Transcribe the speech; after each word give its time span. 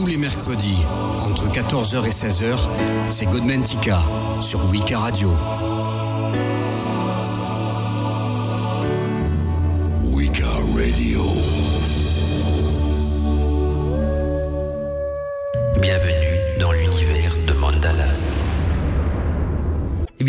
Tous 0.00 0.06
les 0.06 0.16
mercredis, 0.16 0.86
entre 1.18 1.52
14h 1.52 2.06
et 2.06 2.10
16h, 2.10 2.56
c'est 3.10 3.26
Godman 3.26 3.62
Tika 3.62 4.02
sur 4.40 4.64
Wika 4.70 4.98
Radio. 4.98 5.30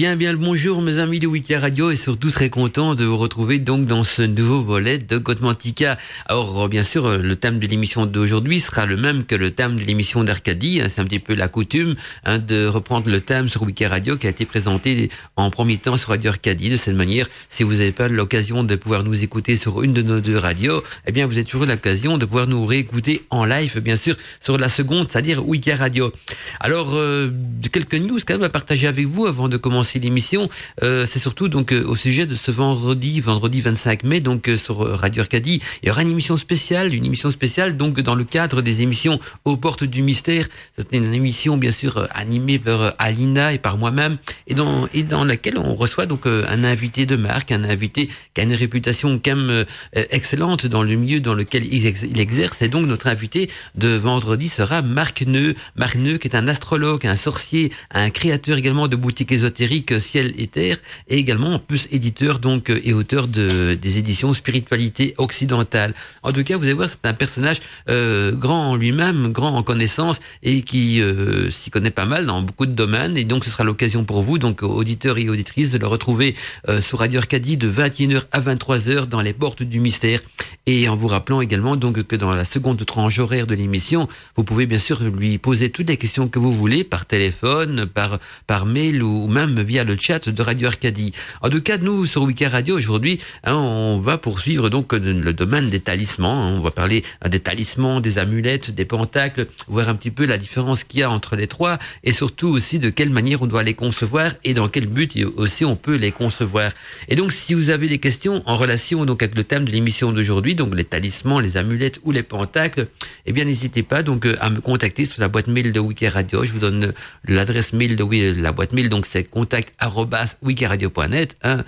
Bien, 0.01 0.15
bien 0.15 0.31
le 0.31 0.39
bonjour 0.39 0.81
mes 0.81 0.97
amis 0.97 1.19
de 1.19 1.27
Wiki 1.27 1.55
Radio 1.55 1.91
et 1.91 1.95
surtout 1.95 2.31
très 2.31 2.49
content 2.49 2.95
de 2.95 3.05
vous 3.05 3.17
retrouver 3.17 3.59
donc 3.59 3.85
dans 3.85 4.03
ce 4.03 4.23
nouveau 4.23 4.59
volet 4.59 4.97
de 4.97 5.19
Gotmantica. 5.19 5.95
Alors 6.25 6.67
bien 6.69 6.81
sûr, 6.81 7.19
le 7.19 7.35
thème 7.35 7.59
de 7.59 7.67
l'émission 7.67 8.07
d'aujourd'hui 8.07 8.59
sera 8.59 8.87
le 8.87 8.97
même 8.97 9.25
que 9.25 9.35
le 9.35 9.51
thème 9.51 9.75
de 9.75 9.83
l'émission 9.83 10.23
d'Arcadie. 10.23 10.81
Hein. 10.81 10.87
C'est 10.89 11.01
un 11.01 11.05
petit 11.05 11.19
peu 11.19 11.35
la 11.35 11.47
coutume 11.47 11.93
hein, 12.25 12.39
de 12.39 12.65
reprendre 12.65 13.11
le 13.11 13.21
thème 13.21 13.47
sur 13.47 13.61
Wiki 13.61 13.85
Radio 13.85 14.17
qui 14.17 14.25
a 14.25 14.31
été 14.31 14.45
présenté 14.45 15.11
en 15.35 15.51
premier 15.51 15.77
temps 15.77 15.97
sur 15.97 16.09
Radio 16.09 16.31
Arcadie. 16.31 16.71
De 16.71 16.77
cette 16.77 16.95
manière, 16.95 17.27
si 17.47 17.61
vous 17.61 17.73
n'avez 17.73 17.91
pas 17.91 18.07
l'occasion 18.07 18.63
de 18.63 18.75
pouvoir 18.77 19.03
nous 19.03 19.23
écouter 19.23 19.55
sur 19.55 19.83
une 19.83 19.93
de 19.93 20.01
nos 20.01 20.19
deux 20.19 20.39
radios, 20.39 20.81
eh 21.05 21.11
bien 21.11 21.27
vous 21.27 21.33
avez 21.33 21.43
toujours 21.43 21.67
l'occasion 21.67 22.17
de 22.17 22.25
pouvoir 22.25 22.47
nous 22.47 22.65
réécouter 22.65 23.21
en 23.29 23.45
live, 23.45 23.79
bien 23.81 23.97
sûr, 23.97 24.15
sur 24.39 24.57
la 24.57 24.67
seconde, 24.67 25.11
c'est-à-dire 25.11 25.47
Wiki 25.47 25.73
Radio. 25.73 26.11
Alors, 26.59 26.95
euh, 26.95 27.29
quelques 27.71 27.93
news 27.93 28.17
quand 28.25 28.33
même 28.33 28.43
à 28.43 28.49
partager 28.49 28.87
avec 28.87 29.05
vous 29.05 29.27
avant 29.27 29.47
de 29.47 29.57
commencer 29.57 29.90
l'émission, 29.99 30.49
euh, 30.83 31.05
c'est 31.05 31.19
surtout 31.19 31.47
donc 31.47 31.71
euh, 31.73 31.83
au 31.83 31.95
sujet 31.95 32.25
de 32.25 32.35
ce 32.35 32.51
vendredi, 32.51 33.19
vendredi 33.19 33.61
25 33.61 34.03
mai, 34.03 34.19
donc 34.19 34.47
euh, 34.47 34.57
sur 34.57 34.77
Radio 34.77 35.21
Arcadie, 35.21 35.61
il 35.83 35.87
y 35.87 35.91
aura 35.91 36.01
une 36.01 36.09
émission 36.11 36.37
spéciale, 36.37 36.93
une 36.93 37.05
émission 37.05 37.31
spéciale 37.31 37.77
donc 37.77 37.99
dans 37.99 38.15
le 38.15 38.23
cadre 38.23 38.61
des 38.61 38.81
émissions 38.81 39.19
aux 39.45 39.57
portes 39.57 39.83
du 39.83 40.01
mystère. 40.01 40.47
C'est 40.77 40.93
une 40.97 41.13
émission 41.13 41.57
bien 41.57 41.71
sûr 41.71 42.07
animée 42.13 42.59
par 42.59 42.93
Alina 42.97 43.53
et 43.53 43.57
par 43.57 43.77
moi-même 43.77 44.17
et 44.47 44.53
dans 44.53 44.87
et 44.93 45.03
dans 45.03 45.23
laquelle 45.23 45.57
on 45.57 45.75
reçoit 45.75 46.05
donc 46.05 46.25
un 46.25 46.63
invité 46.63 47.05
de 47.05 47.15
marque, 47.15 47.51
un 47.51 47.63
invité 47.63 48.09
qui 48.33 48.41
a 48.41 48.43
une 48.43 48.53
réputation 48.53 49.19
quand 49.23 49.35
même 49.35 49.65
excellente 49.93 50.65
dans 50.65 50.83
le 50.83 50.95
milieu 50.95 51.19
dans 51.19 51.33
lequel 51.33 51.65
il, 51.65 51.87
exerce. 52.19 52.61
Et 52.61 52.67
donc 52.67 52.85
notre 52.85 53.07
invité 53.07 53.49
de 53.75 53.89
vendredi 53.89 54.47
sera 54.47 54.81
Marc 54.81 55.21
Neu, 55.21 55.55
Marc 55.75 55.95
Neu 55.95 56.17
qui 56.17 56.27
est 56.27 56.35
un 56.35 56.47
astrologue, 56.47 57.05
un 57.05 57.15
sorcier, 57.15 57.71
un 57.91 58.09
créateur 58.09 58.57
également 58.57 58.87
de 58.87 58.95
boutiques 58.95 59.31
ésotériques 59.31 59.70
Ciel 59.99 60.33
et 60.37 60.47
Terre, 60.47 60.77
et 61.07 61.17
également 61.17 61.53
en 61.53 61.59
plus 61.59 61.87
éditeur 61.91 62.39
donc 62.39 62.69
euh, 62.69 62.81
et 62.83 62.93
auteur 62.93 63.27
de 63.27 63.73
des 63.73 63.97
éditions 63.97 64.33
Spiritualité 64.33 65.13
occidentale. 65.17 65.93
En 66.23 66.33
tout 66.33 66.43
cas, 66.43 66.57
vous 66.57 66.63
allez 66.63 66.73
voir, 66.73 66.89
c'est 66.89 67.05
un 67.05 67.13
personnage 67.13 67.57
euh, 67.89 68.33
grand 68.33 68.71
en 68.71 68.75
lui-même, 68.75 69.31
grand 69.31 69.55
en 69.55 69.63
connaissance 69.63 70.19
et 70.43 70.61
qui 70.63 71.01
euh, 71.01 71.49
s'y 71.51 71.69
connaît 71.69 71.91
pas 71.91 72.05
mal 72.05 72.25
dans 72.25 72.41
beaucoup 72.41 72.65
de 72.65 72.71
domaines. 72.71 73.17
Et 73.17 73.23
donc, 73.23 73.45
ce 73.45 73.49
sera 73.49 73.63
l'occasion 73.63 74.03
pour 74.03 74.21
vous, 74.21 74.37
donc 74.37 74.63
auditeurs 74.63 75.17
et 75.17 75.29
auditrices, 75.29 75.71
de 75.71 75.77
le 75.77 75.87
retrouver 75.87 76.35
sur 76.79 76.99
Radio 76.99 77.19
Arcadie 77.19 77.57
de 77.57 77.69
21h 77.69 78.23
à 78.31 78.39
23h 78.39 79.05
dans 79.07 79.21
les 79.21 79.33
portes 79.33 79.63
du 79.63 79.79
mystère. 79.79 80.19
Et 80.65 80.89
en 80.89 80.95
vous 80.95 81.07
rappelant 81.07 81.41
également 81.41 81.75
donc 81.75 82.03
que 82.03 82.15
dans 82.15 82.33
la 82.35 82.45
seconde 82.45 82.85
tranche 82.85 83.19
horaire 83.19 83.47
de 83.47 83.55
l'émission, 83.55 84.07
vous 84.35 84.43
pouvez 84.43 84.65
bien 84.65 84.77
sûr 84.77 85.01
lui 85.01 85.37
poser 85.37 85.69
toutes 85.69 85.89
les 85.89 85.97
questions 85.97 86.27
que 86.27 86.39
vous 86.39 86.51
voulez 86.51 86.83
par 86.83 87.05
téléphone, 87.05 87.85
par 87.85 88.19
par 88.47 88.65
mail 88.65 89.01
ou 89.03 89.27
même 89.27 89.60
via 89.61 89.83
le 89.83 89.95
chat 89.99 90.29
de 90.29 90.41
Radio 90.41 90.67
Arcadie. 90.67 91.13
En 91.41 91.49
tout 91.49 91.61
cas, 91.61 91.77
nous, 91.77 92.05
sur 92.05 92.23
Wiki 92.23 92.45
Radio, 92.45 92.77
aujourd'hui, 92.77 93.19
hein, 93.43 93.55
on 93.55 93.99
va 93.99 94.17
poursuivre 94.17 94.69
donc 94.69 94.93
le 94.93 95.33
domaine 95.33 95.69
des 95.69 95.79
talismans. 95.79 96.43
Hein. 96.43 96.53
On 96.57 96.59
va 96.59 96.71
parler 96.71 97.03
des 97.29 97.39
talismans, 97.39 98.01
des 98.01 98.17
amulettes, 98.17 98.71
des 98.71 98.85
pentacles, 98.85 99.47
voir 99.67 99.89
un 99.89 99.95
petit 99.95 100.11
peu 100.11 100.25
la 100.25 100.37
différence 100.37 100.83
qu'il 100.83 100.99
y 100.99 101.03
a 101.03 101.09
entre 101.09 101.35
les 101.35 101.47
trois 101.47 101.79
et 102.03 102.11
surtout 102.11 102.47
aussi 102.47 102.79
de 102.79 102.89
quelle 102.89 103.09
manière 103.09 103.41
on 103.41 103.47
doit 103.47 103.63
les 103.63 103.73
concevoir 103.73 104.31
et 104.43 104.53
dans 104.53 104.67
quel 104.67 104.87
but 104.87 105.17
aussi 105.35 105.65
on 105.65 105.75
peut 105.75 105.95
les 105.95 106.11
concevoir. 106.11 106.71
Et 107.07 107.15
donc, 107.15 107.31
si 107.31 107.53
vous 107.53 107.69
avez 107.69 107.87
des 107.87 107.97
questions 107.97 108.43
en 108.45 108.57
relation 108.57 109.05
donc 109.05 109.23
avec 109.23 109.35
le 109.35 109.43
thème 109.43 109.65
de 109.65 109.71
l'émission 109.71 110.11
d'aujourd'hui, 110.11 110.55
donc 110.55 110.75
les 110.75 110.83
talismans, 110.83 111.39
les 111.39 111.57
amulettes 111.57 111.99
ou 112.03 112.11
les 112.11 112.23
pentacles, 112.23 112.87
eh 113.25 113.31
bien, 113.31 113.45
n'hésitez 113.45 113.83
pas 113.83 114.03
donc 114.03 114.27
à 114.39 114.49
me 114.49 114.59
contacter 114.59 115.05
sur 115.05 115.21
la 115.21 115.27
boîte 115.27 115.47
mail 115.47 115.71
de 115.71 115.79
Wiki 115.79 116.07
Radio. 116.07 116.43
Je 116.45 116.51
vous 116.51 116.59
donne 116.59 116.93
l'adresse 117.27 117.73
mail 117.73 117.95
de 117.95 118.41
la 118.41 118.51
boîte 118.51 118.73
mail, 118.73 118.89
donc 118.89 119.05
c'est 119.05 119.23
contact@wikiradio.net. 119.51 121.37
Hein. 121.43 121.63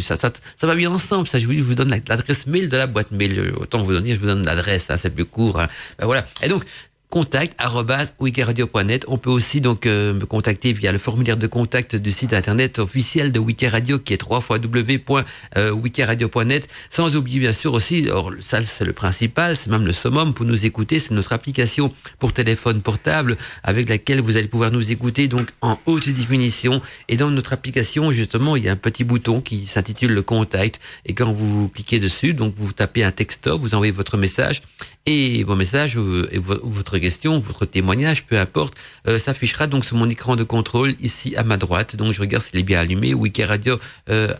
Ça, 0.00 0.16
ça, 0.16 0.30
ça, 0.56 0.66
va 0.66 0.74
bien 0.74 0.90
ensemble. 0.90 1.26
Ça, 1.26 1.38
je 1.38 1.46
vous 1.46 1.74
donne 1.74 1.90
l'adresse 1.90 2.46
mail 2.46 2.68
de 2.68 2.76
la 2.76 2.86
boîte 2.86 3.10
mail. 3.10 3.52
Autant 3.56 3.82
vous 3.82 3.92
donner, 3.92 4.14
je 4.14 4.20
vous 4.20 4.26
donne 4.26 4.44
l'adresse. 4.44 4.90
Hein, 4.90 4.96
c'est 4.96 5.10
plus 5.10 5.24
court. 5.24 5.60
Hein. 5.60 5.68
Ben 5.98 6.06
voilà. 6.06 6.26
Et 6.42 6.48
donc, 6.48 6.64
contact@wikiradio.net. 7.14 9.04
On 9.06 9.18
peut 9.18 9.30
aussi 9.30 9.60
donc 9.60 9.86
euh, 9.86 10.14
me 10.14 10.26
contacter 10.26 10.72
via 10.72 10.90
le 10.90 10.98
formulaire 10.98 11.36
de 11.36 11.46
contact 11.46 11.94
du 11.94 12.10
site 12.10 12.32
internet 12.32 12.80
officiel 12.80 13.30
de 13.30 13.38
Wikiradio 13.38 14.00
qui 14.00 14.14
est 14.14 14.28
www.wikiradio.net. 14.28 16.68
Sans 16.90 17.14
oublier 17.14 17.38
bien 17.38 17.52
sûr 17.52 17.72
aussi, 17.72 18.10
or, 18.10 18.32
ça 18.40 18.64
c'est 18.64 18.84
le 18.84 18.92
principal, 18.92 19.56
c'est 19.56 19.70
même 19.70 19.86
le 19.86 19.92
summum 19.92 20.34
pour 20.34 20.44
nous 20.44 20.66
écouter, 20.66 20.98
c'est 20.98 21.14
notre 21.14 21.32
application 21.32 21.94
pour 22.18 22.32
téléphone 22.32 22.82
portable 22.82 23.36
avec 23.62 23.88
laquelle 23.88 24.20
vous 24.20 24.36
allez 24.36 24.48
pouvoir 24.48 24.72
nous 24.72 24.90
écouter 24.90 25.28
donc 25.28 25.50
en 25.60 25.78
haute 25.86 26.08
définition. 26.08 26.82
Et 27.08 27.16
dans 27.16 27.30
notre 27.30 27.52
application 27.52 28.10
justement, 28.10 28.56
il 28.56 28.64
y 28.64 28.68
a 28.68 28.72
un 28.72 28.76
petit 28.76 29.04
bouton 29.04 29.40
qui 29.40 29.66
s'intitule 29.66 30.14
le 30.14 30.22
contact 30.22 30.80
et 31.06 31.14
quand 31.14 31.32
vous 31.32 31.68
cliquez 31.68 32.00
dessus, 32.00 32.34
donc 32.34 32.54
vous 32.56 32.72
tapez 32.72 33.04
un 33.04 33.12
texto, 33.12 33.56
vous 33.56 33.76
envoyez 33.76 33.92
votre 33.92 34.16
message 34.16 34.62
et 35.06 35.44
vos 35.44 35.54
messages 35.54 35.96
euh, 35.96 36.26
et 36.32 36.38
votre 36.38 36.98
votre 37.40 37.66
témoignage, 37.66 38.24
peu 38.24 38.38
importe, 38.38 38.74
euh, 39.06 39.18
s'affichera 39.18 39.66
donc 39.66 39.84
sur 39.84 39.96
mon 39.96 40.08
écran 40.08 40.36
de 40.36 40.44
contrôle 40.44 40.94
ici 41.00 41.36
à 41.36 41.42
ma 41.42 41.56
droite. 41.56 41.96
Donc 41.96 42.12
je 42.12 42.20
regarde 42.20 42.42
s'il 42.42 42.58
est 42.58 42.62
bien 42.62 42.80
allumé. 42.80 43.14
Wikiradio 43.14 43.78
euh. 44.08 44.34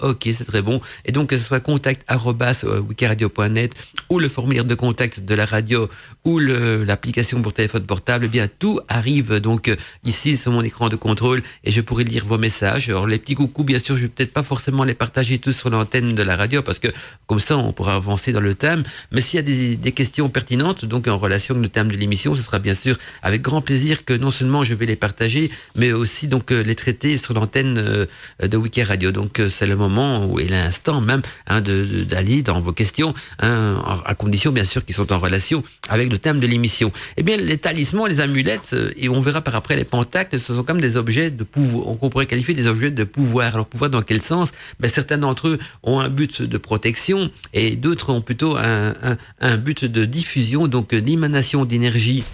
Ok, 0.00 0.28
c'est 0.32 0.44
très 0.44 0.62
bon. 0.62 0.80
Et 1.04 1.12
donc 1.12 1.30
que 1.30 1.38
ce 1.38 1.44
soit 1.44 1.60
contact 1.60 2.04
euh, 2.10 2.80
wikiradio.net 2.80 3.74
ou 4.08 4.18
le 4.18 4.28
formulaire 4.28 4.64
de 4.64 4.74
contact 4.74 5.20
de 5.20 5.34
la 5.34 5.46
radio 5.46 5.88
ou 6.24 6.38
l'application 6.38 7.42
pour 7.42 7.52
téléphone 7.52 7.84
portable, 7.84 8.26
eh 8.26 8.28
bien 8.28 8.48
tout 8.58 8.80
arrive 8.88 9.40
donc 9.40 9.68
euh, 9.68 9.76
ici 10.04 10.36
sur 10.36 10.52
mon 10.52 10.62
écran 10.62 10.88
de 10.88 10.96
contrôle 10.96 11.42
et 11.64 11.70
je 11.70 11.80
pourrai 11.80 12.04
lire 12.04 12.24
vos 12.24 12.38
messages. 12.38 12.88
Alors 12.88 13.06
les 13.06 13.18
petits 13.18 13.34
coucous, 13.34 13.64
bien 13.64 13.78
sûr, 13.78 13.96
je 13.96 14.02
vais 14.02 14.08
peut-être 14.08 14.32
pas 14.32 14.42
forcément 14.42 14.84
les 14.84 14.94
partager 14.94 15.38
tous 15.38 15.52
sur 15.52 15.70
l'antenne 15.70 16.14
de 16.14 16.22
la 16.22 16.36
radio 16.36 16.62
parce 16.62 16.78
que 16.78 16.88
comme 17.26 17.40
ça 17.40 17.56
on 17.56 17.72
pourra 17.72 17.94
avancer 17.94 18.32
dans 18.32 18.40
le 18.40 18.54
thème. 18.54 18.84
Mais 19.10 19.20
s'il 19.20 19.36
y 19.36 19.40
a 19.40 19.42
des, 19.42 19.76
des 19.76 19.92
questions 19.92 20.28
pertinentes, 20.28 20.84
donc 20.92 21.08
en 21.08 21.16
relation 21.16 21.54
avec 21.54 21.62
le 21.62 21.68
thème 21.70 21.90
de 21.90 21.96
l'émission, 21.96 22.36
ce 22.36 22.42
sera 22.42 22.58
bien 22.58 22.74
sûr 22.74 22.98
avec 23.22 23.40
grand 23.40 23.62
plaisir 23.62 24.04
que 24.04 24.12
non 24.12 24.30
seulement 24.30 24.62
je 24.62 24.74
vais 24.74 24.84
les 24.84 24.94
partager, 24.94 25.50
mais 25.74 25.90
aussi 25.92 26.28
donc 26.28 26.52
euh, 26.52 26.62
les 26.62 26.74
traiter 26.74 27.16
sur 27.16 27.32
l'antenne 27.32 27.78
euh, 27.78 28.06
de 28.46 28.56
Wiki 28.58 28.82
Radio. 28.82 29.10
Donc 29.10 29.40
euh, 29.40 29.48
c'est 29.48 29.66
le 29.66 29.74
moment 29.74 30.38
et 30.38 30.48
l'instant 30.48 31.00
même 31.00 31.22
hein, 31.46 31.62
d'aller 31.62 32.42
dans 32.42 32.60
vos 32.60 32.72
questions, 32.72 33.14
hein, 33.40 33.82
à 34.04 34.14
condition 34.14 34.52
bien 34.52 34.66
sûr 34.66 34.84
qu'ils 34.84 34.94
sont 34.94 35.10
en 35.14 35.18
relation 35.18 35.64
avec 35.88 36.12
le 36.12 36.18
thème 36.18 36.40
de 36.40 36.46
l'émission. 36.46 36.92
Eh 37.16 37.22
bien 37.22 37.38
les 37.38 37.56
talismans, 37.56 38.04
les 38.04 38.20
amulettes, 38.20 38.76
et 38.96 39.08
on 39.08 39.20
verra 39.22 39.40
par 39.40 39.54
après 39.56 39.76
les 39.76 39.84
pentacles, 39.84 40.38
ce 40.38 40.54
sont 40.54 40.62
comme 40.62 40.80
des 40.80 40.98
objets 40.98 41.30
de 41.30 41.44
pouvoir, 41.44 41.86
on 42.02 42.10
pourrait 42.10 42.26
qualifier 42.26 42.52
des 42.52 42.66
objets 42.66 42.90
de 42.90 43.04
pouvoir. 43.04 43.54
Alors 43.54 43.66
pouvoir 43.66 43.88
dans 43.88 44.02
quel 44.02 44.20
sens? 44.20 44.52
Ben, 44.78 44.90
Certains 44.90 45.16
d'entre 45.16 45.48
eux 45.48 45.58
ont 45.82 46.00
un 46.00 46.10
but 46.10 46.42
de 46.42 46.58
protection 46.58 47.30
et 47.54 47.76
d'autres 47.76 48.10
ont 48.12 48.20
plutôt 48.20 48.58
un, 48.58 48.92
un 49.40 49.56
but 49.56 49.86
de 49.86 50.04
diffusion, 50.04 50.68
donc 50.72 50.94
d'émanation 50.94 51.64
d'énergie 51.64 52.24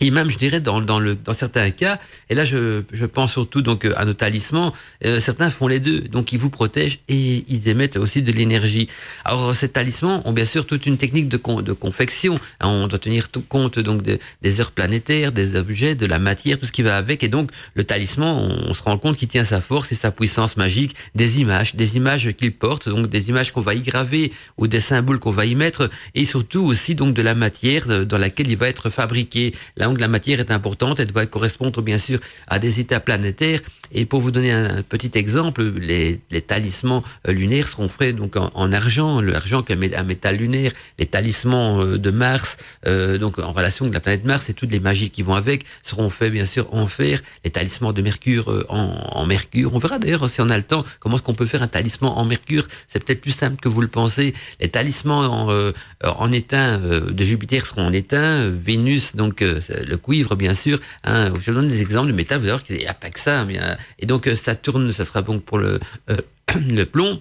et 0.00 0.10
même, 0.10 0.30
je 0.30 0.38
dirais, 0.38 0.60
dans, 0.60 0.80
dans, 0.80 1.00
le, 1.00 1.14
dans 1.14 1.32
certains 1.32 1.70
cas, 1.70 1.98
et 2.30 2.34
là, 2.34 2.44
je, 2.44 2.82
je 2.92 3.06
pense 3.06 3.32
surtout 3.32 3.62
donc 3.62 3.84
à 3.96 4.04
nos 4.04 4.14
talismans, 4.14 4.72
euh, 5.04 5.20
certains 5.20 5.50
font 5.50 5.68
les 5.68 5.80
deux. 5.80 6.00
Donc, 6.00 6.32
ils 6.32 6.38
vous 6.38 6.50
protègent 6.50 7.00
et 7.08 7.44
ils 7.48 7.68
émettent 7.68 7.96
aussi 7.96 8.22
de 8.22 8.32
l'énergie. 8.32 8.88
Alors, 9.24 9.54
ces 9.54 9.68
talismans 9.68 10.22
ont 10.26 10.32
bien 10.32 10.44
sûr 10.44 10.66
toute 10.66 10.86
une 10.86 10.98
technique 10.98 11.28
de, 11.28 11.38
de 11.62 11.72
confection. 11.72 12.38
On 12.60 12.86
doit 12.86 12.98
tenir 12.98 13.28
tout 13.28 13.42
compte 13.42 13.78
donc 13.78 14.02
des 14.02 14.60
heures 14.60 14.72
planétaires, 14.72 15.32
des 15.32 15.56
objets, 15.56 15.94
de 15.94 16.06
la 16.06 16.18
matière, 16.18 16.58
tout 16.58 16.66
ce 16.66 16.72
qui 16.72 16.82
va 16.82 16.96
avec. 16.96 17.22
Et 17.22 17.28
donc, 17.28 17.50
le 17.74 17.84
talisman, 17.84 18.36
on, 18.68 18.72
se 18.72 18.82
rend 18.82 18.98
compte 18.98 19.16
qu'il 19.16 19.28
tient 19.28 19.44
sa 19.44 19.60
force 19.60 19.92
et 19.92 19.94
sa 19.94 20.10
puissance 20.12 20.56
magique 20.56 20.94
des 21.14 21.40
images, 21.40 21.74
des 21.74 21.96
images 21.96 22.32
qu'il 22.32 22.52
porte, 22.52 22.88
donc 22.88 23.08
des 23.08 23.28
images 23.28 23.52
qu'on 23.52 23.60
va 23.60 23.74
y 23.74 23.80
graver 23.80 24.32
ou 24.56 24.66
des 24.66 24.80
symboles 24.80 25.18
qu'on 25.18 25.30
va 25.30 25.46
y 25.46 25.54
mettre, 25.54 25.90
et 26.14 26.24
surtout 26.24 26.62
aussi 26.64 26.94
donc 26.94 27.14
de 27.14 27.22
la 27.22 27.34
matière 27.34 28.06
dans 28.06 28.18
laquelle 28.18 28.50
il 28.50 28.56
va 28.56 28.68
être 28.68 28.90
fabriqué. 28.90 29.54
Donc 29.88 30.00
la 30.00 30.08
matière 30.08 30.38
est 30.40 30.50
importante, 30.50 31.00
elle 31.00 31.06
doit 31.06 31.26
correspondre 31.26 31.80
bien 31.80 31.98
sûr 31.98 32.18
à 32.46 32.58
des 32.58 32.78
états 32.80 33.00
planétaires. 33.00 33.60
Et 33.90 34.04
pour 34.04 34.20
vous 34.20 34.30
donner 34.30 34.52
un 34.52 34.82
petit 34.82 35.10
exemple, 35.14 35.62
les, 35.62 36.20
les 36.30 36.42
talismans 36.42 37.02
euh, 37.26 37.32
lunaires 37.32 37.68
seront 37.68 37.88
faits 37.88 38.14
donc 38.16 38.36
en, 38.36 38.72
argent, 38.72 39.22
l'argent 39.22 39.62
qui 39.62 39.72
est 39.72 39.96
un 39.96 40.02
métal 40.02 40.36
lunaire, 40.36 40.72
les 40.98 41.06
talismans 41.06 41.80
euh, 41.80 41.98
de 41.98 42.10
Mars, 42.10 42.58
euh, 42.86 43.16
donc 43.16 43.38
en 43.38 43.52
relation 43.52 43.86
avec 43.86 43.94
la 43.94 44.00
planète 44.00 44.24
Mars 44.24 44.50
et 44.50 44.54
toutes 44.54 44.70
les 44.70 44.80
magies 44.80 45.08
qui 45.08 45.22
vont 45.22 45.34
avec 45.34 45.64
seront 45.82 46.10
faits 46.10 46.32
bien 46.32 46.44
sûr 46.44 46.68
en 46.74 46.86
fer, 46.86 47.22
les 47.44 47.50
talismans 47.50 47.92
de 47.94 48.02
Mercure 48.02 48.50
euh, 48.50 48.66
en, 48.68 49.24
mercure. 49.24 49.74
On 49.74 49.78
verra 49.78 49.98
d'ailleurs 49.98 50.28
si 50.28 50.40
on 50.40 50.48
a 50.50 50.56
le 50.56 50.62
temps 50.62 50.84
comment 51.00 51.16
est-ce 51.16 51.22
qu'on 51.22 51.34
peut 51.34 51.46
faire 51.46 51.62
un 51.62 51.68
talisman 51.68 52.12
en 52.14 52.24
mercure. 52.24 52.66
C'est 52.88 53.02
peut-être 53.02 53.20
plus 53.20 53.32
simple 53.32 53.56
que 53.60 53.68
vous 53.68 53.80
le 53.80 53.88
pensez. 53.88 54.34
Les 54.60 54.68
talismans 54.68 55.48
en, 55.48 55.72
en 56.02 56.32
étain 56.32 56.78
de 56.78 57.24
Jupiter 57.24 57.66
seront 57.66 57.86
en 57.86 57.92
étain, 57.92 58.48
Vénus 58.48 59.16
donc 59.16 59.44
le 59.86 59.96
cuivre 59.96 60.36
bien 60.36 60.54
sûr. 60.54 60.78
Hein. 61.04 61.32
Je 61.40 61.52
donne 61.52 61.68
des 61.68 61.82
exemples 61.82 62.08
de 62.08 62.14
métal, 62.14 62.38
vous 62.38 62.44
allez 62.44 62.52
voir 62.52 62.62
qu'il 62.62 62.76
n'y 62.76 62.86
a 62.86 62.94
pas 62.94 63.10
que 63.10 63.20
ça. 63.20 63.44
Bien, 63.44 63.76
et 63.98 64.06
donc 64.06 64.26
euh, 64.26 64.36
Saturne, 64.36 64.92
ça 64.92 65.04
sera 65.04 65.22
donc 65.22 65.44
pour 65.44 65.58
le, 65.58 65.80
euh, 66.10 66.16
le 66.68 66.84
plomb, 66.84 67.20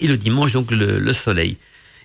et 0.00 0.06
le 0.06 0.16
dimanche 0.16 0.52
donc 0.52 0.70
le 0.70 1.12
soleil. 1.12 1.56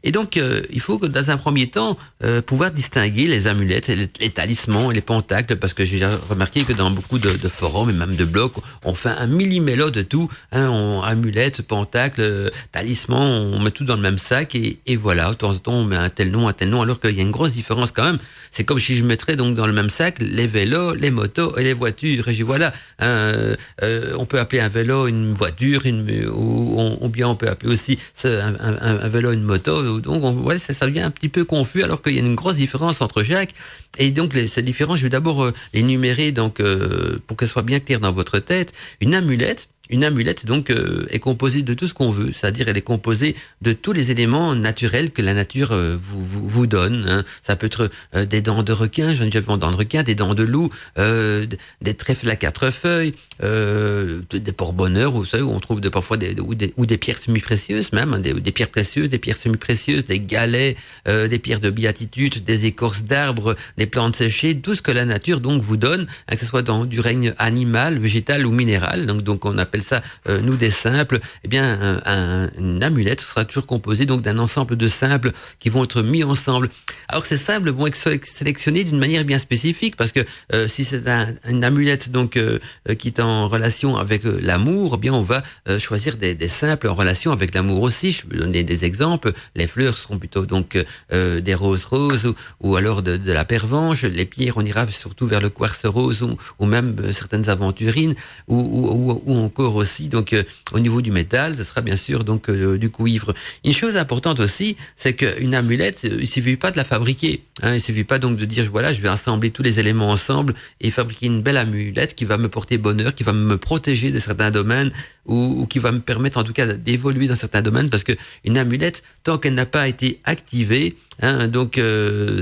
Et 0.03 0.11
donc, 0.11 0.35
euh, 0.35 0.61
il 0.69 0.81
faut 0.81 0.99
que 0.99 1.07
dans 1.07 1.31
un 1.31 1.37
premier 1.37 1.67
temps, 1.67 1.97
euh, 2.23 2.41
pouvoir 2.41 2.71
distinguer 2.71 3.25
les 3.25 3.47
amulettes, 3.47 3.87
les, 3.87 4.09
les, 4.19 4.29
talismans 4.29 4.89
les 4.89 5.01
pentacles, 5.01 5.55
parce 5.55 5.73
que 5.73 5.85
j'ai 5.85 6.05
remarqué 6.29 6.63
que 6.65 6.73
dans 6.73 6.91
beaucoup 6.91 7.19
de, 7.19 7.29
forums 7.47 7.89
et 7.89 7.93
même 7.93 8.17
de 8.17 8.25
blogs, 8.25 8.51
on 8.83 8.93
fait 8.93 9.09
un 9.09 9.27
millimélo 9.27 9.91
de 9.91 10.01
tout. 10.01 10.29
Hein, 10.51 10.69
on, 10.69 11.01
amulettes, 11.01 11.61
pentacles, 11.61 12.51
talismans, 12.73 13.23
on 13.53 13.59
met 13.59 13.71
tout 13.71 13.85
dans 13.85 13.95
le 13.95 14.01
même 14.01 14.17
sac 14.17 14.55
et, 14.55 14.79
et 14.85 14.97
voilà, 14.97 15.29
de 15.29 15.35
temps 15.35 15.51
en 15.51 15.57
temps, 15.57 15.73
on 15.73 15.85
met 15.85 15.95
un 15.95 16.09
tel 16.09 16.31
nom, 16.31 16.49
un 16.49 16.53
tel 16.53 16.69
nom, 16.69 16.81
alors 16.81 16.99
qu'il 16.99 17.15
y 17.15 17.19
a 17.19 17.23
une 17.23 17.31
grosse 17.31 17.53
différence 17.53 17.91
quand 17.91 18.03
même. 18.03 18.19
C'est 18.51 18.65
comme 18.65 18.79
si 18.79 18.95
je 18.95 19.05
mettrais 19.05 19.37
donc 19.37 19.55
dans 19.55 19.67
le 19.67 19.73
même 19.73 19.89
sac 19.89 20.17
les 20.19 20.47
vélos, 20.47 20.95
les 20.95 21.11
motos 21.11 21.57
et 21.57 21.63
les 21.63 21.73
voitures. 21.73 22.27
Et 22.27 22.33
je 22.33 22.43
voilà, 22.43 22.73
hein, 22.99 23.55
euh, 23.81 24.15
on 24.17 24.25
peut 24.25 24.39
appeler 24.39 24.61
un 24.61 24.67
vélo 24.67 25.07
une 25.07 25.33
voiture, 25.33 25.85
une, 25.85 26.27
ou, 26.27 26.97
ou 26.99 27.09
bien 27.09 27.29
on 27.29 27.35
peut 27.35 27.47
appeler 27.47 27.71
aussi 27.71 27.97
un 28.25 29.07
vélo 29.07 29.31
une 29.31 29.43
moto 29.43 29.92
donc 29.99 30.23
on, 30.23 30.33
ouais, 30.43 30.57
ça, 30.57 30.85
devient 30.85 31.01
un 31.01 31.11
petit 31.11 31.29
peu 31.29 31.45
confus 31.45 31.83
alors 31.83 32.01
qu'il 32.01 32.13
y 32.13 32.17
a 32.17 32.21
une 32.21 32.35
grosse 32.35 32.55
différence 32.55 33.01
entre 33.01 33.23
chaque. 33.23 33.53
Et 33.97 34.11
donc 34.11 34.33
les, 34.33 34.47
ces 34.47 34.61
différences, 34.61 34.99
je 34.99 35.03
vais 35.03 35.09
d'abord 35.09 35.43
euh, 35.43 35.53
les 35.73 35.83
numérer 35.83 36.31
donc 36.31 36.59
euh, 36.59 37.19
pour 37.27 37.37
qu'elles 37.37 37.49
soient 37.49 37.63
bien 37.63 37.79
claires 37.79 37.99
dans 37.99 38.11
votre 38.11 38.39
tête. 38.39 38.73
Une 39.01 39.15
amulette, 39.15 39.69
une 39.93 40.03
amulette 40.03 40.47
donc 40.47 40.71
euh, 40.71 41.05
est 41.11 41.19
composée 41.19 41.61
de 41.61 41.75
tout 41.75 41.85
ce 41.85 41.93
qu'on 41.93 42.09
veut, 42.09 42.31
c'est-à-dire 42.33 42.67
elle 42.67 42.77
est 42.77 42.81
composée 42.81 43.35
de 43.61 43.73
tous 43.73 43.93
les 43.93 44.09
éléments 44.09 44.55
naturels 44.55 45.11
que 45.11 45.21
la 45.21 45.35
nature 45.35 45.71
euh, 45.71 45.95
vous, 46.01 46.47
vous, 46.47 46.65
donne. 46.65 47.05
Hein. 47.07 47.23
Ça 47.43 47.55
peut 47.55 47.67
être 47.67 47.91
euh, 48.15 48.25
des 48.25 48.41
dents 48.41 48.63
de 48.63 48.73
requin, 48.73 49.13
j'en 49.13 49.25
ai 49.25 49.27
déjà 49.27 49.41
vu 49.41 49.49
en 49.49 49.57
dents 49.57 49.71
de 49.71 49.75
requin, 49.75 50.01
des 50.01 50.15
dents 50.15 50.33
de 50.33 50.41
loup, 50.41 50.71
des 50.97 51.93
trèfles 51.93 52.27
à 52.29 52.35
quatre 52.35 52.71
feuilles, 52.71 53.13
des 53.39 54.51
porte-bonheur, 54.57 55.11
vous 55.11 55.25
où 55.35 55.49
on 55.51 55.59
trouve 55.59 55.79
parfois 55.81 56.17
des, 56.17 56.39
ou, 56.39 56.55
des, 56.55 56.73
ou 56.77 56.87
des 56.87 56.97
pierres 56.97 57.19
semi-précieuses 57.19 57.93
même, 57.93 58.13
hein, 58.13 58.19
des, 58.19 58.33
des, 58.33 58.51
pierres 58.51 58.69
précieuses, 58.69 59.09
des 59.09 59.19
pierres 59.19 59.37
semi-précieuses, 59.37 60.05
des 60.05 60.19
galets, 60.19 60.75
des 61.05 61.39
pierres 61.39 61.59
de 61.59 61.69
béatitude, 61.69 62.43
des 62.43 62.65
écorces 62.65 63.03
d'arbres, 63.03 63.55
des 63.77 63.85
plantes 63.85 64.15
séchées, 64.15 64.57
tout 64.57 64.73
ce 64.73 64.81
que 64.81 64.91
la 64.91 65.05
nature 65.05 65.39
donc 65.39 65.61
vous 65.61 65.77
donne, 65.77 66.07
hein, 66.27 66.33
que 66.33 66.39
ce 66.39 66.47
soit 66.47 66.63
dans 66.63 66.85
du 66.85 66.99
règne 66.99 67.35
animal, 67.37 67.99
végétal 67.99 68.47
ou 68.47 68.51
minéral. 68.51 69.05
Donc, 69.05 69.21
donc 69.21 69.45
on 69.45 69.57
appelle 69.59 69.82
ça 69.83 70.01
euh, 70.27 70.41
nous 70.41 70.55
des 70.55 70.71
simples, 70.71 71.19
eh 71.43 71.47
bien 71.47 71.99
un, 72.05 72.49
un, 72.57 72.81
amulette 72.81 73.21
sera 73.21 73.45
toujours 73.45 73.67
composée 73.67 74.05
donc 74.05 74.21
d'un 74.21 74.39
ensemble 74.39 74.75
de 74.75 74.87
simples 74.87 75.31
qui 75.59 75.69
vont 75.69 75.83
être 75.83 76.01
mis 76.01 76.23
ensemble. 76.23 76.69
Alors 77.07 77.25
ces 77.25 77.37
simples 77.37 77.69
vont 77.69 77.87
être 77.87 77.97
sélectionnés 78.23 78.83
d'une 78.83 78.99
manière 78.99 79.23
bien 79.23 79.39
spécifique 79.39 79.95
parce 79.95 80.11
que 80.11 80.21
euh, 80.53 80.67
si 80.67 80.83
c'est 80.83 81.07
un, 81.07 81.33
une 81.47 81.63
amulette 81.63 82.11
donc 82.11 82.37
euh, 82.37 82.59
euh 82.89 82.95
qui 82.95 83.07
est 83.09 83.19
en 83.19 83.47
relation 83.47 83.97
avec 83.97 84.25
euh, 84.25 84.39
l'amour, 84.41 84.93
eh 84.95 84.97
bien 84.97 85.13
on 85.13 85.21
va 85.21 85.43
euh, 85.67 85.79
choisir 85.79 86.17
des, 86.17 86.47
simples 86.47 86.87
en 86.87 86.95
relation 86.95 87.31
avec 87.31 87.53
l'amour 87.53 87.81
aussi. 87.81 88.11
Je 88.11 88.27
vais 88.27 88.37
donner 88.37 88.63
des 88.63 88.85
exemples. 88.85 89.31
Les 89.55 89.67
fleurs 89.67 89.97
seront 89.97 90.19
plutôt 90.19 90.45
donc 90.45 90.77
des 91.11 91.55
roses 91.55 91.85
roses 91.85 92.25
ou, 92.25 92.35
ou 92.61 92.75
alors 92.75 93.01
de, 93.01 93.31
la 93.31 93.45
pervenche. 93.45 94.03
Les 94.03 94.25
pierres, 94.25 94.57
on 94.57 94.65
ira 94.65 94.85
surtout 94.87 95.25
vers 95.25 95.41
le 95.41 95.49
quartz 95.49 95.85
rose 95.85 96.21
ou, 96.21 96.37
ou 96.59 96.65
même 96.65 97.13
certaines 97.13 97.49
aventurines 97.49 98.15
ou, 98.47 98.57
ou, 98.57 99.21
ou 99.25 99.49
aussi 99.71 100.07
donc 100.07 100.33
euh, 100.33 100.43
au 100.71 100.79
niveau 100.79 101.01
du 101.01 101.11
métal, 101.11 101.55
ce 101.55 101.63
sera 101.63 101.81
bien 101.81 101.95
sûr 101.95 102.23
donc 102.23 102.49
euh, 102.49 102.77
du 102.77 102.89
cuivre. 102.89 103.33
Une 103.63 103.73
chose 103.73 103.97
importante 103.97 104.39
aussi, 104.39 104.77
c'est 104.95 105.13
qu'une 105.13 105.55
amulette, 105.55 106.03
il 106.03 106.27
suffit 106.27 106.57
pas 106.57 106.71
de 106.71 106.77
la 106.77 106.83
fabriquer. 106.83 107.43
Hein, 107.61 107.75
il 107.75 107.81
suffit 107.81 108.03
pas 108.03 108.19
donc 108.19 108.37
de 108.37 108.45
dire 108.45 108.69
voilà, 108.69 108.93
je 108.93 109.01
vais 109.01 109.09
assembler 109.09 109.51
tous 109.51 109.63
les 109.63 109.79
éléments 109.79 110.09
ensemble 110.09 110.53
et 110.81 110.91
fabriquer 110.91 111.27
une 111.27 111.41
belle 111.41 111.57
amulette 111.57 112.15
qui 112.15 112.25
va 112.25 112.37
me 112.37 112.49
porter 112.49 112.77
bonheur, 112.77 113.15
qui 113.15 113.23
va 113.23 113.33
me 113.33 113.57
protéger 113.57 114.11
de 114.11 114.19
certains 114.19 114.51
domaines 114.51 114.91
ou, 115.25 115.61
ou 115.61 115.65
qui 115.67 115.79
va 115.79 115.91
me 115.91 115.99
permettre 115.99 116.37
en 116.37 116.43
tout 116.43 116.53
cas 116.53 116.65
d'évoluer 116.65 117.27
dans 117.27 117.35
certains 117.35 117.61
domaines 117.61 117.89
parce 117.89 118.03
que 118.03 118.13
une 118.43 118.57
amulette, 118.57 119.03
tant 119.23 119.37
qu'elle 119.37 119.55
n'a 119.55 119.65
pas 119.65 119.87
été 119.87 120.19
activée, 120.23 120.95
Hein, 121.21 121.47
donc, 121.47 121.77
euh, 121.77 122.41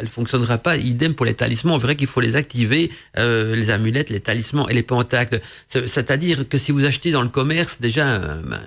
elle 0.00 0.08
fonctionnera 0.08 0.58
pas. 0.58 0.76
Idem 0.76 1.14
pour 1.14 1.26
les 1.26 1.34
talismans. 1.34 1.74
On 1.74 1.78
verrait 1.78 1.96
qu'il 1.96 2.06
faut 2.06 2.20
les 2.20 2.36
activer, 2.36 2.90
euh, 3.18 3.54
les 3.54 3.70
amulettes, 3.70 4.10
les 4.10 4.20
talismans 4.20 4.68
et 4.68 4.74
les 4.74 4.82
pentacles. 4.82 5.40
C'est-à-dire 5.66 6.48
que 6.48 6.58
si 6.58 6.72
vous 6.72 6.84
achetez 6.84 7.12
dans 7.12 7.22
le 7.22 7.28
commerce 7.28 7.80
déjà 7.80 8.20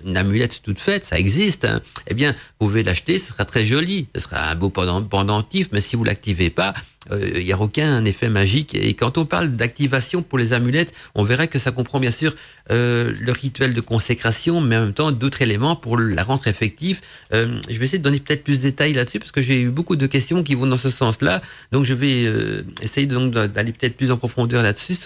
une 0.06 0.18
amulette 0.18 0.62
toute 0.62 0.80
faite, 0.80 1.04
ça 1.04 1.18
existe. 1.18 1.66
Hein, 1.66 1.82
eh 2.08 2.14
bien, 2.14 2.34
vous 2.60 2.68
pouvez 2.68 2.84
l'acheter, 2.84 3.18
ce 3.18 3.28
sera 3.28 3.46
très 3.46 3.66
joli, 3.66 4.08
ce 4.16 4.22
sera 4.22 4.50
un 4.52 4.56
beau 4.56 4.70
pendentif. 4.70 5.70
Mais 5.72 5.82
si 5.82 5.96
vous 5.96 6.04
l'activez 6.04 6.50
pas, 6.50 6.74
il 7.10 7.16
euh, 7.16 7.44
n'y 7.44 7.52
a 7.52 7.60
aucun 7.60 8.06
effet 8.06 8.30
magique. 8.30 8.76
Et 8.76 8.94
quand 8.94 9.18
on 9.18 9.26
parle 9.26 9.52
d'activation 9.52 10.22
pour 10.24 10.38
les 10.38 10.54
amulettes, 10.54 10.94
on 11.16 11.24
verra 11.24 11.48
que 11.48 11.60
ça 11.60 11.72
comprend 11.72 12.00
bien 12.00 12.12
sûr 12.12 12.34
euh, 12.72 13.14
le 13.20 13.32
rituel 13.32 13.74
de 13.74 13.82
consécration, 13.82 14.62
mais 14.62 14.78
en 14.78 14.82
même 14.82 14.94
temps 14.94 15.12
d'autres 15.12 15.42
éléments 15.42 15.76
pour 15.76 15.98
la 15.98 16.24
rendre 16.24 16.48
effective. 16.48 17.02
Euh, 17.34 17.60
je 17.70 17.78
vais 17.78 17.86
essayer 17.86 17.98
de 17.98 18.04
donner 18.04 18.20
peut-être 18.20 18.44
plus 18.44 18.58
de 18.58 18.64
détails 18.64 18.94
là-dessus 18.94 19.20
parce 19.20 19.32
que 19.32 19.42
j'ai 19.42 19.62
eu 19.62 19.70
beaucoup 19.70 19.96
de 19.96 20.08
questions 20.08 20.44
qui 20.44 20.56
vont 20.56 20.66
dans 20.66 20.78
ce 20.78 20.90
sens-là. 20.90 21.42
Donc 21.72 21.84
je 21.84 21.94
vais 21.94 22.32
essayer 22.82 23.08
donc 23.08 23.34
d'aller 23.34 23.72
peut-être 23.72 23.98
plus 23.98 24.12
en 24.12 24.18
profondeur 24.18 24.64
là-dessus 24.64 24.98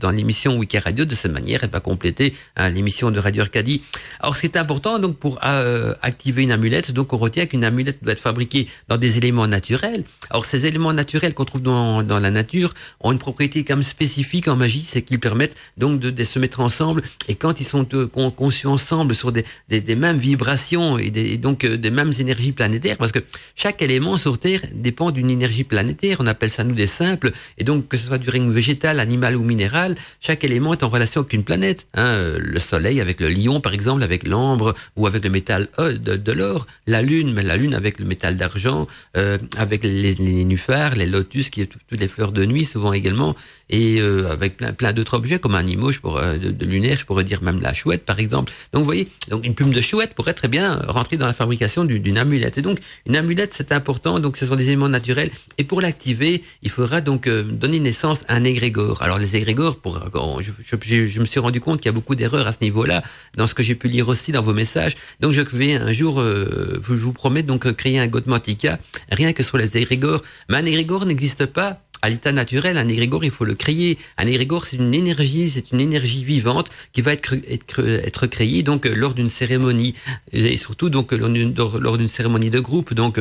dans 0.00 0.10
l'émission 0.10 0.56
Wiki 0.58 0.78
Radio. 0.78 1.04
De 1.04 1.14
cette 1.14 1.32
manière, 1.32 1.60
elle 1.62 1.70
va 1.70 1.80
compléter 1.80 2.34
hein, 2.56 2.70
l'émission 2.70 3.10
de 3.10 3.18
Radio 3.18 3.42
Arcadie. 3.42 3.82
Alors 4.20 4.34
ce 4.36 4.40
qui 4.40 4.46
est 4.46 4.56
important 4.56 4.98
donc 4.98 5.16
pour 5.16 5.38
activer 5.42 6.42
une 6.42 6.52
amulette, 6.52 6.92
donc 6.92 7.12
on 7.12 7.18
retient 7.18 7.46
qu'une 7.46 7.64
amulette 7.64 8.02
doit 8.02 8.12
être 8.12 8.20
fabriquée 8.20 8.68
dans 8.88 8.96
des 8.96 9.18
éléments 9.18 9.46
naturels. 9.46 10.04
Alors 10.30 10.44
ces 10.44 10.66
éléments 10.66 10.92
naturels 10.92 11.34
qu'on 11.34 11.43
trouve 11.44 11.62
dans, 11.62 12.02
dans 12.02 12.18
la 12.18 12.30
nature 12.30 12.74
ont 13.00 13.12
une 13.12 13.18
propriété 13.18 13.64
quand 13.64 13.76
même 13.76 13.82
spécifique 13.82 14.48
en 14.48 14.56
magie, 14.56 14.84
c'est 14.86 15.02
qu'ils 15.02 15.20
permettent 15.20 15.56
donc 15.76 16.00
de, 16.00 16.24
se 16.24 16.38
mettre 16.38 16.60
ensemble 16.60 17.02
et 17.28 17.34
quand 17.34 17.60
ils 17.60 17.66
sont 17.66 17.86
euh, 17.94 18.06
conçus 18.06 18.66
ensemble 18.66 19.14
sur 19.14 19.30
des, 19.32 19.44
des, 19.68 19.96
mêmes 19.96 20.16
vibrations 20.16 20.98
et, 20.98 21.36
donc 21.36 21.64
euh, 21.64 21.76
des 21.76 21.90
mêmes 21.90 22.12
énergies 22.18 22.52
planétaires, 22.52 22.96
parce 22.96 23.12
que 23.12 23.18
chaque 23.54 23.82
élément 23.82 24.16
sur 24.16 24.38
Terre 24.38 24.62
dépend 24.72 25.10
d'une 25.10 25.30
énergie 25.30 25.64
planétaire, 25.64 26.18
on 26.20 26.26
appelle 26.26 26.50
ça 26.50 26.64
nous 26.64 26.74
des 26.74 26.86
simples, 26.86 27.32
et 27.58 27.64
donc 27.64 27.88
que 27.88 27.96
ce 27.96 28.06
soit 28.06 28.18
du 28.18 28.30
règne 28.30 28.50
végétal, 28.50 29.00
animal 29.00 29.36
ou 29.36 29.44
minéral, 29.44 29.96
chaque 30.20 30.44
élément 30.44 30.72
est 30.72 30.82
en 30.82 30.88
relation 30.88 31.20
avec 31.20 31.32
une 31.32 31.44
planète. 31.44 31.86
Hein, 31.94 32.38
le 32.38 32.60
Soleil 32.60 33.00
avec 33.00 33.20
le 33.20 33.28
lion 33.28 33.60
par 33.60 33.74
exemple, 33.74 34.02
avec 34.02 34.26
l'ambre 34.26 34.74
ou 34.96 35.06
avec 35.06 35.24
le 35.24 35.30
métal 35.30 35.68
de, 35.78 36.32
l'or, 36.32 36.66
la 36.86 37.02
Lune, 37.02 37.32
mais 37.32 37.42
la 37.42 37.56
Lune 37.56 37.74
avec 37.74 37.98
le 37.98 38.06
métal 38.06 38.36
d'argent, 38.36 38.86
euh, 39.16 39.38
avec 39.56 39.84
les, 39.84 40.14
les 40.14 40.34
nénuphars, 40.34 40.94
les 40.94 41.06
lotus, 41.06 41.33
qui 41.42 41.60
est 41.60 41.66
toutes 41.66 42.00
les 42.00 42.08
fleurs 42.08 42.32
de 42.32 42.44
nuit 42.44 42.64
souvent 42.64 42.92
également, 42.92 43.34
et 43.70 44.00
euh, 44.00 44.30
avec 44.30 44.56
plein, 44.56 44.72
plein 44.72 44.92
d'autres 44.92 45.14
objets 45.14 45.38
comme 45.38 45.54
un 45.54 45.58
animaux, 45.58 45.90
je 45.90 46.00
pourrais, 46.00 46.38
de, 46.38 46.50
de 46.50 46.66
lunaire, 46.66 46.98
je 46.98 47.04
pourrais 47.04 47.24
dire 47.24 47.42
même 47.42 47.60
la 47.60 47.72
chouette 47.72 48.04
par 48.04 48.18
exemple. 48.18 48.52
Donc 48.72 48.80
vous 48.80 48.86
voyez, 48.86 49.08
donc 49.28 49.46
une 49.46 49.54
plume 49.54 49.72
de 49.72 49.80
chouette 49.80 50.14
pourrait 50.14 50.34
très 50.34 50.48
bien 50.48 50.76
rentrer 50.88 51.16
dans 51.16 51.26
la 51.26 51.32
fabrication 51.32 51.84
d'une 51.84 52.18
amulette. 52.18 52.58
Et 52.58 52.62
donc 52.62 52.78
une 53.06 53.16
amulette 53.16 53.52
c'est 53.52 53.72
important, 53.72 54.20
donc 54.20 54.36
ce 54.36 54.46
sont 54.46 54.56
des 54.56 54.68
éléments 54.68 54.88
naturels. 54.88 55.30
Et 55.58 55.64
pour 55.64 55.80
l'activer, 55.80 56.42
il 56.62 56.70
faudra 56.70 57.00
donc 57.00 57.26
euh, 57.26 57.42
donner 57.42 57.80
naissance 57.80 58.20
à 58.28 58.34
un 58.34 58.44
égrégore. 58.44 59.02
Alors 59.02 59.18
les 59.18 59.36
égrégores, 59.36 59.78
pour, 59.78 60.00
je, 60.40 60.50
je, 60.62 61.06
je 61.06 61.20
me 61.20 61.24
suis 61.26 61.40
rendu 61.40 61.60
compte 61.60 61.80
qu'il 61.80 61.88
y 61.88 61.90
a 61.90 61.92
beaucoup 61.92 62.14
d'erreurs 62.14 62.46
à 62.46 62.52
ce 62.52 62.58
niveau-là, 62.60 63.02
dans 63.36 63.46
ce 63.46 63.54
que 63.54 63.62
j'ai 63.62 63.74
pu 63.74 63.88
lire 63.88 64.08
aussi 64.08 64.32
dans 64.32 64.42
vos 64.42 64.54
messages. 64.54 64.94
Donc 65.20 65.32
je 65.32 65.40
vais 65.40 65.74
un 65.74 65.92
jour, 65.92 66.20
euh, 66.20 66.80
je 66.82 66.94
vous 66.94 67.12
promets 67.12 67.42
donc 67.42 67.72
créer 67.72 67.98
un 67.98 68.06
Godmantica, 68.06 68.78
rien 69.10 69.32
que 69.32 69.42
sur 69.42 69.56
les 69.56 69.76
égrégores. 69.76 70.22
Mais 70.48 70.58
un 70.58 70.64
égrégore 70.64 71.06
n'existe 71.06 71.46
pas 71.46 71.80
à 72.04 72.10
l'état 72.10 72.32
naturel, 72.32 72.76
un 72.76 72.86
égrégore, 72.86 73.24
il 73.24 73.30
faut 73.30 73.46
le 73.46 73.54
créer. 73.54 73.96
Un 74.18 74.26
égrégore, 74.26 74.66
c'est 74.66 74.76
une 74.76 74.92
énergie, 74.92 75.48
c'est 75.48 75.72
une 75.72 75.80
énergie 75.80 76.22
vivante 76.22 76.68
qui 76.92 77.00
va 77.00 77.14
être, 77.14 78.26
créée 78.26 78.62
donc 78.62 78.84
lors 78.84 79.14
d'une 79.14 79.30
cérémonie 79.30 79.94
et 80.32 80.58
surtout 80.58 80.90
donc 80.90 81.12
lors 81.12 81.96
d'une 81.96 82.08
cérémonie 82.08 82.50
de 82.50 82.60
groupe. 82.60 82.92
Donc 82.92 83.20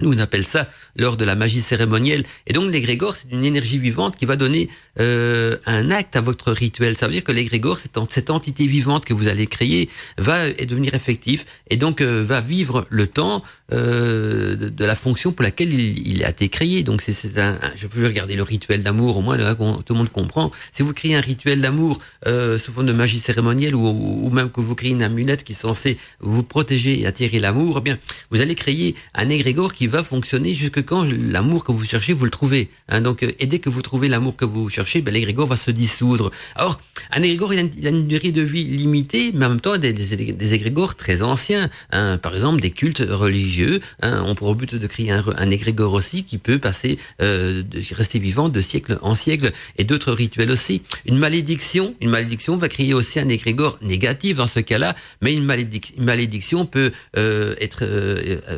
Nous, 0.00 0.12
on 0.12 0.18
appelle 0.18 0.46
ça 0.46 0.68
lors 0.96 1.16
de 1.16 1.24
la 1.24 1.34
magie 1.34 1.60
cérémonielle. 1.60 2.24
Et 2.46 2.52
donc, 2.52 2.70
l'égrégore, 2.70 3.16
c'est 3.16 3.30
une 3.30 3.44
énergie 3.44 3.78
vivante 3.78 4.16
qui 4.16 4.26
va 4.26 4.36
donner 4.36 4.68
euh, 4.98 5.56
un 5.66 5.90
acte 5.90 6.16
à 6.16 6.20
votre 6.20 6.52
rituel. 6.52 6.96
Ça 6.96 7.06
veut 7.06 7.12
dire 7.12 7.24
que 7.24 7.32
l'égrégore, 7.32 7.78
cette, 7.78 7.98
cette 8.10 8.30
entité 8.30 8.66
vivante 8.66 9.04
que 9.04 9.14
vous 9.14 9.28
allez 9.28 9.46
créer, 9.46 9.88
va 10.18 10.52
devenir 10.52 10.94
effectif 10.94 11.46
et 11.68 11.76
donc 11.76 12.00
euh, 12.00 12.22
va 12.26 12.40
vivre 12.40 12.86
le 12.90 13.06
temps 13.06 13.42
euh, 13.72 14.56
de, 14.56 14.68
de, 14.68 14.84
la 14.84 14.96
fonction 14.96 15.32
pour 15.32 15.42
laquelle 15.42 15.72
il, 15.72 16.06
il 16.06 16.24
a 16.24 16.30
été 16.30 16.48
créé. 16.48 16.82
Donc, 16.82 17.02
c'est 17.02 17.38
un, 17.38 17.58
je 17.76 17.86
peux 17.86 18.04
regarder 18.04 18.36
le 18.36 18.42
rituel 18.42 18.82
d'amour, 18.82 19.16
au 19.16 19.20
moins 19.20 19.36
là, 19.36 19.54
tout 19.54 19.92
le 19.92 19.98
monde 19.98 20.10
comprend. 20.10 20.50
Si 20.72 20.82
vous 20.82 20.92
créez 20.92 21.14
un 21.14 21.20
rituel 21.20 21.60
d'amour 21.60 21.98
euh, 22.26 22.58
sous 22.58 22.72
forme 22.72 22.86
de 22.86 22.92
magie 22.92 23.20
cérémonielle 23.20 23.74
ou, 23.74 23.86
ou, 23.86 24.30
même 24.30 24.50
que 24.50 24.60
vous 24.60 24.74
créez 24.74 24.90
une 24.90 25.02
amulette 25.02 25.44
qui 25.44 25.52
est 25.52 25.56
censée 25.56 25.98
vous 26.20 26.42
protéger 26.42 27.00
et 27.00 27.06
attirer 27.06 27.38
l'amour, 27.38 27.78
eh 27.78 27.80
bien, 27.80 27.98
vous 28.30 28.40
allez 28.40 28.54
créer 28.54 28.94
un 29.14 29.28
égrégore 29.28 29.74
qui 29.74 29.86
va 29.90 30.02
fonctionner 30.02 30.54
jusque 30.54 30.84
quand 30.84 31.04
l'amour 31.04 31.64
que 31.64 31.72
vous 31.72 31.84
cherchez, 31.84 32.12
vous 32.12 32.24
le 32.24 32.30
trouvez. 32.30 32.70
Hein, 32.88 33.00
donc, 33.00 33.22
euh, 33.22 33.32
et 33.38 33.46
dès 33.46 33.58
que 33.58 33.68
vous 33.68 33.82
trouvez 33.82 34.08
l'amour 34.08 34.36
que 34.36 34.44
vous 34.44 34.68
cherchez, 34.68 35.02
ben, 35.02 35.12
l'égrégore 35.12 35.48
va 35.48 35.56
se 35.56 35.70
dissoudre. 35.70 36.30
Alors, 36.54 36.80
un 37.12 37.22
égrégore, 37.22 37.52
il 37.52 37.86
a, 37.86 37.90
une 37.90 38.06
durée 38.06 38.32
de 38.32 38.42
vie 38.42 38.64
limitée, 38.64 39.32
mais 39.34 39.46
en 39.46 39.50
même 39.50 39.60
temps, 39.60 39.76
des, 39.76 40.54
égrégores 40.54 40.94
très 40.94 41.22
anciens. 41.22 41.70
Hein, 41.92 42.18
par 42.18 42.34
exemple, 42.34 42.60
des 42.60 42.70
cultes 42.70 43.04
religieux 43.06 43.80
hein, 44.02 44.22
ont 44.22 44.34
pour 44.34 44.54
but 44.54 44.74
de 44.74 44.86
créer 44.86 45.10
un, 45.10 45.24
un 45.36 45.50
égrégore 45.50 45.92
aussi 45.92 46.24
qui 46.24 46.38
peut 46.38 46.58
passer, 46.58 46.98
euh, 47.20 47.62
rester 47.92 48.18
vivant 48.18 48.48
de 48.48 48.60
siècle 48.60 48.98
en 49.02 49.14
siècle, 49.14 49.52
et 49.76 49.84
d'autres 49.84 50.12
rituels 50.12 50.50
aussi. 50.50 50.82
Une 51.06 51.18
malédiction, 51.18 51.94
une 52.00 52.10
malédiction 52.10 52.56
va 52.56 52.68
créer 52.68 52.94
aussi 52.94 53.18
un 53.18 53.28
égrégore 53.28 53.78
négatif 53.82 54.36
dans 54.36 54.46
ce 54.46 54.60
cas-là, 54.60 54.94
mais 55.20 55.32
une, 55.32 55.50
une 55.50 56.04
malédiction 56.04 56.66
peut 56.66 56.92
euh, 57.16 57.54
être 57.60 57.84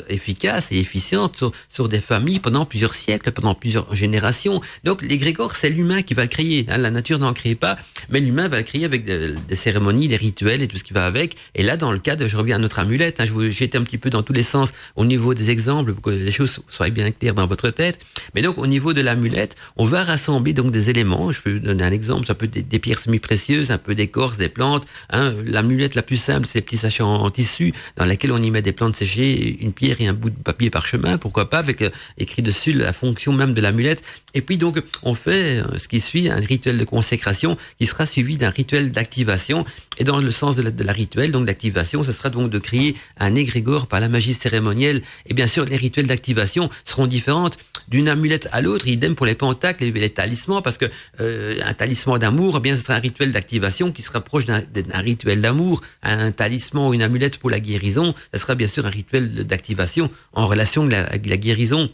efficace 0.09 0.71
et 0.73 0.79
efficiente 0.79 1.22
sur, 1.69 1.89
des 1.89 2.01
familles 2.01 2.39
pendant 2.39 2.65
plusieurs 2.65 2.95
siècles, 2.95 3.33
pendant 3.33 3.55
plusieurs 3.55 3.95
générations. 3.95 4.61
Donc 4.85 5.03
l'égrégore, 5.03 5.55
c'est 5.57 5.71
l'humain 5.71 6.03
qui 6.03 6.15
va 6.15 6.23
le 6.23 6.29
créer. 6.29 6.67
Hein. 6.69 6.79
La 6.79 6.91
nature 6.91 7.19
n'en 7.19 7.33
crée 7.33 7.55
pas, 7.55 7.77
mais 8.11 8.21
l'humain 8.21 8.49
va 8.49 8.59
le 8.59 8.65
créer 8.65 8.85
avec 8.85 9.05
des 9.05 9.55
cérémonies, 9.55 10.09
des 10.09 10.17
rituels 10.17 10.63
et 10.63 10.69
tout 10.69 10.77
ce 10.77 10.85
qui 10.85 10.93
va 10.93 11.07
avec. 11.07 11.37
Et 11.55 11.63
là, 11.63 11.77
dans 11.77 11.93
le 11.93 11.99
cas 11.99 12.17
de, 12.17 12.27
je 12.27 12.37
reviens 12.37 12.57
à 12.57 12.59
notre 12.59 12.79
amulette, 12.79 13.21
hein, 13.21 13.25
été 13.61 13.79
un 13.79 13.83
petit 13.83 13.99
peu 13.99 14.11
dans 14.11 14.23
tous 14.23 14.33
les 14.33 14.43
sens 14.43 14.73
au 14.97 15.05
niveau 15.05 15.35
des 15.35 15.51
exemples 15.51 15.93
pour 15.93 16.03
que 16.03 16.11
les 16.11 16.33
choses 16.33 16.61
soient 16.69 16.91
bien 16.91 17.11
claires 17.11 17.35
dans 17.35 17.47
votre 17.47 17.71
tête. 17.71 17.99
Mais 18.35 18.43
donc 18.43 18.59
au 18.59 18.67
niveau 18.67 18.93
de 18.93 19.01
l'amulette, 19.01 19.57
on 19.77 19.85
va 19.85 20.05
rassembler 20.05 20.53
donc 20.53 20.73
des 20.73 20.91
éléments. 20.91 21.33
Je 21.33 21.41
peux 21.41 21.61
donner 21.61 21.85
un 21.85 21.93
exemple, 21.93 22.27
ça 22.27 22.35
peut 22.35 22.49
des, 22.49 22.79
pierres 22.79 22.99
semi-précieuses, 22.99 23.71
un 23.71 23.79
peu 23.79 23.95
d'écorce, 23.95 24.37
des 24.37 24.49
plantes. 24.49 24.87
Hein. 25.11 25.35
L'amulette 25.45 25.95
la 25.95 26.03
plus 26.03 26.17
simple, 26.17 26.47
c'est 26.47 26.61
des 26.61 26.65
petits 26.65 26.77
sachets 26.77 27.03
en, 27.03 27.31
tissu 27.31 27.73
dans 27.97 28.05
lesquels 28.05 28.33
on 28.33 28.43
y 28.43 28.51
met 28.51 28.63
des 28.63 28.73
plantes 28.73 28.97
séchées, 28.97 29.59
une 29.61 29.73
pierre 29.73 30.01
et 30.01 30.07
un 30.07 30.13
bout 30.13 30.31
de 30.31 30.37
papier 30.37 30.71
parchemin 30.71 31.02
pourquoi 31.21 31.51
pas, 31.51 31.59
avec 31.59 31.83
euh, 31.83 31.91
écrit 32.19 32.43
dessus 32.43 32.73
la 32.73 32.93
fonction 32.93 33.33
même 33.33 33.55
de 33.55 33.61
l'amulette. 33.61 34.03
Et 34.35 34.41
puis 34.41 34.57
donc, 34.57 34.83
on 35.03 35.15
fait 35.15 35.61
euh, 35.61 35.79
ce 35.79 35.89
qui 35.89 36.01
suit, 36.01 36.29
un 36.29 36.37
rituel 36.37 36.79
de 36.79 36.85
consécration 36.85 37.57
qui 37.79 37.87
sera 37.87 38.07
suivi 38.07 38.37
d'un 38.37 38.51
rituel 38.51 38.93
d'activation. 38.93 39.65
Et 39.99 40.05
dans 40.05 40.19
le 40.19 40.31
sens 40.31 40.57
de 40.57 40.85
la, 40.85 40.93
rituel, 40.93 41.33
donc 41.33 41.47
d'activation, 41.47 42.03
ce 42.03 42.13
sera 42.13 42.31
donc 42.31 42.51
de 42.51 42.59
créer 42.59 42.97
un 43.19 43.35
égrégore 43.35 43.87
par 43.87 44.01
la 44.01 44.09
magie 44.09 44.35
cérémonielle. 44.35 45.03
Et 45.27 45.35
bien 45.35 45.47
sûr, 45.47 45.65
les 45.65 45.77
rituels 45.77 46.07
d'activation 46.07 46.71
seront 46.85 47.07
différentes 47.07 47.59
d'une 47.89 48.09
amulette 48.09 48.49
à 48.53 48.61
l'autre, 48.61 48.87
idem 48.87 49.15
pour 49.15 49.27
les 49.27 49.35
pentacles 49.35 49.85
et 49.85 49.91
les 49.91 50.11
talismans, 50.11 50.63
parce 50.63 50.79
que 50.79 50.87
euh, 51.21 51.59
un 51.65 51.75
talisman 51.75 52.19
d'amour, 52.19 52.57
eh 52.59 52.61
bien, 52.61 52.77
ce 52.77 52.83
sera 52.83 52.95
un 52.95 53.01
rituel 53.01 53.33
d'activation 53.33 53.93
qui 53.93 54.03
se 54.03 54.11
rapproche 54.11 54.45
d'un 54.45 54.63
rituel 54.95 55.41
d'amour. 55.41 55.83
Un 56.03 56.33
talisman 56.33 56.89
ou 56.89 56.95
une 56.95 57.03
amulette 57.03 57.39
pour 57.39 57.51
la 57.51 57.61
guérison, 57.61 58.15
ce 58.33 58.41
sera 58.41 58.55
bien 58.55 58.69
sûr 58.69 58.87
un 58.87 58.91
rituel 58.91 59.47
d'activation 59.47 60.11
en 60.33 60.47
relation 60.47 60.85
la, 60.93 61.37
guérison. 61.37 61.91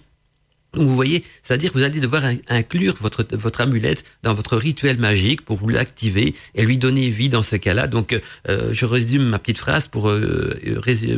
Vous 0.74 0.94
voyez, 0.94 1.24
c'est-à-dire 1.42 1.72
que 1.72 1.78
vous 1.78 1.84
allez 1.84 2.00
devoir 2.00 2.24
inclure 2.48 2.94
votre, 3.00 3.24
votre 3.32 3.62
amulette 3.62 4.04
dans 4.22 4.34
votre 4.34 4.56
rituel 4.56 4.98
magique 4.98 5.42
pour 5.42 5.56
vous 5.56 5.68
l'activer 5.68 6.34
et 6.54 6.64
lui 6.64 6.76
donner 6.76 7.08
vie 7.08 7.30
dans 7.30 7.42
ce 7.42 7.56
cas-là. 7.56 7.86
Donc 7.86 8.18
euh, 8.48 8.70
je 8.72 8.84
résume 8.84 9.24
ma 9.24 9.38
petite 9.38 9.58
phrase 9.58 9.86
pour, 9.86 10.10
euh, 10.10 10.60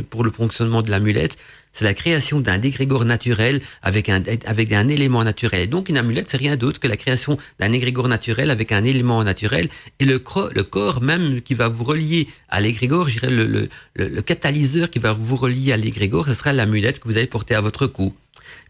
pour 0.09 0.23
le 0.23 0.31
fonctionnement 0.31 0.81
de 0.81 0.89
l'amulette 0.89 1.37
c'est 1.73 1.85
la 1.85 1.93
création 1.93 2.39
d'un 2.39 2.57
dégrégore 2.57 3.05
naturel 3.05 3.61
avec 3.81 4.09
un, 4.09 4.21
avec 4.45 4.73
un 4.73 4.87
élément 4.89 5.23
naturel. 5.23 5.61
Et 5.61 5.67
donc 5.67 5.89
une 5.89 5.97
amulette, 5.97 6.29
c'est 6.29 6.37
rien 6.37 6.55
d'autre 6.57 6.79
que 6.79 6.87
la 6.87 6.97
création 6.97 7.37
d'un 7.59 7.71
égrégore 7.71 8.07
naturel 8.07 8.49
avec 8.49 8.71
un 8.71 8.83
élément 8.83 9.23
naturel. 9.23 9.69
Et 9.99 10.05
le, 10.05 10.21
le 10.53 10.63
corps 10.63 11.01
même 11.01 11.41
qui 11.41 11.53
va 11.53 11.69
vous 11.69 11.83
relier 11.83 12.27
à 12.49 12.59
l'égrégore, 12.59 13.07
je 13.07 13.19
dirais 13.19 13.31
le, 13.31 13.45
le, 13.45 13.69
le, 13.95 14.21
catalyseur 14.21 14.89
qui 14.89 14.99
va 14.99 15.13
vous 15.13 15.35
relier 15.35 15.71
à 15.71 15.77
l'égrégore, 15.77 16.25
ce 16.25 16.33
sera 16.33 16.53
l'amulette 16.53 16.99
que 16.99 17.07
vous 17.07 17.17
allez 17.17 17.27
porter 17.27 17.55
à 17.55 17.61
votre 17.61 17.87
cou. 17.87 18.13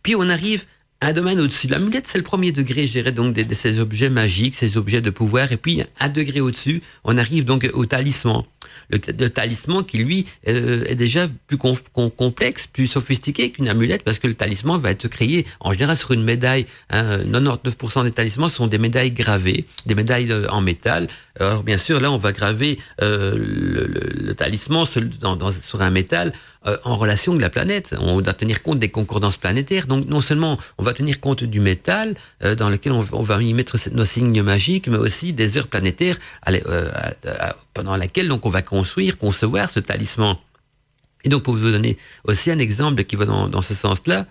Puis 0.03 0.15
on 0.15 0.29
arrive 0.29 0.65
à 1.01 1.07
un 1.07 1.13
domaine 1.13 1.39
au-dessus. 1.39 1.67
L'amulette, 1.67 2.07
c'est 2.07 2.17
le 2.17 2.23
premier 2.23 2.51
degré, 2.51 2.85
je 2.85 2.91
dirais, 2.91 3.11
donc 3.11 3.33
de, 3.33 3.53
ces 3.53 3.79
objets 3.79 4.09
magiques, 4.09 4.55
ces 4.55 4.77
objets 4.77 5.01
de 5.01 5.09
pouvoir. 5.09 5.51
Et 5.51 5.57
puis, 5.57 5.81
un 5.99 6.09
degré 6.09 6.41
au-dessus, 6.41 6.81
on 7.03 7.17
arrive 7.17 7.43
donc 7.43 7.67
au 7.73 7.85
talisman 7.85 8.43
le, 8.89 9.29
talisman 9.29 9.83
qui 9.83 9.97
lui 9.97 10.25
euh, 10.47 10.83
est 10.85 10.95
déjà 10.95 11.27
plus 11.47 11.57
complexe, 11.57 12.67
plus 12.67 12.87
sophistiqué 12.87 13.51
qu'une 13.51 13.67
amulette 13.67 14.03
parce 14.03 14.19
que 14.19 14.27
le 14.27 14.33
talisman 14.33 14.79
va 14.79 14.91
être 14.91 15.07
créé 15.07 15.45
en 15.59 15.73
général 15.73 15.97
sur 15.97 16.11
une 16.11 16.23
médaille. 16.23 16.65
Hein, 16.89 17.19
99% 17.19 18.03
des 18.03 18.11
talismans 18.11 18.49
sont 18.49 18.67
des 18.67 18.77
médailles 18.77 19.11
gravées, 19.11 19.65
des 19.85 19.95
médailles 19.95 20.31
euh, 20.31 20.47
en 20.49 20.61
métal. 20.61 21.07
Alors 21.39 21.63
bien 21.63 21.77
sûr 21.77 21.99
là 21.99 22.11
on 22.11 22.17
va 22.17 22.31
graver 22.31 22.79
euh, 23.01 23.35
le, 23.37 24.33
talisman 24.35 24.85
sur 24.85 25.81
un 25.81 25.89
métal 25.89 26.33
euh, 26.67 26.77
en 26.83 26.95
relation 26.95 27.31
avec 27.31 27.41
la 27.41 27.49
planète. 27.49 27.95
On 27.99 28.21
doit 28.21 28.33
tenir 28.33 28.61
compte 28.61 28.77
des 28.77 28.89
concordances 28.89 29.37
planétaires. 29.37 29.87
Donc 29.87 30.05
non 30.05 30.21
seulement 30.21 30.59
on 30.77 30.83
va 30.83 30.93
tenir 30.93 31.19
compte 31.19 31.43
du 31.43 31.59
métal 31.59 32.13
euh, 32.43 32.53
dans 32.53 32.69
lequel 32.69 32.91
on, 32.91 33.01
va 33.01 33.41
y 33.41 33.53
mettre 33.55 33.77
nos 33.91 34.05
signes 34.05 34.43
magiques, 34.43 34.87
mais 34.87 34.97
aussi 34.97 35.33
des 35.33 35.57
heures 35.57 35.67
planétaires 35.67 36.17
euh, 36.47 36.91
pendant 37.73 37.95
laquelle 37.95 38.27
donc 38.27 38.45
on 38.45 38.49
va 38.49 38.61
construire, 38.61 39.17
concevoir 39.17 39.71
ce 39.71 39.79
talisman. 39.79 40.37
Et 41.23 41.29
donc 41.29 41.41
pour 41.41 41.55
vous 41.55 41.71
donner 41.71 41.97
aussi 42.25 42.51
un 42.51 42.59
exemple 42.59 43.03
qui 43.05 43.15
va 43.15 43.25
dans, 43.25 43.47
dans 43.47 43.63
ce 43.63 43.73
sens-là, 43.73 44.27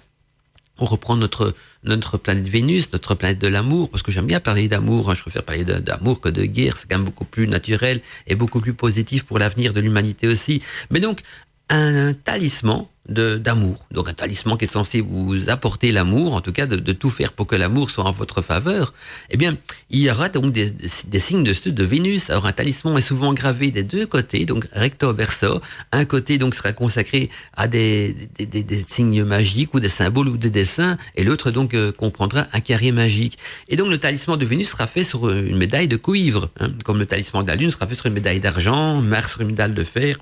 on 0.79 0.85
reprend 0.85 1.17
notre 1.17 1.55
notre 1.85 2.19
planète 2.19 2.47
Vénus, 2.47 2.93
notre 2.93 3.15
planète 3.15 3.41
de 3.41 3.49
l'amour, 3.49 3.91
parce 3.91 4.03
que 4.03 4.13
j'aime 4.13 4.27
bien 4.27 4.41
parler 4.41 4.69
d'amour, 4.69 5.11
hein, 5.11 5.15
je 5.15 5.23
préfère 5.23 5.43
parler 5.43 5.65
d'amour 5.65 6.21
que 6.21 6.29
de 6.29 6.45
guerre, 6.45 6.77
c'est 6.77 6.89
quand 6.89 6.97
même 6.97 7.07
beaucoup 7.07 7.25
plus 7.25 7.49
naturel 7.49 8.01
et 8.27 8.35
beaucoup 8.35 8.61
plus 8.61 8.75
positif 8.75 9.25
pour 9.25 9.39
l'avenir 9.39 9.73
de 9.73 9.81
l'humanité 9.81 10.29
aussi. 10.29 10.63
Mais 10.91 11.01
donc, 11.01 11.23
un 11.71 12.13
talisman 12.13 12.87
d'amour. 13.09 13.85
Donc 13.91 14.09
un 14.09 14.15
talisman 14.15 14.57
qui 14.57 14.67
est 14.67 14.69
censé 14.69 15.01
vous 15.01 15.51
apporter 15.51 15.91
l'amour, 15.91 16.35
en 16.35 16.41
tout 16.41 16.53
cas 16.53 16.67
de, 16.67 16.77
de, 16.77 16.93
tout 16.93 17.11
faire 17.11 17.33
pour 17.33 17.47
que 17.47 17.57
l'amour 17.57 17.91
soit 17.91 18.05
en 18.05 18.13
votre 18.13 18.41
faveur. 18.41 18.93
Eh 19.31 19.37
bien, 19.37 19.57
il 19.91 20.01
y 20.01 20.11
aura 20.11 20.29
donc 20.29 20.53
des, 20.53 20.71
des, 20.71 21.19
signes 21.19 21.43
de 21.43 21.71
de 21.71 21.85
Vénus. 21.85 22.31
Alors 22.31 22.47
un 22.47 22.53
talisman 22.53 22.97
est 22.97 23.01
souvent 23.01 23.33
gravé 23.33 23.71
des 23.71 23.83
deux 23.83 24.07
côtés, 24.07 24.45
donc 24.45 24.67
recto 24.73 25.13
verso. 25.13 25.61
Un 25.91 26.05
côté 26.05 26.39
donc 26.39 26.55
sera 26.55 26.73
consacré 26.73 27.31
à 27.57 27.67
des, 27.67 28.15
des, 28.39 28.47
des 28.47 28.83
signes 28.83 29.25
magiques 29.25 29.75
ou 29.75 29.81
des 29.81 29.89
symboles 29.89 30.29
ou 30.29 30.37
des 30.37 30.51
dessins, 30.51 30.97
et 31.17 31.25
l'autre 31.25 31.51
donc 31.51 31.75
euh, 31.75 31.91
comprendra 31.91 32.47
un 32.53 32.61
carré 32.61 32.93
magique. 32.93 33.39
Et 33.69 33.77
donc 33.77 33.89
le 33.89 33.99
talisman 33.99 34.39
de 34.39 34.45
Vénus 34.45 34.71
sera 34.71 34.87
fait 34.87 35.05
sur 35.05 35.31
une 35.31 35.57
médaille 35.57 35.89
de 35.89 35.97
cuivre, 35.97 36.51
hein, 36.61 36.71
comme 36.85 36.99
le 36.99 37.07
talisman 37.07 37.43
de 37.43 37.49
la 37.49 37.57
Lune 37.57 37.71
sera 37.71 37.89
fait 37.89 37.97
sur 37.97 38.07
une 38.07 38.15
médaille 38.15 38.41
d'argent, 38.41 39.01
Mars 39.01 39.33
sur 39.33 39.41
une 39.41 39.49
médaille 39.49 39.73
de 39.73 39.85
fer, 39.85 40.17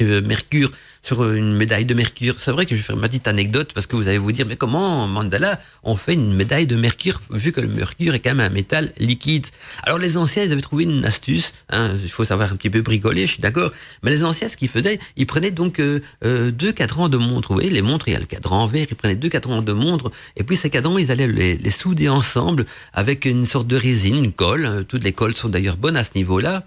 Mercure 0.00 0.70
sur 1.04 1.30
une 1.30 1.54
médaille 1.54 1.84
de 1.84 1.94
mercure. 1.94 2.36
C'est 2.38 2.50
vrai 2.50 2.64
que 2.64 2.70
je 2.70 2.76
vais 2.76 2.82
faire 2.82 2.96
ma 2.96 3.08
petite 3.08 3.28
anecdote 3.28 3.72
parce 3.74 3.86
que 3.86 3.94
vous 3.94 4.08
allez 4.08 4.18
vous 4.18 4.32
dire, 4.32 4.46
mais 4.46 4.56
comment, 4.56 5.06
Mandala, 5.06 5.60
on 5.82 5.96
fait 5.96 6.14
une 6.14 6.32
médaille 6.32 6.66
de 6.66 6.76
mercure 6.76 7.20
vu 7.30 7.52
que 7.52 7.60
le 7.60 7.68
mercure 7.68 8.14
est 8.14 8.20
quand 8.20 8.34
même 8.34 8.40
un 8.40 8.48
métal 8.52 8.92
liquide? 8.98 9.46
Alors 9.82 9.98
les 9.98 10.16
anciens, 10.16 10.44
ils 10.44 10.52
avaient 10.52 10.62
trouvé 10.62 10.84
une 10.84 11.04
astuce, 11.04 11.52
hein, 11.68 11.92
il 12.02 12.10
faut 12.10 12.24
savoir 12.24 12.52
un 12.52 12.56
petit 12.56 12.70
peu 12.70 12.80
bricoler, 12.80 13.26
je 13.26 13.32
suis 13.32 13.42
d'accord, 13.42 13.70
mais 14.02 14.10
les 14.10 14.24
anciens, 14.24 14.48
ce 14.48 14.56
qu'ils 14.56 14.70
faisaient, 14.70 14.98
ils 15.16 15.26
prenaient 15.26 15.50
donc 15.50 15.78
euh, 15.78 16.00
euh, 16.24 16.50
deux 16.50 16.72
cadrans 16.72 17.10
de 17.10 17.18
montres. 17.18 17.48
Vous 17.48 17.56
voyez, 17.56 17.70
les 17.70 17.82
montres, 17.82 18.08
il 18.08 18.14
y 18.14 18.16
a 18.16 18.20
le 18.20 18.24
cadran 18.24 18.66
verre, 18.66 18.86
ils 18.90 18.96
prenaient 18.96 19.14
deux 19.14 19.28
cadrans 19.28 19.60
de 19.60 19.72
montres, 19.72 20.10
et 20.36 20.42
puis 20.42 20.56
ces 20.56 20.70
cadrans, 20.70 20.96
ils 20.96 21.10
allaient 21.10 21.28
les, 21.28 21.58
les 21.58 21.70
souder 21.70 22.08
ensemble 22.08 22.64
avec 22.94 23.26
une 23.26 23.44
sorte 23.44 23.66
de 23.66 23.76
résine, 23.76 24.24
une 24.24 24.32
colle. 24.32 24.86
Toutes 24.88 25.04
les 25.04 25.12
colles 25.12 25.34
sont 25.34 25.50
d'ailleurs 25.50 25.76
bonnes 25.76 25.96
à 25.98 26.04
ce 26.04 26.12
niveau-là 26.14 26.64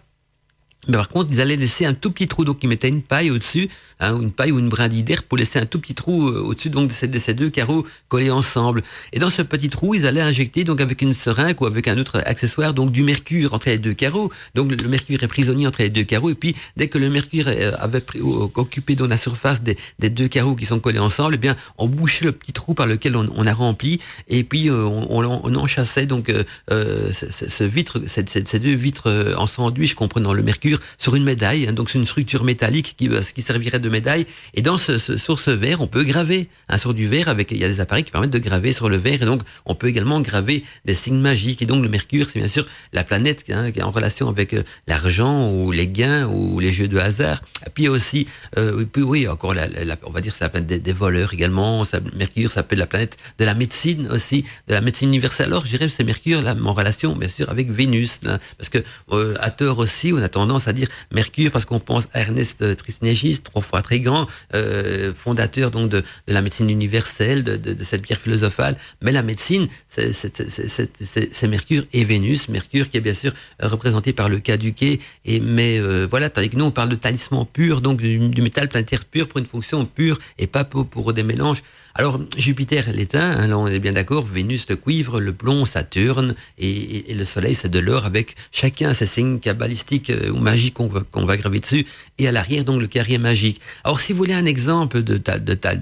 mais 0.87 0.97
par 0.97 1.09
contre, 1.09 1.29
ils 1.31 1.41
allaient 1.41 1.55
laisser 1.55 1.85
un 1.85 1.93
tout 1.93 2.11
petit 2.11 2.27
trou, 2.27 2.45
donc 2.45 2.59
ils 2.63 2.69
mettaient 2.69 2.87
une 2.87 3.01
paille 3.01 3.29
au-dessus, 3.29 3.69
hein, 3.99 4.19
une 4.19 4.31
paille 4.31 4.51
ou 4.51 4.59
une 4.59 4.69
brindille 4.69 5.03
d'air 5.03 5.23
pour 5.23 5.37
laisser 5.37 5.59
un 5.59 5.65
tout 5.65 5.79
petit 5.79 5.95
trou 5.95 6.29
euh, 6.29 6.41
au-dessus 6.41 6.69
donc 6.69 6.87
de 6.87 6.93
ces, 6.93 7.07
de 7.07 7.17
ces, 7.17 7.33
deux 7.33 7.49
carreaux 7.49 7.85
collés 8.07 8.31
ensemble. 8.31 8.83
Et 9.11 9.19
dans 9.19 9.29
ce 9.29 9.41
petit 9.41 9.69
trou, 9.69 9.95
ils 9.95 10.05
allaient 10.05 10.21
injecter 10.21 10.63
donc 10.63 10.79
avec 10.79 11.01
une 11.01 11.13
seringue 11.13 11.61
ou 11.61 11.65
avec 11.65 11.87
un 11.87 11.97
autre 11.97 12.21
accessoire 12.25 12.73
donc 12.73 12.91
du 12.91 13.03
mercure 13.03 13.53
entre 13.53 13.69
les 13.69 13.77
deux 13.77 13.93
carreaux. 13.93 14.31
Donc 14.55 14.71
le 14.71 14.87
mercure 14.87 15.21
est 15.21 15.27
prisonnier 15.27 15.67
entre 15.67 15.81
les 15.81 15.89
deux 15.89 16.03
carreaux 16.03 16.29
et 16.29 16.35
puis 16.35 16.55
dès 16.77 16.87
que 16.87 16.97
le 16.97 17.09
mercure 17.09 17.45
euh, 17.47 17.71
avait 17.79 18.01
pris, 18.01 18.21
occupé 18.21 18.95
dans 18.95 19.07
la 19.07 19.17
surface 19.17 19.61
des, 19.61 19.77
deux 20.09 20.27
carreaux 20.27 20.55
qui 20.55 20.65
sont 20.65 20.79
collés 20.79 20.99
ensemble, 20.99 21.35
eh 21.35 21.37
bien 21.37 21.55
on 21.77 21.87
bouchait 21.87 22.25
le 22.25 22.31
petit 22.31 22.53
trou 22.53 22.73
par 22.73 22.87
lequel 22.87 23.15
on, 23.15 23.45
a 23.45 23.53
rempli 23.53 23.99
et 24.27 24.43
puis 24.43 24.69
euh, 24.69 24.83
on, 24.85 25.55
enchassait 25.55 26.05
donc 26.05 26.31
ce, 26.69 27.63
vitre, 27.63 28.01
ces 28.07 28.59
deux 28.59 28.73
vitres 28.73 29.35
en 29.37 29.47
sandwich 29.47 29.95
comprenant 29.95 30.33
le 30.33 30.43
mercure 30.43 30.76
sur 30.97 31.15
une 31.15 31.23
médaille, 31.23 31.67
hein, 31.67 31.73
donc 31.73 31.89
c'est 31.89 31.99
une 31.99 32.05
structure 32.05 32.43
métallique 32.43 32.95
qui 32.97 33.09
qui 33.33 33.41
servirait 33.41 33.79
de 33.79 33.89
médaille. 33.89 34.25
Et 34.53 34.61
dans 34.61 34.77
ce, 34.77 34.97
sur 34.97 35.39
ce 35.39 35.51
verre, 35.51 35.81
on 35.81 35.87
peut 35.87 36.03
graver 36.03 36.47
hein, 36.69 36.77
sur 36.77 36.93
du 36.93 37.07
verre 37.07 37.29
avec 37.29 37.51
il 37.51 37.57
y 37.57 37.63
a 37.63 37.67
des 37.67 37.79
appareils 37.79 38.03
qui 38.03 38.11
permettent 38.11 38.31
de 38.31 38.39
graver 38.39 38.71
sur 38.71 38.89
le 38.89 38.97
verre 38.97 39.21
et 39.21 39.25
donc 39.25 39.41
on 39.65 39.75
peut 39.75 39.87
également 39.87 40.21
graver 40.21 40.63
des 40.85 40.93
signes 40.93 41.19
magiques. 41.19 41.61
Et 41.61 41.65
donc 41.65 41.83
le 41.83 41.89
Mercure, 41.89 42.29
c'est 42.29 42.39
bien 42.39 42.47
sûr 42.47 42.65
la 42.93 43.03
planète 43.03 43.43
hein, 43.49 43.71
qui 43.71 43.79
est 43.79 43.83
en 43.83 43.91
relation 43.91 44.29
avec 44.29 44.53
euh, 44.53 44.63
l'argent 44.87 45.49
ou 45.51 45.71
les 45.71 45.87
gains 45.87 46.27
ou 46.27 46.59
les 46.59 46.71
jeux 46.71 46.87
de 46.87 46.97
hasard. 46.97 47.41
Puis 47.73 47.87
aussi, 47.87 48.27
euh, 48.57 48.85
puis 48.91 49.03
oui, 49.03 49.27
encore 49.27 49.53
la, 49.53 49.67
on 50.03 50.11
va 50.11 50.21
dire 50.21 50.33
c'est 50.33 50.43
la 50.43 50.49
planète 50.49 50.83
des, 50.83 50.93
voleurs 50.93 51.33
également. 51.33 51.83
Ça, 51.83 51.99
Mercure 52.15 52.51
s'appelle 52.51 52.79
la 52.79 52.87
planète 52.87 53.17
de 53.37 53.45
la 53.45 53.53
médecine 53.53 54.07
aussi, 54.11 54.43
de 54.67 54.73
la 54.73 54.81
médecine 54.81 55.09
universelle. 55.09 55.47
Alors 55.47 55.65
je 55.65 55.69
dirais 55.69 55.89
c'est 55.89 56.03
Mercure 56.03 56.41
là 56.41 56.55
en 56.63 56.73
relation 56.73 57.15
bien 57.15 57.29
sûr 57.29 57.49
avec 57.49 57.69
Vénus, 57.71 58.19
parce 58.57 58.69
que 58.69 58.79
euh, 59.11 59.35
à 59.39 59.51
tort 59.51 59.79
aussi 59.79 60.11
on 60.13 60.17
a 60.17 60.29
tendance 60.29 60.56
à 60.65 60.73
dire 60.73 60.87
Mercure 61.11 61.51
parce 61.51 61.65
qu'on 61.65 61.79
pense 61.79 62.07
à 62.13 62.21
Ernest 62.21 62.75
Trismégiste, 62.77 63.43
trois 63.43 63.61
fois 63.61 63.81
très 63.81 63.99
grand, 63.99 64.27
euh, 64.55 65.13
fondateur 65.13 65.71
donc 65.71 65.89
de, 65.89 65.99
de, 65.99 66.33
la 66.33 66.41
médecine 66.41 66.69
universelle, 66.69 67.43
de, 67.43 67.57
de, 67.57 67.83
cette 67.83 68.01
pierre 68.01 68.19
philosophale. 68.19 68.77
Mais 69.01 69.11
la 69.11 69.23
médecine, 69.23 69.67
c'est 69.87 71.47
Mercure 71.47 71.83
et 71.93 72.05
Vénus. 72.05 72.49
Mercure 72.49 72.89
qui 72.89 72.97
est 72.97 73.01
bien 73.01 73.13
sûr 73.13 73.33
représenté 73.61 74.13
par 74.13 74.29
le 74.29 74.39
caduqué, 74.39 74.99
et 75.25 75.39
mais 75.39 75.79
euh, 75.79 76.07
voilà, 76.09 76.29
tandis 76.29 76.49
que 76.49 76.55
nous 76.55 76.65
on 76.65 76.71
parle 76.71 76.89
de 76.89 76.95
talisman 76.95 77.45
pur, 77.45 77.81
donc 77.81 77.97
du, 77.99 78.17
du 78.29 78.41
métal 78.41 78.69
planétaire 78.69 79.05
pur 79.05 79.27
pour 79.27 79.39
une 79.39 79.45
fonction 79.45 79.85
pure 79.85 80.17
et 80.37 80.47
pas 80.47 80.63
pour, 80.63 80.87
pour 80.87 81.13
des 81.13 81.23
mélanges. 81.23 81.61
Alors 81.99 82.19
Jupiter 82.37 82.93
l'éteint, 82.93 83.31
hein, 83.31 83.47
là 83.47 83.57
on 83.57 83.65
est 83.65 83.79
bien 83.79 83.93
d'accord, 83.93 84.23
Vénus 84.23 84.67
le 84.69 84.75
cuivre, 84.75 85.19
le 85.19 85.33
plomb, 85.33 85.65
Saturne 85.65 86.35
et, 86.59 87.11
le 87.11 87.25
Soleil 87.25 87.55
c'est 87.55 87.71
de 87.71 87.79
l'or 87.79 88.05
avec 88.05 88.35
chacun 88.51 88.93
ses 88.93 89.07
signes 89.07 89.39
cabalistiques 89.39 90.11
euh, 90.11 90.29
ou 90.29 90.37
magiques 90.37 90.75
qu'on 90.75 91.25
va, 91.25 91.37
graver 91.37 91.59
dessus 91.59 91.87
et 92.19 92.27
à 92.27 92.31
l'arrière 92.31 92.65
donc 92.65 92.81
le 92.81 92.85
carré 92.85 93.17
magique. 93.17 93.59
Alors 93.83 93.99
si 93.99 94.13
vous 94.13 94.19
voulez 94.19 94.35
un 94.35 94.45
exemple 94.45 95.01
de, 95.01 95.19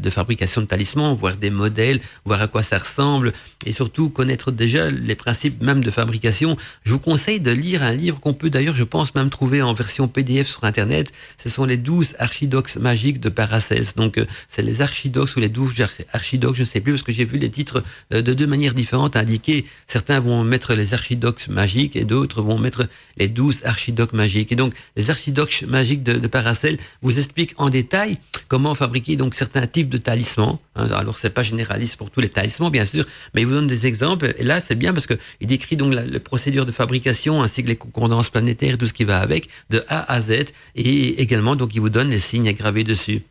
fabrication 0.09 0.61
de 0.61 0.67
talismans, 0.67 1.15
voir 1.15 1.35
des 1.35 1.49
modèles, 1.49 1.99
voir 2.23 2.41
à 2.41 2.47
quoi 2.47 2.63
ça 2.63 2.77
ressemble 2.77 3.33
et 3.65 3.73
surtout 3.73 4.07
connaître 4.07 4.51
déjà 4.51 4.89
les 4.89 5.15
principes 5.15 5.61
même 5.61 5.83
de 5.83 5.91
fabrication, 5.91 6.55
je 6.85 6.93
vous 6.93 6.99
conseille 6.99 7.41
de 7.41 7.51
lire 7.51 7.83
un 7.83 7.91
livre 7.91 8.21
qu'on 8.21 8.33
peut 8.33 8.49
d'ailleurs 8.49 8.77
je 8.77 8.85
pense 8.85 9.13
même 9.15 9.29
trouver 9.29 9.61
en 9.61 9.73
version 9.73 10.07
PDF 10.07 10.47
sur 10.47 10.63
internet, 10.63 11.11
ce 11.37 11.49
sont 11.49 11.65
les 11.65 11.75
12 11.75 12.15
archidoxes 12.19 12.77
magiques 12.77 13.19
de 13.19 13.27
Paracels. 13.27 13.87
Donc 13.97 14.17
euh, 14.17 14.25
c'est 14.47 14.61
les 14.61 14.81
archidoxes 14.81 15.35
ou 15.35 15.41
les 15.41 15.49
12 15.49 15.73
archidoxes, 16.13 16.57
je 16.57 16.63
sais 16.63 16.81
plus, 16.81 16.93
parce 16.93 17.03
que 17.03 17.11
j'ai 17.11 17.25
vu 17.25 17.37
les 17.37 17.49
titres 17.49 17.83
euh, 18.13 18.21
de 18.21 18.33
deux 18.33 18.47
manières 18.47 18.73
différentes 18.73 19.15
indiqués. 19.15 19.65
Certains 19.87 20.19
vont 20.19 20.43
mettre 20.43 20.73
les 20.73 20.93
archidoxes 20.93 21.47
magiques 21.47 21.95
et 21.95 22.03
d'autres 22.03 22.41
vont 22.41 22.57
mettre 22.57 22.87
les 23.17 23.27
douze 23.27 23.61
archidoxes 23.63 24.13
magiques. 24.13 24.51
Et 24.51 24.55
donc, 24.55 24.73
les 24.95 25.09
archidoxes 25.09 25.63
magiques 25.63 26.03
de, 26.03 26.25
Paracel 26.27 26.77
vous 27.01 27.17
expliquent 27.19 27.53
en 27.57 27.69
détail 27.69 28.17
comment 28.47 28.75
fabriquer 28.75 29.15
donc 29.15 29.35
certains 29.35 29.67
types 29.67 29.89
de 29.89 29.97
talismans. 29.97 30.59
Hein, 30.75 30.89
alors, 30.91 31.19
c'est 31.19 31.29
pas 31.29 31.43
généraliste 31.43 31.95
pour 31.97 32.09
tous 32.11 32.19
les 32.19 32.29
talismans, 32.29 32.69
bien 32.69 32.85
sûr, 32.85 33.05
mais 33.33 33.41
il 33.41 33.47
vous 33.47 33.53
donne 33.53 33.67
des 33.67 33.87
exemples. 33.87 34.33
Et 34.37 34.43
là, 34.43 34.59
c'est 34.59 34.75
bien 34.75 34.93
parce 34.93 35.07
que 35.07 35.17
il 35.39 35.47
décrit 35.47 35.77
donc 35.77 35.93
la, 35.93 36.19
procédure 36.19 36.65
de 36.65 36.71
fabrication 36.71 37.43
ainsi 37.43 37.63
que 37.63 37.67
les 37.67 37.75
concordances 37.75 38.29
planétaires 38.29 38.77
tout 38.77 38.87
ce 38.87 38.93
qui 38.93 39.03
va 39.03 39.19
avec 39.19 39.49
de 39.69 39.83
A 39.87 40.11
à 40.11 40.19
Z. 40.19 40.45
Et 40.75 41.21
également, 41.21 41.55
donc, 41.55 41.75
il 41.75 41.81
vous 41.81 41.89
donne 41.89 42.09
les 42.09 42.19
signes 42.19 42.47
à 42.47 42.53
graver 42.53 42.83
dessus. 42.83 43.21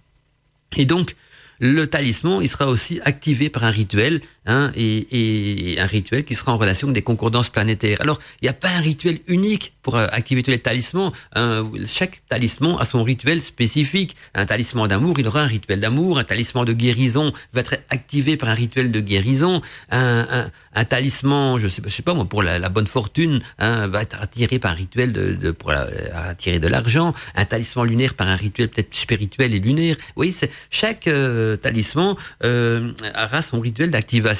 Et 0.77 0.87
donc, 0.87 1.15
le 1.61 1.87
talisman, 1.87 2.41
il 2.43 2.49
sera 2.49 2.69
aussi 2.69 3.01
activé 3.05 3.49
par 3.51 3.65
un 3.65 3.71
rituel, 3.71 4.21
hein, 4.47 4.73
et, 4.77 5.77
un 5.79 5.87
rituel 5.87 6.25
qui 6.25 6.35
sera 6.35 6.53
en 6.53 6.57
relation 6.57 6.89
avec 6.89 6.95
des 6.95 7.03
concordances 7.03 7.49
planétaires. 7.49 8.01
Alors, 8.01 8.19
il 8.41 8.45
n'y 8.45 8.49
a 8.49 8.55
pas 8.55 8.71
un 8.71 8.81
rituel 8.81 9.19
unique 9.27 9.75
pour 9.83 9.97
euh, 9.97 10.07
activer 10.13 10.43
tous 10.43 10.51
les 10.51 10.59
talismans. 10.59 11.13
Hein. 11.35 11.71
Chaque 11.87 12.23
talisman 12.29 12.77
a 12.81 12.85
son 12.85 13.03
rituel 13.03 13.41
spécifique. 13.43 14.17
Un 14.35 14.47
talisman 14.47 14.87
d'amour, 14.89 15.19
il 15.19 15.27
aura 15.27 15.43
un 15.43 15.47
rituel 15.47 15.81
d'amour. 15.81 16.19
Un 16.19 16.25
talisman 16.25 16.65
de 16.65 16.73
guérison 16.73 17.33
va 17.53 17.61
être 17.61 17.77
activé 17.91 18.37
par 18.37 18.49
un 18.49 18.55
rituel 18.55 18.91
de 18.91 19.01
guérison. 19.01 19.61
Un, 19.91 20.51
talisman, 20.89 21.59
je 21.59 21.69
sais, 21.69 21.83
je 21.85 21.91
sais 21.91 22.03
pas 22.03 22.15
moi, 22.15 22.25
pour 22.25 22.43
la, 22.43 22.69
bonne 22.69 22.87
fortune, 22.87 23.41
hein, 23.59 23.87
va 23.89 24.03
être 24.03 24.21
attiré 24.21 24.59
par 24.59 24.73
un 24.73 24.75
rituel 24.75 25.55
pour 25.59 25.71
attirer 25.71 26.59
de 26.59 26.69
l'argent. 26.69 27.15
Un 27.35 27.45
talisman 27.45 27.87
lunaire 27.87 28.15
par 28.15 28.29
un 28.29 28.37
rituel 28.37 28.69
peut-être 28.69 28.95
spirituel 28.95 29.55
et 29.55 29.61
lunaire. 29.61 29.97
Oui, 30.17 30.35
chaque 30.71 31.07
euh, 31.07 31.57
talisman 31.57 32.17
euh, 32.45 32.93
aura 33.17 33.43
son 33.43 33.61
rituel 33.61 33.91
d'activation, 33.91 34.34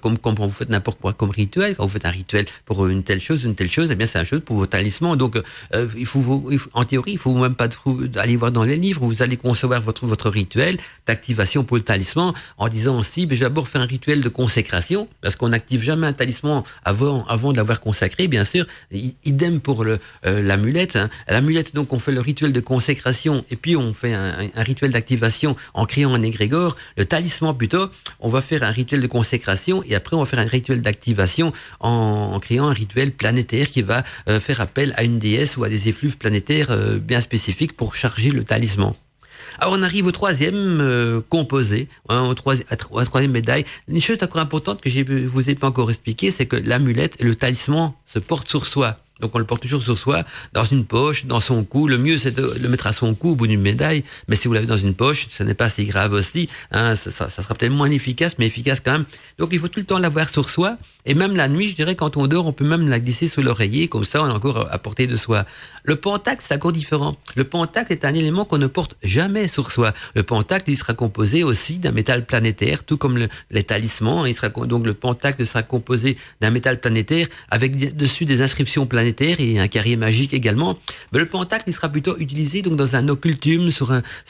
comme, 0.00 0.18
quand 0.18 0.38
vous 0.38 0.50
faites 0.50 0.68
n'importe 0.68 1.00
quoi 1.00 1.12
comme 1.12 1.30
rituel, 1.30 1.76
quand 1.76 1.84
vous 1.84 1.92
faites 1.92 2.06
un 2.06 2.10
rituel 2.10 2.46
pour 2.64 2.86
une 2.86 3.02
telle 3.02 3.20
chose, 3.20 3.44
une 3.44 3.54
telle 3.54 3.70
chose, 3.70 3.88
eh 3.90 3.94
bien 3.94 4.06
c'est 4.06 4.18
la 4.18 4.24
chose 4.24 4.40
pour 4.44 4.56
vos 4.56 4.66
talismans. 4.66 5.16
Donc, 5.16 5.36
euh, 5.74 5.88
en 6.72 6.84
théorie, 6.84 7.12
il 7.12 7.18
faut 7.18 7.34
même 7.34 7.54
pas 7.54 7.68
aller 8.16 8.36
voir 8.36 8.52
dans 8.52 8.64
les 8.64 8.76
livres, 8.76 9.04
vous 9.04 9.22
allez 9.22 9.36
concevoir 9.36 9.80
votre, 9.82 10.06
votre 10.06 10.30
rituel 10.30 10.76
d'activation 11.06 11.64
pour 11.64 11.76
le 11.76 11.82
talisman 11.82 12.32
en 12.58 12.68
disant 12.68 12.98
aussi, 12.98 13.26
vais 13.26 13.36
d'abord 13.36 13.68
faire 13.68 13.80
un 13.80 13.86
rituel 13.86 14.20
de 14.20 14.28
consécration, 14.28 15.08
parce 15.20 15.36
qu'on 15.36 15.48
n'active 15.48 15.82
jamais 15.82 16.06
un 16.06 16.12
talisman 16.12 16.62
avant, 16.84 17.24
avant 17.26 17.52
de 17.52 17.56
l'avoir 17.56 17.80
consacré, 17.80 18.28
bien 18.28 18.44
sûr. 18.44 18.66
Idem 19.24 19.60
pour 19.60 19.84
euh, 19.84 19.98
l'amulette. 20.22 20.96
Hein. 20.96 21.10
L'amulette, 21.28 21.74
donc, 21.74 21.92
on 21.92 21.98
fait 21.98 22.12
le 22.12 22.20
rituel 22.20 22.52
de 22.52 22.60
consécration 22.60 23.42
et 23.50 23.56
puis 23.56 23.76
on 23.76 23.92
fait 23.94 24.12
un, 24.12 24.48
un 24.54 24.62
rituel 24.62 24.90
d'activation 24.92 25.56
en 25.74 25.86
créant 25.86 26.14
un 26.14 26.22
égrégore. 26.22 26.76
Le 26.96 27.04
talisman, 27.04 27.56
plutôt, 27.56 27.88
on 28.20 28.28
va 28.28 28.40
faire 28.40 28.62
un 28.62 28.70
rituel 28.70 29.00
de 29.00 29.06
consécration 29.06 29.39
et 29.86 29.94
après 29.94 30.16
on 30.16 30.20
va 30.20 30.26
faire 30.26 30.38
un 30.38 30.44
rituel 30.44 30.82
d'activation 30.82 31.52
en, 31.80 32.38
créant 32.40 32.68
un 32.68 32.72
rituel 32.72 33.12
planétaire 33.12 33.70
qui 33.70 33.82
va 33.82 34.04
euh, 34.28 34.40
faire 34.40 34.60
appel 34.60 34.94
à 34.96 35.02
une 35.02 35.18
déesse 35.18 35.56
ou 35.56 35.64
à 35.64 35.68
des 35.68 35.88
effluves 35.88 36.18
planétaires 36.18 36.70
euh, 36.70 36.98
bien 36.98 37.20
spécifiques 37.20 37.76
pour 37.76 37.94
charger 37.94 38.30
le 38.30 38.44
talisman. 38.44 38.94
Alors 39.58 39.74
on 39.76 39.82
arrive 39.82 40.06
au 40.06 40.12
troisième 40.12 40.80
euh, 40.80 41.20
composé, 41.28 41.88
hein, 42.08 42.22
au 42.22 42.34
troisième, 42.34 42.66
troisième 42.76 43.32
médaille. 43.32 43.64
Une 43.88 44.00
chose 44.00 44.18
encore 44.22 44.40
importante 44.42 44.80
que 44.80 44.90
je 44.90 45.02
vous 45.02 45.50
ai 45.50 45.54
pas 45.54 45.66
encore 45.66 45.90
expliqué, 45.90 46.30
c'est 46.30 46.46
que 46.46 46.56
l'amulette 46.56 47.16
et 47.18 47.24
le 47.24 47.34
talisman 47.34 47.92
se 48.06 48.18
portent 48.18 48.48
sur 48.48 48.66
soi. 48.66 48.98
Donc 49.20 49.34
on 49.34 49.38
le 49.38 49.44
porte 49.44 49.62
toujours 49.62 49.82
sur 49.82 49.96
soi, 49.98 50.24
dans 50.52 50.64
une 50.64 50.84
poche, 50.84 51.26
dans 51.26 51.40
son 51.40 51.64
cou. 51.64 51.88
Le 51.88 51.98
mieux 51.98 52.18
c'est 52.18 52.34
de 52.34 52.54
le 52.60 52.68
mettre 52.68 52.86
à 52.86 52.92
son 52.92 53.14
cou 53.14 53.30
au 53.30 53.34
bout 53.34 53.46
d'une 53.46 53.60
médaille. 53.60 54.04
Mais 54.28 54.36
si 54.36 54.48
vous 54.48 54.54
l'avez 54.54 54.66
dans 54.66 54.76
une 54.76 54.94
poche, 54.94 55.26
ce 55.28 55.42
n'est 55.42 55.54
pas 55.54 55.68
si 55.68 55.84
grave 55.84 56.12
aussi. 56.12 56.48
Hein, 56.72 56.94
ça, 56.96 57.28
sera 57.28 57.54
peut-être 57.54 57.72
moins 57.72 57.90
efficace, 57.90 58.36
mais 58.38 58.46
efficace 58.46 58.80
quand 58.80 58.92
même. 58.92 59.04
Donc 59.38 59.50
il 59.52 59.58
faut 59.58 59.68
tout 59.68 59.80
le 59.80 59.86
temps 59.86 59.98
l'avoir 59.98 60.28
sur 60.28 60.48
soi. 60.48 60.76
Et 61.06 61.14
même 61.14 61.34
la 61.34 61.48
nuit, 61.48 61.68
je 61.68 61.74
dirais, 61.74 61.94
quand 61.94 62.16
on 62.16 62.26
dort, 62.26 62.46
on 62.46 62.52
peut 62.52 62.66
même 62.66 62.88
la 62.88 63.00
glisser 63.00 63.26
sous 63.26 63.42
l'oreiller, 63.42 63.88
comme 63.88 64.04
ça 64.04 64.22
on 64.22 64.28
est 64.28 64.32
encore 64.32 64.68
à 64.70 64.78
portée 64.78 65.06
de 65.06 65.16
soi. 65.16 65.44
Le 65.84 65.96
pentacle, 65.96 66.42
c'est 66.46 66.54
encore 66.54 66.72
différent. 66.72 67.16
Le 67.36 67.44
pentacle 67.44 67.92
est 67.92 68.04
un 68.04 68.14
élément 68.14 68.44
qu'on 68.44 68.58
ne 68.58 68.66
porte 68.66 68.96
jamais 69.02 69.48
sur 69.48 69.70
soi. 69.70 69.94
Le 70.14 70.22
pentacle, 70.22 70.70
il 70.70 70.76
sera 70.76 70.94
composé 70.94 71.42
aussi 71.42 71.78
d'un 71.78 71.92
métal 71.92 72.26
planétaire, 72.26 72.84
tout 72.84 72.96
comme 72.96 73.16
le, 73.16 73.28
les 73.50 73.62
talismans. 73.62 74.26
Il 74.26 74.34
sera, 74.34 74.48
donc 74.48 74.86
le 74.86 74.94
pentacle 74.94 75.46
sera 75.46 75.62
composé 75.62 76.16
d'un 76.40 76.50
métal 76.50 76.80
planétaire 76.80 77.28
avec 77.50 77.96
dessus 77.96 78.24
des 78.24 78.42
inscriptions 78.42 78.86
planétaires 78.86 79.09
et 79.20 79.58
un 79.58 79.68
carré 79.68 79.96
magique 79.96 80.32
également. 80.34 80.78
Le 81.12 81.26
pentacle, 81.26 81.64
il 81.66 81.72
sera 81.72 81.88
plutôt 81.88 82.16
utilisé 82.18 82.62
donc 82.62 82.76
dans 82.76 82.96
un 82.96 83.08
occultum, 83.08 83.68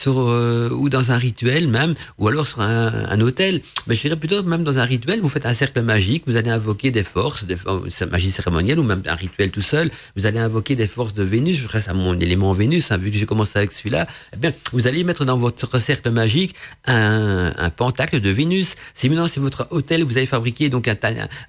euh, 0.07 0.69
ou 0.71 0.89
dans 0.89 1.11
un 1.11 1.17
rituel 1.17 1.67
même, 1.67 1.95
ou 2.17 2.27
alors 2.27 2.47
sur 2.47 2.61
un, 2.61 3.05
un 3.09 3.21
hôtel. 3.21 3.61
Mais 3.87 3.95
je 3.95 4.01
dirais 4.01 4.15
plutôt 4.15 4.43
même 4.43 4.63
dans 4.63 4.79
un 4.79 4.85
rituel, 4.85 5.21
vous 5.21 5.29
faites 5.29 5.45
un 5.45 5.53
cercle 5.53 5.81
magique, 5.81 6.23
vous 6.27 6.37
allez 6.37 6.49
invoquer 6.49 6.91
des 6.91 7.03
forces, 7.03 7.43
des, 7.45 7.57
magie 8.09 8.31
cérémonielle 8.31 8.79
ou 8.79 8.83
même 8.83 9.03
un 9.07 9.15
rituel 9.15 9.51
tout 9.51 9.61
seul. 9.61 9.91
Vous 10.15 10.25
allez 10.25 10.39
invoquer 10.39 10.75
des 10.75 10.87
forces 10.87 11.13
de 11.13 11.23
Vénus. 11.23 11.57
Je 11.57 11.67
reste 11.67 11.89
à 11.89 11.93
mon 11.93 12.19
élément 12.19 12.51
Vénus, 12.51 12.91
hein, 12.91 12.97
vu 12.97 13.11
que 13.11 13.17
j'ai 13.17 13.25
commencé 13.25 13.57
avec 13.57 13.71
celui-là. 13.71 14.07
Eh 14.33 14.37
bien, 14.37 14.51
vous 14.71 14.87
allez 14.87 15.03
mettre 15.03 15.25
dans 15.25 15.37
votre 15.37 15.79
cercle 15.79 16.09
magique 16.11 16.55
un, 16.85 17.53
un 17.57 17.69
pentacle 17.69 18.19
de 18.19 18.29
Vénus. 18.29 18.75
Si 18.93 19.09
maintenant 19.09 19.27
c'est 19.27 19.39
votre 19.39 19.67
hôtel, 19.71 20.03
vous 20.03 20.17
avez 20.17 20.25
fabriqué 20.25 20.69
donc 20.69 20.87
un, 20.87 20.95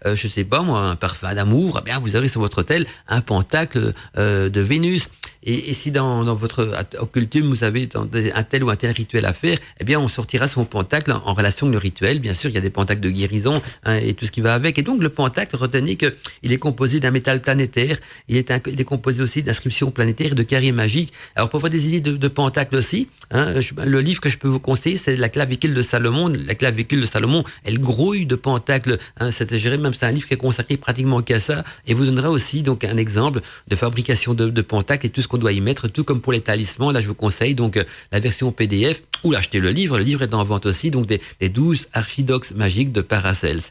euh, 0.06 0.16
je 0.16 0.28
sais 0.28 0.44
pas 0.44 0.62
moi, 0.62 0.80
un 0.80 0.96
parfum 0.96 1.34
d'amour. 1.34 1.78
Eh 1.80 1.84
bien, 1.84 1.98
vous 1.98 2.16
aurez 2.16 2.28
sur 2.28 2.40
votre 2.40 2.58
hôtel 2.58 2.86
un 3.08 3.20
pentacle 3.22 3.94
euh, 4.18 4.48
de 4.48 4.60
Vénus. 4.60 5.08
Et, 5.44 5.70
et 5.70 5.72
si 5.72 5.90
dans, 5.90 6.24
dans, 6.24 6.34
votre 6.34 6.70
occultum, 6.98 7.48
vous 7.48 7.64
avez 7.64 7.88
un 8.34 8.42
tel 8.42 8.64
ou 8.64 8.70
un 8.70 8.76
tel 8.76 8.90
rituel 8.90 9.24
à 9.24 9.32
faire, 9.32 9.58
eh 9.80 9.84
bien, 9.84 9.98
on 9.98 10.08
sortira 10.08 10.46
son 10.46 10.64
pentacle 10.64 11.12
en, 11.12 11.34
relation 11.34 11.66
avec 11.66 11.74
le 11.74 11.78
rituel. 11.78 12.18
Bien 12.18 12.34
sûr, 12.34 12.50
il 12.50 12.54
y 12.54 12.58
a 12.58 12.60
des 12.60 12.70
pentacles 12.70 13.00
de 13.00 13.10
guérison 13.10 13.60
hein, 13.84 13.94
et 13.96 14.14
tout 14.14 14.26
ce 14.26 14.30
qui 14.30 14.40
va 14.40 14.54
avec. 14.54 14.78
Et 14.78 14.82
donc, 14.82 15.02
le 15.02 15.08
pentacle, 15.08 15.56
retenez 15.56 15.96
qu'il 15.96 16.52
est 16.52 16.58
composé 16.58 17.00
d'un 17.00 17.10
métal 17.10 17.40
planétaire. 17.40 17.98
Il 18.28 18.36
est, 18.36 18.52
il 18.66 18.80
est 18.80 18.84
composé 18.84 19.22
aussi 19.22 19.42
d'inscriptions 19.42 19.90
planétaires 19.90 20.32
et 20.32 20.34
de 20.34 20.42
carrés 20.42 20.72
magiques. 20.72 21.12
Alors, 21.36 21.48
pour 21.48 21.58
avoir 21.58 21.70
des 21.70 21.88
idées 21.88 22.00
de, 22.00 22.16
de 22.16 22.28
pentacle 22.28 22.76
aussi, 22.76 23.08
hein, 23.30 23.60
je, 23.60 23.74
le 23.84 24.00
livre 24.00 24.20
que 24.20 24.30
je 24.30 24.38
peux 24.38 24.48
vous 24.48 24.60
conseiller, 24.60 24.96
c'est 24.96 25.16
la 25.16 25.28
clavicule 25.28 25.74
de 25.74 25.82
Salomon. 25.82 26.28
La 26.28 26.54
clavicule 26.54 27.00
de 27.00 27.06
Salomon, 27.06 27.44
elle 27.64 27.78
grouille 27.78 28.26
de 28.26 28.36
pentacles. 28.36 28.98
Hein, 29.18 29.30
c'est 29.30 29.50
même 29.78 29.94
c'est 29.94 30.06
un 30.06 30.12
livre 30.12 30.26
qui 30.26 30.34
est 30.34 30.38
consacré 30.38 30.76
pratiquement 30.76 31.22
qu'à 31.22 31.40
ça 31.40 31.64
et 31.86 31.94
vous 31.94 32.04
donnera 32.04 32.30
aussi 32.30 32.62
donc 32.62 32.84
un 32.84 32.96
exemple 32.96 33.40
de 33.68 33.76
fabrication 33.76 34.34
de, 34.34 34.48
de 34.48 34.62
pentacles 34.62 35.06
et 35.06 35.10
tout 35.10 35.20
ce 35.20 35.28
qu'on 35.32 35.38
doit 35.38 35.52
y 35.52 35.62
mettre, 35.62 35.88
tout 35.88 36.04
comme 36.04 36.20
pour 36.20 36.32
les 36.32 36.42
talismans. 36.42 36.90
Là, 36.90 37.00
je 37.00 37.08
vous 37.08 37.14
conseille 37.14 37.54
donc 37.54 37.78
euh, 37.78 37.84
la 38.12 38.20
version 38.20 38.52
PDF 38.52 39.02
ou 39.24 39.32
l'acheter 39.32 39.60
le 39.60 39.70
livre. 39.70 39.96
Le 39.96 40.04
livre 40.04 40.22
est 40.22 40.34
en 40.34 40.44
vente 40.44 40.66
aussi, 40.66 40.90
donc 40.90 41.06
des, 41.06 41.22
des 41.40 41.48
12 41.48 41.88
archidoxes 41.94 42.52
magiques 42.52 42.92
de 42.92 43.00
Paracels. 43.00 43.62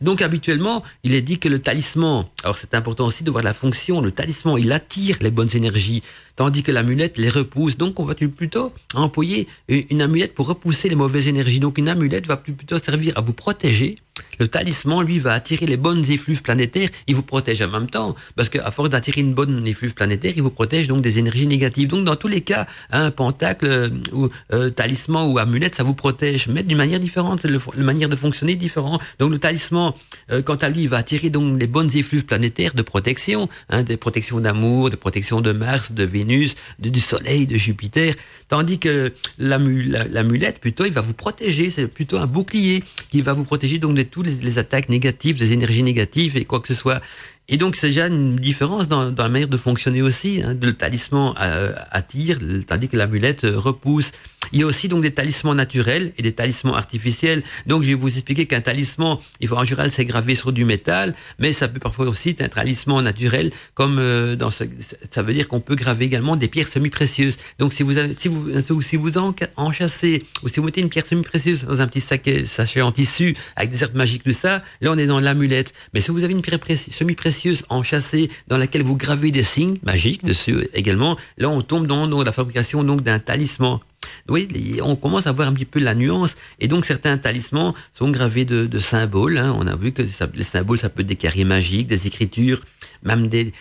Donc 0.00 0.22
habituellement, 0.22 0.82
il 1.04 1.14
est 1.14 1.22
dit 1.22 1.38
que 1.38 1.48
le 1.48 1.58
talisman, 1.58 2.26
alors 2.42 2.56
c'est 2.56 2.74
important 2.74 3.06
aussi 3.06 3.22
de 3.24 3.30
voir 3.30 3.44
la 3.44 3.54
fonction, 3.54 4.00
le 4.00 4.10
talisman, 4.10 4.56
il 4.58 4.72
attire 4.72 5.18
les 5.20 5.30
bonnes 5.30 5.54
énergies, 5.54 6.02
tandis 6.36 6.62
que 6.62 6.72
l'amulette 6.72 7.18
les 7.18 7.28
repousse. 7.28 7.76
Donc 7.76 8.00
on 8.00 8.04
va 8.04 8.14
plutôt 8.14 8.72
employer 8.94 9.46
une 9.68 10.02
amulette 10.02 10.34
pour 10.34 10.46
repousser 10.46 10.88
les 10.88 10.94
mauvaises 10.94 11.28
énergies. 11.28 11.60
Donc 11.60 11.78
une 11.78 11.88
amulette 11.88 12.26
va 12.26 12.36
plutôt 12.36 12.78
servir 12.78 13.12
à 13.16 13.20
vous 13.20 13.34
protéger. 13.34 13.98
Le 14.38 14.48
talisman, 14.48 15.04
lui, 15.04 15.18
va 15.18 15.32
attirer 15.32 15.66
les 15.66 15.76
bonnes 15.76 16.04
effluves 16.10 16.42
planétaires. 16.42 16.88
Il 17.06 17.16
vous 17.16 17.22
protège 17.22 17.60
en 17.62 17.68
même 17.68 17.90
temps, 17.90 18.14
parce 18.36 18.48
qu'à 18.48 18.70
force 18.70 18.90
d'attirer 18.90 19.20
une 19.20 19.34
bonne 19.34 19.66
effluve 19.66 19.94
planétaire, 19.94 20.32
il 20.36 20.42
vous 20.42 20.50
protège 20.50 20.88
donc 20.88 21.02
des 21.02 21.18
énergies 21.18 21.46
négatives. 21.46 21.88
Donc 21.88 22.04
dans 22.04 22.16
tous 22.16 22.28
les 22.28 22.40
cas, 22.40 22.66
un 22.90 23.10
pentacle 23.10 23.66
euh, 23.66 23.90
ou 24.12 24.28
euh, 24.52 24.70
talisman 24.70 25.30
ou 25.30 25.38
amulette, 25.38 25.74
ça 25.74 25.82
vous 25.82 25.94
protège, 25.94 26.48
mais 26.48 26.62
d'une 26.62 26.76
manière 26.76 27.00
différente. 27.00 27.40
C'est 27.42 27.50
la 27.50 27.84
manière 27.84 28.08
de 28.08 28.16
fonctionner 28.16 28.56
différente. 28.56 29.00
Donc 29.18 29.30
le 29.32 29.38
talisman, 29.38 29.92
euh, 30.30 30.42
quant 30.42 30.56
à 30.56 30.68
lui, 30.68 30.82
il 30.82 30.88
va 30.88 30.98
attirer 30.98 31.30
donc 31.30 31.58
les 31.60 31.66
bonnes 31.66 31.90
effluves 31.96 32.24
planétaires 32.24 32.74
de 32.74 32.82
protection, 32.82 33.48
hein, 33.70 33.82
des 33.82 33.96
protections 33.96 34.40
d'amour, 34.40 34.90
de 34.90 34.96
protection 34.96 35.40
de 35.40 35.52
Mars, 35.52 35.92
de 35.92 36.04
Vénus 36.04 36.54
du 36.78 37.00
Soleil, 37.00 37.46
de 37.46 37.56
Jupiter, 37.56 38.14
tandis 38.48 38.78
que 38.78 39.12
l'amulette, 39.38 40.60
plutôt, 40.60 40.84
il 40.84 40.92
va 40.92 41.00
vous 41.00 41.14
protéger, 41.14 41.70
c'est 41.70 41.86
plutôt 41.86 42.18
un 42.18 42.26
bouclier 42.26 42.82
qui 43.10 43.20
va 43.20 43.32
vous 43.32 43.44
protéger 43.44 43.78
donc 43.78 43.94
de 43.94 44.02
toutes 44.10 44.26
les, 44.26 44.58
attaques 44.58 44.88
négatives, 44.88 45.38
des 45.38 45.52
énergies 45.52 45.82
négatives 45.82 46.36
et 46.36 46.44
quoi 46.44 46.60
que 46.60 46.68
ce 46.68 46.74
soit. 46.74 47.00
Et 47.48 47.56
donc, 47.56 47.76
c'est 47.76 47.88
déjà 47.88 48.08
une 48.08 48.36
différence 48.36 48.88
dans, 48.88 49.14
la 49.16 49.28
manière 49.28 49.48
de 49.48 49.56
fonctionner 49.56 50.02
aussi. 50.02 50.42
Hein. 50.44 50.56
Le 50.60 50.72
talisman 50.74 51.34
euh, 51.40 51.72
attire, 51.90 52.38
tandis 52.66 52.88
que 52.88 52.96
l'amulette 52.96 53.44
euh, 53.44 53.58
repousse. 53.58 54.12
Il 54.52 54.60
y 54.60 54.62
a 54.62 54.66
aussi 54.66 54.88
donc 54.88 55.02
des 55.02 55.12
talismans 55.12 55.54
naturels 55.54 56.12
et 56.16 56.22
des 56.22 56.32
talismans 56.32 56.74
artificiels. 56.74 57.42
Donc 57.66 57.82
je 57.82 57.88
vais 57.88 57.94
vous 57.94 58.12
expliquer 58.12 58.46
qu'un 58.46 58.60
talisman, 58.60 59.18
il 59.40 59.48
faut 59.48 59.56
en 59.56 59.64
général 59.64 59.90
c'est 59.90 60.04
gravé 60.04 60.34
sur 60.34 60.52
du 60.52 60.64
métal, 60.64 61.14
mais 61.38 61.52
ça 61.52 61.68
peut 61.68 61.80
parfois 61.80 62.06
aussi 62.06 62.30
être 62.30 62.42
un 62.42 62.48
talisman 62.48 63.02
naturel, 63.02 63.50
comme 63.74 63.98
euh, 63.98 64.36
dans 64.36 64.50
ce, 64.50 64.64
ça 65.10 65.22
veut 65.22 65.32
dire 65.32 65.48
qu'on 65.48 65.60
peut 65.60 65.74
graver 65.74 66.04
également 66.04 66.36
des 66.36 66.48
pierres 66.48 66.68
semi-précieuses. 66.68 67.36
Donc 67.58 67.72
si 67.72 67.82
vous 67.82 67.98
avez, 67.98 68.12
si 68.14 68.28
vous 68.28 68.60
si 68.80 68.96
vous 68.96 69.12
enchassez 69.56 70.24
ou 70.42 70.48
si 70.48 70.60
vous 70.60 70.66
mettez 70.66 70.80
une 70.80 70.88
pierre 70.88 71.06
semi-précieuse 71.06 71.64
dans 71.64 71.80
un 71.80 71.86
petit 71.86 72.00
sachet, 72.00 72.46
sachet 72.46 72.80
en 72.80 72.92
tissu 72.92 73.36
avec 73.56 73.70
des 73.70 73.82
herbes 73.82 73.96
magiques 73.96 74.22
tout 74.22 74.32
ça, 74.32 74.62
là 74.80 74.90
on 74.92 74.98
est 74.98 75.06
dans 75.06 75.20
l'amulette. 75.20 75.72
Mais 75.94 76.00
si 76.00 76.10
vous 76.10 76.24
avez 76.24 76.32
une 76.34 76.42
pierre 76.42 76.58
semi-précieuse 76.76 77.64
enchâssée 77.68 78.30
dans 78.48 78.58
laquelle 78.58 78.82
vous 78.82 78.96
gravez 78.96 79.30
des 79.30 79.42
signes 79.42 79.78
magiques 79.82 80.24
dessus 80.24 80.68
également, 80.74 81.16
là 81.36 81.48
on 81.48 81.60
tombe 81.60 81.86
dans, 81.86 82.06
dans 82.06 82.22
la 82.22 82.32
fabrication 82.32 82.84
donc 82.84 83.02
d'un 83.02 83.18
talisman. 83.18 83.80
Oui, 84.28 84.48
on 84.82 84.96
commence 84.96 85.26
à 85.26 85.32
voir 85.32 85.48
un 85.48 85.52
petit 85.54 85.64
peu 85.64 85.80
la 85.80 85.94
nuance. 85.94 86.34
Et 86.60 86.68
donc, 86.68 86.84
certains 86.84 87.16
talismans 87.18 87.74
sont 87.92 88.10
gravés 88.10 88.44
de, 88.44 88.78
symboles. 88.78 89.38
Hein. 89.38 89.56
On 89.58 89.66
a 89.66 89.76
vu 89.76 89.92
que 89.92 90.02
les 90.02 90.42
symboles, 90.44 90.78
ça 90.78 90.88
peut 90.88 91.00
être 91.00 91.06
des 91.06 91.16
carrés 91.16 91.44
magiques, 91.44 91.86
des 91.86 92.06
écritures, 92.06 92.60
même 93.02 93.28
des, 93.28 93.52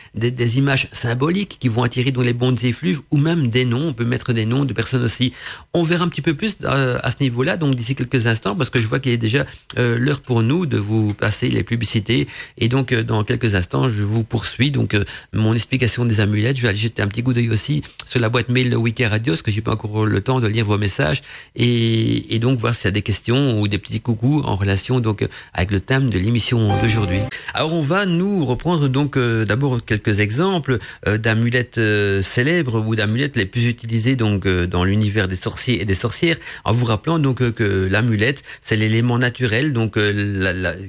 images 0.57 0.87
symboliques 0.91 1.57
qui 1.59 1.67
vont 1.67 1.83
attirer 1.83 2.11
dans 2.11 2.21
les 2.21 2.33
bonnes 2.33 2.57
effluves, 2.63 3.01
ou 3.11 3.17
même 3.17 3.49
des 3.49 3.65
noms. 3.65 3.89
On 3.89 3.93
peut 3.93 4.05
mettre 4.05 4.33
des 4.33 4.45
noms 4.45 4.65
de 4.65 4.73
personnes 4.73 5.03
aussi. 5.03 5.33
On 5.73 5.83
verra 5.83 6.05
un 6.05 6.07
petit 6.07 6.21
peu 6.21 6.33
plus 6.33 6.57
euh, 6.63 6.99
à 7.03 7.11
ce 7.11 7.17
niveau-là, 7.21 7.57
donc 7.57 7.75
d'ici 7.75 7.95
quelques 7.95 8.27
instants, 8.27 8.55
parce 8.55 8.69
que 8.69 8.79
je 8.79 8.87
vois 8.87 8.99
qu'il 8.99 9.11
est 9.11 9.17
déjà 9.17 9.45
euh, 9.77 9.97
l'heure 9.97 10.21
pour 10.21 10.41
nous 10.41 10.65
de 10.65 10.77
vous 10.77 11.13
passer 11.13 11.49
les 11.49 11.63
publicités. 11.63 12.27
Et 12.57 12.69
donc, 12.69 12.91
euh, 12.91 13.03
dans 13.03 13.23
quelques 13.23 13.55
instants, 13.55 13.89
je 13.89 14.03
vous 14.03 14.23
poursuis. 14.23 14.71
Donc, 14.71 14.95
mon 15.33 15.53
explication 15.53 16.05
des 16.05 16.19
amulettes, 16.19 16.57
je 16.57 16.63
vais 16.63 16.69
aller 16.69 16.77
jeter 16.77 17.01
un 17.01 17.07
petit 17.07 17.23
coup 17.23 17.33
d'œil 17.33 17.49
aussi 17.49 17.83
sur 18.05 18.19
la 18.19 18.29
boîte 18.29 18.49
mail 18.49 18.69
de 18.69 18.75
Wiki 18.75 19.05
Radio, 19.05 19.33
parce 19.33 19.41
que 19.41 19.51
j'ai 19.51 19.61
pas 19.61 19.73
encore 19.73 20.05
le 20.05 20.21
temps 20.21 20.39
de 20.39 20.47
lire 20.47 20.65
vos 20.65 20.77
messages 20.77 21.21
et, 21.55 22.39
donc 22.39 22.59
voir 22.59 22.75
s'il 22.75 22.85
y 22.85 22.87
a 22.87 22.91
des 22.91 23.01
questions 23.01 23.59
ou 23.59 23.67
des 23.67 23.77
petits 23.77 23.99
coucous 23.99 24.41
en 24.45 24.55
relation 24.55 24.99
donc 24.99 25.27
avec 25.53 25.71
le 25.71 25.79
thème 25.79 26.09
de 26.09 26.19
l'émission 26.19 26.79
d'aujourd'hui. 26.81 27.19
Alors 27.53 27.73
on 27.73 27.81
va 27.81 28.05
nous 28.05 28.45
reprendre 28.45 28.87
donc 28.87 29.17
euh, 29.27 29.45
d'abord 29.45 29.83
quelques 29.85 30.19
exemples 30.19 30.77
euh, 31.07 31.17
d'amulettes 31.17 31.77
euh, 31.77 32.21
célèbres 32.21 32.83
ou 32.85 32.95
d'amulettes 32.95 33.35
les 33.35 33.45
plus 33.45 33.67
utilisées 33.67 34.15
donc 34.15 34.47
dans 34.47 34.83
l'univers 34.83 35.27
des 35.27 35.35
sorciers 35.35 35.81
et 35.81 35.85
des 35.85 35.95
sorcières 35.95 36.37
en 36.63 36.73
vous 36.73 36.85
rappelant 36.85 37.19
donc 37.19 37.51
que 37.51 37.87
l'amulette 37.89 38.43
c'est 38.61 38.75
l'élément 38.75 39.19
naturel 39.19 39.73
donc 39.73 39.99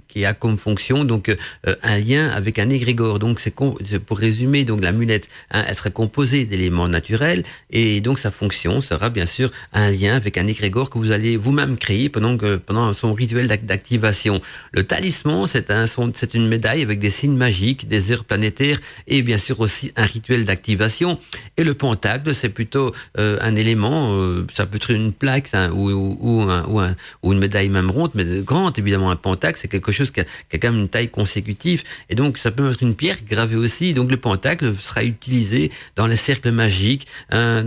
qui 0.09 0.25
a 0.25 0.35
comme 0.35 0.59
fonction 0.59 1.05
donc 1.05 1.35
un 1.83 1.99
lien 1.99 2.29
avec 2.29 2.59
un 2.59 2.71
égrégore 2.71 3.19
donc 3.19 3.41
c'est 3.41 3.55
pour 3.55 4.19
résumer 4.19 4.65
donc 4.65 4.83
l'amulette 4.83 5.29
hein, 5.51 5.65
elle 5.67 5.75
serait 5.75 5.91
composée 5.91 6.47
d'éléments 6.47 6.89
naturels 6.89 7.43
et 7.71 8.01
donc 8.01 8.19
sa 8.19 8.31
fonction 8.31 8.81
sera 8.81 9.11
bien 9.11 9.27
sûr 9.27 9.51
un 9.73 9.91
lien 9.91 10.15
avec 10.15 10.39
un 10.39 10.47
égrégore 10.47 10.91
que 10.91 10.99
vous 10.99 11.13
allez 11.13 11.37
vous-même 11.37 11.77
créer 11.77 12.09
pendant, 12.09 12.37
que, 12.37 12.57
pendant 12.57 12.93
son 12.93 13.13
rituel 13.13 13.47
d'activation. 13.47 14.41
Le 14.73 14.85
talisman, 14.85 15.47
c'est 15.47 15.71
un, 15.71 15.85
c'est 15.87 16.35
une 16.35 16.49
médaille 16.49 16.83
avec 16.83 16.99
des 16.99 17.11
signes 17.11 17.37
magiques, 17.37 17.89
des 17.89 18.13
heures 18.13 18.25
planétaires 18.29 18.79
et 19.07 19.23
bien 19.23 19.39
sûr 19.39 19.59
aussi 19.61 19.93
un 19.97 20.05
rituel 20.05 20.45
d'activation. 20.45 21.19
Et 21.57 21.65
le 21.65 21.75
pentacle, 21.75 22.35
c'est 22.35 22.51
plutôt 22.51 22.93
euh, 23.19 23.39
un 23.41 23.57
élément, 23.57 24.13
euh, 24.13 24.47
ça 24.53 24.67
peut 24.67 24.77
être 24.77 24.91
une 24.91 25.13
plaque 25.13 25.51
ou, 25.73 25.91
ou, 25.91 26.45
ou, 26.51 26.81
ou, 27.23 27.33
une 27.33 27.39
médaille 27.39 27.69
même 27.69 27.91
ronde, 27.91 28.11
mais 28.15 28.25
grande 28.43 28.79
évidemment. 28.79 29.11
Un 29.11 29.17
pentacle, 29.17 29.59
c'est 29.61 29.69
quelque 29.69 29.93
chose 29.93 30.11
qui 30.11 30.21
a, 30.21 30.25
quand 30.53 30.71
même 30.71 30.81
une 30.83 30.89
taille 30.89 31.09
consécutive. 31.09 31.83
Et 32.11 32.15
donc, 32.15 32.39
ça 32.39 32.51
peut 32.51 32.71
être 32.71 32.83
une 32.83 32.95
pierre 32.95 33.17
gravée 33.29 33.57
aussi. 33.57 33.95
Donc, 33.95 34.11
le 34.11 34.17
pentacle 34.17 34.75
sera 34.79 35.03
utilisé 35.03 35.71
dans 35.97 36.07
les 36.07 36.17
cercles 36.17 36.53
magiques 36.53 37.07
hein, 37.31 37.65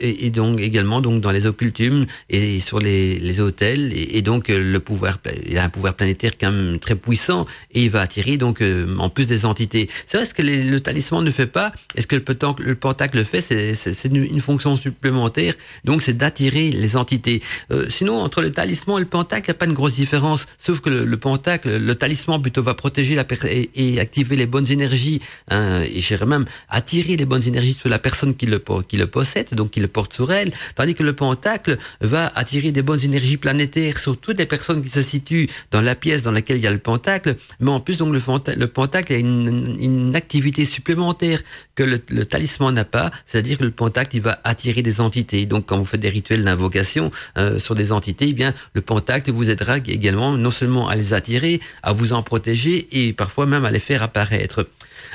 et, 0.00 0.30
donc 0.30 0.60
également 0.60 1.00
donc 1.00 1.20
dans 1.20 1.30
les 1.30 1.46
occultumes 1.46 2.06
et 2.30 2.60
sur 2.60 2.78
les, 2.78 3.18
les 3.18 3.40
hôtels. 3.40 3.92
Et, 3.94 4.22
donc, 4.22 4.48
le 4.48 4.78
pouvoir, 4.78 5.18
il 5.46 5.58
a 5.58 5.64
un 5.64 5.68
pouvoir 5.68 5.94
planétaire 5.94 6.32
quand 6.40 6.52
même 6.52 6.78
très 6.78 6.94
puissant 6.94 7.46
et 7.72 7.84
il 7.84 7.90
va 7.90 8.00
attirer 8.00 8.36
donc 8.36 8.60
euh, 8.60 8.86
en 8.98 9.08
plus 9.08 9.26
des 9.26 9.44
entités. 9.44 9.88
C'est 10.06 10.16
vrai 10.16 10.26
ce 10.26 10.34
que 10.34 10.42
le 10.42 10.80
talisman 10.80 11.24
ne 11.24 11.30
fait 11.30 11.46
pas. 11.46 11.72
Est-ce 11.94 12.06
que 12.06 12.16
le, 12.16 12.24
le 12.64 12.74
pentacle 12.74 13.18
le 13.18 13.24
fait 13.24 13.42
C'est 13.42 14.08
une, 14.08 14.40
fonction 14.40 14.76
supplémentaire. 14.76 15.54
Donc, 15.84 16.02
c'est 16.02 16.16
d'attirer 16.16 16.70
les 16.70 16.96
entités. 16.96 17.42
Euh, 17.70 17.86
sinon, 17.88 18.16
entre 18.18 18.42
le 18.42 18.52
talisman 18.52 18.98
et 18.98 19.00
le 19.00 19.06
pentacle, 19.06 19.46
il 19.48 19.50
n'y 19.50 19.56
a 19.56 19.58
pas 19.58 19.66
une 19.66 19.72
grosse 19.72 19.94
différence. 19.94 20.46
Sauf 20.58 20.80
que 20.80 20.90
le, 20.90 21.16
pentacle, 21.16 21.76
le 21.76 21.94
talisman 21.94 22.40
plutôt 22.40 22.62
va 22.62 22.74
protéger 22.74 23.14
la 23.14 23.24
et, 23.44 23.70
et, 23.74 24.00
activer 24.00 24.36
les 24.36 24.46
bonnes 24.46 24.70
énergies. 24.70 25.20
Hein, 25.50 25.82
et 25.82 26.00
j'irais 26.00 26.26
même 26.26 26.44
attirer 26.68 27.16
les 27.16 27.24
bonnes 27.24 27.46
énergies 27.46 27.74
sur 27.74 27.88
la 27.88 27.98
personne 27.98 28.34
qui 28.34 28.46
le, 28.46 28.62
qui 28.88 28.96
le 28.96 29.06
possède, 29.06 29.54
donc 29.54 29.70
qui 29.70 29.80
le 29.80 29.88
porte 29.88 30.12
sur 30.12 30.32
elle. 30.32 30.52
Tandis 30.74 30.94
que 30.94 31.02
le 31.02 31.14
pentacle 31.14 31.78
va 32.00 32.30
attirer 32.34 32.72
des 32.72 32.82
bonnes 32.82 33.02
énergies 33.02 33.36
planétaires 33.36 33.98
sur 33.98 34.18
toutes 34.18 34.38
les 34.38 34.46
personnes 34.46 34.82
qui 34.82 34.90
se 34.90 35.02
situent 35.02 35.48
dans 35.70 35.80
la 35.80 35.94
pièce 35.94 36.22
dans 36.22 36.32
laquelle 36.32 36.58
il 36.58 36.62
y 36.62 36.66
a 36.66 36.72
le 36.72 36.78
pentacle. 36.78 37.36
Mais 37.60 37.70
en 37.70 37.80
plus, 37.80 37.96
donc, 37.98 38.12
le, 38.12 38.66
pentacle 38.66 39.12
a 39.12 39.16
une, 39.16 39.85
activité 40.14 40.64
supplémentaire 40.64 41.40
que 41.74 41.82
le, 41.82 41.98
talisman 42.24 42.74
n'a 42.74 42.84
pas, 42.84 43.10
c'est-à-dire 43.24 43.58
que 43.58 43.64
le 43.64 43.70
pentacle, 43.70 44.16
il 44.16 44.22
va 44.22 44.40
attirer 44.44 44.82
des 44.82 45.00
entités. 45.00 45.46
Donc, 45.46 45.66
quand 45.66 45.78
vous 45.78 45.84
faites 45.84 46.00
des 46.00 46.08
rituels 46.08 46.44
d'invocation 46.44 47.10
euh, 47.38 47.58
sur 47.58 47.74
des 47.74 47.92
entités, 47.92 48.28
eh 48.28 48.32
bien, 48.32 48.54
le 48.74 48.80
pentacle 48.80 49.30
vous 49.32 49.50
aidera 49.50 49.78
également 49.78 50.32
non 50.32 50.50
seulement 50.50 50.88
à 50.88 50.96
les 50.96 51.14
attirer, 51.14 51.60
à 51.82 51.92
vous 51.92 52.12
en 52.12 52.22
protéger 52.22 52.88
et 52.92 53.12
parfois 53.12 53.46
même 53.46 53.64
à 53.64 53.70
les 53.70 53.80
faire 53.80 54.02
apparaître. 54.02 54.66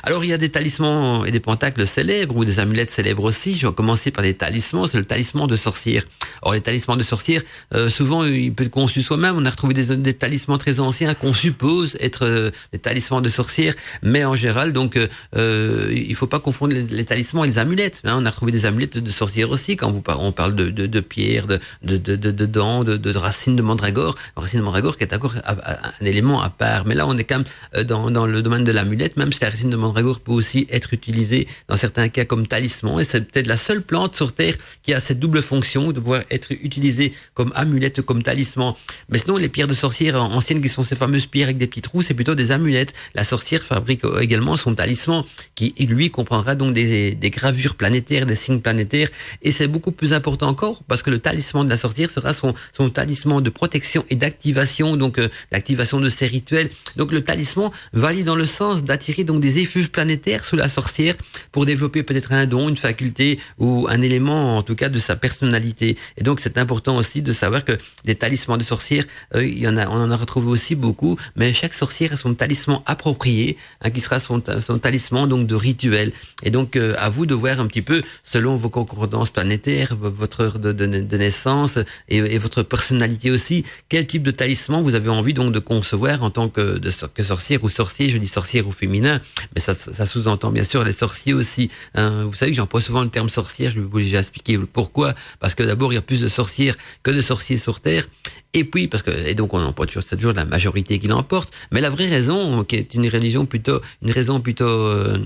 Alors 0.03 0.23
il 0.23 0.29
y 0.29 0.33
a 0.33 0.37
des 0.37 0.49
talismans 0.49 1.25
et 1.25 1.31
des 1.31 1.39
pentacles 1.39 1.85
célèbres 1.85 2.35
ou 2.35 2.43
des 2.43 2.57
amulettes 2.59 2.89
célèbres 2.89 3.23
aussi. 3.23 3.55
Je 3.55 3.67
vais 3.67 3.73
commencer 3.73 4.09
par 4.09 4.23
des 4.23 4.33
talismans. 4.33 4.87
C'est 4.87 4.97
le 4.97 5.05
talisman 5.05 5.45
de 5.45 5.55
sorcière. 5.55 6.03
Or 6.41 6.53
les 6.53 6.61
talismans 6.61 6.97
de 6.97 7.03
sorcière, 7.03 7.41
euh, 7.75 7.87
souvent 7.89 8.25
il 8.25 8.53
peut 8.53 8.63
être 8.63 8.71
conçu 8.71 9.01
soi-même. 9.01 9.35
On 9.37 9.45
a 9.45 9.49
retrouvé 9.49 9.75
des, 9.75 9.95
des 9.95 10.13
talismans 10.13 10.57
très 10.57 10.79
anciens 10.79 11.13
qu'on 11.13 11.33
suppose 11.33 11.97
être 11.99 12.25
euh, 12.25 12.49
des 12.73 12.79
talismans 12.79 13.21
de 13.21 13.29
sorcière, 13.29 13.75
mais 14.01 14.25
en 14.25 14.33
général 14.33 14.73
donc 14.73 14.95
euh, 14.95 15.07
euh 15.35 15.89
il 15.91 16.15
faut 16.15 16.27
pas 16.27 16.39
confondre 16.39 16.73
les, 16.73 17.05
talismans 17.05 17.43
et 17.43 17.47
les 17.47 17.57
amulettes. 17.59 18.01
Hein. 18.03 18.17
On 18.17 18.25
a 18.25 18.31
retrouvé 18.31 18.51
des 18.51 18.65
amulettes 18.65 18.97
de 18.97 19.11
sorcière 19.11 19.51
aussi 19.51 19.75
quand 19.75 19.93
on 20.07 20.31
parle 20.31 20.55
de, 20.55 20.69
de, 20.69 20.87
de 20.87 20.99
pierres, 20.99 21.45
de, 21.45 21.59
de, 21.83 21.97
de, 21.97 22.15
de, 22.15 22.45
dents, 22.45 22.83
de, 22.83 23.17
racines 23.17 23.55
de 23.55 23.61
mandragore. 23.61 24.15
Racine 24.35 24.59
de 24.59 24.65
mandragore 24.65 24.97
qui 24.97 25.03
est 25.03 25.13
encore 25.13 25.35
un 25.45 26.05
élément 26.05 26.41
à 26.41 26.49
part. 26.49 26.85
Mais 26.85 26.95
là 26.95 27.05
on 27.05 27.17
est 27.17 27.23
quand 27.23 27.39
même 27.39 27.85
dans, 27.85 28.09
dans 28.09 28.25
le 28.25 28.41
domaine 28.41 28.63
de 28.63 28.71
l'amulette, 28.71 29.17
même 29.17 29.31
si 29.31 29.41
la 29.41 29.49
racine 29.49 29.69
de 29.69 29.75
mandragore 29.75 29.90
mandragore 29.91 30.21
peut 30.21 30.31
aussi 30.31 30.67
être 30.69 30.93
utilisé 30.93 31.47
dans 31.67 31.77
certains 31.77 32.09
cas 32.09 32.25
comme 32.25 32.47
talisman 32.47 32.99
et 32.99 33.03
c'est 33.03 33.29
peut-être 33.29 33.47
la 33.47 33.57
seule 33.57 33.81
plante 33.81 34.15
sur 34.15 34.31
Terre 34.33 34.55
qui 34.83 34.93
a 34.93 34.99
cette 34.99 35.19
double 35.19 35.41
fonction 35.41 35.91
de 35.91 35.99
pouvoir 35.99 36.21
être 36.31 36.51
utilisée 36.51 37.13
comme 37.33 37.51
amulette, 37.55 38.01
comme 38.01 38.23
talisman. 38.23 38.73
Mais 39.09 39.17
sinon, 39.17 39.37
les 39.37 39.49
pierres 39.49 39.67
de 39.67 39.73
sorcière 39.73 40.21
anciennes 40.21 40.61
qui 40.61 40.69
sont 40.69 40.83
ces 40.83 40.95
fameuses 40.95 41.25
pierres 41.25 41.47
avec 41.47 41.57
des 41.57 41.67
petits 41.67 41.81
trous, 41.81 42.01
c'est 42.01 42.13
plutôt 42.13 42.35
des 42.35 42.51
amulettes. 42.51 42.93
La 43.15 43.23
sorcière 43.23 43.63
fabrique 43.63 44.01
également 44.19 44.55
son 44.55 44.75
talisman 44.75 45.23
qui, 45.55 45.73
lui, 45.79 46.09
comprendra 46.09 46.55
donc 46.55 46.73
des, 46.73 47.17
gravures 47.31 47.75
planétaires, 47.75 48.25
des 48.25 48.35
signes 48.35 48.61
planétaires 48.61 49.09
et 49.41 49.51
c'est 49.51 49.67
beaucoup 49.67 49.91
plus 49.91 50.13
important 50.13 50.47
encore 50.47 50.83
parce 50.87 51.01
que 51.01 51.09
le 51.09 51.19
talisman 51.19 51.65
de 51.65 51.69
la 51.69 51.77
sorcière 51.77 52.09
sera 52.09 52.33
son, 52.33 52.53
talisman 52.89 53.41
de 53.41 53.49
protection 53.49 54.05
et 54.09 54.15
d'activation, 54.15 54.97
donc 54.97 55.17
euh, 55.17 55.27
l'activation 55.51 55.99
de 55.99 56.09
ses 56.09 56.27
rituels. 56.27 56.69
Donc 56.95 57.11
le 57.11 57.21
talisman 57.21 57.71
va 57.93 58.09
aller 58.09 58.23
dans 58.23 58.35
le 58.35 58.45
sens 58.45 58.83
d'attirer 58.83 59.23
donc 59.23 59.41
des 59.41 59.59
effets 59.59 59.80
planétaire 59.89 60.45
sous 60.45 60.55
la 60.55 60.69
sorcière 60.69 61.15
pour 61.51 61.65
développer 61.65 62.03
peut-être 62.03 62.31
un 62.31 62.45
don, 62.45 62.69
une 62.69 62.77
faculté 62.77 63.39
ou 63.57 63.87
un 63.89 64.01
élément 64.01 64.57
en 64.57 64.63
tout 64.63 64.75
cas 64.75 64.89
de 64.89 64.99
sa 64.99 65.15
personnalité. 65.15 65.97
Et 66.17 66.23
donc 66.23 66.39
c'est 66.39 66.57
important 66.57 66.95
aussi 66.97 67.21
de 67.21 67.31
savoir 67.31 67.65
que 67.65 67.77
des 68.05 68.15
talismans 68.15 68.57
de 68.57 68.63
sorcière, 68.63 69.05
euh, 69.35 69.45
il 69.45 69.59
y 69.59 69.67
en 69.67 69.77
a, 69.77 69.87
on 69.87 70.03
en 70.03 70.11
a 70.11 70.15
retrouvé 70.15 70.47
aussi 70.47 70.75
beaucoup, 70.75 71.17
mais 71.35 71.53
chaque 71.53 71.73
sorcière 71.73 72.13
a 72.13 72.17
son 72.17 72.33
talisman 72.33 72.81
approprié, 72.85 73.57
hein, 73.81 73.89
qui 73.89 74.01
sera 74.01 74.19
son, 74.19 74.41
son, 74.61 74.79
talisman 74.79 75.27
donc 75.27 75.47
de 75.47 75.55
rituel. 75.55 76.11
Et 76.43 76.51
donc 76.51 76.75
euh, 76.75 76.95
à 76.97 77.09
vous 77.09 77.25
de 77.25 77.33
voir 77.33 77.59
un 77.59 77.67
petit 77.67 77.81
peu 77.81 78.03
selon 78.23 78.55
vos 78.57 78.69
concordances 78.69 79.29
planétaires, 79.29 79.95
votre 79.95 80.41
heure 80.41 80.59
de, 80.59 80.85
naissance 81.17 81.77
et, 82.09 82.37
votre 82.37 82.63
personnalité 82.63 83.29
aussi, 83.31 83.63
quel 83.89 84.07
type 84.07 84.23
de 84.23 84.31
talisman 84.31 84.81
vous 84.81 84.95
avez 84.95 85.09
envie 85.09 85.33
donc 85.33 85.53
de 85.53 85.59
concevoir 85.59 86.23
en 86.23 86.29
tant 86.29 86.49
que, 86.49 86.79
que 87.13 87.23
sorcière 87.23 87.63
ou 87.63 87.69
sorcier? 87.69 88.09
Je 88.09 88.17
dis 88.17 88.27
sorcière 88.27 88.67
ou 88.67 88.71
féminin, 88.71 89.21
mais 89.53 89.61
ça, 89.61 89.70
ça 89.73 90.05
sous-entend 90.05 90.51
bien 90.51 90.63
sûr 90.63 90.83
les 90.83 90.91
sorciers 90.91 91.33
aussi. 91.33 91.69
Hein. 91.95 92.23
Vous 92.25 92.33
savez 92.33 92.51
que 92.51 92.57
j'emploie 92.57 92.81
souvent 92.81 93.03
le 93.03 93.09
terme 93.09 93.29
sorcière. 93.29 93.71
Je 93.71 93.79
vais 93.79 93.85
vous 93.85 93.99
déjà 93.99 94.19
expliquer 94.19 94.57
pourquoi. 94.57 95.13
Parce 95.39 95.55
que 95.55 95.63
d'abord 95.63 95.91
il 95.91 95.95
y 95.95 95.99
a 95.99 96.01
plus 96.01 96.21
de 96.21 96.27
sorcières 96.27 96.75
que 97.03 97.11
de 97.11 97.21
sorciers 97.21 97.57
sur 97.57 97.79
terre. 97.79 98.07
Et 98.53 98.65
puis, 98.65 98.87
parce 98.87 99.03
que, 99.03 99.11
et 99.11 99.33
donc 99.33 99.53
on 99.53 99.61
emporte 99.61 99.89
toujours, 99.89 100.03
c'est 100.03 100.17
toujours 100.17 100.33
la 100.33 100.45
majorité 100.45 100.99
qui 100.99 101.07
l'emporte. 101.07 101.53
Mais 101.71 101.81
la 101.81 101.89
vraie 101.89 102.07
raison, 102.07 102.63
qui 102.63 102.75
est 102.75 102.93
une 102.93 103.07
religion 103.07 103.45
plutôt, 103.45 103.81
une 104.01 104.11
raison 104.11 104.39
plutôt, 104.41 104.65
euh, 104.65 105.19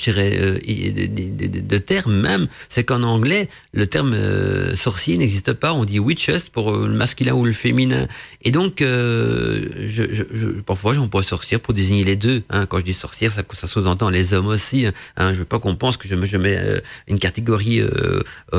dirais, 0.00 0.38
euh, 0.40 0.58
de, 0.58 1.46
de, 1.46 1.60
de, 1.60 1.78
termes 1.78 2.14
même, 2.14 2.48
c'est 2.68 2.84
qu'en 2.84 3.02
anglais, 3.02 3.48
le 3.74 3.86
terme 3.86 4.14
euh, 4.14 4.74
sorcier 4.74 5.18
n'existe 5.18 5.52
pas. 5.52 5.74
On 5.74 5.84
dit 5.84 5.98
witches 5.98 6.48
pour 6.50 6.70
euh, 6.70 6.86
le 6.86 6.94
masculin 6.94 7.34
ou 7.34 7.44
le 7.44 7.52
féminin. 7.52 8.08
Et 8.42 8.52
donc, 8.52 8.80
euh, 8.80 9.68
je, 9.86 10.04
je, 10.12 10.22
je, 10.32 10.46
parfois, 10.48 10.94
j'emploie 10.94 11.22
sorcière 11.22 11.60
pour 11.60 11.74
désigner 11.74 12.04
les 12.04 12.16
deux. 12.16 12.42
Hein. 12.48 12.64
Quand 12.66 12.78
je 12.78 12.84
dis 12.84 12.94
sorcière, 12.94 13.32
ça, 13.32 13.42
ça 13.52 13.66
sous-entend 13.66 14.08
les 14.08 14.32
hommes 14.32 14.46
aussi. 14.46 14.86
Hein. 14.86 15.32
je 15.34 15.38
veux 15.38 15.44
pas 15.44 15.58
qu'on 15.58 15.76
pense 15.76 15.96
que 15.96 16.08
je 16.08 16.14
je 16.22 16.36
mets 16.36 16.58
une 17.08 17.18
catégorie 17.18 17.82
au, 17.82 18.56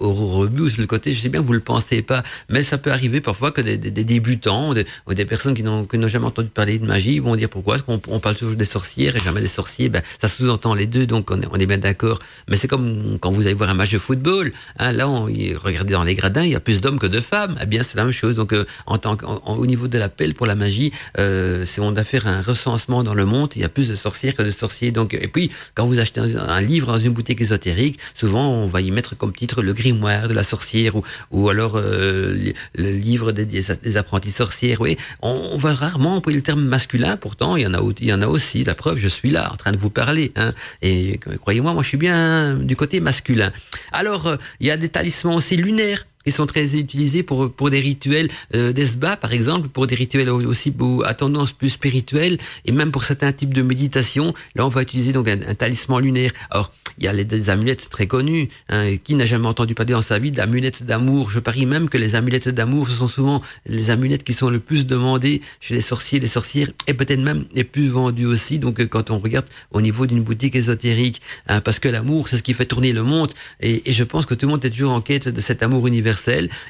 au, 0.00 0.12
rebut 0.12 0.68
sur 0.68 0.80
le 0.80 0.86
côté. 0.86 1.12
Je 1.12 1.20
sais 1.20 1.28
bien 1.28 1.40
que 1.40 1.46
vous 1.46 1.52
le 1.52 1.60
pensez 1.60 2.02
pas, 2.02 2.22
mais 2.48 2.62
ça 2.62 2.76
peut 2.76 2.90
arriver 2.90 3.20
parfois 3.20 3.52
que 3.52 3.60
des, 3.60 3.78
des, 3.78 3.90
des 3.90 4.04
débutants 4.04 4.74
ou 5.06 5.14
des, 5.14 5.24
personnes 5.24 5.54
qui 5.54 5.62
n'ont 5.62 5.86
jamais 6.08 6.26
entendu 6.26 6.48
parler 6.48 6.78
de 6.78 6.86
magie 6.86 7.20
vont 7.20 7.36
dire 7.36 7.48
pourquoi 7.48 7.76
est-ce 7.76 7.82
qu'on 7.84 8.00
on 8.08 8.20
parle 8.20 8.34
toujours 8.34 8.56
des 8.56 8.64
sorcières 8.64 9.16
et 9.16 9.20
jamais 9.20 9.40
des 9.40 9.46
sorciers? 9.46 9.88
Ben, 9.88 10.02
ça 10.20 10.28
sous-entend 10.42 10.74
les 10.74 10.86
deux, 10.86 11.06
donc 11.06 11.30
on 11.30 11.58
est, 11.60 11.66
bien 11.66 11.78
d'accord. 11.78 12.18
Mais 12.48 12.56
c'est 12.56 12.68
comme 12.68 13.18
quand 13.20 13.30
vous 13.30 13.46
allez 13.46 13.54
voir 13.54 13.70
un 13.70 13.74
match 13.74 13.92
de 13.92 13.98
football. 13.98 14.52
Hein, 14.78 14.92
là, 14.92 15.08
on, 15.08 15.24
regardez 15.24 15.92
dans 15.92 16.02
les 16.02 16.14
gradins, 16.14 16.42
il 16.42 16.50
y 16.50 16.56
a 16.56 16.60
plus 16.60 16.80
d'hommes 16.80 16.98
que 16.98 17.06
de 17.06 17.20
femmes. 17.20 17.56
Eh 17.62 17.66
bien, 17.66 17.82
c'est 17.82 17.96
la 17.96 18.04
même 18.04 18.12
chose. 18.12 18.36
Donc, 18.36 18.52
euh, 18.52 18.64
en 18.86 18.98
tant 18.98 19.16
au 19.46 19.66
niveau 19.66 19.86
de 19.88 19.98
l'appel 19.98 20.34
pour 20.34 20.46
la 20.46 20.54
magie, 20.54 20.92
euh, 21.18 21.64
c'est 21.64 21.80
on 21.80 21.92
doit 21.92 22.04
faire 22.04 22.26
un 22.26 22.40
recensement 22.40 23.04
dans 23.04 23.14
le 23.14 23.24
monde. 23.24 23.50
Il 23.54 23.62
y 23.62 23.64
a 23.64 23.68
plus 23.68 23.88
de 23.88 23.94
sorcières 23.94 24.34
que 24.34 24.42
de 24.42 24.50
sorciers. 24.50 24.90
Donc, 24.90 25.14
et 25.14 25.28
puis, 25.28 25.50
quand 25.74 25.86
vous 25.86 25.98
achetez 26.00 26.20
un, 26.20 26.60
livre 26.60 26.88
dans 26.88 26.98
une 26.98 27.12
boutique 27.12 27.40
ésotérique, 27.40 27.98
souvent 28.14 28.48
on 28.50 28.66
va 28.66 28.80
y 28.80 28.90
mettre 28.90 29.16
comme 29.16 29.32
titre 29.32 29.62
le 29.62 29.72
grimoire 29.72 30.28
de 30.28 30.34
la 30.34 30.42
sorcière 30.42 30.96
ou, 30.96 31.02
ou 31.30 31.48
alors 31.48 31.74
euh, 31.76 32.52
le, 32.74 32.90
livre 32.90 33.32
des, 33.32 33.96
apprentis 33.96 34.30
sorcières. 34.30 34.80
Oui, 34.80 34.96
on, 35.22 35.50
on 35.52 35.56
va 35.56 35.74
rarement 35.74 36.16
employer 36.16 36.38
le 36.38 36.42
terme 36.42 36.64
masculin. 36.64 37.16
Pourtant, 37.16 37.52
en 37.52 37.74
a, 37.74 37.80
il 38.00 38.06
y 38.06 38.12
en 38.12 38.22
a 38.22 38.26
aussi. 38.26 38.64
La 38.64 38.74
preuve, 38.74 38.98
je 38.98 39.08
suis 39.08 39.30
là 39.30 39.52
en 39.52 39.56
train 39.56 39.72
de 39.72 39.78
vous 39.78 39.90
parler. 39.90 40.31
Hein, 40.36 40.52
et 40.80 41.18
croyez-moi, 41.40 41.72
moi, 41.72 41.82
je 41.82 41.88
suis 41.88 41.98
bien 41.98 42.54
du 42.54 42.76
côté 42.76 43.00
masculin. 43.00 43.52
Alors, 43.92 44.26
euh, 44.26 44.36
il 44.60 44.66
y 44.66 44.70
a 44.70 44.76
des 44.76 44.88
talismans 44.88 45.34
aussi 45.34 45.56
lunaires 45.56 46.04
qui 46.24 46.30
sont 46.30 46.46
très 46.46 46.76
utilisés 46.76 47.22
pour 47.22 47.52
pour 47.52 47.70
des 47.70 47.80
rituels 47.80 48.28
euh, 48.54 48.72
d'esba 48.72 49.16
par 49.16 49.32
exemple 49.32 49.68
pour 49.68 49.86
des 49.86 49.94
rituels 49.94 50.30
aussi 50.30 50.74
à 51.04 51.14
tendance 51.14 51.52
plus 51.52 51.70
spirituelle 51.70 52.38
et 52.64 52.72
même 52.72 52.90
pour 52.90 53.04
certains 53.04 53.32
types 53.32 53.54
de 53.54 53.62
méditation. 53.62 54.34
Là 54.54 54.66
on 54.66 54.68
va 54.68 54.82
utiliser 54.82 55.12
donc 55.12 55.28
un, 55.28 55.54
talisman 55.54 56.00
lunaire. 56.00 56.32
Alors 56.50 56.72
il 56.98 57.04
y 57.04 57.08
a 57.08 57.12
les, 57.12 57.24
des 57.24 57.50
amulettes 57.50 57.88
très 57.88 58.06
connues 58.06 58.48
hein, 58.68 58.96
qui 59.02 59.14
n'a 59.14 59.24
jamais 59.24 59.46
entendu 59.46 59.74
parler 59.74 59.92
dans 59.92 60.02
sa 60.02 60.18
vie 60.18 60.30
d'amulette 60.30 60.84
d'amour. 60.84 61.30
Je 61.30 61.40
parie 61.40 61.66
même 61.66 61.88
que 61.88 61.98
les 61.98 62.14
amulettes 62.14 62.48
d'amour 62.48 62.88
ce 62.88 62.94
sont 62.94 63.08
souvent 63.08 63.42
les 63.66 63.90
amulettes 63.90 64.24
qui 64.24 64.34
sont 64.34 64.50
le 64.50 64.60
plus 64.60 64.86
demandées 64.86 65.40
chez 65.60 65.74
les 65.74 65.80
sorciers 65.80 66.20
les 66.20 66.26
sorcières 66.26 66.70
et 66.86 66.94
peut-être 66.94 67.20
même 67.20 67.44
les 67.54 67.64
plus 67.64 67.88
vendues 67.88 68.26
aussi 68.26 68.58
donc 68.58 68.80
euh, 68.80 68.86
quand 68.86 69.10
on 69.10 69.18
regarde 69.18 69.46
au 69.70 69.80
niveau 69.80 70.06
d'une 70.06 70.22
boutique 70.22 70.54
ésotérique 70.56 71.20
hein, 71.48 71.60
parce 71.60 71.78
que 71.78 71.88
l'amour 71.88 72.28
c'est 72.28 72.36
ce 72.36 72.42
qui 72.42 72.54
fait 72.54 72.66
tourner 72.66 72.92
le 72.92 73.02
monde 73.02 73.32
et, 73.60 73.88
et 73.88 73.92
je 73.92 74.04
pense 74.04 74.26
que 74.26 74.34
tout 74.34 74.46
le 74.46 74.52
monde 74.52 74.64
est 74.64 74.70
toujours 74.70 74.92
en 74.92 75.00
quête 75.00 75.28
de 75.28 75.40
cet 75.40 75.62
amour 75.62 75.86
universel 75.86 76.11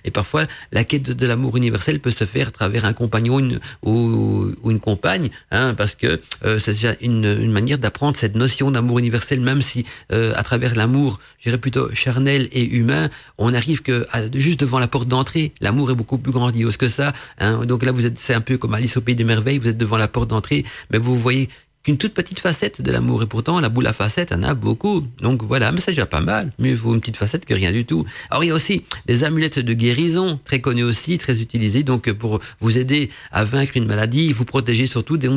et 0.04 0.10
parfois, 0.10 0.46
la 0.72 0.84
quête 0.84 1.02
de, 1.02 1.26
l'amour 1.26 1.56
universel 1.56 2.00
peut 2.00 2.10
se 2.10 2.24
faire 2.24 2.48
à 2.48 2.50
travers 2.50 2.84
un 2.84 2.92
compagnon 2.92 3.38
une, 3.38 3.60
ou, 3.84 4.54
une 4.68 4.80
compagne, 4.80 5.30
hein, 5.50 5.74
parce 5.74 5.94
que 5.94 6.20
euh, 6.44 6.58
c'est 6.58 6.72
déjà 6.72 6.94
une, 7.00 7.24
une 7.24 7.52
manière 7.52 7.78
d'apprendre 7.78 8.16
cette 8.16 8.34
notion 8.34 8.70
d'amour 8.70 8.98
universel, 8.98 9.40
même 9.40 9.62
si 9.62 9.84
euh, 10.12 10.32
à 10.36 10.42
travers 10.42 10.74
l'amour, 10.74 11.20
je 11.38 11.44
dirais 11.44 11.58
plutôt 11.58 11.92
charnel 11.94 12.48
et 12.52 12.64
humain, 12.64 13.10
on 13.38 13.54
arrive 13.54 13.82
que 13.82 14.06
juste 14.34 14.60
devant 14.60 14.78
la 14.78 14.88
porte 14.88 15.08
d'entrée. 15.08 15.52
L'amour 15.60 15.90
est 15.90 15.94
beaucoup 15.94 16.18
plus 16.18 16.32
grandiose 16.32 16.76
que 16.76 16.88
ça. 16.88 17.12
Hein. 17.38 17.64
Donc 17.64 17.84
là, 17.84 17.92
vous 17.92 18.06
êtes, 18.06 18.18
c'est 18.18 18.34
un 18.34 18.40
peu 18.40 18.58
comme 18.58 18.74
Alice 18.74 18.96
au 18.96 19.00
pays 19.00 19.16
des 19.16 19.24
merveilles. 19.24 19.58
Vous 19.58 19.68
êtes 19.68 19.78
devant 19.78 19.96
la 19.96 20.08
porte 20.08 20.28
d'entrée, 20.28 20.64
mais 20.90 20.98
vous 20.98 21.18
voyez 21.18 21.48
qu'une 21.82 21.96
toute 21.96 22.14
petite 22.14 22.40
facette 22.40 22.80
de 22.80 22.90
l'amour. 22.92 23.22
Et 23.22 23.26
pourtant, 23.26 23.60
la 23.60 23.68
boule 23.68 23.86
à 23.86 23.92
facettes 23.92 24.32
en 24.32 24.42
a 24.42 24.54
beaucoup. 24.54 25.04
Donc 25.20 25.42
voilà, 25.42 25.72
mais 25.72 25.80
c'est 25.80 25.92
déjà 25.92 26.06
pas 26.06 26.20
mal. 26.20 26.50
Mieux 26.58 26.74
vaut 26.74 26.94
une 26.94 27.00
petite 27.00 27.16
facette 27.16 27.44
que 27.44 27.54
rien 27.54 27.72
du 27.72 27.84
tout. 27.84 28.04
Alors 28.30 28.44
il 28.44 28.48
y 28.48 28.50
a 28.50 28.54
aussi 28.54 28.84
des 29.06 29.24
amulettes 29.24 29.58
de 29.58 29.74
guérison, 29.74 30.38
très 30.44 30.60
connues 30.60 30.84
aussi, 30.84 31.18
très 31.18 31.40
utilisées, 31.40 31.82
donc 31.82 32.12
pour 32.12 32.40
vous 32.60 32.78
aider 32.78 33.10
à 33.30 33.44
vaincre 33.44 33.76
une 33.76 33.86
maladie, 33.86 34.32
vous 34.32 34.44
protéger 34.44 34.86
surtout 34.86 35.16
des, 35.16 35.28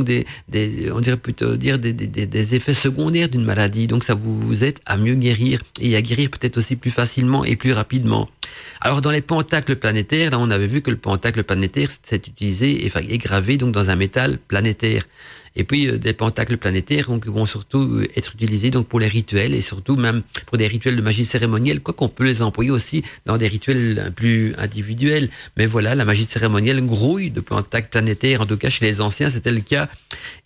on 0.93 0.99
dirait 1.01 1.17
plutôt 1.17 1.55
dire 1.55 1.79
des, 1.79 1.93
des, 1.93 2.07
des 2.25 2.55
effets 2.55 2.73
secondaires 2.73 3.29
d'une 3.29 3.43
maladie. 3.43 3.87
Donc 3.87 4.03
ça 4.03 4.13
vous 4.15 4.63
aide 4.63 4.79
à 4.85 4.97
mieux 4.97 5.15
guérir 5.15 5.61
et 5.79 5.95
à 5.95 6.01
guérir 6.01 6.29
peut-être 6.29 6.57
aussi 6.57 6.75
plus 6.75 6.91
facilement 6.91 7.43
et 7.43 7.55
plus 7.55 7.73
rapidement. 7.73 8.29
Alors 8.81 9.01
dans 9.01 9.11
les 9.11 9.21
pentacles 9.21 9.75
planétaires, 9.75 10.31
on 10.33 10.51
avait 10.51 10.67
vu 10.67 10.81
que 10.81 10.91
le 10.91 10.97
pentacle 10.97 11.43
planétaire 11.43 11.89
c'est 12.03 12.27
utilisé 12.27 12.85
et 12.85 13.17
gravé 13.17 13.57
donc 13.57 13.71
dans 13.71 13.89
un 13.89 13.95
métal 13.95 14.37
planétaire. 14.37 15.05
Et 15.55 15.63
puis 15.63 15.87
euh, 15.87 15.97
des 15.97 16.13
pentacles 16.13 16.57
planétaires 16.57 17.09
vont 17.09 17.45
surtout 17.45 17.83
euh, 17.83 18.07
être 18.15 18.33
utilisés 18.33 18.71
donc 18.71 18.87
pour 18.87 18.99
les 18.99 19.07
rituels 19.07 19.53
et 19.53 19.61
surtout 19.61 19.95
même 19.95 20.21
pour 20.45 20.57
des 20.57 20.67
rituels 20.67 20.95
de 20.95 21.01
magie 21.01 21.25
cérémonielle, 21.25 21.79
quoi 21.79 21.93
qu'on 21.93 22.09
peut 22.09 22.25
les 22.25 22.41
employer 22.41 22.71
aussi 22.71 23.03
dans 23.25 23.37
des 23.37 23.47
rituels 23.47 24.11
plus 24.15 24.53
individuels. 24.57 25.29
Mais 25.57 25.65
voilà, 25.65 25.95
la 25.95 26.05
magie 26.05 26.25
cérémonielle 26.25 26.85
grouille 26.85 27.31
de 27.31 27.39
pentacles 27.39 27.89
planétaires, 27.89 28.41
en 28.41 28.45
tout 28.45 28.57
cas 28.57 28.69
chez 28.69 28.85
les 28.85 29.01
anciens 29.01 29.29
c'était 29.29 29.51
le 29.51 29.61
cas. 29.61 29.87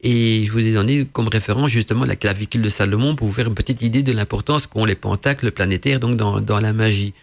Et 0.02 0.44
je 0.46 0.52
vous 0.52 0.66
ai 0.66 0.74
donné 0.74 1.08
comme 1.12 1.28
référence 1.28 1.72
justement 1.72 2.06
la 2.06 2.16
clavicule 2.16 2.62
de 2.62 2.70
Salomon 2.70 3.16
pour 3.16 3.28
vous 3.28 3.34
faire 3.34 3.48
une 3.48 3.56
petite 3.56 3.82
idée 3.82 4.04
de 4.04 4.12
l'importance 4.12 4.68
qu'ont 4.68 4.86
les 4.86 4.96
pentacles 4.96 5.52
planétaires 5.52 6.00
donc 6.00 6.18
dans 6.18 6.60
la 6.60 6.74
magie. 6.74 7.14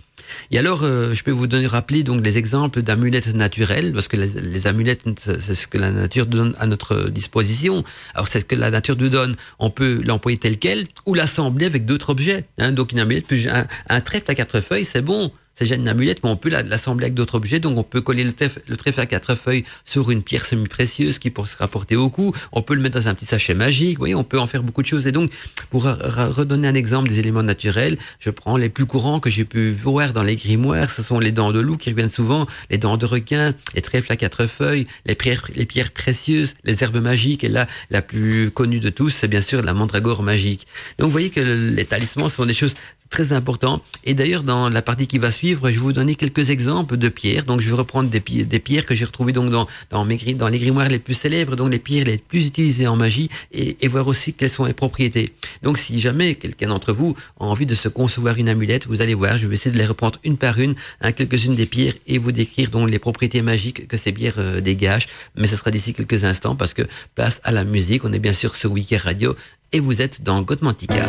Et 0.51 0.59
alors, 0.59 0.83
euh, 0.83 1.15
je 1.15 1.23
peux 1.23 1.31
vous 1.31 1.47
donner 1.47 1.67
rappeler 1.67 2.03
donc 2.03 2.23
des 2.23 2.39
exemples 2.39 2.83
d'amulettes 2.83 3.35
naturelles, 3.35 3.93
parce 3.93 4.09
que 4.09 4.17
les, 4.17 4.67
amulettes, 4.67 5.03
c'est 5.19 5.55
ce 5.55 5.67
que 5.67 5.79
la 5.79 5.91
nature 5.91 6.27
donne 6.27 6.55
à 6.59 6.67
notre 6.67 7.09
disposition. 7.09 7.85
Alors, 8.15 8.29
c'est 8.29 8.41
ce 8.41 8.45
que 8.45 8.57
la 8.57 8.71
nature 8.71 8.97
nous 8.97 9.09
donne. 9.09 9.37
On 9.59 9.71
peut 9.71 10.03
l'employer 10.05 10.39
tel 10.39 10.59
quel 10.59 10.87
ou 11.07 11.15
l'assembler 11.15 11.67
avec 11.67 11.87
d'autres 11.87 12.11
objets. 12.11 12.45
Hein. 12.59 12.73
Donc, 12.73 12.93
une 12.93 13.01
amulette, 13.01 13.33
un, 13.51 13.67
un 13.89 14.01
trèfle 14.01 14.31
à 14.31 14.35
quatre 14.35 14.61
feuilles, 14.61 14.85
c'est 14.85 15.03
bon 15.03 15.31
c'est 15.57 15.65
déjà 15.65 15.77
une 15.77 15.89
amulette, 15.89 16.23
mais 16.23 16.29
on 16.29 16.37
peut 16.37 16.51
l'assembler 16.51 17.07
avec 17.07 17.15
d'autres 17.15 17.35
objets. 17.35 17.61
Donc 17.61 17.79
on 17.79 17.83
peut 17.83 18.03
coller 18.03 18.25
le 18.25 18.35
trèfle, 18.35 18.61
le 18.69 18.77
trèfle 18.77 19.01
à 19.01 19.07
quatre 19.07 19.35
feuilles 19.35 19.65
sur 19.87 20.11
une 20.11 20.23
pierre 20.23 20.45
semi-précieuse 20.45 21.19
qui 21.19 21.31
pourrait 21.31 21.49
se 21.49 21.57
rapporter 21.57 21.97
au 21.97 22.11
cou. 22.11 22.35
On 22.53 22.61
peut 22.61 22.75
le 22.75 22.83
mettre 22.83 23.01
dans 23.01 23.09
un 23.09 23.15
petit 23.15 23.25
sachet 23.25 23.55
magique. 23.55 23.97
Vous 23.97 24.03
voyez, 24.03 24.15
on 24.15 24.23
peut 24.23 24.39
en 24.39 24.47
faire 24.47 24.63
beaucoup 24.63 24.83
de 24.83 24.87
choses. 24.87 25.07
Et 25.07 25.13
donc, 25.13 25.33
pour 25.71 25.85
redonner 25.85 26.69
un 26.69 26.75
exemple 26.75 27.09
des 27.09 27.21
éléments 27.21 27.43
naturels, 27.43 27.97
je 28.21 28.29
prends 28.29 28.59
les 28.59 28.69
plus 28.69 28.85
courants 28.85 29.19
que 29.19 29.31
j'ai 29.31 29.47
pu 29.47 29.73
voir 29.73 30.13
dans 30.13 30.23
les 30.23 30.37
grimoires. 30.37 30.91
Ce 30.91 31.03
sont 31.03 31.19
les 31.19 31.33
dents 31.33 31.53
de 31.53 31.61
loup 31.61 31.79
qui 31.79 31.89
reviennent 31.89 32.11
souvent, 32.11 32.47
les 32.69 32.77
dents 32.77 32.99
de 32.99 33.07
requin, 33.07 33.55
les 33.75 33.81
trèfles 33.81 34.13
à 34.13 34.17
quatre 34.17 34.47
feuilles, 34.47 34.87
les 35.07 35.15
pierres 35.15 35.91
précieuses, 35.93 36.55
les 36.65 36.85
herbes 36.85 37.01
magiques. 37.01 37.45
Et 37.45 37.49
là, 37.49 37.67
la 37.89 38.03
plus 38.03 38.51
connue 38.51 38.81
de 38.81 38.91
tous, 38.91 39.09
c'est 39.09 39.29
bien 39.29 39.41
sûr 39.41 39.63
la 39.63 39.73
mandragore 39.73 40.23
magique. 40.23 40.67
Donc 40.99 41.07
vous 41.07 41.13
voyez 41.13 41.31
que 41.31 41.41
les 41.41 41.85
talismans 41.87 42.29
sont 42.29 42.45
des 42.45 42.53
choses 42.53 42.75
très 43.09 43.33
importantes. 43.33 43.85
Et 44.05 44.15
d'ailleurs, 44.15 44.43
dans 44.43 44.69
la 44.69 44.83
partie 44.83 45.07
qui 45.07 45.19
va 45.19 45.31
suivre, 45.31 45.46
je 45.55 45.61
vais 45.61 45.73
vous 45.77 45.93
donner 45.93 46.15
quelques 46.15 46.51
exemples 46.51 46.97
de 46.97 47.09
pierres. 47.09 47.45
Donc, 47.45 47.61
je 47.61 47.69
vais 47.69 47.75
reprendre 47.75 48.09
des, 48.11 48.21
des 48.21 48.59
pierres 48.59 48.87
que 48.87 48.95
j'ai 48.95 49.05
retrouvées 49.05 49.33
donc 49.33 49.51
dans, 49.51 49.67
dans, 49.91 50.05
les 50.05 50.17
grimoires 50.17 50.89
les 50.89 50.99
plus 50.99 51.15
célèbres, 51.15 51.57
donc 51.57 51.71
les 51.71 51.79
pierres 51.79 52.05
les 52.05 52.19
plus 52.19 52.47
utilisées 52.47 52.87
en 52.87 52.97
magie, 52.97 53.29
et, 53.53 53.77
et 53.81 53.89
voir 53.89 54.07
aussi 54.09 54.35
quelles 54.35 54.51
sont 54.51 54.65
les 54.65 54.73
propriétés. 54.73 55.35
Donc, 55.63 55.79
si 55.79 56.01
jamais 56.01 56.35
quelqu'un 56.35 56.69
d'entre 56.69 56.93
vous 56.93 57.15
a 57.41 57.45
envie 57.45 57.67
de 57.67 57.75
se 57.75 57.89
concevoir 57.89 58.37
une 58.37 58.49
amulette, 58.49 58.87
vous 58.87 59.03
allez 59.03 59.15
voir, 59.15 59.39
je 59.39 59.47
vais 59.47 59.55
essayer 59.55 59.73
de 59.73 59.79
les 59.79 59.87
reprendre 59.87 60.19
une 60.25 60.37
par 60.37 60.59
une, 60.59 60.75
hein, 61.01 61.13
quelques-unes 61.13 61.55
des 61.55 61.67
pierres, 61.67 61.95
et 62.07 62.19
vous 62.19 62.33
décrire 62.33 62.71
donc 62.71 62.91
les 62.91 62.99
propriétés 62.99 63.43
magiques 63.43 63.87
que 63.89 63.97
ces 63.97 64.13
pierres 64.13 64.39
euh, 64.39 64.61
dégagent. 64.61 65.07
Mais 65.37 65.47
ce 65.47 65.57
sera 65.57 65.71
d'ici 65.71 65.95
quelques 65.95 66.25
instants 66.25 66.57
parce 66.57 66.75
que 66.75 66.83
place 67.15 67.41
à 67.45 67.53
la 67.53 67.65
musique. 67.65 68.05
On 68.05 68.13
est 68.13 68.19
bien 68.19 68.33
sûr 68.33 68.55
sur 68.55 68.73
Wiki 68.73 68.97
Radio 68.97 69.35
et 69.73 69.81
vous 69.81 70.03
êtes 70.03 70.23
dans 70.23 70.43
Gothmantica. 70.43 71.07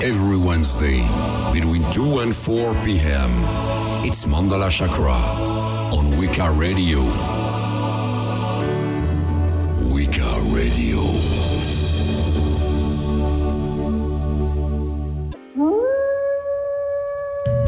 Every 0.00 0.36
Wednesday, 0.36 1.02
between 1.52 1.82
2 1.90 2.20
and 2.20 2.32
4 2.32 2.74
p.m., 2.84 3.30
it's 4.04 4.24
Mandala 4.26 4.70
Chakra 4.70 5.58
on 5.92 6.16
Wicca 6.18 6.50
Radio. 6.50 7.02
Wicca 9.90 10.24
Radio. 10.52 11.00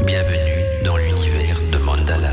Bienvenue 0.05 0.83
dans 0.85 0.97
l'univers 0.97 1.59
de 1.71 1.77
Mandala. 1.83 2.29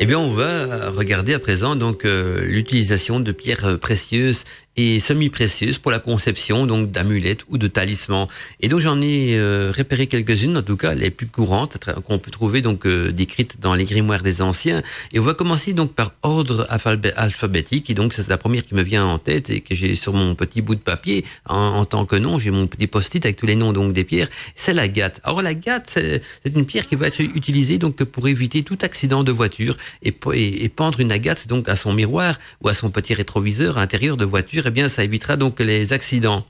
Eh 0.00 0.06
bien, 0.06 0.18
on 0.18 0.30
va 0.30 0.90
regarder 0.90 1.34
à 1.34 1.38
présent 1.38 1.76
donc 1.76 2.04
euh, 2.04 2.40
l'utilisation 2.46 3.20
de 3.20 3.32
pierres 3.32 3.78
précieuses 3.80 4.44
et 4.78 5.00
semi-précieuses 5.00 5.78
pour 5.78 5.90
la 5.90 5.98
conception 5.98 6.64
donc 6.64 6.92
d'amulettes 6.92 7.40
ou 7.48 7.58
de 7.58 7.66
talismans. 7.66 8.28
Et 8.60 8.68
donc 8.68 8.78
j'en 8.78 9.00
ai 9.00 9.36
euh, 9.36 9.72
repéré 9.76 10.06
quelques-unes, 10.06 10.56
en 10.56 10.62
tout 10.62 10.76
cas 10.76 10.94
les 10.94 11.10
plus 11.10 11.26
courantes 11.26 11.78
qu'on 12.06 12.20
peut 12.20 12.30
trouver 12.30 12.62
donc 12.62 12.86
euh, 12.86 13.10
décrites 13.10 13.60
dans 13.60 13.74
les 13.74 13.84
grimoires 13.84 14.22
des 14.22 14.40
anciens. 14.40 14.82
Et 15.12 15.18
on 15.18 15.24
va 15.24 15.34
commencer 15.34 15.72
donc 15.72 15.94
par 15.94 16.12
ordre 16.22 16.64
alphabétique. 16.70 17.90
Et 17.90 17.94
donc 17.94 18.12
c'est 18.12 18.28
la 18.28 18.38
première 18.38 18.64
qui 18.64 18.76
me 18.76 18.82
vient 18.82 19.04
en 19.04 19.18
tête 19.18 19.50
et 19.50 19.62
que 19.62 19.74
j'ai 19.74 19.96
sur 19.96 20.12
mon 20.12 20.36
petit 20.36 20.62
bout 20.62 20.76
de 20.76 20.80
papier 20.80 21.24
en, 21.46 21.84
tant 21.84 22.06
que 22.06 22.14
nom. 22.14 22.38
J'ai 22.38 22.52
mon 22.52 22.68
petit 22.68 22.86
post-it 22.86 23.24
avec 23.24 23.36
tous 23.36 23.46
les 23.46 23.56
noms 23.56 23.72
donc 23.72 23.92
des 23.92 24.04
pierres. 24.04 24.28
C'est 24.54 24.74
la 24.74 24.86
gatte. 24.86 25.20
Alors 25.24 25.42
la 25.42 25.54
gatte, 25.54 25.90
c'est 25.90 26.54
une 26.54 26.66
pierre 26.66 26.86
qui 26.86 26.94
va 26.94 27.08
être 27.08 27.20
utilisée 27.20 27.78
donc 27.78 27.96
pour 28.04 28.28
éviter 28.28 28.62
tout 28.62 28.78
accident 28.82 29.24
de 29.24 29.32
voiture 29.32 29.76
et, 30.04 30.14
et, 30.34 30.68
pendre 30.68 31.00
une 31.00 31.10
agate 31.10 31.48
donc 31.48 31.68
à 31.68 31.74
son 31.74 31.92
miroir 31.92 32.38
ou 32.62 32.68
à 32.68 32.74
son 32.74 32.90
petit 32.90 33.14
rétroviseur 33.14 33.76
à 33.76 33.80
l'intérieur 33.80 34.16
de 34.16 34.24
voiture 34.24 34.67
eh 34.68 34.70
bien, 34.70 34.88
ça 34.88 35.04
évitera 35.04 35.36
donc 35.36 35.60
les 35.60 35.92
accidents. 35.92 36.46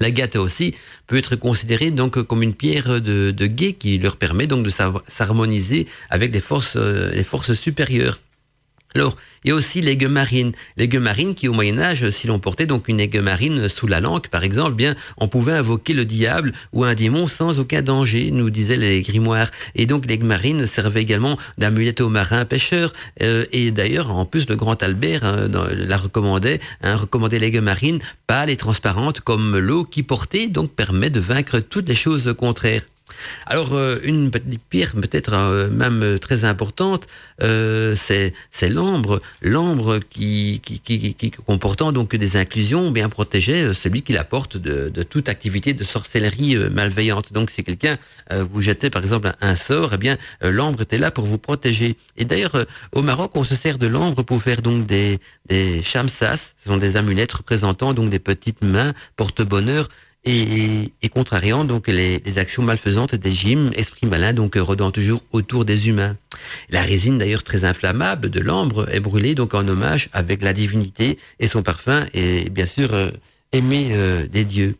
La 0.00 0.10
gâte 0.10 0.36
aussi 0.36 0.74
peut 1.06 1.16
être 1.16 1.34
considérée 1.36 1.90
donc 1.90 2.22
comme 2.22 2.42
une 2.42 2.54
pierre 2.54 3.00
de, 3.00 3.32
de 3.32 3.46
guet 3.46 3.72
qui 3.72 3.98
leur 3.98 4.16
permet 4.16 4.46
donc 4.46 4.64
de 4.64 4.70
s'harmoniser 5.08 5.86
avec 6.08 6.32
les 6.32 6.40
forces, 6.40 6.76
euh, 6.76 7.12
les 7.12 7.24
forces 7.24 7.54
supérieures. 7.54 8.20
Alors, 8.94 9.16
il 9.44 9.48
y 9.48 9.50
a 9.52 9.54
aussi 9.54 9.82
l'aiguë 9.82 10.08
marine. 10.08 10.52
L'aiguë 10.78 10.98
marine 10.98 11.34
qui, 11.34 11.46
au 11.46 11.52
Moyen-Âge, 11.52 12.08
si 12.10 12.26
l'on 12.26 12.38
portait 12.38 12.66
donc 12.66 12.88
une 12.88 13.00
aiguë 13.00 13.20
marine 13.20 13.68
sous 13.68 13.86
la 13.86 14.00
langue, 14.00 14.28
par 14.28 14.44
exemple, 14.44 14.74
bien, 14.74 14.96
on 15.18 15.28
pouvait 15.28 15.52
invoquer 15.52 15.92
le 15.92 16.06
diable 16.06 16.52
ou 16.72 16.84
un 16.84 16.94
démon 16.94 17.26
sans 17.26 17.58
aucun 17.58 17.82
danger, 17.82 18.30
nous 18.30 18.48
disaient 18.48 18.76
les 18.76 19.02
grimoires. 19.02 19.50
Et 19.74 19.84
donc, 19.84 20.06
l'aiguë 20.06 20.24
marine 20.24 20.66
servait 20.66 21.02
également 21.02 21.38
d'amulette 21.58 22.00
aux 22.00 22.08
marins 22.08 22.46
pêcheurs. 22.46 22.92
Euh, 23.22 23.44
et 23.52 23.70
d'ailleurs, 23.72 24.10
en 24.10 24.24
plus, 24.24 24.48
le 24.48 24.56
grand 24.56 24.82
Albert 24.82 25.24
hein, 25.24 25.48
la 25.72 25.96
recommandait, 25.96 26.60
hein, 26.82 26.96
recommandait 26.96 27.38
l'aiguë 27.38 27.60
marine 27.60 28.00
pâle 28.26 28.48
et 28.48 28.56
transparente 28.56 29.20
comme 29.20 29.58
l'eau 29.58 29.84
qui 29.84 30.02
portait, 30.02 30.46
donc 30.48 30.72
permet 30.72 31.10
de 31.10 31.20
vaincre 31.20 31.60
toutes 31.60 31.88
les 31.88 31.94
choses 31.94 32.34
contraires. 32.38 32.82
Alors 33.46 33.74
euh, 33.74 33.98
une 34.02 34.30
petite 34.30 34.60
pierre 34.68 34.92
peut-être 34.92 35.32
euh, 35.34 35.70
même 35.70 36.02
euh, 36.02 36.18
très 36.18 36.44
importante, 36.44 37.06
c'est 37.40 38.34
c'est 38.50 38.68
l'ambre, 38.68 39.20
l'ambre 39.42 40.00
qui, 40.10 40.60
qui, 40.64 40.80
qui, 40.80 41.30
comportant 41.30 41.92
donc 41.92 42.14
des 42.16 42.36
inclusions 42.36 42.90
bien 42.90 43.08
protégeait 43.08 43.72
celui 43.74 44.02
qui 44.02 44.12
la 44.12 44.24
porte 44.24 44.56
de, 44.56 44.88
de 44.88 45.02
toute 45.02 45.28
activité 45.28 45.72
de 45.72 45.84
sorcellerie 45.84 46.56
malveillante. 46.70 47.32
Donc 47.32 47.50
si 47.50 47.62
quelqu'un 47.62 47.96
vous 48.30 48.60
jetait 48.60 48.90
par 48.90 49.02
exemple 49.02 49.32
un, 49.40 49.54
sort, 49.54 49.94
eh 49.94 49.98
bien 49.98 50.18
l'ambre 50.42 50.82
était 50.82 50.98
là 50.98 51.10
pour 51.12 51.26
vous 51.26 51.38
protéger. 51.38 51.96
Et 52.16 52.24
d'ailleurs 52.24 52.66
au 52.92 53.02
Maroc 53.02 53.30
on 53.34 53.44
se 53.44 53.54
sert 53.54 53.78
de 53.78 53.86
l'ambre 53.86 54.22
pour 54.22 54.42
faire 54.42 54.60
donc 54.62 54.86
des 54.86 55.20
des 55.48 55.82
shamsas, 55.82 56.54
ce 56.56 56.68
sont 56.68 56.76
des 56.76 56.96
amulettes 56.96 57.32
représentant 57.32 57.94
donc 57.94 58.10
des 58.10 58.18
petites 58.18 58.62
mains 58.62 58.92
porte-bonheur 59.16 59.88
et, 60.28 61.08
contrariant 61.08 61.64
donc 61.64 61.88
les, 61.88 62.20
actions 62.38 62.62
malfaisantes 62.62 63.14
des 63.14 63.32
gymes, 63.32 63.70
esprits 63.74 64.06
malins 64.06 64.34
donc 64.34 64.56
rodant 64.56 64.90
toujours 64.90 65.22
autour 65.32 65.64
des 65.64 65.88
humains. 65.88 66.16
La 66.68 66.82
résine 66.82 67.18
d'ailleurs 67.18 67.42
très 67.42 67.64
inflammable 67.64 68.28
de 68.28 68.40
l'ambre 68.40 68.86
est 68.94 69.00
brûlée 69.00 69.34
donc 69.34 69.54
en 69.54 69.66
hommage 69.66 70.08
avec 70.12 70.42
la 70.42 70.52
divinité 70.52 71.18
et 71.40 71.46
son 71.46 71.62
parfum 71.62 72.06
est 72.12 72.50
bien 72.50 72.66
sûr 72.66 72.92
euh, 72.92 73.10
aimé 73.52 73.88
euh, 73.92 74.26
des 74.26 74.44
dieux. 74.44 74.76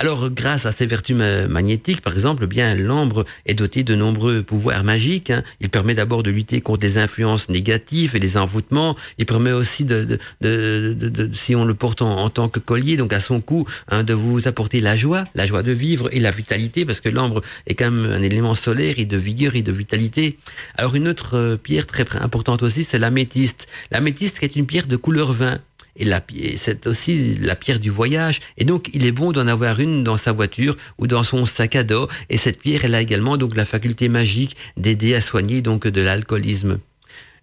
Alors, 0.00 0.30
grâce 0.30 0.64
à 0.64 0.70
ses 0.70 0.86
vertus 0.86 1.16
magnétiques, 1.16 2.02
par 2.02 2.12
exemple, 2.12 2.46
bien 2.46 2.76
l'ambre 2.76 3.24
est 3.46 3.54
doté 3.54 3.82
de 3.82 3.96
nombreux 3.96 4.44
pouvoirs 4.44 4.84
magiques. 4.84 5.30
Hein. 5.30 5.42
Il 5.60 5.70
permet 5.70 5.96
d'abord 5.96 6.22
de 6.22 6.30
lutter 6.30 6.60
contre 6.60 6.82
les 6.82 6.98
influences 6.98 7.48
négatives 7.48 8.14
et 8.14 8.20
les 8.20 8.36
envoûtements. 8.36 8.94
Il 9.18 9.26
permet 9.26 9.50
aussi 9.50 9.84
de, 9.84 10.20
de, 10.40 11.30
si 11.32 11.56
on 11.56 11.64
le 11.64 11.74
porte 11.74 12.00
en, 12.00 12.30
tant 12.30 12.48
que 12.48 12.60
collier, 12.60 12.96
donc 12.96 13.12
à 13.12 13.18
son 13.18 13.40
cou, 13.40 13.66
hein, 13.88 14.04
de 14.04 14.14
vous 14.14 14.46
apporter 14.46 14.80
la 14.80 14.94
joie, 14.94 15.24
la 15.34 15.46
joie 15.46 15.64
de 15.64 15.72
vivre 15.72 16.08
et 16.12 16.20
la 16.20 16.30
vitalité, 16.30 16.84
parce 16.84 17.00
que 17.00 17.08
l'ambre 17.08 17.42
est 17.66 17.74
quand 17.74 17.90
même 17.90 18.08
un 18.12 18.22
élément 18.22 18.54
solaire 18.54 18.94
et 18.98 19.04
de 19.04 19.16
vigueur 19.16 19.56
et 19.56 19.62
de 19.62 19.72
vitalité. 19.72 20.38
Alors, 20.76 20.94
une 20.94 21.08
autre 21.08 21.36
euh, 21.36 21.56
pierre 21.56 21.88
très 21.88 22.06
importante 22.20 22.62
aussi, 22.62 22.84
c'est 22.84 23.00
l'améthyste. 23.00 23.66
L'améthyste 23.90 24.38
est 24.44 24.54
une 24.54 24.66
pierre 24.66 24.86
de 24.86 24.94
couleur 24.94 25.32
vin 25.32 25.58
et 25.98 26.04
la, 26.04 26.22
c'est 26.56 26.86
aussi 26.86 27.36
la 27.40 27.56
pierre 27.56 27.80
du 27.80 27.90
voyage. 27.90 28.40
Et 28.56 28.64
donc, 28.64 28.90
il 28.94 29.04
est 29.04 29.12
bon 29.12 29.32
d'en 29.32 29.46
avoir 29.46 29.80
une 29.80 30.04
dans 30.04 30.16
sa 30.16 30.32
voiture 30.32 30.76
ou 30.98 31.06
dans 31.06 31.24
son 31.24 31.44
sac 31.44 31.76
à 31.76 31.82
dos. 31.82 32.08
Et 32.30 32.36
cette 32.36 32.60
pierre, 32.60 32.84
elle 32.84 32.94
a 32.94 33.00
également 33.00 33.36
donc 33.36 33.56
la 33.56 33.64
faculté 33.64 34.08
magique 34.08 34.56
d'aider 34.76 35.14
à 35.14 35.20
soigner 35.20 35.60
donc 35.60 35.86
de 35.86 36.00
l'alcoolisme. 36.00 36.78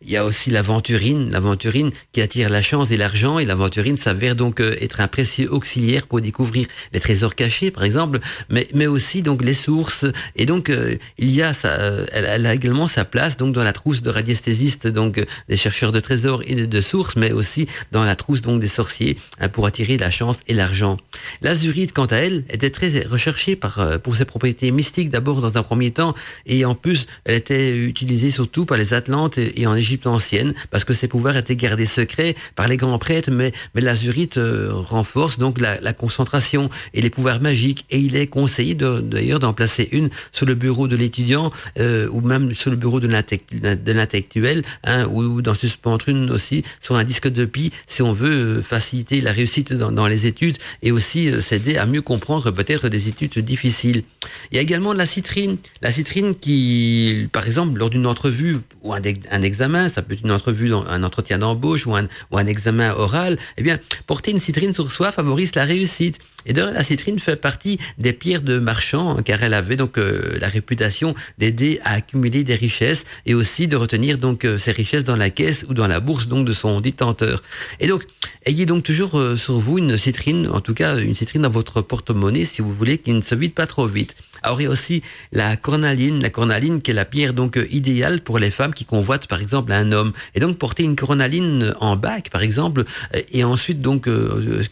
Il 0.01 0.11
y 0.11 0.17
a 0.17 0.25
aussi 0.25 0.51
l'aventurine, 0.51 1.31
l'aventurine 1.31 1.91
qui 2.11 2.21
attire 2.21 2.49
la 2.49 2.61
chance 2.61 2.91
et 2.91 2.97
l'argent, 2.97 3.39
et 3.39 3.45
l'aventurine 3.45 3.95
s'avère 3.97 4.35
donc 4.35 4.59
euh, 4.59 4.75
être 4.81 4.99
un 4.99 5.07
précieux 5.07 5.51
auxiliaire 5.51 6.07
pour 6.07 6.21
découvrir 6.21 6.67
les 6.93 6.99
trésors 6.99 7.35
cachés, 7.35 7.71
par 7.71 7.83
exemple, 7.83 8.19
mais, 8.49 8.67
mais 8.73 8.87
aussi 8.87 9.21
donc 9.21 9.43
les 9.43 9.53
sources. 9.53 10.05
Et 10.35 10.45
donc 10.45 10.69
euh, 10.69 10.97
il 11.17 11.31
y 11.31 11.41
a 11.41 11.53
ça, 11.53 11.69
euh, 11.79 12.05
elle, 12.11 12.45
a 12.45 12.53
également 12.53 12.87
sa 12.87 13.05
place 13.05 13.37
donc 13.37 13.53
dans 13.53 13.63
la 13.63 13.73
trousse 13.73 14.01
de 14.01 14.09
radiesthésistes, 14.09 14.87
donc 14.87 15.23
des 15.49 15.57
chercheurs 15.57 15.91
de 15.91 15.99
trésors 15.99 16.41
et 16.45 16.55
de, 16.55 16.81
sources, 16.81 17.15
mais 17.15 17.31
aussi 17.31 17.67
dans 17.91 18.03
la 18.03 18.15
trousse 18.15 18.41
donc 18.41 18.59
des 18.59 18.67
sorciers 18.67 19.17
hein, 19.39 19.49
pour 19.49 19.65
attirer 19.65 19.97
la 19.97 20.11
chance 20.11 20.37
et 20.47 20.53
l'argent. 20.53 20.97
L'azurite, 21.41 21.93
quant 21.93 22.05
à 22.05 22.17
elle, 22.17 22.43
était 22.49 22.69
très 22.69 23.05
recherchée 23.05 23.55
par 23.55 23.99
pour 24.03 24.15
ses 24.15 24.25
propriétés 24.25 24.71
mystiques 24.71 25.09
d'abord 25.09 25.41
dans 25.41 25.57
un 25.57 25.63
premier 25.63 25.91
temps, 25.91 26.13
et 26.45 26.65
en 26.65 26.75
plus 26.75 27.07
elle 27.23 27.35
était 27.35 27.77
utilisée 27.77 28.29
surtout 28.29 28.65
par 28.65 28.77
les 28.77 28.93
Atlantes 28.93 29.37
et 29.37 29.65
en 29.65 29.75
Égypte 29.85 30.07
ancienne, 30.07 30.55
parce 30.71 30.83
que 30.83 30.95
ses 30.95 31.07
pouvoirs 31.07 31.37
étaient 31.37 31.55
gardés 31.55 31.85
secrets 31.85 32.35
par 32.55 32.67
les 32.67 32.75
grands 32.75 32.97
prêtres, 32.97 33.29
mais, 33.31 33.51
mais 33.75 33.81
l'azurite 33.81 34.37
euh, 34.37 34.71
renforce 34.73 35.37
donc 35.37 35.59
la, 35.59 35.93
concentration 35.93 36.71
et 36.95 37.01
les 37.01 37.11
pouvoirs 37.11 37.39
magiques, 37.39 37.85
et 37.91 37.99
il 37.99 38.15
est 38.15 38.25
conseillé 38.25 38.73
d'ailleurs 38.73 39.39
d'en 39.39 39.53
placer 39.53 39.87
une 39.91 40.09
sur 40.31 40.47
le 40.47 40.55
bureau 40.55 40.87
de 40.87 40.95
l'étudiant, 40.95 41.51
euh, 41.79 42.09
ou 42.11 42.21
même 42.21 42.53
sur 42.55 42.71
le 42.71 42.77
bureau 42.77 42.99
de 42.99 43.07
l'intellectuel, 43.07 44.63
hein, 44.83 45.05
ou 45.05 45.41
d'en 45.43 45.53
suspendre 45.53 46.09
une 46.09 46.31
aussi 46.31 46.63
sur 46.79 46.95
un 46.95 47.03
disque 47.03 47.27
de 47.27 47.45
pie, 47.45 47.71
si 47.85 48.01
on 48.01 48.11
veut 48.11 48.57
euh, 48.57 48.61
faciliter 48.63 49.21
la 49.21 49.31
réussite 49.31 49.71
dans, 49.71 50.07
les 50.07 50.25
études, 50.25 50.57
et 50.81 50.91
aussi 50.91 51.29
s'aider 51.41 51.77
à 51.77 51.85
mieux 51.85 52.01
comprendre 52.01 52.49
peut-être 52.49 52.89
des 52.89 53.07
études 53.07 53.37
difficiles. 53.39 54.03
Il 54.51 54.55
y 54.55 54.57
a 54.57 54.61
également 54.61 54.93
la 54.93 55.05
citrine, 55.05 55.57
la 55.81 55.91
citrine 55.91 56.33
qui, 56.35 57.27
par 57.31 57.45
exemple, 57.45 57.77
lors 57.77 57.91
d'une 57.91 58.07
entrevue 58.07 58.57
ou 58.81 58.93
un 58.93 59.41
examen, 59.41 59.74
ça 59.89 60.01
peut 60.01 60.13
être 60.13 60.23
une 60.23 60.31
entrevue, 60.31 60.73
un 60.73 61.03
entretien 61.03 61.37
d'embauche 61.37 61.85
ou 61.87 61.95
un, 61.95 62.07
ou 62.31 62.37
un 62.37 62.47
examen 62.47 62.91
oral, 62.93 63.37
eh 63.57 63.63
bien, 63.63 63.79
porter 64.07 64.31
une 64.31 64.39
citrine 64.39 64.73
sur 64.73 64.91
soi 64.91 65.11
favorise 65.11 65.55
la 65.55 65.65
réussite. 65.65 66.19
Et 66.45 66.53
d'ailleurs, 66.53 66.73
la 66.73 66.83
citrine 66.83 67.19
fait 67.19 67.35
partie 67.35 67.79
des 67.97 68.13
pierres 68.13 68.41
de 68.41 68.59
marchand, 68.59 69.17
hein, 69.17 69.23
car 69.23 69.41
elle 69.43 69.53
avait 69.53 69.77
donc 69.77 69.97
euh, 69.97 70.37
la 70.39 70.47
réputation 70.47 71.15
d'aider 71.37 71.79
à 71.83 71.93
accumuler 71.93 72.43
des 72.43 72.55
richesses 72.55 73.03
et 73.25 73.33
aussi 73.33 73.67
de 73.67 73.75
retenir 73.75 74.17
donc 74.17 74.45
euh, 74.45 74.57
ces 74.57 74.71
richesses 74.71 75.03
dans 75.03 75.15
la 75.15 75.29
caisse 75.29 75.65
ou 75.69 75.73
dans 75.73 75.87
la 75.87 75.99
bourse 75.99 76.27
donc 76.27 76.45
de 76.45 76.53
son 76.53 76.81
détenteur. 76.81 77.41
Et 77.79 77.87
donc, 77.87 78.05
ayez 78.45 78.65
donc 78.65 78.83
toujours 78.83 79.17
euh, 79.17 79.35
sur 79.35 79.57
vous 79.57 79.79
une 79.79 79.97
citrine, 79.97 80.47
en 80.51 80.61
tout 80.61 80.73
cas 80.73 80.97
une 80.97 81.15
citrine 81.15 81.41
dans 81.41 81.49
votre 81.49 81.81
porte-monnaie 81.81 82.45
si 82.45 82.61
vous 82.61 82.73
voulez, 82.73 82.97
qui 82.97 83.11
ne 83.11 83.21
se 83.21 83.35
vide 83.35 83.53
pas 83.53 83.67
trop 83.67 83.87
vite. 83.87 84.15
Alors 84.43 84.61
il 84.61 84.65
y 84.65 84.67
a 84.67 84.69
aussi 84.69 85.01
la 85.31 85.57
cornaline, 85.57 86.21
la 86.21 86.29
cornaline 86.29 86.81
qui 86.81 86.91
est 86.91 86.93
la 86.93 87.05
pierre 87.05 87.33
donc 87.33 87.59
idéale 87.71 88.21
pour 88.21 88.37
les 88.37 88.51
femmes 88.51 88.75
qui 88.75 88.85
convoitent 88.85 89.27
par 89.27 89.41
exemple 89.41 89.71
un 89.71 89.91
homme. 89.91 90.13
Et 90.35 90.39
donc 90.39 90.59
porter 90.59 90.83
une 90.83 90.95
cornaline 90.95 91.73
en 91.79 91.95
bac 91.95 92.29
par 92.29 92.43
exemple, 92.43 92.83
et 93.31 93.43
ensuite 93.43 93.81
donc 93.81 94.07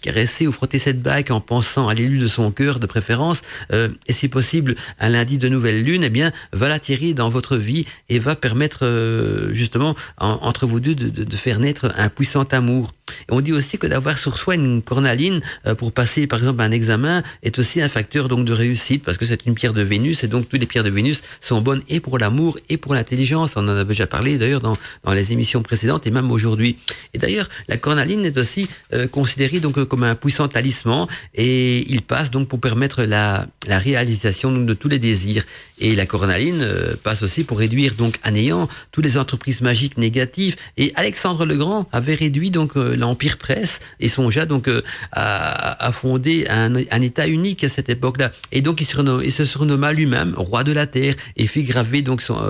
caresser 0.02 0.46
ou 0.46 0.52
frotter 0.52 0.78
cette 0.78 1.02
bague 1.02 1.32
en 1.32 1.42
pensant 1.42 1.63
à 1.88 1.94
l'élu 1.94 2.20
de 2.20 2.28
son 2.28 2.52
cœur 2.52 2.80
de 2.80 2.86
préférence, 2.86 3.42
euh, 3.72 3.90
et 4.08 4.14
si 4.14 4.28
possible 4.28 4.76
un 5.00 5.10
lundi 5.10 5.38
de 5.38 5.50
nouvelle 5.50 5.84
lune, 5.84 6.04
eh 6.04 6.10
bien 6.10 6.32
va 6.52 6.68
l'attirer 6.68 7.14
dans 7.14 7.30
votre 7.30 7.58
vie 7.58 7.86
et 8.10 8.20
va 8.20 8.36
permettre 8.36 8.80
euh, 8.84 9.54
justement 9.54 9.96
entre 10.18 10.66
vous 10.68 10.80
deux 10.80 10.96
de, 10.96 11.24
de, 11.24 11.36
faire 11.36 11.60
naître 11.60 11.94
un 11.98 12.10
puissant 12.10 12.44
amour. 12.52 12.90
Et 13.30 13.32
on 13.32 13.42
dit 13.42 13.54
aussi 13.54 13.78
que 13.78 13.88
d'avoir 13.88 14.18
sur 14.18 14.38
soi 14.38 14.56
une 14.56 14.82
cornaline 14.82 15.42
euh, 15.66 15.76
pour 15.76 15.92
passer 15.92 16.28
par 16.28 16.40
exemple 16.40 16.62
un 16.62 16.72
examen 16.72 17.24
est 17.42 17.60
aussi 17.60 17.82
un 17.82 17.90
facteur 17.90 18.28
donc 18.28 18.46
de 18.46 18.54
réussite 18.54 19.04
parce 19.04 19.18
que 19.18 19.26
c'est 19.26 19.46
une 19.46 19.56
pierre 19.56 19.74
de 19.74 19.82
Vénus 19.82 20.24
et 20.24 20.28
donc 20.28 20.50
toutes 20.50 20.60
les 20.60 20.66
pierres 20.66 20.84
de 20.84 20.90
Vénus 20.90 21.22
sont 21.42 21.62
bonnes 21.62 21.84
et 21.90 22.00
pour 22.00 22.18
l'amour 22.18 22.58
et 22.70 22.78
pour 22.78 22.94
l'intelligence. 22.94 23.54
On 23.56 23.62
en 23.62 23.70
avait 23.70 23.86
déjà 23.86 24.08
parlé 24.08 24.38
d'ailleurs 24.38 24.62
dans, 24.62 24.78
dans 25.04 25.14
les 25.14 25.32
émissions 25.32 25.62
précédentes 25.62 26.08
et 26.08 26.12
même 26.12 26.32
aujourd'hui. 26.32 26.78
Et 27.14 27.18
d'ailleurs 27.18 27.50
la 27.68 27.78
cornaline 27.78 28.26
est 28.26 28.38
aussi 28.38 28.68
considérée 29.12 29.60
donc 29.60 29.84
comme 29.86 30.04
un 30.04 30.16
puissant 30.16 30.48
talisman 30.48 31.08
et 31.36 31.92
il 31.92 32.02
passe 32.02 32.32
donc 32.32 32.48
pour 32.48 32.60
permettre 32.60 33.04
la, 33.04 33.48
la 33.68 33.80
réalisation 33.80 34.52
donc, 34.52 34.66
de 34.66 34.74
tous 34.74 34.90
les 34.90 35.00
désirs. 35.00 35.46
Et 35.80 35.96
la 35.96 36.06
cornaline 36.06 36.62
euh, 36.62 36.96
passe 37.02 37.24
aussi 37.24 37.44
pour 37.44 37.60
réduire 37.60 37.96
donc 37.96 38.20
à 38.24 38.32
néant 38.32 38.70
toutes 38.92 39.06
les 39.06 39.18
entreprises 39.18 39.62
magiques 39.62 39.98
négatives. 39.98 40.56
Et 40.78 40.92
Alexandre 40.96 41.46
le 41.46 41.56
Grand 41.58 41.88
avait 41.92 42.16
réduit 42.16 42.52
donc 42.52 42.78
euh, 42.78 42.93
l'Empire 42.96 43.38
Presse 43.38 43.80
et 44.00 44.10
songea 44.10 44.46
donc 44.46 44.70
à, 45.12 45.86
à, 45.86 45.92
fonder 45.92 46.46
un, 46.50 46.74
État 47.02 47.28
unique 47.28 47.64
à 47.64 47.70
cette 47.70 47.90
époque-là. 47.90 48.32
Et 48.52 48.62
donc 48.62 48.82
il 48.82 49.32
se, 49.32 49.46
surnomma 49.46 49.92
lui-même 49.92 50.34
roi 50.38 50.64
de 50.64 50.72
la 50.72 50.88
terre 50.88 51.16
et 51.36 51.48
fit 51.48 51.64
graver 51.64 52.02
donc 52.02 52.22
son, 52.22 52.42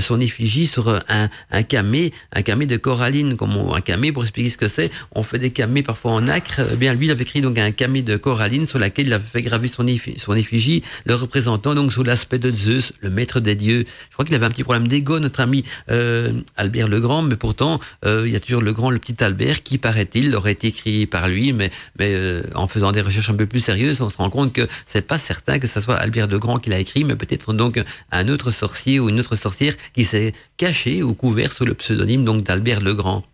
son 0.00 0.20
effigie 0.20 0.66
sur 0.66 0.88
un, 0.88 1.28
un 1.50 1.62
camé, 1.62 2.12
un 2.32 2.42
camé 2.42 2.66
de 2.66 2.76
coralline, 2.76 3.36
comme 3.36 3.52
un 3.74 3.80
camé 3.80 4.12
pour 4.12 4.22
expliquer 4.22 4.50
ce 4.50 4.58
que 4.58 4.68
c'est. 4.68 4.90
On 5.12 5.22
fait 5.22 5.38
des 5.38 5.50
camés 5.50 5.82
parfois 5.82 6.12
en 6.12 6.28
acre. 6.28 6.60
Eh 6.72 6.76
bien 6.76 6.94
lui, 6.94 7.06
il 7.06 7.10
avait 7.10 7.22
écrit 7.22 7.40
donc 7.40 7.58
un 7.58 7.72
camé 7.72 8.02
de 8.02 8.16
coralline 8.16 8.66
sur 8.66 8.78
laquelle 8.78 9.06
il 9.06 9.12
avait 9.12 9.24
fait 9.24 9.42
graver 9.42 9.68
son, 9.68 9.86
son 10.16 10.34
effigie, 10.34 10.82
le 11.04 11.14
représentant 11.14 11.74
donc 11.74 11.92
sous 11.92 12.02
l'aspect 12.02 12.38
de 12.38 12.50
Zeus, 12.50 12.92
le 13.00 13.10
maître 13.10 13.40
des 13.40 13.54
dieux. 13.54 13.84
Je 14.08 14.12
crois 14.12 14.24
qu'il 14.24 14.34
avait 14.34 14.46
un 14.46 14.50
petit 14.50 14.64
problème 14.64 14.88
d'ego, 14.88 15.18
notre 15.18 15.40
ami 15.40 15.64
euh, 15.90 16.32
Albert 16.56 16.88
le 16.88 17.00
Grand, 17.00 17.22
mais 17.22 17.36
pourtant 17.36 17.80
euh, 18.04 18.24
il 18.26 18.32
y 18.32 18.36
a 18.36 18.40
toujours 18.40 18.62
le 18.62 18.72
grand, 18.72 18.90
le 18.90 18.98
petit 18.98 19.22
Albert 19.22 19.39
qui 19.62 19.78
paraît-il 19.78 20.34
aurait 20.36 20.52
été 20.52 20.68
écrit 20.68 21.06
par 21.06 21.28
lui, 21.28 21.52
mais 21.52 21.70
euh, 22.00 22.42
en 22.54 22.68
faisant 22.68 22.92
des 22.92 23.00
recherches 23.00 23.30
un 23.30 23.34
peu 23.34 23.46
plus 23.46 23.60
sérieuses, 23.60 24.00
on 24.00 24.10
se 24.10 24.16
rend 24.16 24.30
compte 24.30 24.52
que 24.52 24.68
c'est 24.86 25.06
pas 25.06 25.18
certain 25.18 25.58
que 25.58 25.66
ce 25.66 25.80
soit 25.80 25.96
Albert 25.96 26.26
le 26.26 26.38
Grand 26.38 26.58
qui 26.58 26.70
l'a 26.70 26.78
écrit, 26.78 27.04
mais 27.04 27.16
peut-être 27.16 27.52
donc 27.52 27.82
un 28.12 28.28
autre 28.28 28.50
sorcier 28.50 29.00
ou 29.00 29.08
une 29.08 29.18
autre 29.18 29.36
sorcière 29.36 29.74
qui 29.94 30.04
s'est 30.04 30.34
caché 30.56 31.02
ou 31.02 31.14
couvert 31.14 31.52
sous 31.52 31.64
le 31.64 31.74
pseudonyme 31.74 32.24
donc 32.24 32.44
d'Albert 32.44 32.80
le 32.80 32.94
Grand. 32.94 33.24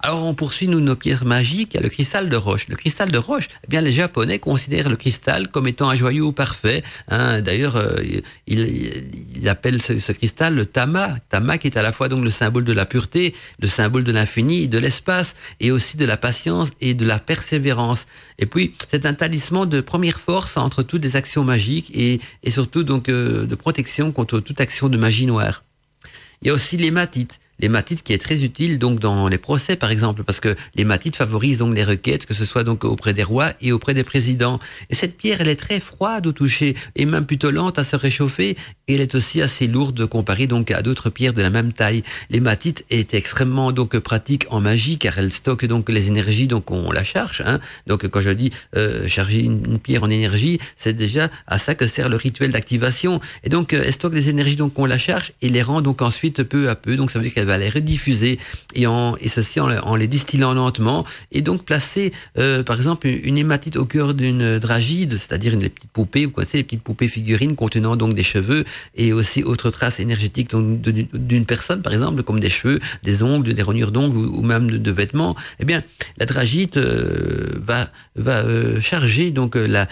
Alors 0.00 0.24
on 0.24 0.34
poursuit 0.34 0.68
nous 0.68 0.80
nos 0.80 0.94
pierres 0.94 1.24
magiques, 1.24 1.76
le 1.80 1.88
cristal 1.88 2.28
de 2.28 2.36
roche. 2.36 2.68
Le 2.68 2.76
cristal 2.76 3.10
de 3.10 3.18
roche, 3.18 3.48
eh 3.64 3.66
bien 3.68 3.80
les 3.80 3.90
Japonais 3.90 4.38
considèrent 4.38 4.88
le 4.88 4.96
cristal 4.96 5.48
comme 5.48 5.66
étant 5.66 5.90
un 5.90 5.96
joyau 5.96 6.30
parfait. 6.30 6.84
Hein. 7.08 7.40
D'ailleurs, 7.40 7.76
euh, 7.76 8.00
il, 8.46 9.00
il, 9.36 9.48
appelle 9.48 9.82
ce, 9.82 10.12
cristal 10.12 10.54
le 10.54 10.66
tama, 10.66 11.16
tama 11.30 11.58
qui 11.58 11.66
est 11.66 11.76
à 11.76 11.82
la 11.82 11.90
fois 11.90 12.08
donc 12.08 12.22
le 12.22 12.30
symbole 12.30 12.64
de 12.64 12.72
la 12.72 12.86
pureté, 12.86 13.34
le 13.60 13.66
symbole 13.66 14.04
de 14.04 14.12
l'infini, 14.12 14.68
de 14.68 14.78
l'espace, 14.78 15.34
et 15.58 15.72
aussi 15.72 15.96
de 15.96 16.04
la 16.04 16.16
patience 16.16 16.70
et 16.80 16.94
de 16.94 17.04
la 17.04 17.18
persévérance. 17.18 18.06
Et 18.38 18.46
puis 18.46 18.74
c'est 18.88 19.04
un 19.04 19.14
talisman 19.14 19.68
de 19.68 19.80
première 19.80 20.20
force 20.20 20.56
entre 20.56 20.84
toutes 20.84 21.02
les 21.02 21.16
actions 21.16 21.42
magiques 21.42 21.90
et, 21.92 22.20
et 22.44 22.50
surtout 22.50 22.84
donc 22.84 23.08
euh, 23.08 23.46
de 23.46 23.54
protection 23.56 24.12
contre 24.12 24.38
toute 24.38 24.60
action 24.60 24.88
de 24.88 24.96
magie 24.96 25.26
noire. 25.26 25.64
Il 26.40 26.48
y 26.48 26.50
a 26.50 26.54
aussi 26.54 26.76
l'hématite 26.76 27.40
l'hématite 27.58 28.02
qui 28.02 28.12
est 28.12 28.18
très 28.18 28.44
utile 28.44 28.78
donc 28.78 29.00
dans 29.00 29.28
les 29.28 29.38
procès 29.38 29.76
par 29.76 29.90
exemple 29.90 30.24
parce 30.24 30.40
que 30.40 30.54
l'hématite 30.74 31.16
favorise 31.16 31.58
donc 31.58 31.74
les 31.74 31.84
requêtes 31.84 32.26
que 32.26 32.34
ce 32.34 32.44
soit 32.44 32.64
donc 32.64 32.84
auprès 32.84 33.14
des 33.14 33.22
rois 33.22 33.52
et 33.60 33.72
auprès 33.72 33.94
des 33.94 34.04
présidents. 34.04 34.58
Et 34.90 34.94
cette 34.94 35.16
pierre 35.16 35.40
elle 35.40 35.48
est 35.48 35.56
très 35.56 35.80
froide 35.80 36.26
au 36.26 36.32
toucher 36.32 36.74
et 36.96 37.04
même 37.04 37.26
plutôt 37.26 37.50
lente 37.50 37.78
à 37.78 37.84
se 37.84 37.96
réchauffer. 37.96 38.56
Et 38.86 38.94
elle 38.94 39.00
est 39.00 39.14
aussi 39.14 39.42
assez 39.42 39.66
lourde 39.66 40.06
comparée 40.06 40.46
donc 40.46 40.70
à 40.70 40.82
d'autres 40.82 41.10
pierres 41.10 41.34
de 41.34 41.42
la 41.42 41.50
même 41.50 41.72
taille. 41.72 42.02
L'hématite 42.30 42.84
est 42.90 43.14
extrêmement 43.14 43.72
donc 43.72 43.98
pratique 43.98 44.46
en 44.50 44.60
magie 44.60 44.98
car 44.98 45.18
elle 45.18 45.32
stocke 45.32 45.66
donc 45.66 45.88
les 45.88 46.08
énergies 46.08 46.46
donc 46.46 46.70
on 46.70 46.92
la 46.92 47.04
charge 47.04 47.42
hein. 47.44 47.60
donc 47.86 48.06
quand 48.08 48.20
je 48.20 48.30
dis 48.30 48.52
euh, 48.76 49.08
charger 49.08 49.40
une, 49.40 49.78
pierre 49.78 50.02
en 50.02 50.10
énergie 50.10 50.58
c'est 50.76 50.92
déjà 50.92 51.30
à 51.46 51.58
ça 51.58 51.74
que 51.74 51.86
sert 51.86 52.08
le 52.08 52.16
rituel 52.16 52.50
d'activation. 52.50 53.20
Et 53.44 53.48
donc 53.48 53.72
euh, 53.72 53.82
elle 53.84 53.92
stocke 53.92 54.14
les 54.14 54.28
énergies 54.28 54.56
donc 54.56 54.78
on 54.78 54.84
la 54.84 54.98
charge 54.98 55.32
et 55.42 55.48
les 55.48 55.62
rend 55.62 55.80
donc 55.80 56.02
ensuite 56.02 56.42
peu 56.42 56.68
à 56.68 56.76
peu. 56.76 56.96
Donc 56.96 57.10
ça 57.10 57.18
veut 57.18 57.24
dire 57.24 57.34
qu'elle 57.34 57.47
va 57.48 57.58
les 57.58 57.70
rediffuser 57.70 58.38
et, 58.74 58.86
en, 58.86 59.16
et 59.16 59.28
ceci 59.28 59.58
en, 59.60 59.96
les 59.96 60.06
distillant 60.06 60.54
lentement 60.54 61.04
et 61.32 61.42
donc 61.42 61.64
placer 61.64 62.12
euh, 62.38 62.62
par 62.62 62.76
exemple 62.76 63.06
une 63.08 63.38
hématite 63.38 63.76
au 63.76 63.84
cœur 63.84 64.14
d'une 64.14 64.58
dragide, 64.58 65.16
c'est-à-dire 65.16 65.54
une 65.54 65.68
petite 65.68 65.90
poupée, 65.90 66.26
vous 66.26 66.32
connaissez 66.32 66.58
les 66.58 66.64
petites 66.64 66.82
poupées 66.82 67.08
figurines 67.08 67.56
contenant 67.56 67.96
donc 67.96 68.14
des 68.14 68.22
cheveux 68.22 68.64
et 68.94 69.12
aussi 69.12 69.42
autres 69.42 69.70
traces 69.70 70.00
énergétiques 70.00 70.54
d'une 70.54 71.46
personne 71.46 71.82
par 71.82 71.92
exemple 71.92 72.22
comme 72.22 72.40
des 72.40 72.50
cheveux, 72.50 72.78
des 73.02 73.22
ongles, 73.22 73.54
des 73.54 73.62
rognures 73.62 73.92
d'ongles 73.92 74.16
ou, 74.16 74.42
même 74.42 74.70
de, 74.70 74.90
vêtements. 74.90 75.34
Eh 75.60 75.64
bien 75.64 75.82
la 76.18 76.26
dragite 76.26 76.76
euh, 76.76 77.60
va 77.64 77.90
va 78.16 78.38
euh, 78.44 78.80
charger 78.80 79.30
donc 79.30 79.54
la 79.54 79.86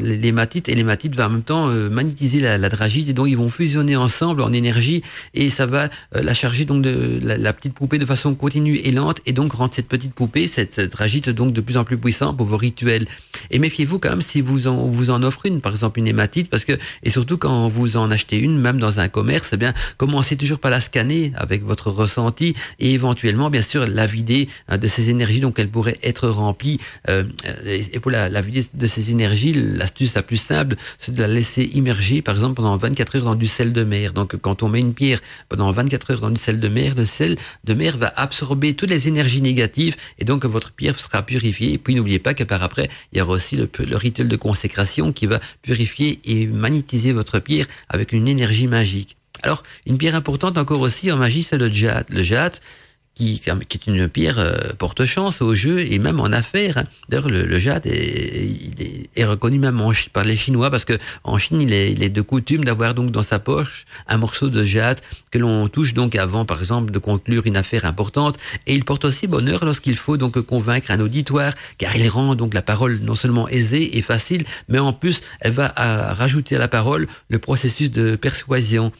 l'hématite 0.00 0.68
et 0.68 0.74
l'hématite 0.74 1.14
va 1.14 1.26
en 1.26 1.30
même 1.30 1.42
temps 1.42 1.66
magnétiser 1.66 2.40
la, 2.40 2.58
la 2.58 2.68
dragite 2.68 3.08
et 3.08 3.12
donc 3.12 3.28
ils 3.28 3.36
vont 3.36 3.48
fusionner 3.48 3.96
ensemble 3.96 4.42
en 4.42 4.52
énergie 4.52 5.02
et 5.34 5.50
ça 5.50 5.66
va 5.66 5.88
la 6.12 6.34
charger 6.34 6.64
donc 6.64 6.82
de 6.82 6.95
la, 7.22 7.52
petite 7.52 7.74
poupée 7.74 7.98
de 7.98 8.04
façon 8.04 8.34
continue 8.34 8.76
et 8.76 8.92
lente 8.92 9.20
et 9.26 9.32
donc 9.32 9.52
rendre 9.52 9.74
cette 9.74 9.88
petite 9.88 10.14
poupée, 10.14 10.46
cette, 10.46 10.74
cette 10.74 11.30
donc 11.30 11.52
de 11.52 11.60
plus 11.60 11.76
en 11.76 11.84
plus 11.84 11.98
puissant 11.98 12.34
pour 12.34 12.46
vos 12.46 12.56
rituels. 12.56 13.06
Et 13.50 13.58
méfiez-vous 13.58 13.98
quand 13.98 14.10
même 14.10 14.22
si 14.22 14.40
vous 14.40 14.66
en, 14.66 14.86
vous 14.88 15.10
en 15.10 15.22
offre 15.22 15.46
une, 15.46 15.60
par 15.60 15.72
exemple 15.72 15.98
une 15.98 16.06
hématite, 16.06 16.50
parce 16.50 16.64
que, 16.64 16.72
et 17.02 17.10
surtout 17.10 17.38
quand 17.38 17.68
vous 17.68 17.96
en 17.96 18.10
achetez 18.10 18.38
une, 18.38 18.58
même 18.58 18.78
dans 18.78 19.00
un 19.00 19.08
commerce, 19.08 19.50
eh 19.52 19.56
bien, 19.56 19.72
commencez 19.96 20.36
toujours 20.36 20.58
par 20.58 20.70
la 20.70 20.80
scanner 20.80 21.32
avec 21.36 21.64
votre 21.64 21.90
ressenti 21.90 22.54
et 22.78 22.92
éventuellement, 22.92 23.50
bien 23.50 23.62
sûr, 23.62 23.86
la 23.86 24.06
vider 24.06 24.48
hein, 24.68 24.78
de 24.78 24.86
ces 24.86 25.10
énergies, 25.10 25.40
donc 25.40 25.58
elle 25.58 25.68
pourrait 25.68 25.98
être 26.02 26.28
remplie. 26.28 26.78
Euh, 27.08 27.24
et 27.64 28.00
pour 28.00 28.10
la, 28.10 28.28
la 28.28 28.40
vider 28.40 28.64
de 28.74 28.86
ces 28.86 29.10
énergies, 29.10 29.52
l'astuce 29.52 30.14
la 30.14 30.22
plus 30.22 30.36
simple, 30.36 30.76
c'est 30.98 31.12
de 31.12 31.20
la 31.20 31.28
laisser 31.28 31.64
immerger, 31.74 32.22
par 32.22 32.34
exemple, 32.34 32.54
pendant 32.54 32.76
24 32.76 33.16
heures 33.16 33.24
dans 33.24 33.34
du 33.34 33.46
sel 33.46 33.72
de 33.72 33.84
mer. 33.84 34.12
Donc, 34.12 34.36
quand 34.36 34.62
on 34.62 34.68
met 34.68 34.80
une 34.80 34.94
pierre 34.94 35.20
pendant 35.48 35.70
24 35.70 36.10
heures 36.10 36.20
dans 36.20 36.30
du 36.30 36.40
sel 36.40 36.60
de 36.60 36.68
mer, 36.68 36.85
le 36.94 37.04
sel 37.04 37.36
de 37.64 37.74
mer 37.74 37.96
va 37.96 38.12
absorber 38.16 38.74
toutes 38.74 38.90
les 38.90 39.08
énergies 39.08 39.42
négatives 39.42 39.96
et 40.18 40.24
donc 40.24 40.44
votre 40.44 40.72
pierre 40.72 40.98
sera 40.98 41.22
purifiée. 41.22 41.72
Et 41.72 41.78
puis 41.78 41.94
n'oubliez 41.94 42.18
pas 42.18 42.34
que 42.34 42.44
par 42.44 42.62
après, 42.62 42.88
il 43.12 43.18
y 43.18 43.20
aura 43.20 43.32
aussi 43.32 43.56
le, 43.56 43.68
le, 43.78 43.96
rituel 43.96 44.28
de 44.28 44.36
consécration 44.36 45.12
qui 45.12 45.26
va 45.26 45.40
purifier 45.62 46.20
et 46.24 46.46
magnétiser 46.46 47.12
votre 47.12 47.38
pierre 47.38 47.66
avec 47.88 48.12
une 48.12 48.28
énergie 48.28 48.66
magique. 48.66 49.16
Alors, 49.42 49.62
une 49.86 49.98
pierre 49.98 50.14
importante 50.14 50.58
encore 50.58 50.80
aussi 50.80 51.10
en 51.12 51.16
magie, 51.16 51.42
c'est 51.42 51.58
le 51.58 51.72
jade. 51.72 52.06
Le 52.08 52.22
jade, 52.22 52.56
qui, 53.16 53.40
qui 53.40 53.78
est 53.78 53.86
une 53.86 54.08
pierre 54.08 54.38
euh, 54.38 54.72
porte-chance 54.78 55.40
au 55.40 55.54
jeu 55.54 55.80
et 55.80 55.98
même 55.98 56.20
en 56.20 56.26
affaires. 56.26 56.84
D'ailleurs, 57.08 57.28
le, 57.28 57.58
jade 57.58 57.86
est, 57.86 58.46
il 58.46 58.82
est, 58.82 59.10
est, 59.16 59.24
reconnu 59.24 59.58
même 59.58 59.80
en, 59.80 59.90
par 60.12 60.24
les 60.24 60.36
Chinois 60.36 60.70
parce 60.70 60.84
que 60.84 60.98
en 61.24 61.38
Chine, 61.38 61.62
il 61.62 61.72
est, 61.72 61.92
il 61.92 62.02
est 62.02 62.10
de 62.10 62.20
coutume 62.20 62.64
d'avoir 62.64 62.94
donc 62.94 63.10
dans 63.10 63.22
sa 63.22 63.38
poche 63.38 63.86
un 64.06 64.18
morceau 64.18 64.50
de 64.50 64.62
jade 64.62 65.00
que 65.30 65.38
l'on 65.38 65.66
touche 65.68 65.94
donc 65.94 66.14
avant, 66.14 66.44
par 66.44 66.60
exemple, 66.60 66.92
de 66.92 66.98
conclure 66.98 67.46
une 67.46 67.56
affaire 67.56 67.86
importante. 67.86 68.36
Et 68.66 68.74
il 68.74 68.84
porte 68.84 69.06
aussi 69.06 69.26
bonheur 69.26 69.64
lorsqu'il 69.64 69.96
faut 69.96 70.18
donc 70.18 70.38
convaincre 70.42 70.90
un 70.90 71.00
auditoire, 71.00 71.54
car 71.78 71.96
il 71.96 72.08
rend 72.10 72.34
donc 72.34 72.52
la 72.52 72.62
parole 72.62 72.98
non 73.02 73.14
seulement 73.14 73.48
aisée 73.48 73.96
et 73.96 74.02
facile, 74.02 74.44
mais 74.68 74.78
en 74.78 74.92
plus, 74.92 75.22
elle 75.40 75.52
va 75.52 75.72
à 75.74 76.12
rajouter 76.12 76.56
à 76.56 76.58
la 76.58 76.68
parole 76.68 77.06
le 77.30 77.38
processus 77.38 77.90
de 77.90 78.14
persuasion. 78.16 78.92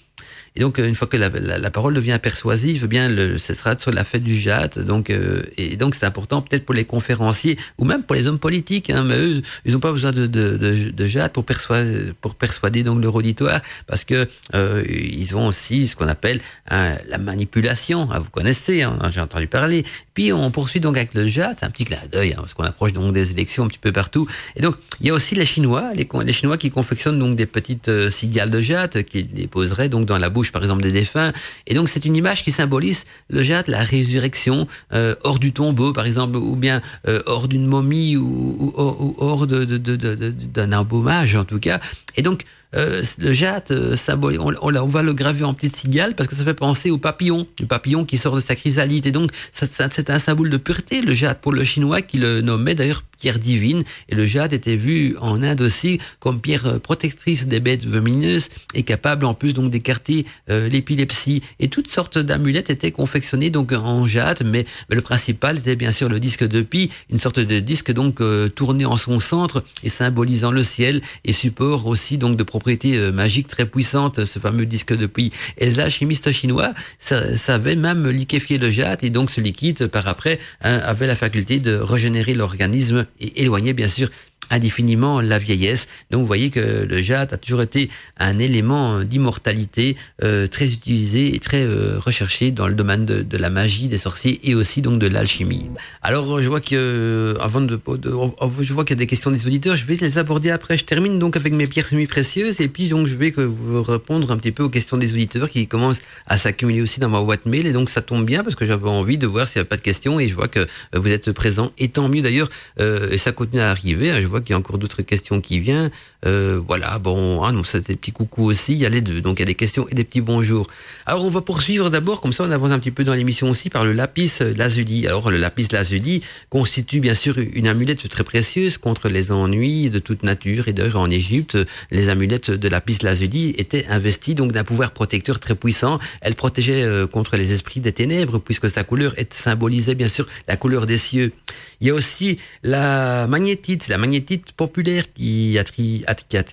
Et 0.56 0.60
donc, 0.60 0.78
une 0.78 0.94
fois 0.94 1.06
que 1.06 1.16
la 1.18 1.70
parole 1.70 1.94
devient 1.94 2.18
persuasive, 2.22 2.82
eh 2.84 2.88
bien, 2.88 3.08
le, 3.08 3.36
ce 3.36 3.52
sera 3.52 3.76
sur 3.76 3.92
la 3.92 4.04
fête 4.04 4.22
du 4.22 4.34
jade. 4.34 4.78
Donc, 4.78 5.10
euh, 5.10 5.42
et 5.58 5.76
donc, 5.76 5.94
c'est 5.94 6.06
important 6.06 6.40
peut-être 6.40 6.64
pour 6.64 6.74
les 6.74 6.86
conférenciers 6.86 7.58
ou 7.76 7.84
même 7.84 8.02
pour 8.02 8.16
les 8.16 8.26
hommes 8.26 8.38
politiques. 8.38 8.88
Hein, 8.88 9.04
mais 9.04 9.18
eux, 9.18 9.42
ils 9.66 9.74
n'ont 9.74 9.80
pas 9.80 9.92
besoin 9.92 10.12
de, 10.12 10.26
de, 10.26 10.56
de, 10.56 10.90
de 10.90 11.06
jade 11.06 11.32
pour 11.32 11.44
persuader, 11.44 12.12
pour 12.22 12.34
persuader 12.34 12.82
donc 12.82 13.02
leur 13.02 13.14
auditoire, 13.14 13.60
parce 13.86 14.04
que 14.04 14.26
euh, 14.54 14.82
ils 14.88 15.36
ont 15.36 15.46
aussi 15.46 15.86
ce 15.86 15.94
qu'on 15.94 16.08
appelle 16.08 16.40
hein, 16.70 16.96
la 17.08 17.18
manipulation. 17.18 18.08
Ah, 18.10 18.18
vous 18.18 18.30
connaissez, 18.30 18.82
hein, 18.82 18.98
j'ai 19.10 19.20
entendu 19.20 19.48
parler. 19.48 19.84
Puis 20.16 20.32
on 20.32 20.50
poursuit 20.50 20.80
donc 20.80 20.96
avec 20.96 21.12
le 21.12 21.28
jade, 21.28 21.56
c'est 21.60 21.66
un 21.66 21.70
petit 21.70 21.84
clin 21.84 21.98
d'œil, 22.10 22.32
hein, 22.32 22.36
parce 22.38 22.54
qu'on 22.54 22.64
approche 22.64 22.94
donc 22.94 23.12
des 23.12 23.32
élections 23.32 23.64
un 23.64 23.68
petit 23.68 23.78
peu 23.78 23.92
partout. 23.92 24.26
Et 24.56 24.62
donc, 24.62 24.74
il 25.00 25.06
y 25.06 25.10
a 25.10 25.12
aussi 25.12 25.34
les 25.34 25.44
Chinois, 25.44 25.90
les, 25.94 26.32
Chinois 26.32 26.56
qui 26.56 26.70
confectionnent 26.70 27.18
donc 27.18 27.36
des 27.36 27.44
petites 27.44 27.88
euh, 27.88 28.08
cigales 28.08 28.48
de 28.48 28.62
jade 28.62 29.02
qu'ils 29.02 29.28
déposeraient 29.28 29.90
donc 29.90 30.06
dans 30.06 30.16
la 30.16 30.30
bouche 30.30 30.52
par 30.52 30.62
exemple 30.62 30.82
des 30.82 30.90
défunts. 30.90 31.34
Et 31.66 31.74
donc 31.74 31.90
c'est 31.90 32.06
une 32.06 32.16
image 32.16 32.44
qui 32.44 32.50
symbolise 32.50 33.04
le 33.28 33.42
jade, 33.42 33.68
la 33.68 33.84
résurrection 33.84 34.66
euh, 34.94 35.14
hors 35.22 35.38
du 35.38 35.52
tombeau 35.52 35.92
par 35.92 36.06
exemple, 36.06 36.38
ou 36.38 36.56
bien 36.56 36.80
euh, 37.06 37.22
hors 37.26 37.46
d'une 37.46 37.66
momie 37.66 38.16
ou, 38.16 38.56
ou, 38.58 38.74
ou 38.74 39.16
hors 39.18 39.46
d'un 39.46 39.66
de, 39.66 39.76
de, 39.76 40.74
embaumage 40.74 41.36
en 41.36 41.44
tout 41.44 41.60
cas. 41.60 41.78
Et 42.16 42.22
donc 42.22 42.44
euh, 42.76 43.02
le 43.18 43.32
jade 43.32 43.64
euh, 43.70 43.96
on, 44.08 44.54
on, 44.60 44.76
on, 44.76 44.86
va 44.86 45.02
le 45.02 45.12
graver 45.12 45.44
en 45.44 45.54
petite 45.54 45.76
cigale 45.76 46.14
parce 46.14 46.28
que 46.28 46.34
ça 46.34 46.44
fait 46.44 46.54
penser 46.54 46.90
au 46.90 46.98
papillon, 46.98 47.46
le 47.60 47.66
papillon 47.66 48.04
qui 48.04 48.16
sort 48.16 48.34
de 48.34 48.40
sa 48.40 48.54
chrysalide. 48.54 49.06
Et 49.06 49.12
donc, 49.12 49.30
c'est 49.52 50.10
un 50.10 50.18
symbole 50.18 50.50
de 50.50 50.56
pureté, 50.56 51.00
le 51.00 51.14
jade, 51.14 51.38
pour 51.38 51.52
le 51.52 51.64
chinois 51.64 52.02
qui 52.02 52.18
le 52.18 52.40
nommait 52.40 52.74
d'ailleurs 52.74 53.02
pierre 53.18 53.38
divine. 53.38 53.84
Et 54.08 54.14
le 54.14 54.26
jade 54.26 54.52
était 54.52 54.76
vu 54.76 55.16
en 55.20 55.42
Inde 55.42 55.60
aussi 55.60 55.98
comme 56.20 56.40
pierre 56.40 56.66
euh, 56.66 56.78
protectrice 56.78 57.46
des 57.46 57.60
bêtes 57.60 57.86
venimeuses 57.86 58.48
et 58.74 58.82
capable 58.82 59.24
en 59.24 59.34
plus 59.34 59.54
donc 59.54 59.70
d'écarter 59.70 60.26
euh, 60.50 60.68
l'épilepsie. 60.68 61.42
Et 61.60 61.68
toutes 61.68 61.88
sortes 61.88 62.18
d'amulettes 62.18 62.70
étaient 62.70 62.92
confectionnées 62.92 63.50
donc 63.50 63.72
en 63.72 64.06
jade, 64.06 64.42
mais, 64.44 64.64
le 64.88 65.00
principal 65.00 65.58
était 65.58 65.76
bien 65.76 65.92
sûr 65.92 66.08
le 66.08 66.20
disque 66.20 66.46
de 66.46 66.62
Pi, 66.62 66.90
une 67.10 67.20
sorte 67.20 67.40
de 67.40 67.60
disque 67.60 67.92
donc 67.92 68.20
euh, 68.20 68.48
tourné 68.48 68.84
en 68.84 68.96
son 68.96 69.20
centre 69.20 69.64
et 69.82 69.88
symbolisant 69.88 70.50
le 70.50 70.62
ciel 70.62 71.00
et 71.24 71.32
support 71.32 71.86
aussi 71.86 72.18
donc 72.18 72.36
de 72.36 72.42
propriétés 72.42 73.10
magiques 73.12 73.48
très 73.48 73.66
puissantes, 73.66 74.24
ce 74.24 74.38
fameux 74.38 74.66
disque 74.66 74.96
de 74.96 75.06
Pi. 75.06 75.32
Et 75.58 75.70
là, 75.70 75.88
chimiste 75.88 76.32
chinois 76.32 76.72
savait 76.98 77.76
même 77.76 78.08
liquéfier 78.08 78.58
le 78.58 78.70
jade 78.70 79.02
et 79.02 79.10
donc 79.10 79.30
ce 79.30 79.40
liquide 79.40 79.86
par 79.86 80.06
après 80.08 80.38
hein, 80.62 80.78
avait 80.84 81.06
la 81.06 81.16
faculté 81.16 81.58
de 81.58 81.76
régénérer 81.76 82.34
l'organisme 82.34 83.05
et 83.20 83.42
éloigner 83.42 83.72
bien 83.72 83.88
sûr 83.88 84.08
indéfiniment 84.50 85.20
la 85.20 85.38
vieillesse. 85.38 85.88
Donc 86.10 86.20
vous 86.20 86.26
voyez 86.26 86.50
que 86.50 86.84
le 86.88 87.02
jade 87.02 87.32
a 87.32 87.36
toujours 87.36 87.62
été 87.62 87.90
un 88.18 88.38
élément 88.38 89.02
d'immortalité 89.02 89.96
euh, 90.22 90.46
très 90.46 90.72
utilisé 90.72 91.34
et 91.34 91.38
très 91.38 91.62
euh, 91.64 91.98
recherché 91.98 92.50
dans 92.50 92.66
le 92.66 92.74
domaine 92.74 93.06
de, 93.06 93.22
de, 93.22 93.36
la 93.36 93.50
magie, 93.50 93.88
des 93.88 93.98
sorciers 93.98 94.40
et 94.48 94.54
aussi 94.54 94.82
donc 94.82 94.98
de 94.98 95.06
l'alchimie. 95.06 95.70
Alors 96.02 96.40
je 96.40 96.48
vois 96.48 96.60
que 96.60 97.36
avant 97.40 97.60
de, 97.60 97.76
de, 97.76 98.12
je 98.60 98.72
vois 98.72 98.84
qu'il 98.84 98.96
y 98.96 98.98
a 98.98 99.00
des 99.00 99.06
questions 99.06 99.30
des 99.30 99.46
auditeurs, 99.46 99.76
je 99.76 99.84
vais 99.84 99.96
les 99.96 100.18
aborder 100.18 100.50
après. 100.50 100.76
Je 100.76 100.84
termine 100.84 101.18
donc 101.18 101.36
avec 101.36 101.52
mes 101.52 101.66
pierres 101.66 101.86
semi-précieuses 101.86 102.60
et 102.60 102.68
puis 102.68 102.88
donc 102.88 103.06
je 103.06 103.14
vais 103.14 103.32
que 103.32 103.40
vous 103.40 103.82
répondre 103.82 104.30
un 104.30 104.36
petit 104.36 104.52
peu 104.52 104.62
aux 104.62 104.68
questions 104.68 104.96
des 104.96 105.12
auditeurs 105.12 105.50
qui 105.50 105.66
commencent 105.66 106.02
à 106.26 106.38
s'accumuler 106.38 106.82
aussi 106.82 107.00
dans 107.00 107.08
ma 107.08 107.20
boîte 107.20 107.46
mail 107.46 107.66
et 107.66 107.72
donc 107.72 107.90
ça 107.90 108.02
tombe 108.02 108.24
bien 108.24 108.42
parce 108.42 108.54
que 108.54 108.66
j'avais 108.66 108.88
envie 108.88 109.18
de 109.18 109.26
voir 109.26 109.48
s'il 109.48 109.58
n'y 109.58 109.60
avait 109.60 109.68
pas 109.68 109.76
de 109.76 109.82
questions 109.82 110.20
et 110.20 110.28
je 110.28 110.34
vois 110.34 110.48
que 110.48 110.66
vous 110.94 111.12
êtes 111.12 111.32
présent 111.32 111.72
et 111.78 111.88
tant 111.88 112.08
mieux 112.08 112.22
d'ailleurs 112.22 112.48
euh, 112.80 113.10
et 113.10 113.18
ça 113.18 113.32
continue 113.32 113.62
à 113.62 113.70
arriver. 113.70 114.10
Hein. 114.10 114.20
Je 114.20 114.26
vois 114.26 114.35
qu'il 114.40 114.50
y 114.50 114.54
a 114.54 114.58
encore 114.58 114.78
d'autres 114.78 115.02
questions 115.02 115.40
qui 115.40 115.60
viennent. 115.60 115.90
Euh, 116.24 116.60
voilà, 116.66 116.98
bon, 116.98 117.46
donc 117.52 117.66
ça 117.66 117.78
c'est 117.78 117.88
des 117.88 117.96
petits 117.96 118.12
coucous 118.12 118.44
aussi, 118.44 118.72
il 118.72 118.78
y 118.78 118.86
a 118.86 118.88
les 118.88 119.00
deux, 119.00 119.20
donc 119.20 119.38
il 119.38 119.40
y 119.40 119.42
a 119.42 119.46
des 119.46 119.54
questions 119.54 119.86
et 119.90 119.94
des 119.94 120.04
petits 120.04 120.20
bonjours. 120.20 120.66
Alors 121.04 121.24
on 121.24 121.28
va 121.28 121.40
poursuivre 121.40 121.90
d'abord, 121.90 122.20
comme 122.20 122.32
ça 122.32 122.44
on 122.44 122.50
avance 122.50 122.70
un 122.70 122.78
petit 122.78 122.90
peu 122.90 123.04
dans 123.04 123.14
l'émission 123.14 123.48
aussi, 123.48 123.70
par 123.70 123.84
le 123.84 123.92
lapis 123.92 124.32
lazuli. 124.56 125.06
Alors 125.06 125.30
le 125.30 125.36
lapis 125.36 125.68
lazuli 125.70 126.22
constitue 126.50 127.00
bien 127.00 127.14
sûr 127.14 127.36
une 127.38 127.68
amulette 127.68 128.08
très 128.08 128.24
précieuse 128.24 128.78
contre 128.78 129.08
les 129.08 129.30
ennuis 129.30 129.90
de 129.90 129.98
toute 129.98 130.22
nature, 130.22 130.68
et 130.68 130.72
d'ailleurs 130.72 131.00
en 131.00 131.10
Égypte, 131.10 131.58
les 131.90 132.08
amulettes 132.08 132.50
de 132.50 132.68
lapis 132.68 132.98
lazuli 133.02 133.54
étaient 133.58 133.86
investies 133.88 134.34
donc 134.34 134.52
d'un 134.52 134.64
pouvoir 134.64 134.90
protecteur 134.90 135.38
très 135.38 135.54
puissant. 135.54 135.98
Elle 136.20 136.34
protégeait 136.34 136.82
euh, 136.82 137.06
contre 137.06 137.36
les 137.36 137.52
esprits 137.52 137.80
des 137.80 137.92
ténèbres, 137.92 138.38
puisque 138.38 138.68
sa 138.68 138.82
couleur 138.84 139.14
symbolisait 139.30 139.94
bien 139.94 140.08
sûr 140.08 140.26
la 140.48 140.56
couleur 140.56 140.86
des 140.86 140.98
cieux. 140.98 141.32
Il 141.80 141.86
y 141.86 141.90
a 141.90 141.94
aussi 141.94 142.38
la 142.62 143.26
magnétite, 143.28 143.88
la 143.88 143.98
magnétite 143.98 144.25
populaire 144.56 145.04
qui, 145.12 145.58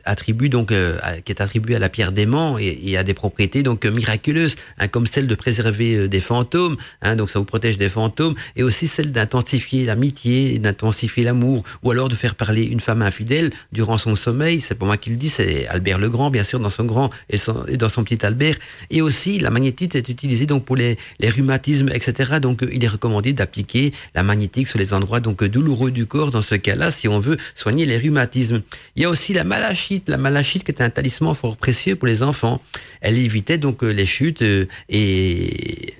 attribue 0.05 0.49
donc 0.49 0.71
euh, 0.71 0.97
qui 1.25 1.31
est 1.31 1.41
attribuée 1.41 1.75
à 1.75 1.79
la 1.79 1.89
pierre 1.89 2.11
d'aimant 2.11 2.57
et, 2.57 2.97
a 2.97 3.03
des 3.03 3.13
propriétés 3.13 3.63
donc 3.63 3.85
miraculeuses, 3.85 4.55
hein, 4.77 4.87
comme 4.87 5.07
celle 5.07 5.27
de 5.27 5.35
préserver 5.35 5.95
euh, 5.95 6.07
des 6.07 6.21
fantômes, 6.21 6.77
hein, 7.01 7.15
donc 7.15 7.29
ça 7.29 7.39
vous 7.39 7.45
protège 7.45 7.77
des 7.77 7.89
fantômes, 7.89 8.35
et 8.55 8.63
aussi 8.63 8.87
celle 8.87 9.11
d'intensifier 9.11 9.85
l'amitié, 9.85 10.59
d'intensifier 10.59 11.23
l'amour, 11.23 11.63
ou 11.81 11.91
alors 11.91 12.09
de 12.09 12.15
faire 12.15 12.35
parler 12.35 12.63
une 12.63 12.79
femme 12.79 13.01
infidèle 13.01 13.51
durant 13.71 13.97
son 13.97 14.15
sommeil. 14.15 14.61
C'est 14.61 14.75
pour 14.75 14.87
moi 14.87 14.97
qu'il 14.97 15.17
dit, 15.17 15.29
c'est 15.29 15.67
Albert 15.67 15.97
le 15.97 16.09
Grand, 16.09 16.29
bien 16.29 16.43
sûr, 16.43 16.59
dans 16.59 16.69
son 16.69 16.85
grand 16.85 17.09
et, 17.29 17.37
et, 17.67 17.77
dans 17.77 17.89
son 17.89 18.03
petit 18.03 18.25
Albert. 18.25 18.57
Et 18.91 19.01
aussi, 19.01 19.39
la 19.39 19.49
magnétite 19.49 19.95
est 19.95 20.09
utilisée 20.09 20.45
donc 20.45 20.65
pour 20.65 20.75
les, 20.75 20.97
les 21.19 21.29
rhumatismes, 21.29 21.89
etc. 21.89 22.39
Donc, 22.41 22.63
il 22.71 22.83
est 22.83 22.87
recommandé 22.87 23.33
d'appliquer 23.33 23.91
la 24.15 24.23
magnétique 24.23 24.67
sur 24.67 24.79
les 24.79 24.93
endroits 24.93 25.19
donc 25.19 25.43
douloureux 25.43 25.91
du 25.91 26.05
corps 26.05 26.31
dans 26.31 26.41
ce 26.41 26.55
cas-là 26.55 26.91
si 26.91 27.07
on 27.07 27.19
veut 27.19 27.37
soigner 27.63 27.85
les 27.85 27.97
rhumatismes. 27.97 28.61
Il 28.95 29.03
y 29.03 29.05
a 29.05 29.09
aussi 29.09 29.31
la 29.33 29.45
malachite, 29.45 30.09
la 30.09 30.17
malachite 30.17 30.63
qui 30.65 30.71
est 30.71 30.81
un 30.81 30.89
talisman 30.89 31.33
fort 31.33 31.55
précieux 31.55 31.95
pour 31.95 32.07
les 32.07 32.21
enfants. 32.21 32.61
Elle 32.99 33.17
évitait 33.17 33.57
donc 33.57 33.83
les 33.83 34.05
chutes 34.05 34.41
euh, 34.41 34.65
et 34.89 35.93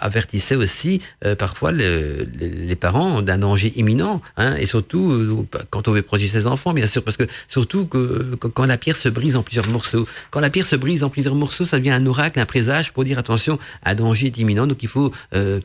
avertissait 0.00 0.54
aussi 0.54 1.00
euh, 1.24 1.34
parfois 1.34 1.72
les 1.72 2.76
parents 2.76 3.22
d'un 3.22 3.38
danger 3.38 3.72
imminent, 3.76 4.20
hein, 4.36 4.54
et 4.56 4.66
surtout 4.66 5.10
euh, 5.10 5.46
quand 5.70 5.88
on 5.88 5.92
veut 5.92 6.02
protéger 6.02 6.28
ses 6.28 6.46
enfants, 6.46 6.72
bien 6.72 6.86
sûr, 6.86 7.02
parce 7.02 7.16
que 7.16 7.24
surtout 7.48 7.86
que, 7.86 8.36
quand 8.36 8.64
la 8.64 8.76
pierre 8.76 8.96
se 8.96 9.08
brise 9.08 9.36
en 9.36 9.42
plusieurs 9.42 9.68
morceaux, 9.68 10.06
quand 10.30 10.40
la 10.40 10.50
pierre 10.50 10.66
se 10.66 10.76
brise 10.76 11.04
en 11.04 11.10
plusieurs 11.10 11.34
morceaux, 11.34 11.64
ça 11.64 11.78
devient 11.78 11.90
un 11.90 12.06
oracle, 12.06 12.40
un 12.40 12.46
présage 12.46 12.92
pour 12.92 13.04
dire 13.04 13.18
attention, 13.18 13.58
un 13.84 13.94
danger 13.94 14.26
est 14.26 14.38
imminent, 14.38 14.66
donc 14.66 14.82
il 14.82 14.88
faut 14.88 15.12
euh, 15.34 15.60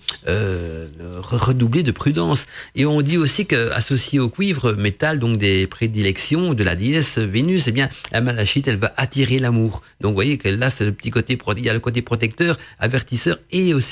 redoubler 1.21 1.83
de 1.83 1.91
prudence. 1.91 2.45
Et 2.75 2.85
on 2.85 3.01
dit 3.01 3.17
aussi 3.17 3.45
qu'associé 3.45 4.19
au 4.19 4.29
cuivre, 4.29 4.73
métal, 4.73 5.19
donc 5.19 5.37
des 5.37 5.67
prédilections 5.67 6.53
de 6.53 6.63
la 6.63 6.75
déesse 6.75 7.17
Vénus, 7.17 7.65
eh 7.67 7.71
bien 7.71 7.89
la 8.11 8.21
malachite, 8.21 8.67
elle 8.67 8.77
va 8.77 8.93
attirer 8.97 9.39
l'amour. 9.39 9.81
Donc 10.01 10.11
vous 10.11 10.15
voyez 10.15 10.37
que 10.37 10.49
là, 10.49 10.69
c'est 10.69 10.85
le 10.85 10.91
petit 10.91 11.11
côté, 11.11 11.37
il 11.57 11.65
y 11.65 11.69
a 11.69 11.73
le 11.73 11.79
côté 11.79 12.01
protecteur, 12.01 12.57
avertisseur 12.79 13.37
et 13.51 13.73
aussi 13.73 13.82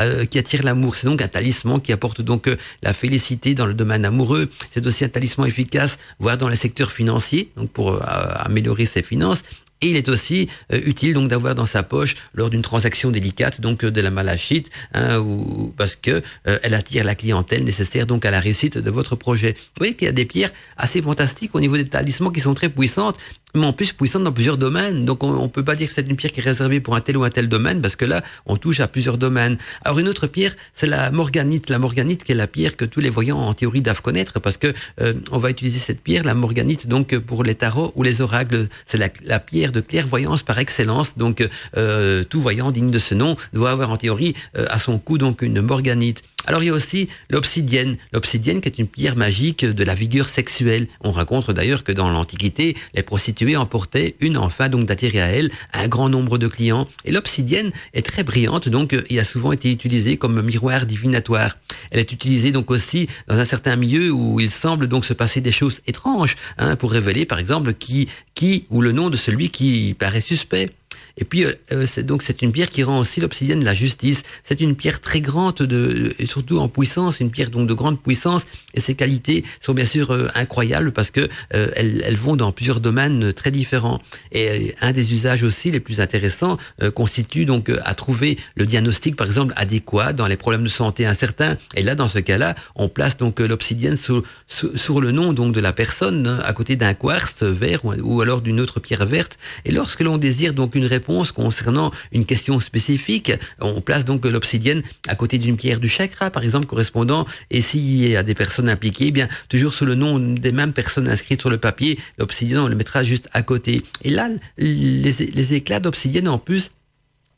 euh, 0.00 0.24
qui 0.24 0.38
attire 0.38 0.62
l'amour. 0.62 0.96
C'est 0.96 1.06
donc 1.06 1.22
un 1.22 1.28
talisman 1.28 1.80
qui 1.80 1.92
apporte 1.92 2.20
donc 2.22 2.48
euh, 2.48 2.56
la 2.82 2.92
félicité 2.92 3.54
dans 3.54 3.66
le 3.66 3.74
domaine 3.74 4.04
amoureux. 4.04 4.48
C'est 4.70 4.86
aussi 4.86 5.04
un 5.04 5.08
talisman 5.08 5.46
efficace, 5.46 5.98
voire 6.18 6.36
dans 6.36 6.48
le 6.48 6.56
secteur 6.56 6.90
financier, 6.90 7.50
donc 7.56 7.70
pour 7.70 7.94
euh, 7.94 8.00
améliorer 8.48 8.86
ses 8.86 9.02
finances. 9.02 9.42
Et 9.82 9.90
il 9.90 9.96
est 9.96 10.08
aussi 10.08 10.48
utile 10.70 11.12
donc 11.12 11.28
d'avoir 11.28 11.54
dans 11.54 11.66
sa 11.66 11.82
poche 11.82 12.14
lors 12.32 12.48
d'une 12.48 12.62
transaction 12.62 13.10
délicate 13.10 13.60
donc 13.60 13.84
de 13.84 14.00
la 14.00 14.10
malachite, 14.10 14.70
hein, 14.94 15.18
ou, 15.18 15.74
parce 15.76 15.96
que 15.96 16.22
elle 16.62 16.72
attire 16.72 17.04
la 17.04 17.14
clientèle 17.14 17.62
nécessaire 17.62 18.06
donc 18.06 18.24
à 18.24 18.30
la 18.30 18.40
réussite 18.40 18.78
de 18.78 18.90
votre 18.90 19.16
projet. 19.16 19.52
Vous 19.52 19.80
voyez 19.80 19.92
qu'il 19.92 20.06
y 20.06 20.08
a 20.08 20.12
des 20.12 20.24
pierres 20.24 20.50
assez 20.78 21.02
fantastiques 21.02 21.54
au 21.54 21.60
niveau 21.60 21.76
des 21.76 21.84
talismans 21.84 22.30
qui 22.30 22.40
sont 22.40 22.54
très 22.54 22.70
puissantes 22.70 23.18
mais 23.56 23.66
en 23.66 23.72
plus 23.72 23.92
puissante 23.92 24.24
dans 24.24 24.32
plusieurs 24.32 24.58
domaines. 24.58 25.04
Donc 25.04 25.22
on, 25.22 25.42
ne 25.42 25.48
peut 25.48 25.64
pas 25.64 25.74
dire 25.74 25.88
que 25.88 25.94
c'est 25.94 26.06
une 26.08 26.16
pierre 26.16 26.32
qui 26.32 26.40
est 26.40 26.42
réservée 26.42 26.80
pour 26.80 26.94
un 26.94 27.00
tel 27.00 27.16
ou 27.16 27.24
un 27.24 27.30
tel 27.30 27.48
domaine, 27.48 27.80
parce 27.80 27.96
que 27.96 28.04
là, 28.04 28.22
on 28.46 28.56
touche 28.56 28.80
à 28.80 28.88
plusieurs 28.88 29.18
domaines. 29.18 29.58
Alors 29.82 29.98
une 29.98 30.08
autre 30.08 30.26
pierre, 30.26 30.54
c'est 30.72 30.86
la 30.86 31.10
morganite. 31.10 31.70
La 31.70 31.78
morganite 31.78 32.24
qui 32.24 32.32
est 32.32 32.36
la 32.36 32.46
pierre 32.46 32.76
que 32.76 32.84
tous 32.84 33.00
les 33.00 33.10
voyants 33.10 33.38
en 33.38 33.54
théorie 33.54 33.82
doivent 33.82 34.02
connaître, 34.02 34.40
parce 34.40 34.56
que 34.56 34.72
euh, 35.00 35.14
on 35.30 35.38
va 35.38 35.50
utiliser 35.50 35.78
cette 35.78 36.00
pierre, 36.00 36.24
la 36.24 36.34
morganite, 36.34 36.86
donc 36.86 37.16
pour 37.18 37.44
les 37.44 37.54
tarots 37.54 37.92
ou 37.96 38.02
les 38.02 38.20
oracles. 38.20 38.68
C'est 38.84 38.98
la, 38.98 39.38
pierre 39.38 39.72
de 39.72 39.80
clairvoyance 39.80 40.42
par 40.42 40.58
excellence. 40.58 41.16
Donc 41.16 41.46
euh, 41.76 42.24
tout 42.24 42.40
voyant 42.40 42.70
digne 42.70 42.90
de 42.90 42.98
ce 42.98 43.14
nom 43.14 43.36
doit 43.52 43.70
avoir 43.70 43.90
en 43.90 43.96
théorie 43.96 44.34
euh, 44.56 44.66
à 44.70 44.78
son 44.78 44.98
cou 44.98 45.18
donc 45.18 45.42
une 45.42 45.60
morganite. 45.60 46.22
Alors 46.46 46.62
il 46.62 46.66
y 46.66 46.70
a 46.70 46.72
aussi 46.72 47.08
l'obsidienne. 47.28 47.96
L'obsidienne 48.12 48.60
qui 48.60 48.68
est 48.68 48.78
une 48.78 48.86
pierre 48.86 49.16
magique 49.16 49.64
de 49.64 49.84
la 49.84 49.94
vigueur 49.94 50.28
sexuelle. 50.28 50.86
On 51.00 51.10
raconte 51.10 51.50
d'ailleurs 51.50 51.82
que 51.82 51.92
dans 51.92 52.08
l'Antiquité, 52.08 52.76
les 52.94 53.02
prostituées 53.02 53.56
emportaient 53.56 54.14
une 54.20 54.36
enfin 54.36 54.68
donc 54.68 54.86
d'attirer 54.86 55.20
à 55.20 55.26
elle 55.26 55.50
un 55.72 55.88
grand 55.88 56.08
nombre 56.08 56.38
de 56.38 56.46
clients. 56.46 56.86
Et 57.04 57.12
l'obsidienne 57.12 57.72
est 57.94 58.06
très 58.06 58.22
brillante, 58.22 58.68
donc 58.68 58.96
il 59.10 59.18
a 59.18 59.24
souvent 59.24 59.52
été 59.52 59.72
utilisée 59.72 60.16
comme 60.16 60.40
miroir 60.40 60.86
divinatoire. 60.86 61.58
Elle 61.90 62.00
est 62.00 62.12
utilisée 62.12 62.52
donc 62.52 62.70
aussi 62.70 63.08
dans 63.26 63.36
un 63.36 63.44
certain 63.44 63.76
milieu 63.76 64.12
où 64.12 64.38
il 64.38 64.50
semble 64.50 64.86
donc 64.86 65.04
se 65.04 65.12
passer 65.12 65.40
des 65.40 65.52
choses 65.52 65.80
étranges, 65.86 66.36
hein, 66.58 66.76
pour 66.76 66.92
révéler 66.92 67.26
par 67.26 67.38
exemple 67.38 67.74
qui, 67.74 68.08
qui 68.34 68.66
ou 68.70 68.80
le 68.82 68.92
nom 68.92 69.10
de 69.10 69.16
celui 69.16 69.50
qui 69.50 69.96
paraît 69.98 70.20
suspect. 70.20 70.70
Et 71.18 71.24
puis, 71.24 71.44
euh, 71.44 71.52
euh, 71.72 71.86
c'est 71.86 72.04
donc 72.04 72.22
c'est 72.22 72.42
une 72.42 72.52
pierre 72.52 72.70
qui 72.70 72.82
rend 72.82 72.98
aussi 72.98 73.20
l'obsidienne 73.20 73.64
la 73.64 73.74
justice. 73.74 74.22
C'est 74.44 74.60
une 74.60 74.76
pierre 74.76 75.00
très 75.00 75.20
grande, 75.20 75.56
de, 75.56 76.14
et 76.18 76.26
surtout 76.26 76.58
en 76.58 76.68
puissance, 76.68 77.20
une 77.20 77.30
pierre 77.30 77.50
donc 77.50 77.66
de 77.66 77.74
grande 77.74 78.00
puissance. 78.00 78.44
Et 78.74 78.80
ses 78.80 78.94
qualités 78.94 79.44
sont 79.60 79.72
bien 79.72 79.84
sûr 79.84 80.12
euh, 80.12 80.28
incroyables 80.34 80.92
parce 80.92 81.10
que 81.10 81.28
elles, 81.50 82.02
elles, 82.04 82.16
vont 82.16 82.36
dans 82.36 82.52
plusieurs 82.52 82.80
domaines 82.80 83.32
très 83.32 83.50
différents. 83.50 84.00
Et 84.32 84.74
un 84.80 84.92
des 84.92 85.14
usages 85.14 85.42
aussi 85.42 85.70
les 85.70 85.80
plus 85.80 86.00
intéressants 86.00 86.58
constitue 86.94 87.44
donc 87.44 87.70
à 87.84 87.94
trouver 87.94 88.38
le 88.54 88.66
diagnostic, 88.66 89.16
par 89.16 89.26
exemple, 89.26 89.52
adéquat 89.56 90.12
dans 90.12 90.26
les 90.26 90.36
problèmes 90.36 90.64
de 90.64 90.68
santé 90.68 91.06
incertains. 91.06 91.56
Et 91.74 91.82
là, 91.82 91.94
dans 91.94 92.08
ce 92.08 92.18
cas-là, 92.18 92.54
on 92.74 92.88
place 92.88 93.16
donc 93.16 93.40
l'obsidienne 93.40 93.96
sur, 93.96 94.22
sur, 94.46 95.00
le 95.00 95.12
nom 95.12 95.32
donc 95.32 95.54
de 95.54 95.60
la 95.60 95.72
personne 95.72 96.26
hein, 96.26 96.40
à 96.44 96.52
côté 96.52 96.76
d'un 96.76 96.94
quartz 96.94 97.42
vert 97.42 97.84
ou, 97.84 97.94
ou 98.02 98.20
alors 98.20 98.40
d'une 98.40 98.60
autre 98.60 98.80
pierre 98.80 99.06
verte. 99.06 99.38
Et 99.64 99.72
lorsque 99.72 100.00
l'on 100.00 100.18
désire 100.18 100.52
donc 100.52 100.74
une 100.74 100.86
réponse 100.86 101.05
concernant 101.32 101.90
une 102.12 102.26
question 102.26 102.60
spécifique. 102.60 103.32
On 103.60 103.80
place 103.80 104.04
donc 104.04 104.24
l'obsidienne 104.24 104.82
à 105.08 105.14
côté 105.14 105.38
d'une 105.38 105.56
pierre 105.56 105.80
du 105.80 105.88
chakra, 105.88 106.30
par 106.30 106.42
exemple, 106.42 106.66
correspondant, 106.66 107.26
et 107.50 107.60
s'il 107.60 108.08
y 108.08 108.16
a 108.16 108.22
des 108.22 108.34
personnes 108.34 108.68
impliquées, 108.68 109.06
eh 109.08 109.12
bien 109.12 109.28
toujours 109.48 109.72
sous 109.72 109.84
le 109.84 109.94
nom 109.94 110.18
des 110.18 110.52
mêmes 110.52 110.72
personnes 110.72 111.08
inscrites 111.08 111.40
sur 111.40 111.50
le 111.50 111.58
papier, 111.58 111.98
l'obsidienne, 112.18 112.60
on 112.60 112.68
le 112.68 112.76
mettra 112.76 113.02
juste 113.02 113.28
à 113.32 113.42
côté. 113.42 113.82
Et 114.02 114.10
là, 114.10 114.28
les, 114.58 115.54
éclats 115.54 115.80
d'obsidienne, 115.80 116.28
en 116.28 116.38
plus, 116.38 116.72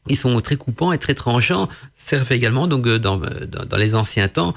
ils 0.08 0.16
sont 0.16 0.40
très 0.40 0.56
coupants 0.56 0.92
et 0.92 0.98
très 0.98 1.14
tranchants, 1.14 1.68
servent 1.94 2.32
également 2.32 2.66
donc 2.66 2.86
euh, 2.86 2.98
dans, 2.98 3.18
dans 3.18 3.76
les 3.76 3.94
anciens 3.94 4.28
temps 4.28 4.54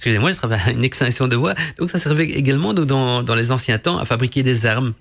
excusez-moi, 0.00 0.30
je 0.30 0.36
travaille 0.36 0.60
une 0.72 0.82
extinction 0.82 1.28
de 1.28 1.36
voix, 1.36 1.54
donc 1.78 1.90
ça 1.90 1.98
servait 1.98 2.24
également 2.24 2.72
dans, 2.72 3.22
dans 3.22 3.34
les 3.34 3.52
anciens 3.52 3.76
temps 3.76 3.98
à 3.98 4.06
fabriquer 4.06 4.42
des 4.42 4.64
armes. 4.64 4.94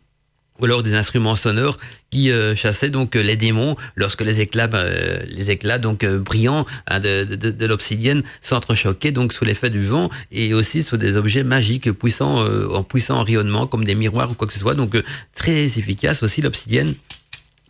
Ou 0.60 0.66
alors 0.66 0.84
des 0.84 0.94
instruments 0.94 1.38
sonores 1.38 1.78
qui 2.10 2.32
euh, 2.32 2.54
chassaient 2.54 2.90
donc 2.90 3.16
les 3.16 3.38
démons 3.38 3.78
lorsque 3.96 4.20
les 4.20 4.42
éclats, 4.42 4.68
euh, 4.74 5.20
les 5.30 5.52
éclats 5.52 5.80
donc 5.80 6.04
euh, 6.04 6.20
brillants 6.20 6.66
hein, 6.88 7.00
de, 7.00 7.24
de, 7.24 7.50
de 7.50 7.66
l'obsidienne 7.66 8.24
s'entrechoquaient 8.42 9.14
donc 9.14 9.32
sous 9.32 9.46
l'effet 9.46 9.70
du 9.70 9.86
vent 9.86 10.10
et 10.34 10.54
aussi 10.54 10.84
sur 10.84 10.98
des 10.98 11.16
objets 11.16 11.46
magiques 11.46 11.90
puissants 11.94 12.46
en 12.74 12.84
puissant 12.84 13.24
rayonnement 13.24 13.68
comme 13.68 13.86
des 13.86 13.96
miroirs 13.96 14.32
ou 14.32 14.34
quoi 14.34 14.48
que 14.48 14.54
ce 14.54 14.60
soit. 14.60 14.76
Donc 14.76 15.02
très 15.34 15.64
efficace 15.64 16.24
aussi 16.24 16.42
l'obsidienne 16.42 16.94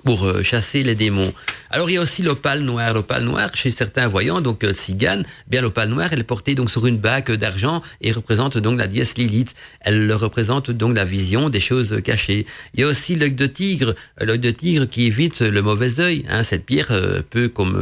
pour 0.04 0.26
euh, 0.26 0.44
chasser 0.44 0.84
les 0.84 0.96
démons. 0.96 1.34
Alors 1.70 1.90
il 1.90 1.94
y 1.94 1.98
a 1.98 2.02
aussi 2.02 2.24
l'opale 2.24 2.62
noire. 2.62 2.94
L'opale 2.94 3.24
noire, 3.24 3.50
chez 3.54 3.70
certains 3.70 4.08
voyants, 4.08 4.42
donc 4.42 4.64
euh, 4.64 4.74
cigane, 4.74 5.24
bien 5.48 5.62
l'opale 5.62 5.90
noire, 5.90 6.10
elle 6.12 6.20
est 6.20 6.24
portée 6.24 6.56
donc 6.56 6.72
sur 6.72 6.88
une 6.88 6.98
bague 6.98 7.32
d'argent 7.32 7.82
et 8.02 8.12
représente 8.12 8.58
donc 8.58 8.80
la 8.80 8.88
dièse 8.88 9.16
Lilith. 9.18 9.54
Elle 9.82 10.12
représente 10.14 10.72
donc 10.72 10.96
la 10.96 11.06
vision 11.06 11.50
des 11.50 11.60
choses 11.60 12.02
cachées. 12.04 12.46
Il 12.74 12.82
y 12.82 12.84
a 12.84 12.88
aussi 12.88 13.16
l'œil 13.16 13.32
de 13.32 13.46
tigre, 13.46 13.94
euh, 14.22 14.26
l'œil 14.26 14.40
de 14.40 14.52
tigre 14.52 14.86
qui 14.86 15.06
évite 15.06 15.42
le 15.42 15.62
mauvais 15.62 16.00
œil. 16.00 16.26
Hein. 16.30 16.44
Cette 16.44 16.66
pierre 16.66 16.92
peut, 17.30 17.50
comme 17.50 17.78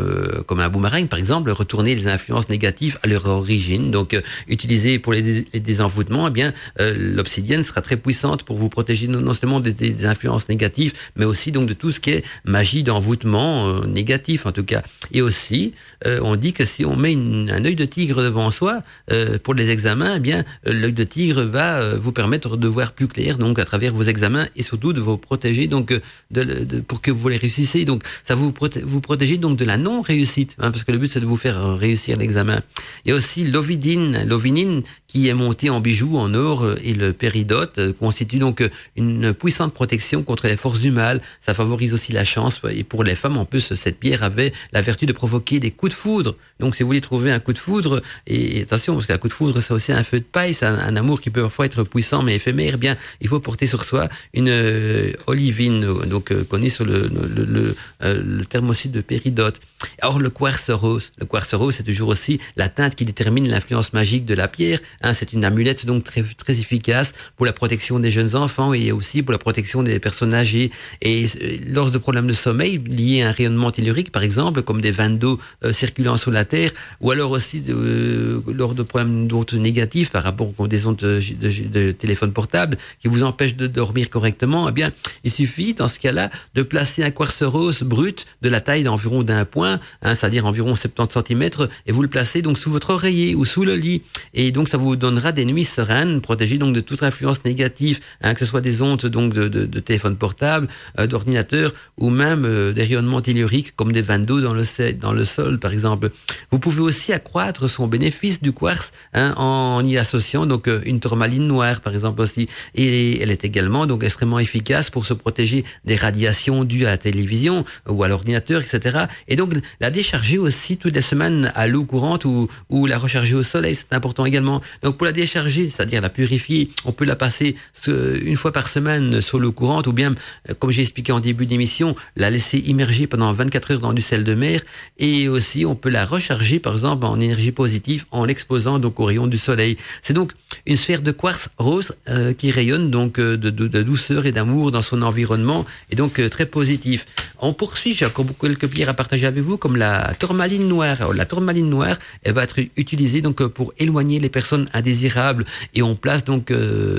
comme 0.45 0.59
un 0.59 0.70
boomerang 0.70 1.07
par 1.07 1.20
exemple, 1.20 1.51
retourner 1.51 1.95
les 1.95 2.07
influences 2.07 2.49
négatives 2.49 2.99
à 3.03 3.07
leur 3.07 3.26
origine. 3.28 3.91
Donc 3.91 4.20
utilisée 4.47 4.99
pour 4.99 5.13
les, 5.13 5.43
désenvoûtements, 5.53 6.28
eh 6.28 6.32
bien 6.32 6.53
l'obsidienne 6.80 7.63
sera 7.63 7.82
très 7.82 7.97
puissante 7.97 8.43
pour 8.43 8.57
vous 8.57 8.70
protéger 8.70 9.07
non 9.07 9.34
seulement 9.34 9.59
des, 9.59 9.74
des 9.74 10.05
influences 10.05 10.49
négatives, 10.49 10.93
mais 11.15 11.26
aussi 11.26 11.51
donc 11.51 11.68
de 11.68 11.74
tout 11.74 11.91
ce 11.91 11.99
qui 11.99 12.07
magie 12.45 12.84
d'envoûtement 12.84 13.68
euh, 13.68 13.86
négatif 13.86 14.45
en 14.45 14.51
tout 14.51 14.64
cas. 14.64 14.82
Et 15.12 15.22
aussi, 15.22 15.74
euh, 16.05 16.20
on 16.24 16.36
dit 16.36 16.53
que 16.53 16.66
si 16.66 16.86
on 16.86 16.95
met 16.95 17.16
un 17.16 17.64
œil 17.66 17.76
de 17.76 17.86
tigre 17.86 18.22
devant 18.22 18.51
soi 18.51 18.82
euh, 19.12 19.38
pour 19.41 19.53
les 19.53 19.70
examens, 19.70 20.16
eh 20.18 20.20
bien 20.20 20.43
l'œil 20.66 20.93
de 20.93 21.03
tigre 21.03 21.41
va 21.43 21.95
vous 21.95 22.12
permettre 22.12 22.58
de 22.58 22.68
voir 22.68 22.91
plus 22.91 23.08
clair 23.08 23.38
donc 23.38 23.60
à 23.60 23.66
travers 23.66 23.93
vos 23.93 24.03
examens 24.03 24.47
et 24.55 24.64
surtout 24.64 24.93
de 24.93 25.01
vous 25.01 25.18
protéger 25.18 25.68
donc 25.68 25.93
de, 26.32 26.43
pour 26.88 27.01
que 27.01 27.12
vous 27.12 27.30
les 27.30 27.38
réussissiez. 27.38 27.86
Donc 27.86 28.03
ça 28.24 28.36
vous 28.36 28.53
vous 28.84 29.01
protégez 29.01 29.38
donc 29.38 29.58
de 29.58 29.66
la 29.66 29.78
non 29.78 30.01
réussite 30.01 30.55
hein, 30.60 30.72
parce 30.72 30.84
que 30.84 30.91
le 30.91 30.97
but 30.97 31.12
c'est 31.12 31.20
de 31.20 31.26
vous 31.26 31.38
faire 31.38 31.78
réussir 31.78 32.18
l'examen. 32.18 32.62
A 33.08 33.14
aussi 33.14 33.43
l'ovidine, 33.45 34.26
l'ovinine 34.28 34.84
qui 35.08 35.30
est 35.30 35.34
monté 35.34 35.70
en 35.70 35.80
bijoux 35.80 36.18
en 36.18 36.34
or 36.34 36.66
et 36.84 36.93
le 36.93 37.14
péridote 37.14 37.93
constitue 37.93 38.39
donc 38.39 38.64
une 38.95 39.34
puissante 39.34 39.74
protection 39.74 40.24
contre 40.24 40.47
les 40.47 40.58
forces 40.58 40.82
du 40.82 40.91
mal. 40.91 41.22
Ça 41.39 41.53
favorise 41.53 41.93
aussi 41.93 41.97
la 42.12 42.26
chance. 42.26 42.62
Et 42.70 42.84
pour 42.84 43.04
les 43.04 43.16
femmes, 43.16 43.38
en 43.38 43.45
plus, 43.45 43.76
cette 43.76 44.00
pierre 44.00 44.24
avait 44.24 44.54
la 44.72 44.82
vertu 44.82 45.06
de 45.06 45.14
provoquer 45.14 45.60
des 45.60 45.72
coups 45.72 45.91
de 45.91 45.98
foudre. 45.98 46.36
Donc, 46.60 46.76
si 46.76 46.84
vous 46.84 46.88
voulez 46.88 47.02
trouver 47.02 47.32
un 47.32 47.39
coup 47.39 47.54
de 47.54 47.58
foudre, 47.58 48.02
et, 48.26 48.62
attention, 48.62 48.93
parce 48.93 49.06
qu'un 49.06 49.18
coup 49.18 49.28
de 49.28 49.34
foudre, 49.34 49.62
c'est 49.62 49.74
aussi 49.74 49.91
un 49.91 50.04
feu 50.04 50.20
de 50.20 50.26
paille, 50.26 50.54
c'est 50.54 50.66
un, 50.66 50.95
amour 50.95 51.22
qui 51.22 51.30
peut 51.30 51.43
parfois 51.43 51.66
être 51.66 51.84
puissant 51.84 52.24
mais 52.24 52.36
éphémère, 52.36 52.74
eh 52.76 52.78
bien, 52.78 52.98
il 53.22 53.28
faut 53.28 53.39
porter 53.39 53.66
sur 53.66 53.84
soi 53.84 54.10
une 54.34 54.50
euh, 54.50 55.12
olivine, 55.28 55.86
donc 56.06 56.32
euh, 56.32 56.43
connue 56.43 56.70
sur 56.70 56.86
le, 56.86 57.08
le, 57.08 57.45
le, 57.45 57.76
euh, 58.04 58.43
de 58.86 59.02
péridote. 59.02 59.60
Alors, 60.02 60.20
le 60.20 60.30
quartz 60.30 60.70
rose. 60.70 61.12
Le 61.18 61.26
quartz 61.26 61.54
rose, 61.54 61.76
c'est 61.76 61.84
toujours 61.84 62.10
aussi 62.10 62.39
la 62.56 62.70
teinte 62.70 62.95
qui 62.95 63.06
détermine 63.06 63.48
l'influence 63.48 63.93
magique 63.93 64.26
de 64.26 64.34
la 64.34 64.48
pierre. 64.48 64.80
Hein, 65.02 65.14
c'est 65.14 65.34
une 65.34 65.45
amulette 65.45 65.86
donc 65.86 66.04
très, 66.04 66.24
très 66.24 66.60
efficace 66.60 67.14
pour 67.36 67.45
la 67.45 67.54
protection 67.54 68.00
des 68.00 68.12
jeunes 68.12 68.36
enfants 68.36 68.74
et 68.74 68.91
aussi 68.91 69.22
pour 69.22 69.32
la 69.32 69.38
protection 69.38 69.84
des 69.84 70.00
personnes 70.00 70.34
âgées. 70.34 70.72
Et 71.02 71.28
lors 71.66 71.87
de 71.92 71.98
problèmes 71.98 72.28
de 72.28 72.34
sommeil 72.34 72.82
liés 72.86 73.22
à 73.22 73.30
un 73.30 73.32
rayonnement 73.32 73.72
tellurique, 73.72 74.12
par 74.12 74.24
exemple, 74.24 74.62
comme 74.62 74.82
des 74.82 74.92
vannes 74.92 75.18
d'eau 75.18 75.40
euh, 75.64 75.74
circulant 75.74 76.18
sur 76.18 76.32
la 76.32 76.46
Terre, 76.46 76.72
ou 77.02 77.12
alors 77.12 77.32
aussi 77.32 77.64
euh, 77.70 78.42
lors 78.54 78.74
de 78.74 78.84
problèmes 78.84 79.28
d'ondes 79.28 79.54
négatifs 79.54 80.12
par 80.12 80.24
rapport 80.24 80.52
aux 80.58 80.68
des 80.68 80.86
ondes 80.86 80.98
de, 80.98 81.92
téléphone 81.92 82.34
portable 82.34 82.78
qui 83.00 83.08
vous 83.08 83.24
empêchent 83.24 83.56
de 83.56 83.68
dormir 83.68 84.10
correctement, 84.10 84.70
eh 84.70 84.72
bien, 84.72 84.92
il 85.24 85.32
suffit, 85.32 85.74
dans 85.74 85.88
ce 85.88 86.00
cas-là, 86.00 86.30
de 86.56 86.64
placer 86.64 87.04
un 87.04 87.12
quartz 87.12 87.44
rose 87.44 87.84
brut 87.84 88.26
de 88.42 88.50
la 88.50 88.62
taille 88.62 88.84
d'environ 88.84 89.24
d'un 89.24 89.46
point, 89.46 89.80
hein, 90.02 90.16
c'est-à-dire 90.16 90.46
environ 90.46 90.76
70 90.76 91.20
cm, 91.28 91.68
et 91.86 91.92
vous 91.92 92.02
le 92.02 92.08
placez 92.08 92.42
donc 92.42 92.58
sous 92.58 92.72
votre 92.72 92.92
oreiller 92.92 93.36
ou 93.36 93.46
sous 93.46 93.66
le 93.66 93.76
lit. 93.76 94.04
Et 94.34 94.52
donc, 94.52 94.68
ça 94.68 94.78
vous 94.78 94.96
donnera 94.96 95.32
des 95.32 95.46
nuits 95.46 95.66
sereines, 95.66 96.22
protégées 96.22 96.58
donc 96.58 96.74
de 96.74 96.82
toute 96.82 97.04
influence 97.04 97.44
négative, 97.46 98.00
hein, 98.22 98.34
que 98.34 98.40
ce 98.40 98.46
soit 98.46 98.62
des 98.62 98.82
ondes 98.82 99.06
donc 99.06 99.34
de, 99.34 99.48
de 99.48 99.80
téléphone 99.80 100.16
portable, 100.16 100.68
euh, 101.00 101.08
d'ordinateur 101.08 101.74
ou 101.97 102.09
même 102.09 102.45
euh, 102.45 102.73
des 102.73 102.84
rayonnements 102.84 103.21
telluriques 103.21 103.75
comme 103.75 103.91
des 103.91 104.01
vannes 104.01 104.25
d'eau 104.25 104.41
dans 104.41 104.53
le, 104.53 104.63
dans 104.93 105.13
le 105.13 105.25
sol, 105.25 105.59
par 105.59 105.71
exemple. 105.71 106.11
Vous 106.51 106.59
pouvez 106.59 106.82
aussi 106.82 107.13
accroître 107.13 107.69
son 107.69 107.88
bénéfice 107.88 108.41
du 108.41 108.51
quartz 108.51 108.91
hein, 109.13 109.34
en 109.38 109.84
y 109.84 109.97
associant 109.97 110.45
donc 110.45 110.67
euh, 110.67 110.82
une 110.86 110.99
tourmaline 110.99 111.47
noire, 111.47 111.82
par 111.82 111.93
exemple 111.93 112.21
aussi. 112.21 112.47
Et 112.75 113.21
elle 113.21 113.32
est 113.32 113.45
également 113.45 113.86
donc 113.86 114.03
extrêmement 114.03 114.39
efficace 114.39 114.89
pour 114.89 115.05
se 115.05 115.13
protéger 115.13 115.63
des 115.86 115.95
radiations 115.95 116.63
dues 116.63 116.86
à 116.86 116.91
la 116.91 116.97
télévision 116.97 117.65
ou 117.88 118.03
à 118.03 118.07
l'ordinateur, 118.07 118.61
etc. 118.61 119.05
Et 119.28 119.36
donc 119.36 119.53
la 119.80 119.91
décharger 119.91 120.38
aussi 120.38 120.78
toutes 120.78 120.95
les 120.95 121.01
semaines 121.01 121.51
à 121.55 121.67
l'eau 121.67 121.84
courante 121.84 122.25
ou, 122.25 122.47
ou 122.69 122.86
la 122.86 122.97
recharger 122.97 123.36
au 123.36 123.43
soleil, 123.43 123.75
c'est 123.75 123.93
important 123.93 124.25
également. 124.25 124.61
Donc 124.84 124.97
pour 124.97 125.05
la 125.05 125.11
décharger, 125.11 125.69
c'est-à-dire 125.69 126.01
la 126.01 126.09
purifier, 126.09 126.69
on 126.86 126.91
peut 126.91 127.05
la 127.05 127.15
passer 127.15 127.55
une 127.88 128.36
fois 128.36 128.51
par 128.51 128.67
semaine 128.67 129.21
sur 129.21 129.39
l'eau 129.39 129.51
courante 129.51 129.88
ou 129.88 129.93
bien, 129.93 130.13
euh, 130.49 130.53
comme 130.53 130.71
j'ai 130.71 130.82
expliqué 130.82 131.11
en 131.11 131.19
début 131.19 131.45
d'émission, 131.45 131.66
la 132.15 132.30
laisser 132.30 132.59
immerger 132.59 133.07
pendant 133.07 133.32
24 133.32 133.72
heures 133.72 133.80
dans 133.80 133.93
du 133.93 134.01
sel 134.01 134.24
de 134.24 134.34
mer 134.34 134.61
et 134.97 135.28
aussi 135.28 135.65
on 135.65 135.76
peut 135.76 135.89
la 135.89 136.05
recharger 136.05 136.59
par 136.59 136.74
exemple 136.74 137.05
en 137.05 137.20
énergie 137.20 137.51
positive 137.51 138.05
en 138.11 138.26
l'exposant 138.26 138.80
donc 138.80 138.99
au 138.99 139.05
rayon 139.05 139.28
du 139.28 139.38
soleil. 139.38 139.78
C'est 140.01 140.13
donc 140.13 140.32
une 140.65 140.76
sphère 140.76 141.01
de 141.01 141.11
quartz 141.11 141.49
rose 141.57 141.93
euh, 142.09 142.34
qui 142.34 142.51
rayonne 142.51 142.89
donc 142.89 143.20
euh, 143.20 143.38
de, 143.38 143.82
douceur 143.82 144.26
et 144.26 144.32
d'amour 144.32 144.72
dans 144.72 144.82
son 144.82 145.01
environnement 145.01 145.65
et 145.91 145.95
donc 145.95 146.20
euh, 146.20 146.30
très 146.30 146.45
positif. 146.45 147.05
On 147.39 147.53
poursuit, 147.53 147.93
j'ai 147.93 148.05
encore 148.05 148.26
quelques 148.39 148.68
pierres 148.68 148.89
à 148.89 148.93
partager 148.93 149.28
avec 149.28 149.43
vous 149.43 149.57
comme 149.57 149.76
la 149.76 150.13
tourmaline 150.20 150.68
noire. 150.68 151.13
la 151.13 151.26
tourmaline 151.26 151.70
noire, 151.70 151.97
elle 152.24 152.34
va 152.34 152.43
être 152.43 152.59
utilisée 152.76 153.22
donc 153.22 153.45
pour 153.47 153.74
éloigner 153.78 154.20
les 154.20 154.30
personnes 154.30 154.68
indésirables 154.74 155.45
et 155.74 155.82
on 155.84 155.95
place 155.95 156.24
donc 156.24 156.51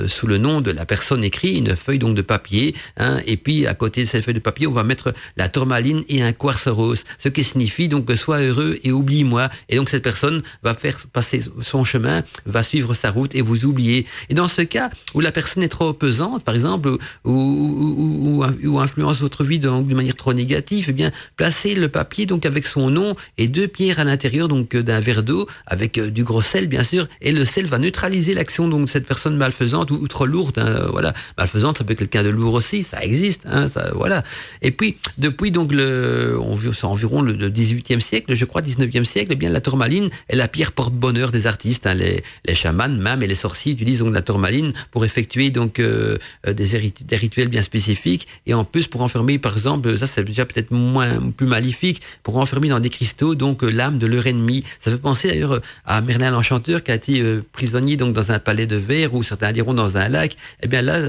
sous 0.07 0.27
le 0.27 0.37
nom 0.37 0.61
de 0.61 0.71
la 0.71 0.85
personne 0.85 1.23
écrit 1.23 1.55
une 1.57 1.75
feuille 1.75 1.99
donc 1.99 2.15
de 2.15 2.21
papier 2.21 2.75
hein, 2.97 3.19
et 3.25 3.37
puis 3.37 3.67
à 3.67 3.73
côté 3.73 4.03
de 4.03 4.07
cette 4.07 4.23
feuille 4.23 4.33
de 4.33 4.39
papier 4.39 4.58
on 4.67 4.71
va 4.71 4.83
mettre 4.83 5.13
la 5.37 5.49
tourmaline 5.49 6.03
et 6.09 6.21
un 6.21 6.33
quartz 6.33 6.67
rose, 6.67 7.03
ce 7.17 7.29
qui 7.29 7.43
signifie 7.43 7.87
donc 7.87 8.09
sois 8.15 8.39
heureux 8.39 8.79
et 8.83 8.91
oublie-moi. 8.91 9.49
Et 9.69 9.75
donc 9.77 9.89
cette 9.89 10.03
personne 10.03 10.41
va 10.63 10.73
faire 10.73 10.97
passer 11.13 11.41
son 11.61 11.83
chemin, 11.83 12.23
va 12.45 12.63
suivre 12.63 12.93
sa 12.93 13.11
route 13.11 13.35
et 13.35 13.41
vous 13.41 13.65
oublier. 13.65 14.05
Et 14.29 14.33
dans 14.33 14.47
ce 14.47 14.61
cas 14.61 14.89
où 15.13 15.19
la 15.21 15.31
personne 15.31 15.63
est 15.63 15.69
trop 15.69 15.93
pesante, 15.93 16.43
par 16.43 16.55
exemple, 16.55 16.97
ou, 17.25 18.43
influence 18.79 19.19
votre 19.19 19.43
vie 19.43 19.59
d'une 19.59 19.93
manière 19.93 20.15
trop 20.15 20.33
négative, 20.33 20.85
eh 20.89 20.93
bien 20.93 21.11
placez 21.35 21.75
le 21.75 21.89
papier 21.89 22.25
donc 22.25 22.45
avec 22.45 22.65
son 22.65 22.89
nom 22.89 23.15
et 23.37 23.49
deux 23.49 23.67
pierres 23.67 23.99
à 23.99 24.05
l'intérieur 24.05 24.47
donc 24.47 24.75
d'un 24.75 25.01
verre 25.01 25.23
d'eau 25.23 25.47
avec 25.65 25.97
euh, 25.97 26.09
du 26.09 26.23
gros 26.23 26.41
sel 26.41 26.67
bien 26.67 26.83
sûr, 26.83 27.07
et 27.21 27.31
le 27.31 27.43
sel 27.43 27.65
va 27.65 27.77
neutraliser 27.77 28.33
l'action 28.33 28.67
donc 28.67 28.85
de 28.85 28.89
cette 28.89 29.05
personne 29.05 29.35
malfaisante 29.35 29.91
ou, 29.91 30.07
trop 30.07 30.25
lourde. 30.25 30.59
Hein, 30.59 30.87
voilà, 30.91 31.13
malfaisante, 31.37 31.77
ça 31.77 31.83
peut 31.83 31.93
être 31.93 31.99
quelqu'un 31.99 32.23
de 32.23 32.29
lourd 32.29 32.53
aussi, 32.53 32.83
ça 32.83 33.01
existe. 33.01 33.43
Hein, 33.45 33.67
ça, 33.67 33.91
voilà. 33.93 34.23
Et 34.61 34.71
puis, 34.71 34.97
depuis 35.17 35.51
donc 35.51 35.73
le, 35.73 36.37
on 36.39 36.57
c'est 36.71 36.85
environ 36.85 37.21
le, 37.21 37.33
18e 37.49 37.99
siècle, 37.99 38.35
je 38.35 38.45
crois, 38.45 38.61
19e 38.61 39.03
siècle, 39.03 39.29
eh 39.31 39.35
bien 39.35 39.49
la 39.49 39.61
tourmaline 39.61 40.09
est 40.27 40.35
la 40.35 40.47
pierre 40.47 40.71
porte-bonheur 40.71 41.31
des 41.31 41.47
artistes. 41.47 41.87
Hein. 41.87 41.95
Les, 41.95 42.23
les 42.45 42.55
chamans, 42.55 42.89
même 42.89 43.23
et 43.23 43.27
les 43.27 43.35
sorciers 43.35 43.73
utilisent 43.73 43.99
donc 43.99 44.13
la 44.13 44.21
tourmaline 44.21 44.73
pour 44.91 45.05
effectuer 45.05 45.51
donc 45.51 45.79
euh, 45.79 46.17
euh, 46.47 46.53
des, 46.53 46.91
des, 47.05 47.17
rituels 47.17 47.47
bien 47.47 47.61
spécifiques 47.61 48.27
et 48.45 48.53
en 48.53 48.63
plus 48.63 48.87
pour 48.87 49.01
enfermer, 49.01 49.39
par 49.39 49.53
exemple, 49.53 49.97
ça 49.97 50.07
c'est 50.07 50.23
déjà 50.23 50.45
peut-être 50.45 50.71
moins 50.71 51.31
plus 51.31 51.47
maléfique, 51.47 52.01
pour 52.23 52.37
enfermer 52.37 52.69
dans 52.69 52.79
des 52.79 52.89
cristaux 52.89 53.35
donc 53.35 53.63
euh, 53.63 53.69
l'âme 53.69 53.97
de 53.97 54.07
leur 54.07 54.27
ennemi. 54.27 54.63
Ça 54.79 54.91
fait 54.91 54.97
penser 54.97 55.29
d'ailleurs 55.29 55.61
à 55.85 56.01
Merlin 56.01 56.31
l'Enchanteur 56.31 56.83
qui 56.83 56.91
a 56.91 56.95
été 56.95 57.23
prisonnier 57.51 57.97
donc 57.97 58.13
dans 58.13 58.31
un 58.31 58.39
palais 58.39 58.67
de 58.67 58.75
verre 58.75 59.13
ou 59.13 59.23
certains 59.23 59.51
diront 59.51 59.73
dans 59.73 59.97
un 59.97 60.07
lac. 60.07 60.35
Eh 60.61 60.67
bien 60.67 60.81
là, 60.81 60.99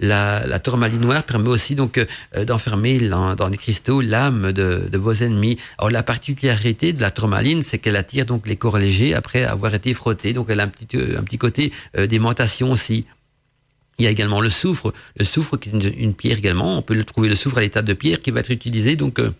la, 0.00 0.46
la 0.46 0.58
tourmaline 0.58 1.00
noire 1.00 1.22
permet 1.22 1.48
aussi 1.48 1.74
donc 1.74 2.04
d'enfermer 2.46 2.73
dans, 2.76 3.50
des 3.50 3.56
cristaux 3.56 4.00
l'âme 4.00 4.52
de, 4.52 4.88
vos 4.96 5.12
ennemis. 5.12 5.58
Alors 5.78 5.90
la 5.90 6.02
particularité 6.02 6.92
de 6.92 7.00
la 7.00 7.10
tourmaline, 7.10 7.62
c'est 7.62 7.78
qu'elle 7.78 7.96
attire 7.96 8.26
donc 8.26 8.46
les 8.46 8.56
corps 8.56 8.78
légers 8.78 9.14
après 9.14 9.44
avoir 9.44 9.74
été 9.74 9.94
frottés. 9.94 10.32
Donc 10.32 10.46
elle 10.50 10.60
a 10.60 10.64
un 10.64 10.68
petit, 10.68 10.96
euh, 10.96 11.18
un 11.18 11.22
petit 11.22 11.38
côté 11.38 11.72
euh, 11.96 12.06
d'aimantation 12.06 12.72
aussi. 12.72 13.06
Il 13.98 14.04
y 14.04 14.08
a 14.08 14.10
également 14.10 14.40
le 14.40 14.50
soufre. 14.50 14.92
Le 15.16 15.24
soufre 15.24 15.56
qui 15.56 15.70
est 15.70 15.72
une, 15.72 16.14
pierre 16.14 16.38
également. 16.38 16.78
On 16.78 16.82
peut 16.82 16.94
le 16.94 17.04
trouver 17.04 17.28
le 17.28 17.36
soufre 17.36 17.58
à 17.58 17.60
l'état 17.60 17.82
de 17.82 17.92
pierre 17.92 18.20
qui 18.20 18.30
va 18.30 18.40
être 18.40 18.50
utilisé 18.50 18.96
donc 18.96 19.18
euh, 19.18 19.30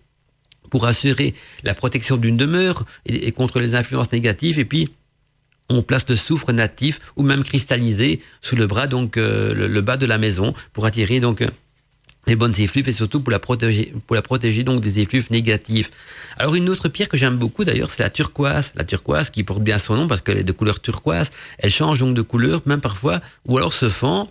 pour 0.70 0.86
assurer 0.86 1.34
la 1.62 1.74
protection 1.74 2.16
d'une 2.16 2.36
demeure 2.36 2.84
et, 3.06 3.32
contre 3.32 3.60
les 3.60 3.74
influences 3.74 4.12
négatives. 4.12 4.58
Et 4.58 4.64
puis 4.64 4.90
on 5.70 5.82
place 5.82 6.08
le 6.08 6.16
soufre 6.16 6.52
natif 6.52 7.00
ou 7.16 7.22
même 7.22 7.42
cristallisé 7.42 8.20
sous 8.42 8.54
le 8.54 8.66
bras, 8.66 8.86
donc 8.86 9.16
le, 9.16 9.80
bas 9.80 9.96
de 9.96 10.04
la 10.04 10.18
maison, 10.18 10.52
pour 10.74 10.84
attirer 10.84 11.20
donc 11.20 11.42
les 12.26 12.36
bonnes 12.36 12.54
effluves 12.58 12.88
et 12.88 12.92
surtout 12.92 13.20
pour 13.20 13.30
la 13.30 13.38
protéger, 13.38 13.92
pour 14.06 14.16
la 14.16 14.22
protéger 14.22 14.64
donc 14.64 14.80
des 14.80 15.00
effluves 15.00 15.26
négatifs. 15.30 15.90
Alors 16.36 16.54
une 16.54 16.68
autre 16.68 16.88
pierre 16.88 17.08
que 17.08 17.16
j'aime 17.16 17.36
beaucoup 17.36 17.64
d'ailleurs, 17.64 17.90
c'est 17.90 18.02
la 18.02 18.10
turquoise. 18.10 18.72
La 18.74 18.84
turquoise 18.84 19.30
qui 19.30 19.44
porte 19.44 19.62
bien 19.62 19.78
son 19.78 19.96
nom 19.96 20.06
parce 20.06 20.20
qu'elle 20.20 20.38
est 20.38 20.44
de 20.44 20.52
couleur 20.52 20.80
turquoise. 20.80 21.30
Elle 21.58 21.70
change 21.70 22.00
donc 22.00 22.14
de 22.14 22.22
couleur 22.22 22.62
même 22.66 22.80
parfois, 22.80 23.20
ou 23.46 23.58
alors 23.58 23.72
se 23.72 23.88
fend 23.88 24.28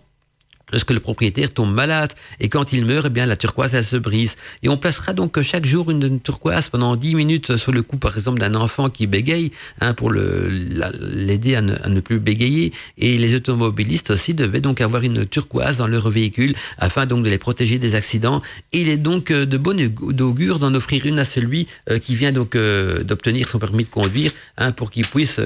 lorsque 0.74 0.92
le 0.92 1.00
propriétaire 1.00 1.52
tombe 1.52 1.74
malade. 1.74 2.12
Et 2.42 2.50
quand 2.50 2.74
il 2.74 2.86
meurt, 2.86 3.06
eh 3.08 3.10
bien, 3.10 3.26
la 3.26 3.38
turquoise, 3.38 3.74
elle 3.76 3.86
se 3.86 3.96
brise. 3.96 4.36
Et 4.64 4.70
on 4.70 4.78
placera 4.78 5.14
donc 5.14 5.42
chaque 5.42 5.66
jour 5.66 5.90
une, 5.92 6.20
turquoise 6.20 6.68
pendant 6.68 6.96
10 6.96 7.16
minutes 7.16 7.56
sur 7.56 7.72
le 7.72 7.84
cou, 7.84 7.98
par 7.98 8.16
exemple, 8.16 8.40
d'un 8.40 8.56
enfant 8.56 8.90
qui 8.90 9.08
bégaye, 9.08 9.52
hein, 9.80 9.94
pour 9.94 10.12
l'aider 10.12 11.56
à, 11.56 11.62
ne 11.62 12.00
plus 12.02 12.20
bégayer. 12.20 12.74
Et 12.98 13.18
les 13.18 13.36
automobilistes 13.36 14.12
aussi 14.12 14.34
devaient 14.34 14.62
donc 14.62 14.82
avoir 14.82 15.04
une 15.04 15.26
turquoise 15.26 15.78
dans 15.78 15.88
leur 15.88 16.10
véhicule 16.10 16.56
afin 16.78 17.06
donc 17.06 17.24
de 17.24 17.30
les 17.30 17.38
protéger 17.38 17.78
des 17.80 17.96
accidents. 17.96 18.42
Et 18.72 18.82
il 18.82 18.90
est 18.90 18.98
donc 18.98 19.32
euh, 19.32 19.46
de 19.46 19.58
bonne 19.58 19.82
augure 20.20 20.60
d'en 20.60 20.74
offrir 20.74 21.06
une 21.06 21.20
à 21.20 21.26
celui 21.26 21.68
euh, 21.90 22.00
qui 22.00 22.16
vient 22.16 22.32
donc 22.32 22.56
euh, 22.56 23.04
d'obtenir 23.04 23.48
son 23.48 23.60
permis 23.60 23.84
de 23.84 23.90
conduire, 23.90 24.32
hein, 24.58 24.72
pour 24.72 24.90
qu'il 24.90 25.06
puisse 25.06 25.40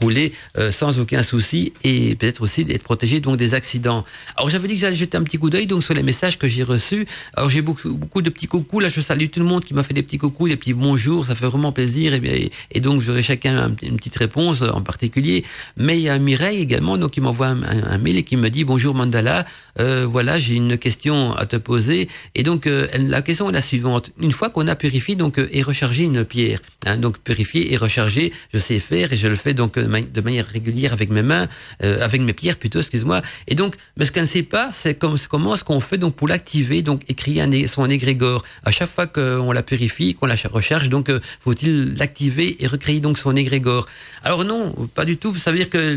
rouler 0.00 0.32
sans 0.70 0.98
aucun 0.98 1.22
souci 1.22 1.72
et 1.82 2.14
peut-être 2.16 2.42
aussi 2.42 2.66
être 2.68 2.82
protégé 2.82 3.20
donc 3.20 3.36
des 3.36 3.54
accidents. 3.54 4.04
Alors 4.36 4.50
j'avais 4.50 4.66
dit 4.66 4.74
que 4.74 4.80
j'allais 4.80 4.96
jeter 4.96 5.16
un 5.16 5.22
petit 5.22 5.38
coup 5.38 5.48
d'œil 5.48 5.66
donc 5.66 5.84
sur 5.84 5.94
les 5.94 6.02
messages 6.02 6.38
que 6.38 6.48
j'ai 6.48 6.64
reçus. 6.64 7.06
Alors 7.36 7.50
j'ai 7.50 7.62
beaucoup, 7.62 7.92
beaucoup 7.94 8.20
de 8.20 8.30
petits 8.30 8.48
coucous. 8.48 8.80
Là 8.80 8.88
je 8.88 9.00
salue 9.00 9.26
tout 9.26 9.38
le 9.38 9.46
monde 9.46 9.64
qui 9.64 9.74
m'a 9.74 9.84
fait 9.84 9.94
des 9.94 10.02
petits 10.02 10.18
coucous, 10.18 10.48
des 10.48 10.56
petits 10.56 10.74
bonjours. 10.74 11.26
Ça 11.26 11.34
fait 11.34 11.46
vraiment 11.46 11.70
plaisir. 11.70 12.14
Et, 12.14 12.50
et 12.72 12.80
donc 12.80 13.00
j'aurai 13.00 13.22
chacun 13.22 13.74
une 13.82 13.96
petite 13.96 14.16
réponse 14.16 14.62
en 14.62 14.82
particulier. 14.82 15.44
Mais 15.76 15.98
il 15.98 16.02
y 16.02 16.08
a 16.08 16.18
Mireille 16.18 16.60
également 16.60 16.98
donc 16.98 17.12
qui 17.12 17.20
m'envoie 17.20 17.48
un, 17.48 17.98
mail 17.98 18.18
et 18.18 18.22
qui 18.24 18.36
me 18.36 18.50
dit 18.50 18.64
bonjour 18.64 18.94
Mandala. 18.94 19.46
Euh, 19.78 20.06
voilà 20.08 20.38
j'ai 20.38 20.54
une 20.54 20.78
question 20.78 21.32
à 21.34 21.46
te 21.46 21.56
poser. 21.56 22.08
Et 22.34 22.42
donc 22.42 22.66
euh, 22.66 22.88
la 22.98 23.22
question 23.22 23.48
est 23.48 23.52
la 23.52 23.60
suivante. 23.60 24.10
Une 24.20 24.32
fois 24.32 24.50
qu'on 24.50 24.66
a 24.66 24.74
purifié 24.74 25.14
donc 25.14 25.38
euh, 25.38 25.48
et 25.52 25.62
rechargé 25.62 26.04
une 26.04 26.24
pierre, 26.24 26.60
hein, 26.86 26.96
donc 26.96 27.18
purifier 27.18 27.72
et 27.72 27.76
recharger, 27.76 28.32
je 28.52 28.58
sais 28.58 28.80
faire 28.80 29.12
et 29.12 29.16
je 29.16 29.28
le 29.28 29.36
fais 29.36 29.54
donc 29.54 29.78
de 29.78 30.20
manière 30.20 30.46
régulière 30.46 30.92
avec 30.92 31.10
mes 31.10 31.22
mains, 31.22 31.48
avec 31.80 32.20
mes 32.20 32.32
pierres 32.32 32.56
plutôt, 32.56 32.80
excuse-moi. 32.80 33.22
Et 33.48 33.54
donc, 33.54 33.76
mais 33.96 34.04
ce 34.04 34.12
ne 34.24 34.28
sait 34.28 34.42
pas, 34.42 34.70
c'est 34.72 34.98
comment 34.98 35.54
est-ce 35.54 35.64
qu'on 35.64 35.80
fait 35.80 35.98
donc 35.98 36.14
pour 36.14 36.28
l'activer, 36.28 36.82
donc 36.82 37.02
écrire 37.08 37.46
son 37.66 37.88
égrégore. 37.88 38.42
À 38.64 38.70
chaque 38.70 38.88
fois 38.88 39.06
qu'on 39.06 39.52
la 39.52 39.62
purifie, 39.62 40.14
qu'on 40.14 40.26
la 40.26 40.36
recharge, 40.50 40.88
donc 40.88 41.10
faut-il 41.40 41.94
l'activer 41.94 42.56
et 42.62 42.66
recréer 42.66 43.00
donc 43.00 43.18
son 43.18 43.36
égrégore. 43.36 43.86
Alors 44.22 44.44
non, 44.44 44.74
pas 44.94 45.04
du 45.04 45.16
tout. 45.16 45.32
Vous 45.32 45.38
savez 45.38 45.66
que 45.66 45.96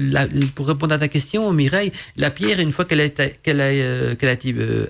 pour 0.56 0.68
répondre 0.68 0.94
à 0.94 0.98
ta 0.98 1.08
question, 1.08 1.52
Mireille, 1.54 1.92
la 2.16 2.32
pierre, 2.32 2.60
une 2.60 2.72
fois 2.72 2.86
qu'elle 2.86 3.00
est 3.00 3.42
qu'elle 3.44 4.18
qu'elle 4.18 4.30
a 4.30 4.36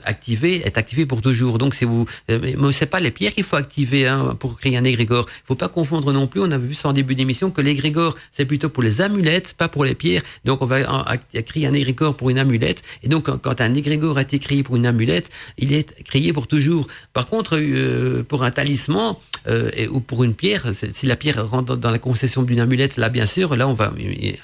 activée, 0.06 0.62
est 0.66 0.78
activée 0.78 1.06
pour 1.06 1.22
toujours. 1.22 1.58
Donc 1.58 1.74
c'est 1.74 1.86
vous, 1.86 2.06
mais 2.30 2.56
c'est 2.72 2.86
pas 2.86 3.00
les 3.00 3.12
pierres 3.12 3.34
qu'il 3.34 3.44
faut 3.44 3.56
activer 3.56 4.08
hein, 4.08 4.36
pour 4.40 4.58
créer 4.60 4.78
un 4.78 4.84
égrégore. 4.84 5.26
Faut 5.46 5.56
pas 5.56 5.70
confondre 5.70 6.12
non 6.12 6.28
plus. 6.28 6.42
On 6.42 6.52
avait 6.52 6.68
vu 6.68 6.74
ça 6.74 6.90
en 6.90 6.94
début 6.94 7.16
d'émission 7.16 7.52
que 7.52 7.62
l'égrégore 7.62 8.16
c'est 8.32 8.46
plutôt 8.46 8.70
pour 8.70 8.84
les 8.84 9.02
amulettes, 9.02 9.54
pas 9.58 9.70
pour 9.70 9.86
les 9.86 9.96
pierres. 9.96 10.22
Donc 10.46 10.62
on 10.62 10.66
va 10.66 10.80
créer 11.46 11.68
un 11.68 11.74
égrégore 11.74 12.16
pour 12.16 12.30
une 12.30 12.40
amulette. 12.40 12.84
Et 13.04 13.08
donc 13.08 13.17
quand 13.22 13.62
un 13.62 13.74
égrégore 13.74 14.18
a 14.18 14.22
été 14.22 14.40
créé 14.40 14.64
pour 14.64 14.76
une 14.76 14.86
amulette, 14.86 15.30
il 15.58 15.74
est 15.74 16.04
créé 16.04 16.34
pour 16.34 16.48
toujours. 16.48 16.88
Par 17.14 17.28
contre, 17.28 17.58
euh, 17.58 18.24
pour 18.24 18.44
un 18.44 18.52
talisman 18.52 19.16
euh, 19.48 19.72
ou 19.90 20.00
pour 20.00 20.24
une 20.24 20.34
pierre, 20.34 20.68
si 20.74 21.06
la 21.06 21.16
pierre 21.16 21.48
rentre 21.48 21.76
dans 21.76 21.92
la 21.92 22.00
concession 22.00 22.44
d'une 22.44 22.60
amulette, 22.60 22.98
là 22.98 23.10
bien 23.10 23.26
sûr, 23.26 23.56
là 23.56 23.68
on 23.68 23.74
va 23.74 23.94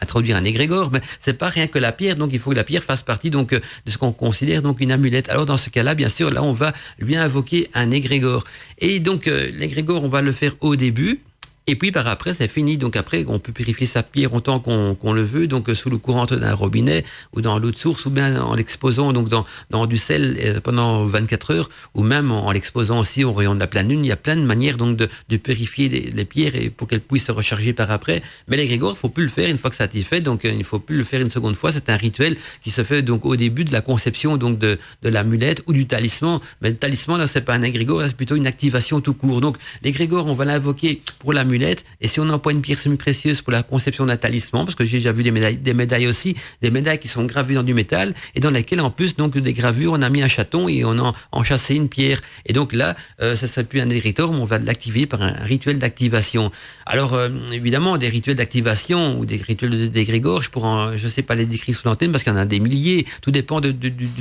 introduire 0.01 0.38
un 0.38 0.43
égrégore. 0.43 0.91
Mais 0.91 1.01
c'est 1.19 1.38
pas 1.38 1.49
rien 1.49 1.67
que 1.67 1.80
la 1.80 1.91
pierre. 1.91 2.15
Donc 2.15 2.32
il 2.34 2.39
faut 2.39 2.51
que 2.51 2.55
la 2.55 2.63
pierre 2.63 2.84
fasse 2.84 3.03
partie 3.03 3.30
donc 3.30 3.53
de 3.53 3.61
ce 3.88 3.97
qu'on 3.97 4.11
considère 4.11 4.61
donc 4.61 4.82
une 4.82 4.91
amulette. 4.91 5.30
Alors 5.30 5.45
dans 5.45 5.57
ce 5.57 5.69
cas-là, 5.69 5.95
bien 5.95 6.09
sûr, 6.09 6.32
là 6.32 6.43
on 6.43 6.53
va 6.53 6.74
lui 6.99 7.15
invoquer 7.15 7.69
un 7.74 7.91
égrégore. 7.91 8.43
Et 8.80 8.99
donc 8.99 9.28
euh, 9.28 9.51
l'égrégore, 9.53 10.03
on 10.03 10.09
va 10.09 10.21
le 10.21 10.32
faire 10.32 10.55
au 10.61 10.76
début. 10.76 11.21
Et 11.66 11.78
puis 11.78 11.93
par 11.93 12.07
après, 12.07 12.34
c'est 12.34 12.49
fini. 12.49 12.78
Donc 12.78 12.97
après, 12.97 13.24
on 13.28 13.39
peut 13.39 13.53
purifier 13.53 13.88
sa 13.88 14.03
pierre 14.03 14.34
autant 14.34 14.59
qu'on 14.59 15.14
le 15.14 15.24
veut, 15.24 15.47
donc 15.47 15.70
sous 15.74 15.89
le 15.89 15.97
courant 15.97 16.26
d'un 16.26 16.53
robinet 16.53 17.05
ou 17.34 17.41
dans 17.41 17.57
l'eau 17.57 17.72
de 17.72 17.76
source, 17.76 18.05
ou 18.05 18.09
bien 18.09 18.41
en 18.41 18.53
l'exposant 18.53 19.14
donc 19.14 19.30
dans, 19.30 19.45
dans 19.70 19.86
du 19.86 19.95
sel 19.95 20.38
euh, 20.41 20.59
pendant 20.59 21.05
24 21.05 21.51
heures, 21.51 21.70
ou 21.93 22.03
même 22.03 22.32
en, 22.32 22.51
l'exposant 22.51 22.99
aussi 22.99 23.24
au 23.24 23.32
rayon 23.32 23.55
de 23.55 23.61
la 23.61 23.68
pleine 23.68 23.88
lune. 23.88 24.03
Il 24.03 24.09
y 24.09 24.11
a 24.11 24.18
plein 24.18 24.36
de 24.36 24.41
manières 24.41 24.76
donc 24.76 24.97
de, 24.97 25.07
de 25.30 25.38
purifier 25.38 25.88
les, 25.88 26.26
pierres 26.26 26.55
et 26.55 26.70
pour 26.70 26.88
qu'elles 26.88 27.01
puissent 27.01 27.28
se 27.28 27.32
recharger 27.32 27.72
par 27.72 27.91
après. 27.91 28.22
Mais 28.49 28.57
les 28.57 28.66
grégores, 28.66 28.97
faut 28.97 29.09
plus 29.09 29.24
le 29.24 29.30
faire 29.30 29.49
une 29.49 29.57
fois 29.57 29.70
que 29.70 29.78
ça 29.78 29.84
a 29.84 29.88
été 29.88 30.03
fait. 30.03 30.20
Donc 30.20 30.43
euh, 30.43 30.51
il 30.51 30.66
faut 30.66 30.80
plus 30.80 30.97
le 30.97 31.05
faire 31.05 31.22
une 31.22 31.32
seconde 31.32 31.55
fois. 31.55 31.72
C'est 31.72 31.89
un 31.89 31.97
rituel 31.97 32.36
qui 32.61 32.72
se 32.72 32.84
fait 32.84 33.03
donc 33.03 33.26
au 33.26 33.38
début 33.38 33.64
de 33.64 33.72
la 33.72 33.82
conception 33.82 34.36
donc 34.36 34.59
de, 34.59 34.78
de 35.01 35.09
l'amulette 35.09 35.64
ou 35.68 35.72
du 35.72 35.86
talisman. 35.88 36.41
Mais 36.61 36.72
le 36.72 36.76
talisman 36.76 37.18
là, 37.18 37.28
c'est 37.28 37.45
pas 37.45 37.53
un 37.53 37.61
égrégore, 37.61 38.01
c'est 38.05 38.18
plutôt 38.18 38.36
une 38.36 38.47
activation 38.47 38.99
tout 38.99 39.14
court. 39.14 39.39
Donc 39.39 39.55
l'égrégore, 39.82 40.28
on 40.28 40.34
va 40.34 40.43
l'invoquer 40.43 41.01
pour 41.20 41.32
l'amulette 41.32 41.53
et 42.01 42.08
si 42.08 42.20
on 42.20 42.30
emploie 42.30 42.51
une 42.51 42.62
pierre 42.62 42.78
semi-précieuse 42.78 43.41
pour 43.41 43.54
la 43.54 43.64
conception 43.64 44.06
d'un 44.06 44.18
talisman, 44.18 44.66
parce 44.66 44.76
que 44.76 44.86
j'ai 44.86 44.97
déjà 44.97 45.12
vu 45.12 45.24
des 45.24 45.32
médailles, 45.74 46.08
aussi, 46.08 46.36
des 46.62 46.72
médailles 46.72 46.99
qui 46.99 47.08
sont 47.08 47.26
gravées 47.26 47.56
dans 47.56 47.64
du 47.64 47.74
métal 47.74 48.14
et 48.36 48.39
dans 48.39 48.49
lesquelles 48.49 48.82
en 48.82 48.89
plus 48.89 49.16
donc 49.16 49.38
des 49.38 49.54
gravures, 49.54 49.93
on 49.93 50.01
a 50.01 50.10
mis 50.10 50.24
un 50.24 50.28
chaton 50.28 50.68
et 50.68 50.84
on 50.86 50.97
a 50.99 51.14
enchâssé 51.32 51.76
une 51.76 51.89
pierre. 51.89 52.20
Et 52.45 52.54
donc 52.54 52.74
là, 52.74 52.95
euh, 53.22 53.36
ça 53.36 53.47
s'appuie 53.47 53.82
unéritor, 53.82 54.32
mais 54.32 54.39
on 54.39 54.45
va 54.45 54.58
l'activer 54.58 55.06
par 55.06 55.22
un 55.22 55.34
rituel 55.43 55.78
d'activation. 55.78 56.51
Alors 56.86 57.14
euh, 57.14 57.30
évidemment, 57.51 57.97
des 57.97 58.10
rituels 58.10 58.36
d'activation 58.36 59.20
ou 59.20 59.26
des 59.26 59.38
rituels 59.38 59.91
d'égrégore, 59.91 60.43
je 60.43 60.49
pourrais, 60.49 60.97
je 60.97 61.08
sais 61.08 61.22
pas 61.22 61.36
les 61.36 61.45
décrire 61.45 61.76
sous 61.76 61.88
l'antenne 61.88 62.12
parce 62.12 62.24
qu'il 62.24 62.34
y 62.34 62.36
en 62.36 62.39
a 62.39 62.45
des 62.45 62.60
milliers. 62.60 63.06
Tout 63.22 63.32
dépend 63.32 63.62
du, 63.62 63.74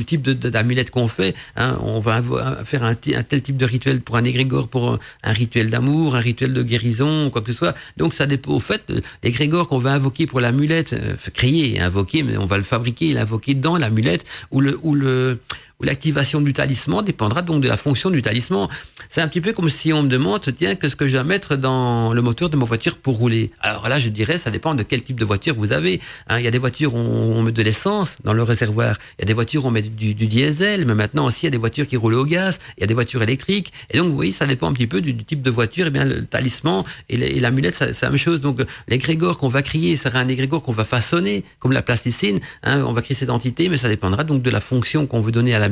type 0.05 0.29
d'amulette 0.29 0.91
qu'on 0.91 1.09
fait. 1.09 1.35
Hein. 1.57 1.79
On 1.83 2.01
va 2.01 2.23
faire 2.65 2.85
un, 2.85 2.93
un, 2.93 3.23
tel 3.23 3.43
type 3.43 3.57
de 3.57 3.65
rituel 3.65 4.01
pour 4.01 4.17
un 4.17 4.25
égrégore, 4.25 4.69
pour 4.69 4.99
un 5.23 5.33
rituel 5.33 5.71
d'amour, 5.71 6.17
un 6.17 6.21
rituel 6.21 6.53
de 6.53 6.63
guérison 6.63 7.22
quoi 7.31 7.43
que 7.43 7.53
ce 7.53 7.59
soit. 7.59 7.75
Donc 7.97 8.15
ça 8.15 8.27
dépend 8.27 8.53
au 8.53 8.59
fait, 8.59 8.93
l'égrégore 9.23 9.69
qu'on 9.69 9.79
va 9.79 9.93
invoquer 9.93 10.27
pour 10.27 10.41
l'amulette, 10.41 10.93
euh, 10.93 11.17
créer 11.33 11.81
invoquer, 11.81 12.23
mais 12.23 12.37
on 12.37 12.47
va 12.47 12.59
le 12.59 12.65
fabriquer 12.65 13.13
l'invoquer 13.13 13.55
dans 13.55 13.77
l'amulette 13.77 14.25
ou 14.51 14.63
ou 14.83 14.95
le, 14.95 15.39
l'activation 15.87 16.41
du 16.41 16.53
talisman 16.53 17.05
dépendra 17.05 17.43
donc 17.43 17.63
de 17.63 17.69
la 17.69 17.77
fonction 17.77 18.11
du 18.11 18.23
talisman. 18.23 18.69
C'est 19.09 19.21
un 19.21 19.29
petit 19.29 19.41
peu 19.41 19.53
comme 19.53 19.69
si 19.69 19.93
on 19.93 20.03
me 20.03 20.09
demande, 20.09 20.41
tiens, 20.57 20.75
qu'est-ce 20.75 20.97
que 20.97 21.07
je 21.07 21.13
dois 21.13 21.25
mettre 21.25 21.57
dans 21.57 22.13
le 22.13 22.23
moteur 22.23 22.51
de 22.51 22.57
ma 22.57 22.65
voiture 22.65 22.97
pour 22.97 23.17
rouler? 23.17 23.51
Alors 23.61 23.89
là, 23.89 23.99
je 23.99 24.09
dirais, 24.09 24.39
ça 24.39 24.51
dépend 24.51 24.75
de 24.75 24.83
quel 24.83 25.03
type 25.03 25.19
de 25.19 25.25
voiture 25.25 25.55
vous 25.55 25.73
avez. 25.73 26.01
Hein, 26.29 26.39
il 26.39 26.45
y 26.45 26.49
a 26.49 26.51
des 26.51 26.59
voitures 26.59 26.95
où 26.95 26.99
on 26.99 27.43
met 27.43 27.53
de 27.53 27.63
l'essence 27.63 28.17
dans 28.25 28.33
le 28.33 28.43
réservoir. 28.43 28.97
Il 29.19 29.23
y 29.23 29.25
a 29.25 29.27
des 29.27 29.35
voitures 29.35 29.65
où 29.65 29.69
on 29.69 29.71
met 29.71 29.83
du, 29.83 30.15
diesel, 30.15 30.87
mais 30.87 30.95
maintenant 30.95 31.27
aussi, 31.27 31.43
il 31.43 31.47
y 31.47 31.49
a 31.49 31.51
des 31.51 31.59
voitures 31.59 31.87
qui 31.87 31.97
roulent 31.97 32.15
au 32.15 32.25
gaz. 32.25 32.59
Il 32.79 32.83
y 32.83 32.85
a 32.85 32.87
des 32.87 32.95
voitures 32.95 33.23
électriques. 33.23 33.73
Et 33.91 33.99
donc, 33.99 34.09
vous 34.09 34.15
voyez, 34.15 34.33
ça 34.33 34.47
dépend 34.47 34.69
un 34.69 34.73
petit 34.73 34.87
peu 34.87 35.01
du, 35.01 35.17
type 35.17 35.43
de 35.43 35.51
voiture. 35.51 35.87
Et 35.87 35.89
eh 35.89 35.91
bien, 35.91 36.05
le 36.05 36.25
talisman 36.25 36.85
et 37.09 37.41
l'amulette, 37.41 37.75
c'est 37.77 38.03
la 38.03 38.11
même 38.11 38.19
chose. 38.19 38.41
Donc, 38.41 38.63
l'égrégore 38.89 39.39
qu'on 39.39 39.49
va 39.49 39.63
crier 39.63 39.97
sera 39.97 40.21
un 40.21 40.29
égrégore 40.29 40.63
qu'on 40.63 40.73
va 40.73 40.85
façonner, 40.85 41.45
comme 41.59 41.73
la 41.73 41.83
plasticine. 41.83 42.41
Hein, 42.63 42.85
on 42.85 42.93
va 42.93 43.03
créer 43.03 43.17
cette 43.17 43.31
entité, 43.31 43.69
mais 43.69 43.77
ça 43.77 43.89
dépendra 43.89 44.25
donc 44.25 44.43
de 44.43 44.51
la 44.51 44.61
fonction 44.61 45.07
qu'on 45.07 45.21
veut 45.21 45.33
donner 45.33 45.55
à 45.55 45.59
la 45.59 45.69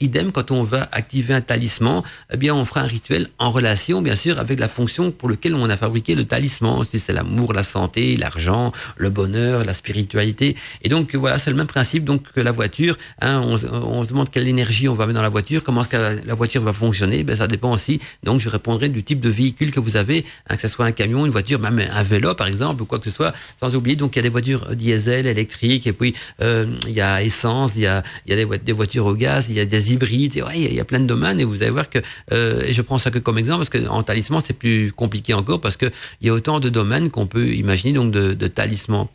Idem, 0.00 0.32
quand 0.32 0.50
on 0.50 0.62
va 0.62 0.88
activer 0.92 1.34
un 1.34 1.40
talisman, 1.40 2.02
eh 2.32 2.36
bien, 2.36 2.54
on 2.54 2.64
fera 2.64 2.80
un 2.80 2.86
rituel 2.86 3.28
en 3.38 3.50
relation, 3.50 4.02
bien 4.02 4.16
sûr, 4.16 4.38
avec 4.38 4.58
la 4.58 4.68
fonction 4.68 5.10
pour 5.10 5.28
laquelle 5.28 5.54
on 5.54 5.68
a 5.68 5.76
fabriqué 5.76 6.14
le 6.14 6.24
talisman. 6.24 6.84
Si 6.84 6.98
c'est 6.98 7.12
l'amour, 7.12 7.52
la 7.52 7.62
santé, 7.62 8.16
l'argent, 8.16 8.72
le 8.96 9.10
bonheur, 9.10 9.64
la 9.64 9.74
spiritualité. 9.74 10.56
Et 10.82 10.88
donc, 10.88 11.14
voilà, 11.14 11.38
c'est 11.38 11.50
le 11.50 11.56
même 11.56 11.66
principe 11.66 12.04
donc 12.04 12.32
que 12.32 12.40
la 12.40 12.52
voiture. 12.52 12.96
Hein, 13.20 13.40
on, 13.40 13.56
se 13.56 14.08
demande 14.08 14.30
quelle 14.30 14.48
énergie 14.48 14.88
on 14.88 14.94
va 14.94 15.06
mettre 15.06 15.16
dans 15.16 15.22
la 15.22 15.28
voiture, 15.28 15.62
comment 15.62 15.82
est-ce 15.82 15.88
que 15.88 16.26
la, 16.26 16.34
voiture 16.34 16.62
va 16.62 16.72
fonctionner. 16.72 17.22
Ben, 17.24 17.36
ça 17.36 17.46
dépend 17.46 17.72
aussi. 17.72 18.00
Donc, 18.22 18.40
je 18.40 18.48
répondrai 18.48 18.88
du 18.88 19.02
type 19.02 19.20
de 19.20 19.28
véhicule 19.28 19.70
que 19.70 19.80
vous 19.80 19.96
avez, 19.96 20.24
hein, 20.48 20.56
que 20.56 20.60
ce 20.60 20.68
soit 20.68 20.86
un 20.86 20.92
camion, 20.92 21.24
une 21.26 21.32
voiture, 21.32 21.58
même 21.58 21.78
un 21.78 22.02
vélo, 22.02 22.34
par 22.34 22.46
exemple, 22.46 22.82
ou 22.82 22.86
quoi 22.86 22.98
que 22.98 23.06
ce 23.06 23.10
soit. 23.10 23.32
Sans 23.58 23.74
oublier, 23.74 23.96
donc, 23.96 24.16
il 24.16 24.18
y 24.18 24.20
a 24.20 24.22
des 24.22 24.28
voitures 24.28 24.74
diesel, 24.74 25.26
électriques, 25.26 25.86
et 25.86 25.92
puis 25.92 26.14
euh, 26.42 26.66
il 26.86 26.94
y 26.94 27.00
a 27.00 27.22
essence, 27.22 27.72
il 27.76 27.82
y 27.82 27.86
a, 27.86 28.02
il 28.26 28.30
y 28.30 28.40
a 28.40 28.44
des, 28.44 28.58
des 28.58 28.72
voitures 28.72 29.06
il 29.20 29.54
y 29.54 29.60
a 29.60 29.64
des 29.64 29.92
hybrides, 29.92 30.42
il 30.54 30.74
y 30.74 30.80
a 30.80 30.84
plein 30.84 31.00
de 31.00 31.06
domaines 31.06 31.40
et 31.40 31.44
vous 31.44 31.62
allez 31.62 31.70
voir 31.70 31.88
que, 31.88 31.98
euh, 32.32 32.62
et 32.62 32.72
je 32.72 32.82
prends 32.82 32.98
ça 32.98 33.10
que 33.10 33.18
comme 33.18 33.38
exemple 33.38 33.64
parce 33.66 33.84
qu'en 33.84 34.02
talisman 34.02 34.40
c'est 34.44 34.58
plus 34.58 34.92
compliqué 34.92 35.34
encore 35.34 35.60
parce 35.60 35.76
qu'il 35.76 35.92
y 36.22 36.28
a 36.28 36.32
autant 36.32 36.60
de 36.60 36.68
domaines 36.68 37.10
qu'on 37.10 37.26
peut 37.26 37.48
imaginer 37.48 37.92
donc 37.92 38.12
de, 38.12 38.34
de 38.34 38.46
talisman. 38.46 39.06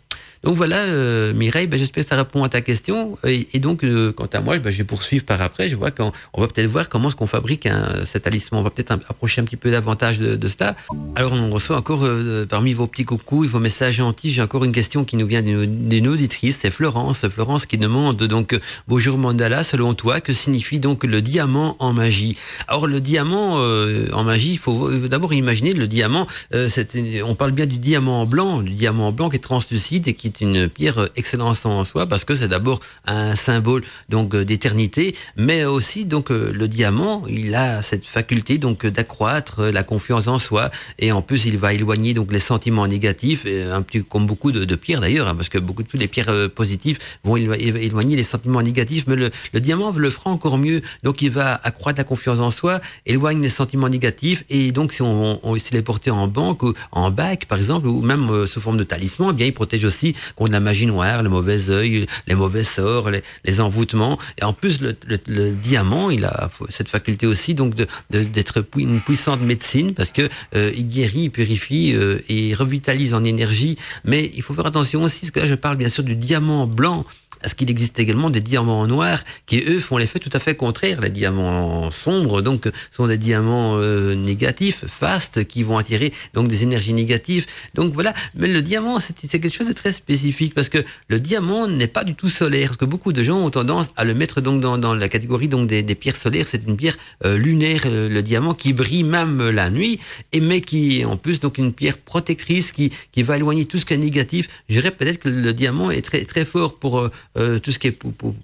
Donc 0.42 0.56
voilà, 0.56 0.78
euh, 0.78 1.34
Mireille, 1.34 1.68
ben, 1.68 1.78
j'espère 1.78 2.04
que 2.04 2.10
ça 2.10 2.16
répond 2.16 2.44
à 2.44 2.50
ta 2.50 2.62
question. 2.62 3.18
Et, 3.26 3.60
donc, 3.60 3.84
euh, 3.84 4.14
quant 4.14 4.30
à 4.32 4.40
moi, 4.40 4.58
ben, 4.58 4.70
je 4.70 4.78
vais 4.78 4.84
poursuivre 4.86 5.26
par 5.26 5.42
après. 5.42 5.68
Je 5.68 5.76
vois 5.76 5.92
qu'on 5.92 6.14
on 6.34 6.42
va 6.42 6.48
peut-être 6.48 6.70
voir 6.70 6.88
comment 6.88 7.10
est-ce 7.10 7.18
qu'on 7.18 7.28
fabrique 7.28 7.66
un, 7.66 8.06
cet 8.06 8.24
talisman. 8.24 8.62
On 8.62 8.64
va 8.64 8.70
peut-être 8.70 8.92
approcher 8.92 9.42
un 9.42 9.44
petit 9.44 9.58
peu 9.58 9.70
davantage 9.70 10.18
de, 10.18 10.38
de 10.38 10.48
cela. 10.48 10.78
Alors, 11.16 11.34
on 11.34 11.50
reçoit 11.50 11.76
encore 11.76 12.06
euh, 12.06 12.46
parmi 12.46 12.72
vos 12.72 12.88
petits 12.88 13.04
coucous 13.04 13.44
et 13.44 13.48
vos 13.48 13.60
messages 13.60 13.96
gentils. 13.96 14.32
J'ai 14.32 14.42
encore 14.42 14.64
une 14.64 14.72
question 14.72 15.04
qui 15.04 15.18
nous 15.18 15.28
vient 15.28 15.42
d'une 15.42 16.08
auditrice. 16.08 16.60
C'est 16.62 16.72
Florence. 16.72 17.28
Florence 17.28 17.66
qui 17.66 17.78
demande 17.78 18.24
donc 18.24 18.58
bonjour 18.88 19.18
Mandala. 19.18 19.66
Selon 19.66 19.94
toi, 19.94 20.22
que 20.22 20.32
signifie 20.32 20.80
donc 20.80 21.04
le 21.04 21.22
diamant 21.22 21.76
en 21.80 21.92
magie? 21.92 22.38
Alors, 22.70 22.88
le 22.88 23.02
diamant 23.02 23.56
en 23.56 24.24
magie, 24.24 24.54
il 24.54 24.60
faut 24.60 24.90
d'abord 24.90 25.34
imaginer 25.34 25.74
le 25.74 25.88
diamant. 25.88 26.28
on 26.54 27.36
parle 27.36 27.52
bien 27.52 27.66
du 27.66 27.78
diamant 27.78 28.26
blanc, 28.26 28.60
le 28.60 28.70
diamant 28.70 29.12
blanc 29.12 29.30
qui 29.30 29.36
est 29.36 29.40
translucide 29.40 30.08
et 30.08 30.14
qui 30.14 30.29
c'est 30.38 30.46
une 30.46 30.70
pierre 30.70 31.10
excellente 31.16 31.66
en 31.66 31.84
soi 31.84 32.06
parce 32.06 32.26
que 32.26 32.36
c'est 32.36 32.48
d'abord 32.48 32.80
un 33.06 33.36
symbole 33.36 33.84
donc 34.10 34.36
d'éternité, 34.36 35.16
mais 35.36 35.66
aussi 35.66 36.06
donc 36.06 36.30
le 36.30 36.68
diamant, 36.68 37.24
il 37.28 37.56
a 37.56 37.82
cette 37.82 38.06
faculté 38.06 38.58
donc 38.58 38.86
d'accroître 38.86 39.64
la 39.64 39.84
confiance 39.84 40.28
en 40.28 40.40
soi 40.40 40.70
et 41.00 41.12
en 41.12 41.22
plus 41.22 41.46
il 41.46 41.58
va 41.58 41.74
éloigner 41.74 42.14
donc 42.14 42.32
les 42.32 42.40
sentiments 42.40 42.88
négatifs, 42.88 43.46
un 43.46 43.82
petit 43.82 44.04
comme 44.04 44.28
beaucoup 44.28 44.52
de, 44.52 44.76
pierres 44.76 45.02
d'ailleurs, 45.02 45.28
hein, 45.28 45.36
parce 45.36 45.50
que 45.50 45.58
beaucoup 45.58 45.84
de 45.84 45.88
toutes 45.88 46.00
les 46.00 46.08
pierres 46.08 46.50
positives 46.56 47.00
vont 47.24 47.36
éloigner 47.38 48.16
les 48.16 48.24
sentiments 48.24 48.62
négatifs, 48.62 49.06
mais 49.08 49.16
le, 49.16 49.32
diamant 49.60 49.92
le 49.92 50.10
fera 50.10 50.30
encore 50.30 50.58
mieux. 50.58 50.82
Donc 51.04 51.22
il 51.22 51.32
va 51.32 51.60
accroître 51.64 51.98
la 51.98 52.04
confiance 52.04 52.40
en 52.40 52.52
soi, 52.52 52.82
éloigne 53.06 53.42
les 53.42 53.50
sentiments 53.50 53.90
négatifs 53.90 54.44
et 54.50 54.72
donc 54.72 54.94
si 54.94 55.02
on, 55.02 55.40
on 55.44 55.56
est 55.56 55.82
porté 55.82 56.12
en 56.12 56.28
banque 56.28 56.64
ou 56.64 56.74
en 56.92 57.12
bac 57.12 57.46
par 57.46 57.58
exemple 57.58 57.88
ou 57.88 58.02
même 58.02 58.30
euh, 58.30 58.48
sous 58.48 58.62
forme 58.62 58.78
de 58.78 58.84
talisman, 58.84 59.30
eh 59.32 59.34
bien 59.34 59.46
il 59.46 59.54
protège 59.54 59.86
aussi 59.86 60.16
contre 60.36 60.52
la 60.52 60.60
magie 60.60 60.86
noire, 60.86 61.24
le 61.24 61.30
mauvais 61.30 61.70
œil, 61.70 62.06
les 62.28 62.36
mauvais 62.36 62.64
sorts, 62.64 63.10
les, 63.10 63.22
les 63.46 63.62
envoûtements. 63.62 64.18
Et 64.40 64.44
en 64.44 64.54
plus 64.54 64.82
le, 64.82 64.96
le, 65.28 65.52
diamant, 65.52 66.10
il 66.10 66.26
a 66.26 66.50
cette 66.70 66.90
faculté 66.90 67.28
aussi 67.28 67.54
donc 67.54 67.76
de 67.76 67.88
d'être 68.10 68.66
une 68.78 69.02
puissante 69.02 69.42
médecine 69.42 69.94
parce 69.94 70.12
que 70.12 70.28
euh, 70.56 70.72
il 70.76 70.88
guérit, 70.88 71.24
il 71.24 71.32
purifie 71.32 71.94
euh, 71.96 72.20
et 72.30 72.54
revitalise 72.54 73.14
en 73.14 73.24
énergie. 73.24 73.78
Mais 74.04 74.32
il 74.36 74.42
faut 74.42 74.54
faire 74.54 74.66
attention 74.66 75.04
aussi 75.04 75.22
parce 75.22 75.32
que 75.32 75.40
là 75.40 75.48
je 75.48 75.56
parle 75.56 75.78
bien 75.78 75.90
sûr 75.90 76.04
du 76.04 76.16
diamant 76.16 76.68
blanc 76.68 77.04
est-ce 77.44 77.56
qu'il 77.56 77.70
existe 77.70 77.98
également 78.00 78.30
des 78.30 78.42
diamants 78.42 78.86
noirs 78.88 79.24
qui, 79.46 79.64
eux, 79.66 79.80
font 79.80 79.98
l'effet 79.98 80.20
tout 80.20 80.30
à 80.34 80.40
fait 80.40 80.56
contraire. 80.56 81.00
Les 81.02 81.10
diamants 81.10 81.90
sombres, 81.92 82.42
donc, 82.42 82.70
sont 82.92 83.08
des 83.08 83.18
diamants 83.18 83.78
euh, 83.78 84.16
négatifs, 84.16 84.86
fastes, 84.88 85.46
qui 85.46 85.64
vont 85.64 85.78
attirer 85.78 86.12
donc 86.34 86.50
des 86.50 86.64
énergies 86.64 86.94
négatives. 86.94 87.46
Donc 87.76 87.94
voilà. 87.94 88.14
Mais 88.36 88.48
le 88.48 88.62
diamant, 88.62 89.00
c'est 89.00 89.40
quelque 89.40 89.54
chose 89.54 89.68
de 89.68 89.74
très 89.74 89.94
spécifique 89.94 90.54
parce 90.54 90.70
que 90.70 90.84
le 91.08 91.20
diamant 91.20 91.68
n'est 91.68 91.88
pas 91.88 92.04
du 92.04 92.16
tout 92.16 92.30
solaire. 92.30 92.70
Parce 92.70 92.78
que 92.78 92.86
beaucoup 92.86 93.14
de 93.14 93.24
gens 93.24 93.40
ont 93.40 93.50
tendance 93.50 93.90
à 93.96 94.04
le 94.04 94.14
mettre 94.14 94.42
donc 94.42 94.62
dans, 94.62 94.94
la 94.94 95.10
catégorie 95.10 95.48
donc 95.48 95.68
des, 95.68 95.96
pierres 95.96 96.16
solaires. 96.16 96.46
C'est 96.48 96.68
une 96.68 96.76
pierre 96.76 96.98
euh, 97.26 97.38
lunaire, 97.38 97.84
euh, 97.86 98.10
le 98.10 98.22
diamant, 98.22 98.54
qui 98.54 98.74
brille 98.74 99.04
même 99.04 99.50
la 99.50 99.70
nuit, 99.70 100.00
et 100.34 100.40
mais 100.42 100.62
qui 100.62 101.06
en 101.06 101.16
plus 101.16 101.40
donc 101.40 101.58
une 101.58 101.74
pierre 101.74 101.98
protectrice 101.98 102.72
qui 102.72 102.92
qui 103.12 103.24
va 103.24 103.38
éloigner 103.38 103.66
tout 103.66 103.78
ce 103.78 103.86
qui 103.86 103.94
est 103.94 103.98
négatif. 103.98 104.48
Je 104.68 104.76
dirais 104.76 104.92
peut-être 104.92 105.20
que 105.20 105.30
le 105.30 105.54
diamant 105.54 105.92
est 105.92 106.02
très 106.02 106.26
très 106.26 106.46
fort 106.46 106.78
pour 106.78 107.10
euh, 107.38 107.60
tout 107.60 107.72
ce 107.72 107.78
qui 107.78 107.88
est 107.88 107.98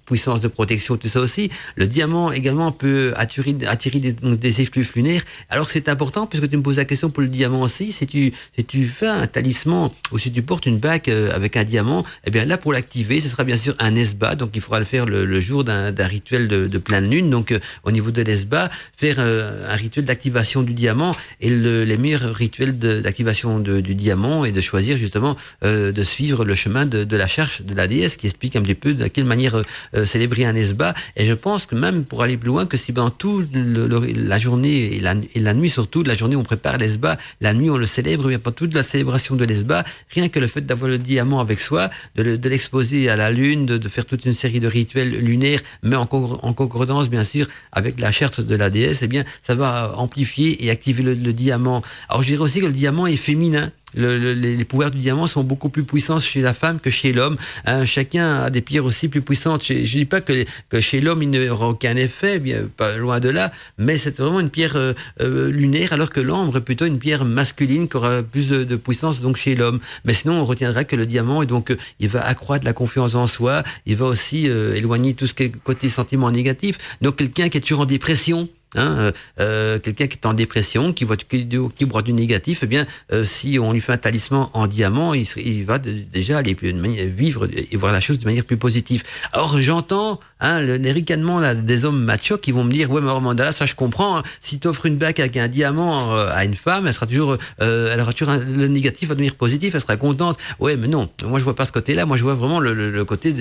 puissance 0.04 0.40
de 0.40 0.46
protection, 0.46 0.96
tout 0.96 1.08
ça 1.08 1.18
aussi. 1.18 1.50
Le 1.74 1.88
diamant 1.88 2.30
également 2.30 2.70
peut 2.70 3.12
attirer, 3.16 3.52
des, 3.52 4.60
effluves 4.60 4.92
lunaires. 4.94 5.22
Alors 5.50 5.68
c'est 5.70 5.88
important, 5.88 6.26
puisque 6.26 6.48
tu 6.48 6.56
me 6.56 6.62
poses 6.62 6.76
la 6.76 6.84
question 6.84 7.10
pour 7.10 7.22
le 7.22 7.28
diamant 7.28 7.62
aussi, 7.62 7.90
si 7.90 8.06
tu, 8.06 8.32
si 8.56 8.64
tu 8.64 8.84
fais 8.84 9.08
un 9.08 9.26
talisman 9.26 9.90
ou 10.12 10.18
si 10.18 10.30
tu 10.30 10.42
portes 10.42 10.66
une 10.66 10.78
bague 10.78 11.10
euh, 11.10 11.34
avec 11.34 11.56
un 11.56 11.64
diamant, 11.64 12.04
eh 12.24 12.30
bien 12.30 12.44
là 12.44 12.58
pour 12.58 12.72
l'activer, 12.72 13.20
ce 13.20 13.28
sera 13.28 13.42
bien 13.42 13.56
sûr 13.56 13.74
un 13.80 13.96
esba, 13.96 14.36
donc 14.36 14.50
il 14.54 14.60
faudra 14.60 14.78
le 14.78 14.84
faire 14.84 15.04
le, 15.04 15.40
jour 15.40 15.64
d'un 15.64 15.92
rituel 16.06 16.46
de, 16.46 16.68
de, 16.68 16.78
pleine 16.78 17.10
lune. 17.10 17.28
Donc 17.28 17.50
euh, 17.50 17.58
au 17.82 17.90
niveau 17.90 18.12
de 18.12 18.22
l'esba, 18.22 18.70
faire 18.96 19.18
un 19.18 19.74
rituel 19.74 20.04
d'activation 20.04 20.62
du 20.62 20.74
diamant 20.74 21.14
et 21.40 21.50
le, 21.50 21.82
les 21.82 21.96
meilleurs 21.96 22.32
rituels 22.32 22.78
d'activation 22.78 23.58
du 23.58 23.94
diamant 23.94 24.44
et 24.44 24.52
de 24.52 24.60
choisir 24.60 24.96
justement 24.96 25.36
de 25.62 26.04
suivre 26.04 26.44
le 26.44 26.54
chemin 26.54 26.86
de, 26.86 27.16
la 27.16 27.26
cherche 27.26 27.62
de 27.62 27.74
la 27.74 27.88
déesse 27.88 28.16
qui 28.16 28.26
explique 28.26 28.54
un 28.56 28.62
petit 28.62 28.75
peu 28.76 28.94
de 28.94 29.06
quelle 29.08 29.24
manière 29.24 29.56
euh, 29.56 29.62
euh, 29.94 30.04
célébrer 30.04 30.44
un 30.44 30.54
esba. 30.54 30.94
Et 31.16 31.26
je 31.26 31.32
pense 31.32 31.66
que 31.66 31.74
même 31.74 32.04
pour 32.04 32.22
aller 32.22 32.36
plus 32.36 32.48
loin, 32.48 32.66
que 32.66 32.76
si 32.76 32.92
pendant 32.92 33.10
toute 33.10 33.48
la 33.52 34.38
journée 34.38 34.96
et 34.96 35.00
la, 35.00 35.54
nuit 35.54 35.70
surtout, 35.70 36.02
la 36.02 36.14
journée 36.14 36.36
on 36.36 36.42
prépare 36.42 36.78
l'esba, 36.78 37.18
la 37.40 37.54
nuit 37.54 37.70
on 37.70 37.76
le 37.76 37.86
célèbre, 37.86 38.28
bien 38.28 38.38
pas 38.38 38.52
toute 38.52 38.74
la 38.74 38.82
célébration 38.82 39.34
de 39.36 39.44
l'esba, 39.44 39.84
rien 40.10 40.28
que 40.28 40.38
le 40.38 40.46
fait 40.46 40.60
d'avoir 40.60 40.90
le 40.90 40.98
diamant 40.98 41.40
avec 41.40 41.60
soi, 41.60 41.90
de 42.14 42.48
l'exposer 42.48 43.08
à 43.08 43.16
la 43.16 43.30
lune, 43.30 43.66
de, 43.66 43.88
faire 43.88 44.06
toute 44.06 44.24
une 44.24 44.34
série 44.34 44.60
de 44.60 44.68
rituels 44.68 45.10
lunaires, 45.10 45.60
mais 45.82 45.96
en, 45.96 46.02
en 46.02 46.52
concordance 46.52 47.08
bien 47.08 47.24
sûr 47.24 47.46
avec 47.72 47.98
la 47.98 48.12
charte 48.12 48.40
de 48.40 48.56
la 48.56 48.70
déesse, 48.70 49.00
eh 49.02 49.08
bien 49.08 49.24
ça 49.42 49.54
va 49.54 49.94
amplifier 49.96 50.64
et 50.64 50.70
activer 50.70 51.02
le, 51.02 51.14
le 51.14 51.32
diamant. 51.32 51.82
Alors 52.08 52.22
je 52.22 52.28
dirais 52.28 52.42
aussi 52.42 52.60
que 52.60 52.66
le 52.66 52.72
diamant 52.72 53.06
est 53.06 53.16
féminin 53.16 53.70
le, 53.96 54.34
les 54.34 54.64
pouvoirs 54.64 54.90
du 54.90 54.98
diamant 54.98 55.26
sont 55.26 55.42
beaucoup 55.42 55.68
plus 55.68 55.84
puissants 55.84 56.20
chez 56.20 56.40
la 56.40 56.54
femme 56.54 56.78
que 56.80 56.90
chez 56.90 57.12
l'homme. 57.12 57.36
Hein, 57.64 57.84
chacun 57.84 58.44
a 58.44 58.50
des 58.50 58.60
pierres 58.60 58.84
aussi 58.84 59.08
plus 59.08 59.22
puissantes. 59.22 59.64
Je, 59.64 59.74
ne 59.74 59.80
dis 59.80 60.04
pas 60.04 60.20
que, 60.20 60.44
que 60.68 60.80
chez 60.80 61.00
l'homme 61.00 61.22
il 61.22 61.30
n'y 61.30 61.48
aura 61.48 61.68
aucun 61.68 61.96
effet, 61.96 62.38
bien 62.38 62.68
pas 62.76 62.96
loin 62.96 63.20
de 63.20 63.28
là, 63.28 63.52
mais 63.78 63.96
c'est 63.96 64.18
vraiment 64.18 64.40
une 64.40 64.50
pierre 64.50 64.76
euh, 64.76 64.92
euh, 65.20 65.50
lunaire, 65.50 65.92
alors 65.92 66.10
que 66.10 66.20
l'ambre 66.20 66.58
est 66.58 66.60
plutôt 66.60 66.86
une 66.86 66.98
pierre 66.98 67.24
masculine 67.24 67.88
qui 67.88 67.96
aura 67.96 68.22
plus 68.22 68.48
de, 68.48 68.64
de 68.64 68.76
puissance 68.76 69.20
donc 69.20 69.36
chez 69.36 69.54
l'homme. 69.54 69.80
Mais 70.04 70.14
sinon, 70.14 70.40
on 70.40 70.44
retiendra 70.44 70.84
que 70.84 70.96
le 70.96 71.06
diamant 71.06 71.42
et 71.42 71.46
donc 71.46 71.70
euh, 71.70 71.78
il 72.00 72.08
va 72.08 72.24
accroître 72.24 72.64
la 72.64 72.72
confiance 72.72 73.14
en 73.14 73.26
soi, 73.26 73.62
il 73.86 73.96
va 73.96 74.06
aussi 74.06 74.46
éloigner 74.46 75.14
tout 75.14 75.26
ce 75.26 75.34
qui 75.34 75.44
est 75.44 75.50
côté 75.50 75.88
sentiment 75.88 76.30
négatif. 76.30 76.78
Donc 77.00 77.16
quelqu'un 77.16 77.48
qui 77.48 77.58
est 77.58 77.60
toujours 77.60 77.80
en 77.80 77.86
dépression, 77.86 78.48
Hein, 78.76 78.96
euh, 78.98 79.12
euh, 79.40 79.78
quelqu'un 79.78 80.06
qui 80.06 80.18
est 80.18 80.26
en 80.26 80.34
dépression, 80.34 80.92
qui 80.92 81.04
voit 81.04 81.16
qui, 81.16 81.48
qui 81.48 81.84
boit 81.86 82.02
du 82.02 82.12
négatif, 82.12 82.60
eh 82.62 82.66
bien, 82.66 82.86
euh, 83.12 83.24
si 83.24 83.58
on 83.58 83.72
lui 83.72 83.80
fait 83.80 83.92
un 83.92 83.96
talisman 83.96 84.48
en 84.52 84.66
diamant, 84.66 85.14
il, 85.14 85.64
va 85.64 85.78
déjà 85.78 86.38
aller 86.38 86.54
vivre 86.54 87.48
et 87.52 87.76
voir 87.76 87.92
la 87.92 88.00
chose 88.00 88.18
de 88.18 88.24
manière 88.26 88.44
plus 88.44 88.58
positive. 88.58 89.02
Alors 89.32 89.60
j'entends 89.60 90.20
hein, 90.40 90.60
le, 90.60 90.76
les 90.76 90.92
ricanements 90.92 91.40
des 91.54 91.84
hommes 91.84 92.04
machos 92.04 92.38
qui 92.38 92.52
vont 92.52 92.64
me 92.64 92.72
dire, 92.72 92.90
ouais, 92.90 93.00
mais 93.00 93.20
Mandala, 93.20 93.52
ça 93.52 93.64
je 93.64 93.74
comprends. 93.74 94.18
Hein, 94.18 94.22
si 94.40 94.60
tu 94.60 94.68
offres 94.68 94.86
une 94.86 94.98
bague 94.98 95.20
avec 95.20 95.36
un 95.38 95.48
diamant 95.48 96.14
à 96.14 96.44
une 96.44 96.54
femme, 96.54 96.86
elle 96.86 96.94
sera 96.94 97.06
toujours, 97.06 97.38
elle 97.58 98.00
aura 98.00 98.12
toujours 98.12 98.34
le 98.34 98.68
négatif 98.68 99.08
va 99.08 99.14
devenir 99.14 99.34
positif, 99.34 99.74
elle 99.74 99.80
sera 99.80 99.96
contente. 99.96 100.38
Ouais, 100.60 100.76
mais 100.76 100.88
non, 100.88 101.08
moi 101.24 101.38
je 101.38 101.44
vois 101.44 101.56
pas 101.56 101.64
ce 101.64 101.72
côté-là. 101.72 102.04
Moi 102.04 102.16
je 102.16 102.22
vois 102.22 102.34
vraiment 102.34 102.60
le, 102.60 103.04
côté 103.04 103.34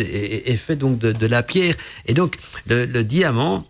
effet 0.52 0.76
donc 0.76 1.00
de, 1.00 1.28
la 1.28 1.44
pierre. 1.44 1.76
Et 2.06 2.14
donc 2.14 2.38
le 2.68 3.04
diamant 3.04 3.66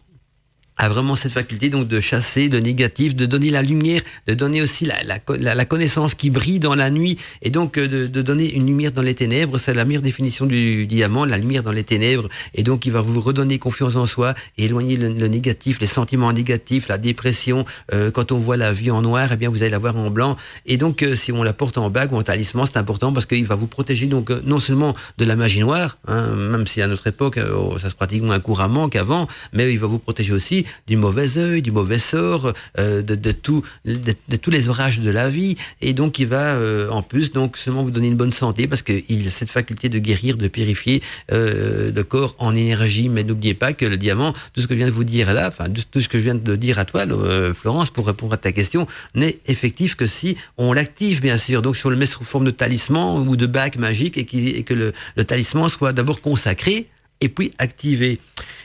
a 0.77 0.89
vraiment 0.89 1.15
cette 1.15 1.31
faculté 1.31 1.69
donc 1.69 1.87
de 1.87 1.99
chasser 1.99 2.49
le 2.49 2.59
négatif, 2.59 3.15
de 3.15 3.25
donner 3.25 3.49
la 3.49 3.61
lumière, 3.61 4.01
de 4.27 4.33
donner 4.33 4.61
aussi 4.61 4.85
la, 4.85 4.95
la, 5.03 5.55
la 5.55 5.65
connaissance 5.65 6.15
qui 6.15 6.29
brille 6.29 6.59
dans 6.59 6.75
la 6.75 6.89
nuit, 6.89 7.17
et 7.41 7.49
donc 7.49 7.77
euh, 7.77 7.87
de, 7.87 8.07
de, 8.07 8.21
donner 8.21 8.53
une 8.53 8.65
lumière 8.65 8.91
dans 8.91 9.01
les 9.01 9.15
ténèbres. 9.15 9.57
C'est 9.57 9.73
la 9.73 9.85
meilleure 9.85 10.01
définition 10.01 10.45
du 10.45 10.85
diamant, 10.85 11.25
la 11.25 11.37
lumière 11.37 11.63
dans 11.63 11.71
les 11.71 11.83
ténèbres. 11.83 12.27
Et 12.53 12.63
donc 12.63 12.85
il 12.85 12.91
va 12.91 13.01
vous 13.01 13.21
redonner 13.21 13.57
confiance 13.57 13.95
en 13.95 14.05
soi 14.05 14.33
et 14.57 14.65
éloigner 14.65 14.97
le, 14.97 15.27
négatif, 15.27 15.79
les 15.79 15.87
sentiments 15.87 16.31
négatifs, 16.33 16.87
la 16.87 16.97
dépression. 16.97 17.65
Euh, 17.93 18.11
quand 18.11 18.31
on 18.31 18.37
voit 18.37 18.57
la 18.57 18.73
vie 18.73 18.91
en 18.91 19.01
noir, 19.01 19.29
eh 19.31 19.37
bien 19.37 19.49
vous 19.49 19.61
allez 19.61 19.69
la 19.69 19.79
voir 19.79 19.95
en 19.95 20.09
blanc. 20.09 20.35
Et 20.65 20.77
donc 20.77 21.03
euh, 21.03 21.15
si 21.15 21.31
on 21.31 21.43
la 21.43 21.53
porte 21.53 21.77
en 21.77 21.89
bague 21.89 22.11
ou 22.11 22.17
en 22.17 22.23
talisman, 22.23 22.65
c'est 22.65 22.77
important 22.77 23.13
parce 23.13 23.25
qu'il 23.25 23.45
va 23.45 23.55
vous 23.55 23.67
protéger 23.67 24.07
donc 24.07 24.29
non 24.29 24.59
seulement 24.59 24.93
de 25.17 25.25
la 25.25 25.35
magie 25.35 25.61
noire, 25.61 25.97
hein, 26.07 26.35
même 26.35 26.67
si 26.67 26.81
à 26.81 26.87
notre 26.87 27.07
époque 27.07 27.39
oh, 27.39 27.77
ça 27.79 27.89
se 27.89 27.95
pratique 27.95 28.23
moins 28.23 28.39
couramment 28.39 28.89
qu'avant, 28.89 29.27
mais 29.53 29.71
il 29.71 29.79
va 29.79 29.87
vous 29.87 29.99
protéger 29.99 30.33
aussi 30.33 30.64
du 30.87 30.97
mauvais 30.97 31.37
œil, 31.37 31.61
du 31.61 31.71
mauvais 31.71 31.99
sort, 31.99 32.53
euh, 32.79 33.01
de, 33.01 33.31
tout, 33.31 33.63
de, 33.85 34.35
tous 34.35 34.51
les 34.51 34.69
orages 34.69 34.99
de 34.99 35.09
la 35.09 35.29
vie. 35.29 35.55
Et 35.81 35.93
donc, 35.93 36.19
il 36.19 36.27
va, 36.27 36.55
euh, 36.55 36.89
en 36.89 37.01
plus, 37.01 37.31
donc 37.31 37.57
seulement 37.57 37.83
vous 37.83 37.91
donner 37.91 38.07
une 38.07 38.17
bonne 38.17 38.33
santé 38.33 38.67
parce 38.67 38.81
qu'il 38.81 39.27
a 39.27 39.31
cette 39.31 39.49
faculté 39.49 39.89
de 39.89 39.99
guérir, 39.99 40.37
de 40.37 40.47
purifier 40.47 41.01
euh, 41.31 41.91
le 41.91 42.03
corps 42.03 42.35
en 42.39 42.55
énergie. 42.55 43.09
Mais 43.09 43.23
n'oubliez 43.23 43.53
pas 43.53 43.73
que 43.73 43.85
le 43.85 43.97
diamant, 43.97 44.33
tout 44.53 44.61
ce 44.61 44.67
que 44.67 44.73
je 44.73 44.79
viens 44.79 44.87
de 44.87 44.91
vous 44.91 45.03
dire 45.03 45.33
là, 45.33 45.47
enfin, 45.47 45.65
tout 45.91 46.01
ce 46.01 46.09
que 46.09 46.17
je 46.17 46.23
viens 46.23 46.35
de 46.35 46.55
dire 46.55 46.79
à 46.79 46.85
toi, 46.85 47.05
Florence, 47.53 47.89
pour 47.89 48.07
répondre 48.07 48.33
à 48.33 48.37
ta 48.37 48.51
question, 48.51 48.87
n'est 49.13 49.39
effectif 49.47 49.95
que 49.95 50.07
si 50.07 50.37
on 50.57 50.73
l'active, 50.73 51.21
bien 51.21 51.37
sûr. 51.37 51.61
Donc, 51.61 51.77
si 51.77 51.85
on 51.85 51.89
le 51.89 51.95
met 51.95 52.05
sous 52.05 52.23
forme 52.23 52.45
de 52.45 52.51
talisman 52.51 53.27
ou 53.27 53.35
de 53.35 53.45
bac 53.45 53.77
magique 53.77 54.17
et, 54.17 54.25
que 54.25 54.73
le 54.73 55.23
talisman 55.23 55.69
soit 55.69 55.93
d'abord 55.93 56.21
consacré 56.21 56.87
et 57.25 57.29
puis 57.29 57.51
activé. 57.57 58.19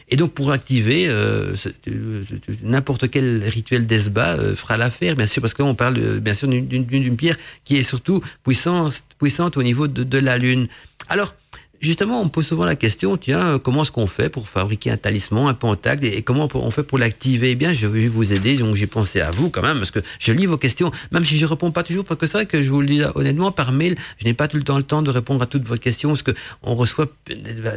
Et 0.09 0.17
donc 0.17 0.33
pour 0.33 0.51
activer, 0.53 1.09
euh, 1.09 1.55
euh 1.89 2.23
n'importe 2.63 3.11
quel 3.11 3.45
rituel 3.45 3.87
d'Esba 3.87 4.35
euh, 4.35 4.57
fera 4.57 4.77
l'affaire, 4.77 5.17
bien 5.17 5.27
sûr, 5.27 5.41
parce 5.41 5.55
qu'on 5.55 5.75
parle 5.75 6.21
bien 6.21 6.35
sûr 6.35 6.49
d'une 6.49 7.17
pierre 7.17 7.37
qui 7.65 7.77
est 7.77 7.83
surtout 7.83 8.21
puissante, 8.45 9.03
puissante 9.19 9.57
au 9.57 9.63
niveau 9.63 9.87
de, 9.89 10.03
de 10.05 10.19
la 10.19 10.37
Lune. 10.37 10.69
Alors, 11.09 11.35
justement, 11.81 12.21
on 12.21 12.25
me 12.25 12.31
pose 12.31 12.47
souvent 12.47 12.65
la 12.65 12.77
question, 12.77 13.17
tiens, 13.17 13.59
comment 13.59 13.83
est-ce 13.83 13.91
qu'on 13.91 14.07
fait 14.07 14.29
pour 14.29 14.49
fabriquer 14.49 14.91
un 14.91 14.97
talisman, 14.97 15.49
un 15.49 15.55
pentacle, 15.55 16.05
et 16.05 16.23
comment 16.23 16.49
on 16.53 16.71
fait 16.71 16.83
pour 16.83 16.99
l'activer? 16.99 17.53
Eh 17.53 17.55
bien, 17.55 17.73
je 17.73 17.87
vais 17.87 18.07
vous 18.07 18.33
aider, 18.33 18.57
donc 18.57 18.77
j'ai 18.77 18.87
pensé 18.87 19.21
à 19.21 19.31
vous 19.31 19.51
quand 19.51 19.63
même, 19.63 19.79
parce 19.79 19.91
que 19.91 20.01
je 20.19 20.33
lis 20.33 20.47
vos 20.47 20.59
questions, 20.59 20.91
même 21.11 21.25
si 21.25 21.39
je 21.39 21.47
réponds 21.47 21.71
pas 21.71 21.83
toujours, 21.83 22.05
parce 22.05 22.21
que 22.21 22.27
c'est 22.27 22.35
vrai 22.35 22.47
que 22.47 22.63
je 22.63 22.71
vous 22.71 22.83
le 22.83 22.87
dis 22.87 23.03
honnêtement, 23.15 23.51
par 23.51 23.73
mail, 23.73 23.97
je 24.19 24.27
n'ai 24.27 24.35
pas 24.35 24.47
tout 24.47 24.59
le 24.59 24.63
temps 24.63 24.77
le 24.77 24.83
temps 24.83 25.03
de 25.03 25.11
répondre 25.11 25.43
à 25.43 25.47
toutes 25.47 25.67
vos 25.67 25.77
questions, 25.77 26.11
parce 26.11 26.23
que 26.23 26.33
on 26.63 26.75
reçoit 26.75 27.07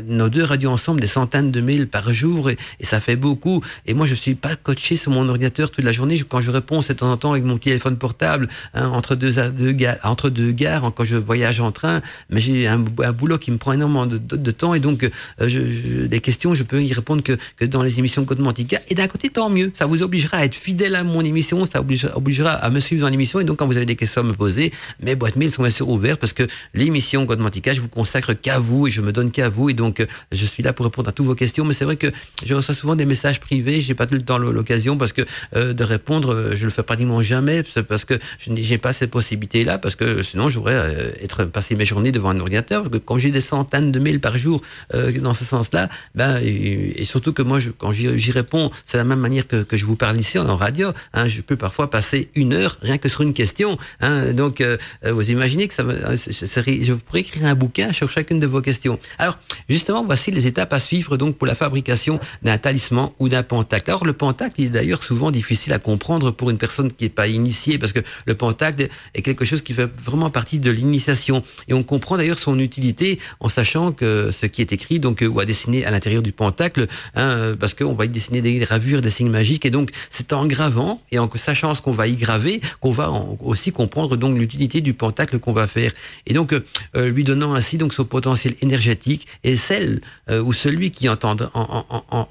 nos 0.05 0.29
deux 0.29 0.43
radios 0.43 0.71
ensemble 0.71 0.99
des 0.99 1.07
centaines 1.07 1.51
de 1.51 1.61
mails 1.61 1.87
par 1.87 2.11
jour, 2.11 2.49
et, 2.49 2.57
ça 2.81 2.99
fait 2.99 3.15
beaucoup. 3.15 3.63
Et 3.85 3.93
moi, 3.93 4.05
je 4.05 4.13
suis 4.13 4.35
pas 4.35 4.55
coaché 4.55 4.97
sur 4.97 5.11
mon 5.11 5.27
ordinateur 5.29 5.71
toute 5.71 5.83
la 5.83 5.93
journée. 5.93 6.21
Quand 6.27 6.41
je 6.41 6.51
réponds, 6.51 6.81
c'est 6.81 6.93
de 6.93 6.99
temps 6.99 7.11
en 7.11 7.17
temps 7.17 7.31
avec 7.31 7.43
mon 7.43 7.57
téléphone 7.57 7.97
portable, 7.97 8.49
hein, 8.73 8.89
entre 8.89 9.15
deux, 9.15 9.35
entre 10.03 10.29
deux 10.29 10.51
gares, 10.51 10.91
quand 10.93 11.03
je 11.03 11.15
voyage 11.15 11.59
en 11.61 11.71
train, 11.71 12.01
mais 12.29 12.41
j'ai 12.41 12.67
un, 12.67 12.83
un 13.03 13.11
boulot 13.13 13.37
qui 13.37 13.49
me 13.51 13.57
prend 13.57 13.71
énormément 13.71 13.92
de, 14.05 14.51
temps 14.51 14.73
et 14.73 14.79
donc 14.79 15.09
euh, 15.41 16.07
des 16.07 16.19
questions, 16.19 16.53
je 16.53 16.63
peux 16.63 16.81
y 16.83 16.93
répondre 16.93 17.23
que, 17.23 17.37
dans 17.65 17.83
les 17.83 17.99
émissions 17.99 18.25
Code 18.25 18.39
Mantica. 18.39 18.79
Et 18.89 18.95
d'un 18.95 19.07
côté, 19.07 19.29
tant 19.29 19.49
mieux. 19.49 19.71
Ça 19.73 19.85
vous 19.85 20.03
obligera 20.03 20.37
à 20.37 20.45
être 20.45 20.55
fidèle 20.55 20.95
à 20.95 21.03
mon 21.03 21.21
émission, 21.21 21.65
ça 21.65 21.79
obligera, 21.79 22.15
obligera 22.17 22.51
à 22.51 22.69
me 22.69 22.79
suivre 22.79 23.01
dans 23.01 23.09
l'émission. 23.09 23.39
Et 23.39 23.43
donc, 23.43 23.57
quand 23.57 23.67
vous 23.67 23.77
avez 23.77 23.85
des 23.85 23.95
questions 23.95 24.21
à 24.21 24.23
me 24.23 24.33
poser, 24.33 24.71
mes 25.01 25.15
boîtes 25.15 25.35
mail 25.35 25.51
sont 25.51 25.63
bien 25.63 25.71
sûr 25.71 25.89
ouvertes 25.89 26.19
parce 26.19 26.33
que 26.33 26.47
l'émission 26.73 27.25
Code 27.25 27.39
Mantica, 27.39 27.73
je 27.73 27.81
vous 27.81 27.87
consacre 27.87 28.33
qu'à 28.33 28.59
vous 28.59 28.87
et 28.87 28.91
je 28.91 29.01
me 29.01 29.11
donne 29.11 29.31
qu'à 29.31 29.49
vous. 29.49 29.69
Et 29.69 29.73
donc, 29.73 30.05
je 30.31 30.45
suis 30.45 30.63
là 30.63 30.73
pour 30.73 30.85
répondre 30.85 31.09
à 31.09 31.11
toutes 31.11 31.25
vos 31.25 31.35
questions. 31.35 31.65
Mais 31.65 31.73
c'est 31.73 31.85
vrai 31.85 31.95
que 31.95 32.11
je 32.45 32.53
reçois 32.53 32.75
souvent 32.75 32.95
des 32.95 33.05
messages 33.05 33.39
privés. 33.39 33.81
J'ai 33.81 33.95
pas 33.95 34.07
tout 34.07 34.15
le 34.15 34.23
temps 34.23 34.37
l'occasion 34.37 34.97
parce 34.97 35.13
que 35.13 35.21
de 35.53 35.83
répondre, 35.83 36.51
je 36.55 36.65
le 36.65 36.71
fais 36.71 36.83
pratiquement 36.83 37.21
jamais 37.21 37.63
parce 37.87 38.05
que 38.05 38.19
je 38.39 38.51
n'ai 38.51 38.77
pas 38.77 38.93
cette 38.93 39.11
possibilité-là 39.11 39.77
parce 39.77 39.95
que 39.95 40.23
sinon, 40.23 40.49
j'aurais 40.49 41.13
être 41.21 41.45
passé 41.45 41.75
mes 41.75 41.85
journées 41.85 42.11
devant 42.11 42.29
un 42.29 42.39
ordinateur. 42.39 42.85
Quand 43.05 43.17
j'ai 43.17 43.31
des 43.31 43.41
centaines 43.41 43.82
de 43.91 43.99
mails 43.99 44.19
par 44.19 44.37
jour 44.37 44.61
euh, 44.93 45.11
dans 45.19 45.33
ce 45.33 45.45
sens-là, 45.45 45.89
ben, 46.15 46.39
et, 46.41 47.03
surtout 47.05 47.33
que 47.33 47.41
moi, 47.41 47.59
quand 47.77 47.91
j'y 47.91 48.31
réponds, 48.31 48.71
c'est 48.85 48.97
la 48.97 49.03
même 49.03 49.19
manière 49.19 49.47
que, 49.47 49.65
je 49.71 49.85
vous 49.85 49.95
parle 49.95 50.19
ici 50.19 50.37
en 50.39 50.55
radio. 50.55 50.91
Hein, 51.13 51.27
je 51.27 51.41
peux 51.41 51.57
parfois 51.57 51.89
passer 51.89 52.29
une 52.35 52.53
heure 52.53 52.77
rien 52.81 52.97
que 52.97 53.09
sur 53.09 53.21
une 53.21 53.33
question. 53.33 53.77
Hein, 54.01 54.33
donc, 54.33 54.61
euh, 54.61 54.77
vous 55.05 55.31
imaginez 55.31 55.67
que 55.67 55.73
ça, 55.73 55.83
je 55.83 56.93
pourrais 56.93 57.21
écrire 57.21 57.45
un 57.45 57.55
bouquin 57.55 57.91
sur 57.93 58.09
chacune 58.09 58.39
de 58.39 58.47
vos 58.47 58.61
questions. 58.61 58.99
Alors, 59.17 59.37
justement, 59.69 60.03
voici 60.03 60.31
les 60.31 60.47
étapes 60.47 60.73
à 60.73 60.79
suivre 60.79 61.17
donc 61.17 61.37
pour 61.37 61.47
la 61.47 61.55
fabrication 61.55 62.19
d'un 62.41 62.57
talisman 62.57 63.11
ou 63.19 63.29
d'un 63.29 63.43
pentacle. 63.43 63.89
Alors, 63.89 64.05
le 64.05 64.13
pentacle 64.13 64.61
est 64.61 64.69
d'ailleurs 64.69 65.03
souvent 65.03 65.31
difficile 65.31 65.73
à 65.73 65.79
comprendre 65.79 66.31
pour 66.31 66.49
une 66.49 66.57
personne 66.57 66.91
qui 66.91 67.05
n'est 67.05 67.09
pas 67.09 67.27
initiée, 67.27 67.77
parce 67.77 67.91
que 67.91 67.99
le 68.25 68.35
pentacle 68.35 68.87
est 69.13 69.21
quelque 69.21 69.45
chose 69.45 69.61
qui 69.61 69.73
fait 69.73 69.89
vraiment 70.03 70.29
partie 70.29 70.59
de 70.59 70.71
l'initiation. 70.71 71.43
Et 71.67 71.73
on 71.73 71.83
comprend 71.83 72.17
d'ailleurs 72.17 72.39
son 72.39 72.59
utilité 72.59 73.19
en 73.39 73.49
sachant 73.49 73.72
que 73.91 74.31
ce 74.31 74.45
qui 74.45 74.61
est 74.61 74.71
écrit 74.71 74.99
donc 74.99 75.23
ou 75.27 75.39
à 75.39 75.45
dessiner 75.45 75.85
à 75.85 75.91
l'intérieur 75.91 76.21
du 76.21 76.31
pentacle, 76.31 76.87
hein, 77.15 77.55
parce 77.59 77.73
qu'on 77.73 77.93
va 77.93 78.05
y 78.05 78.09
dessiner 78.09 78.41
des 78.41 78.59
gravures, 78.59 79.01
des 79.01 79.09
signes 79.09 79.29
magiques, 79.29 79.65
et 79.65 79.71
donc 79.71 79.89
c'est 80.09 80.33
en 80.33 80.45
gravant 80.45 81.01
et 81.11 81.19
en 81.19 81.29
sachant 81.35 81.73
ce 81.73 81.81
qu'on 81.81 81.91
va 81.91 82.07
y 82.07 82.15
graver 82.15 82.61
qu'on 82.79 82.91
va 82.91 83.11
aussi 83.39 83.71
comprendre 83.71 84.15
donc 84.17 84.37
l'utilité 84.37 84.81
du 84.81 84.93
pentacle 84.93 85.39
qu'on 85.39 85.53
va 85.53 85.67
faire. 85.67 85.91
Et 86.27 86.33
donc 86.33 86.53
euh, 86.53 87.09
lui 87.09 87.23
donnant 87.23 87.53
ainsi 87.53 87.77
donc 87.77 87.93
son 87.93 88.05
potentiel 88.05 88.55
énergétique 88.61 89.27
et 89.43 89.55
celle 89.55 90.01
euh, 90.29 90.41
ou 90.41 90.53
celui 90.53 90.91
qui 90.91 91.09
entendra, 91.09 91.49
en, 91.53 91.85
en, 91.89 92.05
en, 92.09 92.27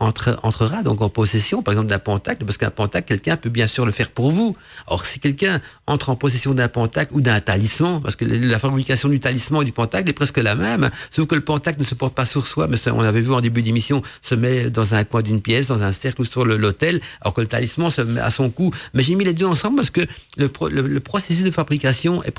entre, 0.00 0.38
entrera 0.42 0.82
donc 0.82 1.02
en 1.02 1.08
possession, 1.08 1.62
par 1.62 1.72
exemple 1.72 1.88
d'un 1.88 1.98
pentacle, 1.98 2.44
parce 2.44 2.58
qu'un 2.58 2.70
pentacle, 2.70 3.08
quelqu'un 3.08 3.36
peut 3.36 3.50
bien 3.50 3.66
sûr 3.66 3.84
le 3.86 3.92
faire 3.92 4.10
pour 4.10 4.30
vous. 4.30 4.56
Or 4.86 5.04
si 5.04 5.20
quelqu'un 5.20 5.60
entre 5.86 6.10
en 6.10 6.16
possession 6.16 6.54
d'un 6.54 6.68
pentacle 6.68 7.12
ou 7.14 7.20
d'un 7.20 7.40
talisman, 7.40 8.00
parce 8.02 8.16
que 8.16 8.24
la 8.24 8.58
fabrication 8.58 9.08
du 9.08 9.20
talisman 9.20 9.62
et 9.62 9.64
du 9.64 9.72
pentacle 9.72 10.08
est 10.08 10.12
presque 10.12 10.38
la 10.38 10.54
même, 10.54 10.85
sauf 11.10 11.26
que 11.26 11.34
le 11.34 11.40
pentacle 11.40 11.78
ne 11.78 11.84
se 11.84 11.94
porte 11.94 12.14
pas 12.14 12.26
sur 12.26 12.46
soi, 12.46 12.66
mais 12.68 12.76
on 12.88 13.00
avait 13.00 13.20
vu 13.20 13.32
en 13.32 13.40
début 13.40 13.62
d'émission, 13.62 14.02
se 14.22 14.34
met 14.34 14.70
dans 14.70 14.94
un 14.94 15.04
coin 15.04 15.22
d'une 15.22 15.40
pièce, 15.40 15.66
dans 15.66 15.82
un 15.82 15.92
cercle 15.92 16.22
ou 16.22 16.24
sur 16.24 16.44
l'autel, 16.44 17.00
alors 17.20 17.34
que 17.34 17.40
le 17.40 17.46
talisman 17.46 17.90
se 17.90 18.02
met 18.02 18.20
à 18.20 18.30
son 18.30 18.50
cou. 18.50 18.70
Mais 18.94 19.02
j'ai 19.02 19.14
mis 19.14 19.24
les 19.24 19.34
deux 19.34 19.46
ensemble 19.46 19.76
parce 19.76 19.90
que 19.90 20.02
le, 20.36 20.50
le, 20.70 21.00
processus 21.00 21.44
de 21.44 21.50
fabrication 21.50 22.22
est, 22.22 22.30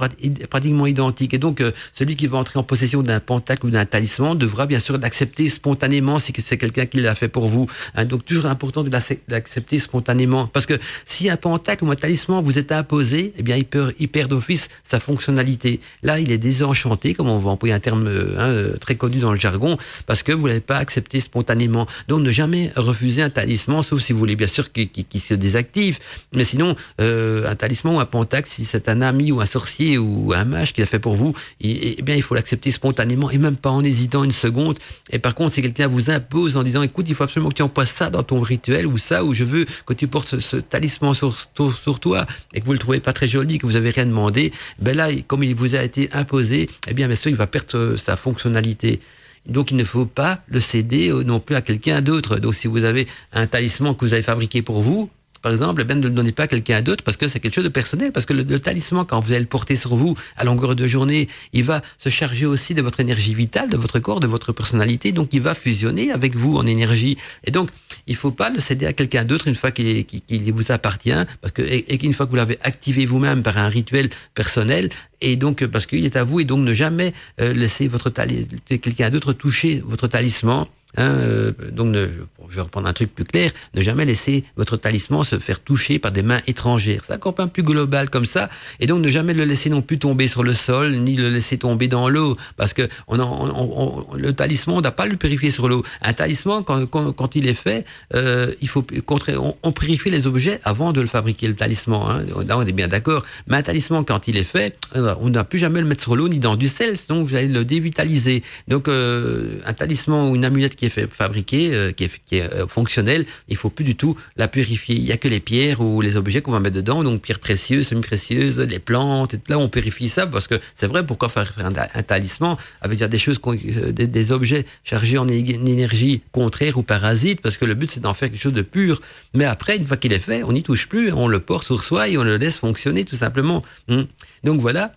pratiquement 0.48 0.88
identique. 0.88 1.34
Et 1.34 1.38
donc, 1.38 1.62
euh, 1.62 1.72
celui 1.94 2.16
qui 2.16 2.28
va 2.28 2.38
entrer 2.38 2.60
en 2.60 2.64
possession 2.64 3.04
d'un 3.04 3.20
pentacle 3.20 3.66
ou 3.66 3.70
d'un 3.70 3.86
talisman 3.86 4.38
devra 4.38 4.66
bien 4.66 4.80
sûr 4.80 4.98
l'accepter 4.98 5.50
spontanément 5.50 6.20
si 6.20 6.34
c'est 6.38 6.58
quelqu'un 6.58 6.86
qui 6.86 7.02
l'a 7.02 7.16
fait 7.16 7.28
pour 7.28 7.48
vous. 7.48 7.68
Hein, 7.96 8.06
donc, 8.06 8.26
toujours 8.26 8.46
important 8.46 8.84
de 8.84 8.92
l'accepter 9.28 9.80
spontanément. 9.80 10.48
Parce 10.48 10.66
que 10.66 10.80
si 11.06 11.30
un 11.30 11.38
pentacle 11.38 11.84
ou 11.84 11.92
un 11.92 11.96
talisman 11.96 12.44
vous 12.44 12.58
est 12.58 12.72
imposé, 12.72 13.34
eh 13.38 13.44
bien, 13.44 13.56
il, 13.56 13.66
peut, 13.66 13.94
il 14.00 14.10
perd 14.10 14.30
d'office 14.30 14.70
sa 14.84 15.00
fonctionnalité. 15.00 15.80
Là, 16.04 16.20
il 16.20 16.32
est 16.32 16.38
désenchanté, 16.38 17.14
comme 17.14 17.30
on 17.30 17.38
va 17.38 17.52
employer 17.52 17.74
un 17.74 17.80
terme 17.80 18.08
euh, 18.08 18.37
hein, 18.38 18.48
euh, 18.48 18.78
très 18.78 18.96
connu 18.96 19.20
dans 19.20 19.32
le 19.32 19.40
jargon, 19.40 19.78
parce 20.06 20.24
que 20.24 20.32
vous 20.32 20.48
l'avez 20.48 20.62
pas 20.62 20.78
accepté 20.78 21.20
spontanément. 21.20 21.88
Donc, 22.08 22.22
ne 22.22 22.32
jamais 22.32 22.72
refuser 22.76 23.22
un 23.22 23.30
talisman, 23.30 23.82
sauf 23.82 24.02
si 24.02 24.14
vous 24.14 24.20
voulez 24.20 24.36
bien 24.36 24.48
sûr 24.48 24.72
qu'il 24.72 25.22
se 25.22 25.34
désactive. 25.34 26.00
Mais 26.34 26.44
sinon, 26.44 26.76
euh, 27.02 27.50
un 27.50 27.56
talisman 27.56 27.96
ou 27.96 28.00
un 28.00 28.06
pentacle, 28.06 28.50
si 28.50 28.66
c'est 28.66 28.90
un 28.90 29.02
ami 29.02 29.32
ou 29.32 29.42
un 29.42 29.46
sorcier 29.46 29.98
ou 29.98 30.34
un 30.34 30.46
mage 30.46 30.74
qui 30.74 30.82
l'a 30.82 30.88
fait 30.88 31.00
pour 31.00 31.16
vous, 31.16 31.34
eh 31.62 32.02
bien, 32.02 32.16
il 32.16 32.22
faut 32.22 32.36
l'accepter 32.36 32.72
spontanément 32.72 33.30
et 33.30 33.38
même 33.38 33.56
pas 33.56 33.70
en 33.70 33.84
hésitant 33.84 34.24
une 34.24 34.32
seconde. 34.32 34.78
Et 35.10 35.20
par 35.20 35.36
contre, 35.36 35.54
si 35.54 35.62
quelqu'un 35.62 35.88
vous 35.88 36.10
impose 36.10 36.58
en 36.58 36.64
disant, 36.64 36.82
écoute, 36.82 37.06
il 37.10 37.16
faut 37.16 37.24
absolument 37.24 37.50
que 37.50 37.56
tu 37.56 37.62
emploies 37.62 37.86
ça 37.86 38.10
dans 38.10 38.24
ton 38.24 38.42
rituel 38.42 38.86
ou 38.88 38.98
ça, 38.98 39.24
ou 39.24 39.34
je 39.34 39.44
veux 39.44 39.66
que 39.86 39.94
tu 39.94 40.08
portes 40.08 40.40
ce, 40.40 40.58
talisman 40.58 41.14
sur, 41.14 41.36
sur, 41.36 42.00
toi 42.00 42.26
et 42.54 42.62
que 42.62 42.66
vous 42.66 42.74
le 42.74 42.80
trouvez 42.80 43.00
pas 43.00 43.14
très 43.14 43.28
joli, 43.28 43.58
que 43.58 43.66
vous 43.66 43.76
avez 43.76 43.90
rien 43.90 44.06
demandé, 44.06 44.52
ben 44.80 44.96
là, 44.96 45.10
comme 45.26 45.44
il 45.44 45.56
vous 45.56 45.76
a 45.76 45.84
été 45.84 46.10
imposé, 46.14 46.70
eh 46.88 46.94
bien, 46.94 47.08
bien 47.08 47.16
sûr, 47.16 47.30
il 47.30 47.38
va 47.38 47.48
perdre 47.48 47.96
sa 47.98 48.17
fonctionnalité. 48.20 49.00
Donc 49.46 49.72
il 49.72 49.78
ne 49.78 49.84
faut 49.84 50.06
pas 50.06 50.42
le 50.48 50.60
céder 50.60 51.10
non 51.26 51.40
plus 51.40 51.56
à 51.56 51.62
quelqu'un 51.62 52.02
d'autre. 52.02 52.38
Donc 52.38 52.56
si 52.56 52.68
vous 52.68 52.84
avez 52.84 53.08
un 53.34 53.48
talisman 53.48 53.96
que 53.96 54.06
vous 54.06 54.14
avez 54.14 54.24
fabriqué 54.24 54.62
pour 54.62 54.82
vous, 54.82 55.10
par 55.48 55.54
exemple, 55.54 55.86
ben, 55.86 55.98
ne 55.98 56.04
le 56.04 56.10
donnez 56.10 56.34
pas 56.34 56.44
à 56.44 56.48
quelqu'un 56.48 56.82
d'autre 56.82 57.06
parce 57.06 57.16
que 57.16 57.30
c'est 57.30 57.40
quelque 57.40 57.54
chose 57.54 57.64
de 57.64 57.70
personnel. 57.70 58.12
Parce 58.12 58.26
que 58.26 58.34
le, 58.34 58.60
talisman, 58.60 59.06
quand 59.06 59.22
vous 59.22 59.32
allez 59.32 59.40
le 59.40 59.46
porter 59.46 59.78
sur 59.78 59.96
vous 59.96 60.18
à 60.36 60.44
longueur 60.44 60.76
de 60.76 60.86
journée, 60.86 61.30
il 61.54 61.64
va 61.64 61.82
se 61.98 62.10
charger 62.10 62.46
aussi 62.46 62.74
de 62.74 62.82
votre 62.82 63.00
énergie 63.00 63.34
vitale, 63.34 63.70
de 63.70 63.78
votre 63.78 64.00
corps, 64.00 64.20
de 64.20 64.28
votre 64.28 64.52
personnalité. 64.52 65.14
Donc, 65.14 65.30
il 65.32 65.40
va 65.40 65.56
fusionner 65.56 66.12
avec 66.12 66.36
vous 66.36 66.58
en 66.58 66.66
énergie. 66.66 67.18
Et 67.46 67.52
donc, 67.52 67.70
il 68.08 68.18
faut 68.18 68.32
pas 68.32 68.50
le 68.50 68.60
céder 68.60 68.88
à 68.88 68.92
quelqu'un 68.92 69.24
d'autre 69.24 69.48
une 69.48 69.56
fois 69.56 69.72
qu'il 69.72 70.54
vous 70.54 70.70
appartient, 70.74 71.24
parce 71.40 71.54
que 71.54 71.62
et, 71.62 71.98
qu'une 71.98 72.14
fois 72.14 72.26
que 72.26 72.32
vous 72.32 72.36
l'avez 72.36 72.58
activé 72.62 73.06
vous-même 73.06 73.42
par 73.42 73.58
un 73.58 73.70
rituel 73.70 74.10
personnel, 74.36 74.90
et 75.22 75.38
donc 75.38 75.66
parce 75.68 75.86
qu'il 75.86 76.04
est 76.04 76.18
à 76.18 76.26
vous, 76.26 76.42
et 76.42 76.44
donc 76.44 76.60
ne 76.60 76.74
jamais 76.74 77.14
euh, 77.40 77.54
laisser 77.54 77.88
votre 77.88 78.10
quelqu'un 78.10 79.10
d'autre 79.10 79.32
toucher 79.32 79.82
votre 79.86 80.10
talisman 80.10 80.68
Hein, 80.96 81.10
euh, 81.10 81.52
donc, 81.72 81.96
je 81.96 82.56
vais 82.56 82.62
reprendre 82.62 82.88
un 82.88 82.94
truc 82.94 83.14
plus 83.14 83.26
clair, 83.26 83.52
ne 83.74 83.82
jamais 83.82 84.06
laisser 84.06 84.46
votre 84.56 84.78
talisman 84.78 85.24
se 85.24 85.38
faire 85.38 85.60
toucher 85.60 86.00
par 86.00 86.12
des 86.12 86.24
mains 86.24 86.40
étrangères. 86.48 87.04
C'est 87.06 87.14
un 87.14 87.48
plus 87.48 87.64
global 87.64 88.10
comme 88.10 88.26
ça, 88.26 88.50
et 88.80 88.88
donc 88.88 89.04
ne 89.04 89.10
jamais 89.10 89.34
le 89.34 89.44
laisser 89.44 89.70
non 89.70 89.82
plus 89.82 90.00
tomber 90.00 90.28
sur 90.28 90.44
le 90.44 90.54
sol, 90.54 90.94
ni 90.94 91.16
le 91.18 91.30
laisser 91.30 91.58
tomber 91.58 91.90
dans 91.90 92.08
l'eau, 92.08 92.38
parce 92.56 92.74
que 92.74 92.84
le 93.10 94.32
talisman, 94.32 94.78
on 94.78 94.82
n'a 94.82 94.92
pas 94.92 95.06
le 95.06 95.18
purifier 95.18 95.50
sur 95.50 95.68
l'eau. 95.68 95.84
Un 96.02 96.14
talisman, 96.14 96.64
quand, 96.64 97.36
il 97.36 97.48
est 97.48 97.54
fait, 97.54 97.86
euh, 98.16 98.54
il 98.62 98.70
faut 98.70 98.86
on, 99.10 99.56
on, 99.62 99.72
purifie 99.72 100.10
les 100.10 100.26
objets 100.26 100.62
avant 100.64 100.94
de 100.94 101.02
le 101.02 101.08
fabriquer, 101.08 101.48
le 101.48 101.56
talisman. 101.56 102.02
Hein. 102.10 102.44
Là, 102.48 102.58
on 102.58 102.66
est 102.66 102.72
bien 102.72 102.88
d'accord. 102.88 103.24
Mais 103.48 103.58
un 103.58 103.62
talisman, 103.62 104.06
quand 104.06 104.28
il 104.28 104.38
est 104.38 104.44
fait, 104.44 104.78
euh, 104.96 105.16
on 105.20 105.30
n'a 105.30 105.44
plus 105.44 105.60
jamais 105.60 105.82
le 105.82 105.86
mettre 105.86 106.04
sur 106.04 106.16
l'eau 106.16 106.30
ni 106.30 106.40
dans 106.40 106.56
du 106.56 106.68
sel, 106.68 106.98
sinon 106.98 107.24
vous 107.24 107.36
allez 107.36 107.50
le 107.50 107.66
dévitaliser. 107.66 108.42
Donc, 108.70 108.88
un 108.88 109.74
talisman 109.74 110.30
ou 110.30 110.36
une 110.36 110.46
amulette 110.46 110.77
qui 110.78 110.86
est 110.86 110.90
fait, 110.90 111.08
fabriqué, 111.12 111.74
euh, 111.74 111.92
qui 111.92 112.06
est, 112.06 112.42
euh, 112.54 112.68
fonctionnel, 112.68 113.26
il 113.50 113.58
faut 113.58 113.70
plus 113.70 113.84
du 113.84 113.96
tout 113.96 114.18
la 114.38 114.48
purifier. 114.48 114.96
Il 114.96 115.04
y 115.04 115.12
a 115.12 115.18
que 115.18 115.28
les 115.28 115.42
pierres 115.42 115.82
ou 115.82 116.00
les 116.00 116.16
objets 116.16 116.42
qu'on 116.42 116.52
va 116.52 116.60
mettre 116.60 116.76
dedans, 116.76 117.04
donc 117.04 117.22
pierres 117.22 117.40
précieuses, 117.40 117.88
semi-précieuses, 117.88 118.60
les 118.60 118.80
plantes, 118.80 119.34
et 119.34 119.40
là 119.50 119.60
on 119.60 119.68
purifie 119.68 120.08
ça 120.08 120.28
parce 120.28 120.48
que 120.48 120.56
c'est 120.76 120.88
vrai, 120.88 121.06
pourquoi 121.06 121.28
faire 121.28 121.54
un, 121.58 122.04
talisman 122.04 122.56
avec 122.82 123.04
des 123.04 123.18
choses, 123.18 123.40
euh, 123.46 123.92
des, 123.92 124.08
des, 124.08 124.32
objets 124.32 124.66
chargés 124.84 125.18
en 125.18 125.28
énergie 125.28 126.22
contraire 126.32 126.78
ou 126.78 126.84
parasite, 126.84 127.42
parce 127.42 127.58
que 127.58 127.66
le 127.66 127.74
but 127.74 127.92
c'est 127.92 128.00
d'en 128.00 128.14
faire 128.14 128.30
quelque 128.30 128.42
chose 128.42 128.54
de 128.54 128.62
pur. 128.62 129.02
Mais 129.34 129.46
après, 129.46 129.78
une 129.78 129.88
fois 129.88 129.98
qu'il 129.98 130.14
est 130.14 130.20
fait, 130.20 130.44
on 130.44 130.54
n'y 130.54 130.64
touche 130.64 130.88
plus, 130.88 131.12
on 131.12 131.28
le 131.28 131.40
porte 131.40 131.66
sur 131.66 131.84
soi 131.84 132.08
et 132.08 132.18
on 132.18 132.24
le 132.24 132.38
laisse 132.38 132.58
fonctionner 132.58 133.04
tout 133.04 133.16
simplement. 133.16 133.64
Hmm. 133.88 134.04
Donc 134.44 134.62
voilà, 134.62 134.94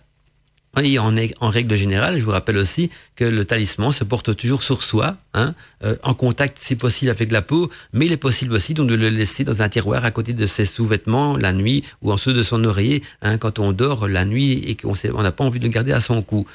en, 0.75 1.49
règle 1.49 1.75
générale, 1.75 2.17
je 2.17 2.23
vous 2.23 2.31
rappelle 2.31 2.57
aussi 2.57 2.89
que 3.15 3.25
le 3.25 3.45
talisman 3.45 3.91
se 3.91 4.03
porte 4.03 4.35
toujours 4.35 4.63
sur 4.63 4.83
soi, 4.83 5.17
hein, 5.33 5.53
euh, 5.83 5.95
en 6.03 6.13
contact 6.13 6.57
si 6.59 6.75
possible 6.75 7.11
avec 7.11 7.31
la 7.31 7.41
peau, 7.41 7.69
mais 7.93 8.05
il 8.05 8.11
est 8.11 8.17
possible 8.17 8.53
aussi 8.53 8.73
de 8.73 8.83
le 8.83 9.09
laisser 9.09 9.43
dans 9.43 9.61
un 9.61 9.69
tiroir 9.69 10.05
à 10.05 10.11
côté 10.11 10.33
de 10.33 10.45
ses 10.45 10.65
sous-vêtements 10.65 11.35
la 11.37 11.51
nuit 11.53 11.83
ou 12.01 12.11
en 12.11 12.15
dessous 12.15 12.33
de 12.33 12.43
son 12.43 12.63
oreiller 12.63 13.03
hein, 13.21 13.37
quand 13.37 13.59
on 13.59 13.71
dort 13.73 14.07
la 14.07 14.25
nuit 14.25 14.63
et 14.65 14.75
qu'on 14.75 14.93
n'a 15.21 15.31
pas 15.31 15.43
envie 15.43 15.59
de 15.59 15.65
le 15.65 15.71
garder 15.71 15.91
à 15.91 15.99
son 15.99 16.21
cou. 16.21 16.45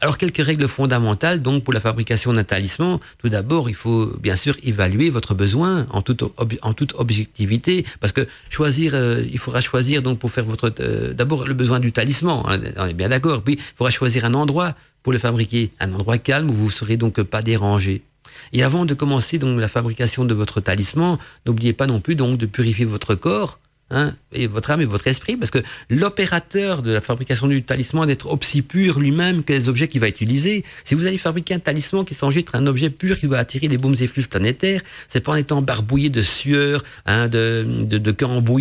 Alors 0.00 0.18
quelques 0.18 0.44
règles 0.44 0.68
fondamentales 0.68 1.40
donc 1.40 1.64
pour 1.64 1.72
la 1.72 1.80
fabrication 1.80 2.32
d'un 2.32 2.44
talisman. 2.44 2.98
Tout 3.18 3.28
d'abord, 3.28 3.70
il 3.70 3.74
faut 3.74 4.06
bien 4.20 4.36
sûr 4.36 4.56
évaluer 4.62 5.08
votre 5.08 5.34
besoin 5.34 5.86
en 5.90 6.02
toute 6.02 6.22
en 6.62 6.74
toute 6.74 6.94
objectivité 6.94 7.86
parce 8.00 8.12
que 8.12 8.26
choisir 8.50 8.92
euh, 8.94 9.24
il 9.32 9.38
faudra 9.38 9.60
choisir 9.60 10.02
donc 10.02 10.18
pour 10.18 10.30
faire 10.30 10.44
votre 10.44 10.72
euh, 10.80 11.14
d'abord 11.14 11.46
le 11.46 11.54
besoin 11.54 11.80
du 11.80 11.92
talisman, 11.92 12.42
hein, 12.46 12.60
on 12.76 12.86
est 12.86 12.92
bien 12.92 13.08
d'accord. 13.08 13.42
Puis 13.42 13.54
il 13.54 13.76
faudra 13.76 13.90
choisir 13.90 14.24
un 14.26 14.34
endroit 14.34 14.74
pour 15.02 15.12
le 15.12 15.18
fabriquer, 15.18 15.70
un 15.80 15.92
endroit 15.94 16.18
calme 16.18 16.50
où 16.50 16.52
vous 16.52 16.66
ne 16.66 16.72
serez 16.72 16.96
donc 16.96 17.22
pas 17.22 17.40
dérangé. 17.40 18.02
Et 18.52 18.62
avant 18.62 18.84
de 18.84 18.92
commencer 18.92 19.38
donc 19.38 19.58
la 19.58 19.68
fabrication 19.68 20.24
de 20.24 20.34
votre 20.34 20.60
talisman, 20.60 21.16
n'oubliez 21.46 21.72
pas 21.72 21.86
non 21.86 22.00
plus 22.00 22.16
donc 22.16 22.38
de 22.38 22.46
purifier 22.46 22.84
votre 22.84 23.14
corps 23.14 23.58
hein, 23.90 24.14
et 24.32 24.46
votre 24.46 24.70
âme 24.70 24.80
et 24.80 24.84
votre 24.84 25.06
esprit, 25.06 25.36
parce 25.36 25.50
que 25.50 25.58
l'opérateur 25.90 26.82
de 26.82 26.92
la 26.92 27.00
fabrication 27.00 27.46
du 27.46 27.62
talisman 27.62 28.06
d'être 28.06 28.30
aussi 28.30 28.62
pur 28.62 28.98
lui-même 28.98 29.42
que 29.44 29.52
les 29.52 29.68
objets 29.68 29.88
qu'il 29.88 30.00
va 30.00 30.08
utiliser. 30.08 30.64
Si 30.84 30.94
vous 30.94 31.06
allez 31.06 31.18
fabriquer 31.18 31.54
un 31.54 31.58
talisman 31.58 32.04
qui 32.04 32.14
d'être 32.14 32.54
un 32.56 32.66
objet 32.66 32.90
pur 32.90 33.18
qui 33.18 33.26
va 33.26 33.38
attirer 33.38 33.68
les 33.68 33.78
baumes 33.78 33.96
effluves 34.00 34.28
planétaires, 34.28 34.82
c'est 35.08 35.20
pas 35.20 35.32
en 35.32 35.36
étant 35.36 35.62
barbouillé 35.62 36.10
de 36.10 36.22
sueur, 36.22 36.82
hein, 37.06 37.28
de, 37.28 37.64
de, 37.82 37.98
de 37.98 38.14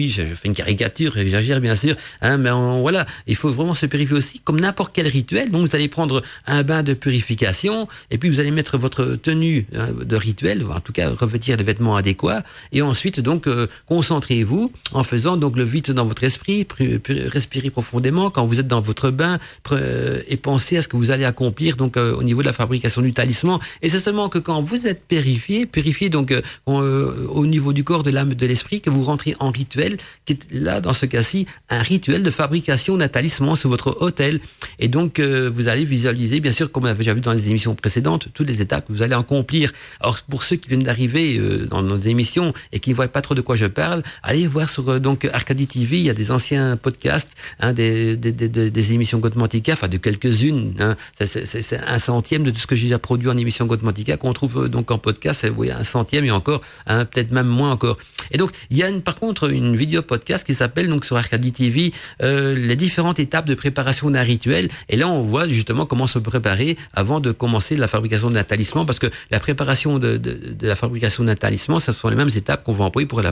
je, 0.08 0.22
fais 0.36 0.48
une 0.48 0.56
caricature, 0.56 1.14
j'exagère 1.16 1.60
bien 1.60 1.76
sûr, 1.76 1.96
hein, 2.22 2.38
mais 2.38 2.52
voilà, 2.52 3.06
il 3.28 3.36
faut 3.36 3.50
vraiment 3.50 3.74
se 3.74 3.86
purifier 3.86 4.16
aussi 4.16 4.40
comme 4.40 4.60
n'importe 4.60 4.94
quel 4.94 5.08
rituel. 5.08 5.50
Donc 5.50 5.68
vous 5.68 5.76
allez 5.76 5.88
prendre 5.88 6.22
un 6.46 6.64
bain 6.64 6.84
de 6.84 6.94
purification, 6.94 7.88
et 8.12 8.18
puis 8.18 8.30
vous 8.30 8.40
allez 8.40 8.52
mettre 8.52 8.78
votre 8.78 9.16
tenue 9.16 9.68
de 9.72 10.16
rituel, 10.16 10.64
en 10.70 10.80
tout 10.80 10.94
cas 10.94 11.10
revêtir 11.10 11.58
des 11.58 11.64
vêtements 11.64 11.96
adéquats, 11.96 12.44
et 12.72 12.82
ensuite 12.82 13.20
donc 13.20 13.48
euh, 13.48 13.68
concentrez-vous 13.88 14.72
en 14.92 15.04
faisant 15.04 15.15
donc 15.24 15.58
le 15.58 15.64
vide 15.64 15.92
dans 15.92 16.06
votre 16.06 16.24
esprit, 16.24 16.68
respirez 17.08 17.70
profondément 17.70 18.30
quand 18.30 18.46
vous 18.46 18.60
êtes 18.60 18.68
dans 18.68 18.82
votre 18.82 19.10
bain 19.12 19.40
et 20.28 20.38
pensez 20.38 20.78
à 20.78 20.82
ce 20.82 20.88
que 20.88 20.98
vous 20.98 21.12
allez 21.12 21.26
accomplir 21.26 21.78
donc 21.78 21.98
euh, 21.98 22.16
au 22.16 22.24
niveau 22.24 22.42
de 22.42 22.48
la 22.48 22.54
fabrication 22.54 23.02
du 23.02 23.14
talisman. 23.14 23.60
Et 23.82 23.90
c'est 23.90 24.00
seulement 24.00 24.30
que 24.30 24.40
quand 24.40 24.62
vous 24.62 24.88
êtes 24.88 25.08
purifié, 25.08 25.66
purifié 25.66 26.10
donc 26.10 26.32
euh, 26.32 26.42
euh, 26.68 27.28
au 27.30 27.46
niveau 27.46 27.74
du 27.74 27.84
corps, 27.84 28.04
de 28.04 28.12
l'âme, 28.12 28.34
de 28.34 28.46
l'esprit, 28.46 28.82
que 28.82 28.90
vous 28.90 29.04
rentrez 29.04 29.36
en 29.40 29.52
rituel, 29.52 29.98
qui 30.26 30.34
est 30.34 30.54
là 30.54 30.82
dans 30.82 30.94
ce 30.94 31.06
cas-ci 31.06 31.46
un 31.70 31.82
rituel 31.82 32.24
de 32.24 32.30
fabrication 32.30 32.98
d'un 32.98 33.08
talisman 33.08 33.56
sur 33.56 33.70
votre 33.70 33.98
hôtel. 34.02 34.40
Et 34.80 34.88
donc 34.88 35.20
vous 35.20 35.68
allez 35.68 35.86
visualiser, 35.86 36.40
bien 36.40 36.52
sûr, 36.52 36.72
comme 36.72 36.84
on 36.84 36.88
avait 36.88 37.00
déjà 37.00 37.14
vu 37.14 37.22
dans 37.22 37.34
les 37.34 37.50
émissions 37.50 37.76
précédentes, 37.76 38.28
toutes 38.34 38.48
les 38.48 38.62
étapes 38.62 38.88
que 38.88 38.94
vous 38.94 39.02
allez 39.02 39.16
accomplir. 39.16 39.72
Alors 40.00 40.22
pour 40.30 40.44
ceux 40.44 40.56
qui 40.56 40.70
viennent 40.70 40.84
d'arriver 40.84 41.40
dans 41.70 41.82
nos 41.82 41.98
émissions 41.98 42.54
et 42.72 42.80
qui 42.80 42.92
ne 42.92 42.96
voient 42.96 43.08
pas 43.08 43.22
trop 43.22 43.36
de 43.36 43.42
quoi 43.42 43.56
je 43.56 43.66
parle, 43.66 44.04
allez 44.24 44.48
voir 44.48 44.70
sur 44.70 45.00
donc 45.06 45.30
Arcadie 45.32 45.68
TV, 45.68 46.00
il 46.00 46.04
y 46.04 46.10
a 46.10 46.16
des 46.16 46.32
anciens 46.32 46.78
podcasts, 46.78 47.34
hein, 47.60 47.74
des, 47.74 48.92
émissions 48.92 49.20
Godmantica, 49.20 49.74
enfin 49.74 49.88
de 49.88 49.98
quelques-unes. 49.98 50.74
Hein. 50.80 50.96
C'est 51.24 51.80
un 51.88 52.00
centième 52.00 52.44
de 52.44 52.50
tout 52.50 52.60
ce 52.60 52.66
que 52.66 52.76
j'ai 52.76 52.88
déjà 52.88 52.98
produit 52.98 53.30
en 53.30 53.38
émission 53.38 53.68
Godmantica 53.68 54.18
qu'on 54.18 54.34
trouve 54.34 54.64
euh, 54.64 54.68
donc 54.68 54.90
en 54.90 54.98
podcast. 54.98 55.46
Oui, 55.56 55.70
un 55.70 55.84
centième 55.84 56.26
et 56.26 56.32
encore, 56.32 56.62
hein, 56.88 57.06
peut-être 57.06 57.32
même 57.32 57.46
moins 57.46 57.72
encore. 57.72 57.98
Et 58.32 58.40
donc 58.40 58.50
il 58.72 58.78
y 58.78 58.84
a 58.84 58.92
par 59.00 59.20
contre 59.20 59.52
une 59.52 59.76
vidéo 59.76 60.02
podcast 60.02 60.44
qui 60.44 60.56
s'appelle 60.56 60.90
donc 60.90 61.06
sur 61.06 61.18
Arcadie 61.18 61.52
TV 61.52 61.94
euh, 62.24 62.56
les 62.56 62.76
différentes 62.76 63.20
étapes 63.20 63.46
de 63.46 63.54
préparation 63.54 64.10
d'un 64.10 64.24
rituel. 64.24 64.70
Et 64.90 64.96
là 64.96 65.08
on 65.08 65.22
voit 65.22 65.48
justement 65.48 65.86
comment 65.86 66.08
se 66.08 66.18
préparer 66.18 66.78
avant 66.94 67.20
de 67.20 67.32
commencer 67.32 67.76
la 67.78 67.88
fabrication 67.88 68.32
d'un 68.32 68.44
talisman, 68.44 68.88
parce 68.88 68.98
que 68.98 69.12
la 69.30 69.40
préparation 69.40 70.00
de, 70.00 70.20
la 70.62 70.76
fabrication 70.76 71.24
d'un 71.26 71.36
talisman, 71.36 71.78
ce 71.78 71.92
sont 71.92 72.08
les 72.08 72.16
mêmes 72.16 72.36
étapes 72.36 72.64
qu'on 72.64 72.74
va 72.74 72.86
employer 72.86 73.06
pour 73.06 73.22
la 73.22 73.32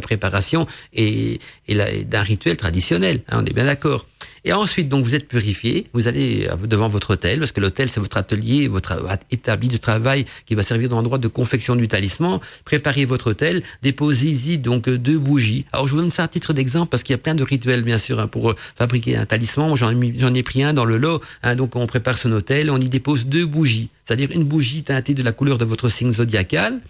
préparation 0.00 0.43
et, 0.92 1.40
d'un 1.68 2.22
rituel 2.22 2.56
traditionnel. 2.56 3.22
Hein, 3.28 3.40
on 3.42 3.44
est 3.44 3.52
bien 3.52 3.66
d'accord. 3.66 4.06
Et 4.46 4.52
ensuite, 4.52 4.90
donc, 4.90 5.04
vous 5.04 5.14
êtes 5.14 5.26
purifié, 5.26 5.86
vous 5.94 6.06
allez 6.06 6.46
euh, 6.50 6.66
devant 6.66 6.88
votre 6.88 7.14
hôtel, 7.14 7.38
parce 7.38 7.52
que 7.52 7.60
l'hôtel, 7.60 7.88
c'est 7.88 8.00
votre 8.00 8.18
atelier, 8.18 8.68
votre 8.68 8.92
établi 9.30 9.68
de 9.68 9.78
travail 9.78 10.26
qui 10.44 10.54
va 10.54 10.62
servir 10.62 10.90
d'endroit 10.90 11.16
de 11.16 11.28
confection 11.28 11.76
du 11.76 11.88
talisman. 11.88 12.40
Préparez 12.66 13.06
votre 13.06 13.30
hôtel, 13.30 13.62
déposez-y 13.82 14.58
donc 14.58 14.90
deux 14.90 15.18
bougies. 15.18 15.64
Alors, 15.72 15.86
je 15.86 15.94
vous 15.94 16.00
donne 16.00 16.10
ça 16.10 16.24
à 16.24 16.28
titre 16.28 16.52
d'exemple, 16.52 16.90
parce 16.90 17.02
qu'il 17.02 17.14
y 17.14 17.18
a 17.18 17.18
plein 17.18 17.34
de 17.34 17.42
rituels, 17.42 17.82
bien 17.82 17.96
sûr, 17.96 18.20
hein, 18.20 18.26
pour 18.26 18.50
euh, 18.50 18.56
fabriquer 18.76 19.16
un 19.16 19.24
talisman. 19.24 19.74
J'en 19.76 19.90
ai, 19.90 20.14
j'en 20.18 20.34
ai 20.34 20.42
pris 20.42 20.62
un 20.62 20.74
dans 20.74 20.84
le 20.84 20.98
lot. 20.98 21.22
Hein, 21.42 21.56
donc, 21.56 21.74
on 21.74 21.86
prépare 21.86 22.18
son 22.18 22.30
hôtel, 22.32 22.70
on 22.70 22.78
y 22.78 22.90
dépose 22.90 23.24
deux 23.26 23.46
bougies, 23.46 23.88
c'est-à-dire 24.04 24.30
une 24.30 24.44
bougie 24.44 24.82
teintée 24.82 25.14
de 25.14 25.22
la 25.22 25.32
couleur 25.32 25.56
de 25.56 25.64
votre 25.64 25.88
signe 25.88 26.12
zodiacal, 26.12 26.80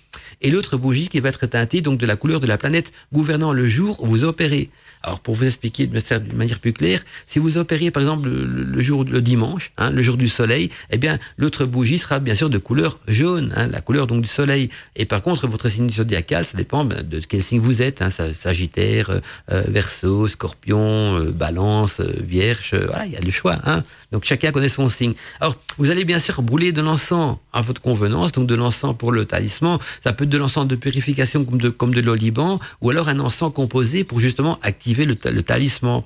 et 0.42 0.50
l'autre 0.50 0.76
bougie 0.76 1.06
qui 1.06 1.20
va 1.20 1.28
être 1.28 1.46
teintée 1.46 1.82
donc 1.82 1.98
de 1.98 2.06
la 2.06 2.16
couleur 2.16 2.40
de 2.40 2.46
la 2.46 2.58
planète 2.58 2.92
gouvernant 3.12 3.52
le 3.52 3.68
jour 3.68 4.02
où 4.02 4.06
vous 4.06 4.24
opérez. 4.24 4.70
Alors 5.04 5.20
pour 5.20 5.34
vous 5.34 5.44
expliquer 5.44 5.86
de 5.86 6.34
manière 6.34 6.60
plus 6.60 6.72
claire, 6.72 7.04
si 7.26 7.38
vous 7.38 7.58
opériez 7.58 7.90
par 7.90 8.02
exemple 8.02 8.26
le, 8.26 8.80
jour 8.80 9.04
le 9.04 9.20
dimanche, 9.20 9.70
hein, 9.76 9.90
le 9.90 10.00
jour 10.00 10.16
du 10.16 10.28
soleil, 10.28 10.70
eh 10.90 10.96
bien 10.96 11.18
l'autre 11.36 11.66
bougie 11.66 11.98
sera 11.98 12.20
bien 12.20 12.34
sûr 12.34 12.48
de 12.48 12.56
couleur 12.56 12.98
jaune, 13.06 13.52
hein, 13.54 13.66
la 13.66 13.82
couleur 13.82 14.06
donc 14.06 14.22
du 14.22 14.28
soleil. 14.28 14.70
Et 14.96 15.04
par 15.04 15.20
contre 15.20 15.46
votre 15.46 15.68
signe 15.68 15.90
zodiacal, 15.90 16.46
ça 16.46 16.56
dépend 16.56 16.86
ben, 16.86 17.06
de 17.06 17.20
quel 17.20 17.42
signe 17.42 17.60
vous 17.60 17.82
êtes, 17.82 18.00
hein, 18.00 18.08
Sagittaire, 18.08 19.10
euh, 19.10 19.20
euh, 19.52 19.64
Verseau, 19.68 20.26
Scorpion, 20.26 21.18
euh, 21.18 21.32
Balance, 21.32 22.00
Vierge, 22.00 22.74
voilà, 22.74 23.04
il 23.04 23.12
y 23.12 23.16
a 23.16 23.20
le 23.20 23.30
choix. 23.30 23.58
Hein. 23.64 23.82
Donc 24.10 24.24
chacun 24.24 24.52
connaît 24.52 24.68
son 24.68 24.88
signe. 24.88 25.12
Alors 25.38 25.54
vous 25.76 25.90
allez 25.90 26.06
bien 26.06 26.18
sûr 26.18 26.40
brûler 26.40 26.72
de 26.72 26.80
l'encens 26.80 27.36
à 27.52 27.60
votre 27.60 27.82
convenance, 27.82 28.32
donc 28.32 28.46
de 28.46 28.54
l'encens 28.54 28.96
pour 28.96 29.12
le 29.12 29.26
talisman. 29.26 29.78
Ça 30.02 30.14
peut 30.14 30.24
être 30.24 30.30
de 30.30 30.38
l'encens 30.38 30.66
de 30.66 30.76
purification 30.76 31.44
comme 31.44 31.60
de 31.60 31.68
comme 31.68 31.92
de 31.94 32.00
l'oliban, 32.00 32.58
ou 32.80 32.88
alors 32.88 33.10
un 33.10 33.20
encens 33.20 33.52
composé 33.52 34.02
pour 34.02 34.18
justement 34.18 34.58
activer 34.62 34.93
le, 35.02 35.42
talisman. 35.42 36.02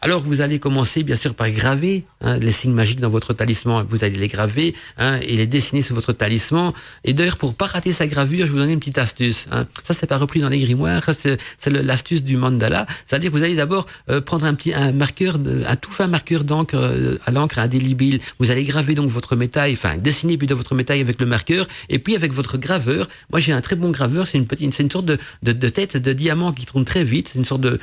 Alors 0.00 0.20
vous 0.20 0.42
allez 0.42 0.58
commencer 0.58 1.02
bien 1.02 1.16
sûr 1.16 1.34
par 1.34 1.48
graver 1.50 2.04
hein, 2.20 2.38
les 2.38 2.50
signes 2.50 2.74
magiques 2.74 3.00
dans 3.00 3.08
votre 3.08 3.32
talisman. 3.32 3.86
Vous 3.88 4.04
allez 4.04 4.16
les 4.16 4.28
graver 4.28 4.74
hein, 4.98 5.18
et 5.22 5.36
les 5.36 5.46
dessiner 5.46 5.80
sur 5.80 5.94
votre 5.94 6.12
talisman. 6.12 6.72
Et 7.04 7.14
d'ailleurs 7.14 7.38
pour 7.38 7.54
pas 7.54 7.66
rater 7.66 7.92
sa 7.92 8.06
gravure, 8.06 8.46
je 8.46 8.52
vous 8.52 8.58
donner 8.58 8.72
une 8.72 8.80
petite 8.80 8.98
astuce. 8.98 9.46
Hein. 9.50 9.66
Ça 9.82 9.94
c'est 9.94 10.06
pas 10.06 10.18
repris 10.18 10.40
dans 10.40 10.50
les 10.50 10.60
grimoires, 10.60 11.08
c'est 11.14 11.70
l'astuce 11.70 12.22
du 12.22 12.36
mandala. 12.36 12.86
C'est-à-dire 13.06 13.30
que 13.30 13.36
vous 13.36 13.44
allez 13.44 13.56
d'abord 13.56 13.86
euh, 14.10 14.20
prendre 14.20 14.44
un 14.44 14.54
petit 14.54 14.74
un 14.74 14.92
marqueur, 14.92 15.38
un 15.66 15.76
tout 15.76 15.90
fin 15.90 16.06
marqueur 16.06 16.44
d'encre 16.44 16.74
euh, 16.74 17.18
à 17.24 17.30
l'encre 17.30 17.58
indélébile. 17.58 18.20
Vous 18.38 18.50
allez 18.50 18.64
graver 18.64 18.94
donc 18.94 19.08
votre 19.08 19.36
métail, 19.36 19.72
enfin 19.72 19.96
dessiner 19.96 20.36
plutôt 20.36 20.56
votre 20.56 20.74
métail 20.74 21.00
avec 21.00 21.20
le 21.20 21.26
marqueur 21.26 21.66
et 21.88 21.98
puis 21.98 22.14
avec 22.14 22.32
votre 22.32 22.58
graveur. 22.58 23.08
Moi 23.30 23.40
j'ai 23.40 23.52
un 23.52 23.60
très 23.60 23.76
bon 23.76 23.90
graveur, 23.90 24.26
c'est 24.26 24.38
une 24.38 24.46
petite, 24.46 24.74
c'est 24.74 24.82
une 24.82 24.90
sorte 24.90 25.06
de, 25.06 25.68
tête 25.68 25.96
de 25.96 26.12
diamant 26.12 26.52
qui 26.52 26.66
tourne 26.66 26.84
très 26.84 27.04
vite, 27.04 27.30
c'est 27.32 27.38
une 27.38 27.44
sorte 27.44 27.62
de, 27.62 27.78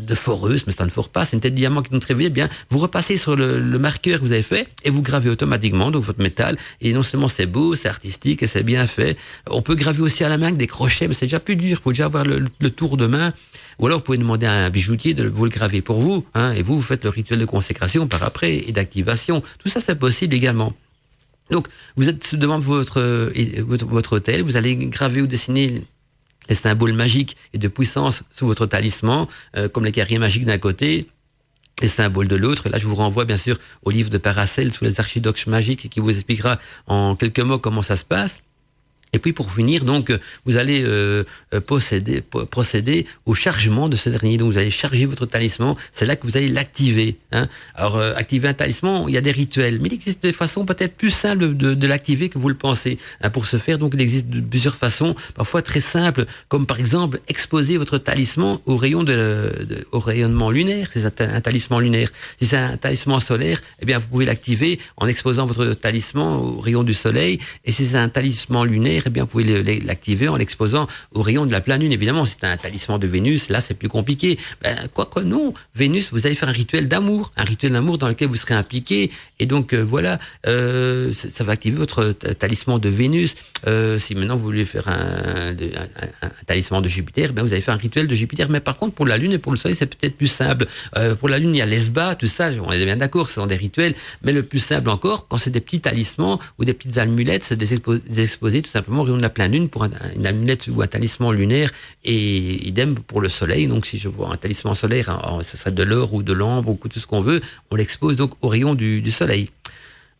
de 0.00 0.14
foreuse, 0.14 0.64
mais 0.66 0.72
ça 0.72 0.84
ne 0.84 0.90
fore 0.90 1.08
pas, 1.08 1.24
c'est 1.24 1.36
une 1.36 1.40
tête 1.40 1.54
de 1.54 1.58
diamant 1.58 1.82
qui 1.82 1.90
vite. 1.92 2.26
Eh 2.26 2.30
bien, 2.30 2.48
vous 2.70 2.78
repassez 2.78 3.16
sur 3.16 3.36
le, 3.36 3.60
marqueur 3.78 4.20
que 4.20 4.24
vous 4.24 4.32
avez 4.32 4.42
fait 4.42 4.68
et 4.84 4.90
vous 4.90 5.02
gravez 5.02 5.30
automatiquement 5.30 5.90
donc 5.90 6.04
votre 6.04 6.22
métal. 6.22 6.56
Et 6.80 6.92
non 6.92 7.02
seulement 7.02 7.28
c'est 7.28 7.46
beau, 7.46 7.74
c'est 7.74 7.88
artistique 7.88 8.42
et 8.42 8.46
c'est 8.46 8.62
bien 8.62 8.86
fait. 8.86 9.16
On 9.48 9.62
peut 9.62 9.74
graver 9.74 10.02
aussi 10.02 10.24
à 10.24 10.28
la 10.28 10.38
main 10.38 10.46
avec 10.46 10.58
des 10.58 10.66
crochets, 10.66 11.08
mais 11.08 11.14
c'est 11.14 11.26
déjà 11.26 11.40
plus 11.40 11.56
dur. 11.56 11.78
Il 11.80 11.82
faut 11.82 11.92
déjà 11.92 12.06
avoir 12.06 12.24
le, 12.24 12.70
tour 12.70 12.96
de 12.96 13.06
main. 13.06 13.32
Ou 13.78 13.86
alors, 13.86 13.98
vous 13.98 14.04
pouvez 14.04 14.18
demander 14.18 14.46
à 14.46 14.52
un 14.52 14.70
bijoutier 14.70 15.14
de 15.14 15.26
vous 15.28 15.44
le 15.44 15.50
graver 15.50 15.82
pour 15.82 16.00
vous. 16.00 16.24
Hein, 16.34 16.52
et 16.52 16.62
vous, 16.62 16.76
vous 16.76 16.82
faites 16.82 17.04
le 17.04 17.10
rituel 17.10 17.38
de 17.38 17.44
consécration 17.44 18.06
par 18.06 18.22
après 18.22 18.56
et 18.56 18.72
d'activation. 18.72 19.42
Tout 19.58 19.68
ça, 19.68 19.80
c'est 19.80 19.98
possible 19.98 20.34
également. 20.34 20.72
Donc, 21.50 21.68
vous 21.96 22.08
êtes 22.08 22.34
devant 22.34 22.58
votre, 22.58 23.30
votre, 23.62 23.86
votre 23.86 24.12
hôtel, 24.14 24.42
vous 24.42 24.56
allez 24.56 24.76
graver 24.76 25.20
ou 25.20 25.26
dessiner 25.26 25.84
les 26.48 26.54
symboles 26.54 26.92
magiques 26.92 27.36
et 27.52 27.58
de 27.58 27.68
puissance 27.68 28.22
sous 28.32 28.46
votre 28.46 28.66
talisman, 28.66 29.26
euh, 29.56 29.68
comme 29.68 29.84
les 29.84 29.92
carrières 29.92 30.20
magiques 30.20 30.44
d'un 30.44 30.58
côté, 30.58 31.08
les 31.80 31.88
symboles 31.88 32.28
de 32.28 32.36
l'autre. 32.36 32.68
Là, 32.68 32.78
je 32.78 32.86
vous 32.86 32.94
renvoie 32.94 33.24
bien 33.24 33.36
sûr 33.36 33.58
au 33.82 33.90
livre 33.90 34.10
de 34.10 34.18
Paracel 34.18 34.72
sous 34.72 34.84
les 34.84 35.00
archidoxes 35.00 35.46
magiques 35.46 35.88
qui 35.90 36.00
vous 36.00 36.10
expliquera 36.10 36.58
en 36.86 37.16
quelques 37.16 37.40
mots 37.40 37.58
comment 37.58 37.82
ça 37.82 37.96
se 37.96 38.04
passe. 38.04 38.42
Et 39.14 39.18
puis 39.20 39.32
pour 39.32 39.50
finir, 39.50 39.84
donc, 39.84 40.12
vous 40.44 40.56
allez 40.56 40.82
euh, 40.84 41.22
euh 41.54 41.60
posséder, 41.60 42.20
procéder 42.50 43.06
au 43.26 43.34
chargement 43.34 43.88
de 43.88 43.96
ce 43.96 44.10
dernier. 44.10 44.36
Donc 44.36 44.52
vous 44.52 44.58
allez 44.58 44.72
charger 44.72 45.06
votre 45.06 45.24
talisman. 45.24 45.76
C'est 45.92 46.04
là 46.04 46.16
que 46.16 46.26
vous 46.26 46.36
allez 46.36 46.48
l'activer. 46.48 47.16
Hein. 47.32 47.48
Alors 47.74 47.96
euh, 47.96 48.12
activer 48.16 48.48
un 48.48 48.54
talisman, 48.54 49.04
il 49.08 49.14
y 49.14 49.16
a 49.16 49.20
des 49.20 49.30
rituels, 49.30 49.78
mais 49.80 49.88
il 49.88 49.94
existe 49.94 50.22
des 50.22 50.32
façons 50.32 50.66
peut-être 50.66 50.96
plus 50.96 51.10
simples 51.10 51.54
de, 51.54 51.74
de 51.74 51.86
l'activer 51.86 52.28
que 52.28 52.38
vous 52.38 52.48
le 52.48 52.56
pensez. 52.56 52.98
Hein, 53.22 53.30
pour 53.30 53.46
ce 53.46 53.56
faire, 53.56 53.78
donc 53.78 53.92
il 53.94 54.00
existe 54.00 54.26
plusieurs 54.50 54.74
façons, 54.74 55.14
parfois 55.34 55.62
très 55.62 55.80
simples, 55.80 56.26
comme 56.48 56.66
par 56.66 56.80
exemple 56.80 57.20
exposer 57.28 57.76
votre 57.76 57.98
talisman 57.98 58.58
au 58.66 58.76
rayon 58.76 59.04
de, 59.04 59.86
au 59.92 60.00
rayonnement 60.00 60.50
lunaire. 60.50 60.88
C'est 60.92 61.20
un, 61.20 61.40
talisman 61.40 61.80
lunaire. 61.80 62.10
Si 62.40 62.46
c'est 62.46 62.56
un 62.56 62.76
talisman 62.76 63.20
solaire, 63.20 63.60
eh 63.80 63.86
bien 63.86 63.98
vous 63.98 64.08
pouvez 64.08 64.24
l'activer 64.24 64.80
en 64.96 65.06
exposant 65.06 65.46
votre 65.46 65.74
talisman 65.74 66.36
au 66.36 66.60
rayon 66.60 66.82
du 66.82 66.94
soleil. 66.94 67.38
Et 67.64 67.70
si 67.70 67.86
c'est 67.86 67.98
un 67.98 68.08
talisman 68.08 68.64
lunaire 68.64 69.03
très 69.04 69.10
bien, 69.10 69.24
vous 69.24 69.28
pouvez 69.28 69.80
l'activer 69.80 70.28
en 70.28 70.36
l'exposant 70.36 70.86
au 71.12 71.20
rayon 71.20 71.44
de 71.44 71.52
la 71.52 71.60
pleine 71.60 71.82
lune. 71.82 71.92
Évidemment, 71.92 72.24
c'est 72.24 72.42
un 72.44 72.56
talisman 72.56 72.98
de 72.98 73.06
Vénus, 73.06 73.50
là, 73.50 73.60
c'est 73.60 73.74
plus 73.74 73.90
compliqué. 73.90 74.38
Ben, 74.62 74.74
quoi 74.94 75.04
que 75.04 75.20
non, 75.20 75.52
Vénus, 75.74 76.08
vous 76.10 76.24
allez 76.24 76.34
faire 76.34 76.48
un 76.48 76.52
rituel 76.52 76.88
d'amour, 76.88 77.32
un 77.36 77.44
rituel 77.44 77.72
d'amour 77.72 77.98
dans 77.98 78.08
lequel 78.08 78.28
vous 78.28 78.36
serez 78.36 78.54
impliqué. 78.54 79.10
Et 79.40 79.44
donc, 79.44 79.74
euh, 79.74 79.82
voilà, 79.82 80.18
euh, 80.46 81.12
ça, 81.12 81.44
va 81.44 81.52
activer 81.52 81.76
votre 81.76 82.12
talisman 82.12 82.78
de 82.78 82.88
Vénus. 82.88 83.34
Euh, 83.66 83.98
si 83.98 84.14
maintenant 84.14 84.36
vous 84.36 84.44
voulez 84.44 84.64
faire 84.64 84.88
un, 84.88 85.54
talisman 86.46 86.80
de 86.80 86.88
Jupiter, 86.88 87.34
ben, 87.34 87.42
vous 87.42 87.52
allez 87.52 87.60
faire 87.60 87.74
un 87.74 87.78
rituel 87.78 88.06
de 88.06 88.14
Jupiter. 88.14 88.48
Mais 88.48 88.60
par 88.60 88.78
contre, 88.78 88.94
pour 88.94 89.06
la 89.06 89.18
Lune 89.18 89.32
et 89.32 89.38
pour 89.38 89.52
le 89.52 89.58
Soleil, 89.58 89.76
c'est 89.76 89.94
peut-être 89.94 90.16
plus 90.16 90.28
simple. 90.28 90.66
pour 91.20 91.28
la 91.28 91.38
Lune, 91.38 91.54
il 91.54 91.58
y 91.58 91.62
a 91.62 91.66
l'esba, 91.66 92.14
tout 92.14 92.26
ça, 92.26 92.50
on 92.66 92.72
est 92.72 92.82
bien 92.86 92.96
d'accord, 92.96 93.28
ce 93.28 93.34
sont 93.34 93.46
des 93.46 93.56
rituels. 93.56 93.94
Mais 94.22 94.32
le 94.32 94.44
plus 94.44 94.60
simple 94.60 94.88
encore, 94.88 95.28
quand 95.28 95.36
c'est 95.36 95.50
des 95.50 95.60
petits 95.60 95.80
talismans 95.80 96.40
ou 96.58 96.64
des 96.64 96.72
petites 96.72 96.96
amulettes, 96.96 97.44
c'est 97.44 97.58
des 97.58 97.74
exposer 97.74 98.62
tout 98.62 98.70
simplement 98.70 98.93
de 99.02 99.20
la 99.20 99.30
pleine 99.30 99.52
lune 99.52 99.68
pour 99.68 99.84
une 99.84 100.26
amulette 100.26 100.68
ou 100.68 100.80
un 100.82 100.86
talisman 100.86 101.32
lunaire 101.32 101.70
et 102.04 102.66
idem 102.66 102.94
pour 102.94 103.20
le 103.20 103.28
soleil. 103.28 103.66
Donc 103.66 103.86
si 103.86 103.98
je 103.98 104.08
vois 104.08 104.32
un 104.32 104.36
talisman 104.36 104.74
solaire, 104.74 105.10
hein, 105.10 105.40
ce 105.42 105.56
serait 105.56 105.72
de 105.72 105.82
l'or 105.82 106.14
ou 106.14 106.22
de 106.22 106.32
l'ambre 106.32 106.70
ou 106.70 106.88
tout 106.88 107.00
ce 107.00 107.06
qu'on 107.06 107.20
veut, 107.20 107.40
on 107.70 107.76
l'expose 107.76 108.16
donc 108.16 108.32
au 108.40 108.48
rayon 108.48 108.74
du, 108.74 109.10
soleil. 109.10 109.50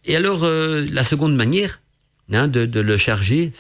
Et 0.05 0.17
alors 0.17 0.45
euh, 0.45 0.85
la 0.91 1.05
seconde 1.05 1.37
manière, 1.37 1.79
Hein, 2.33 2.49
de, 2.49 2.81
le 2.81 2.97
charger. 2.97 3.53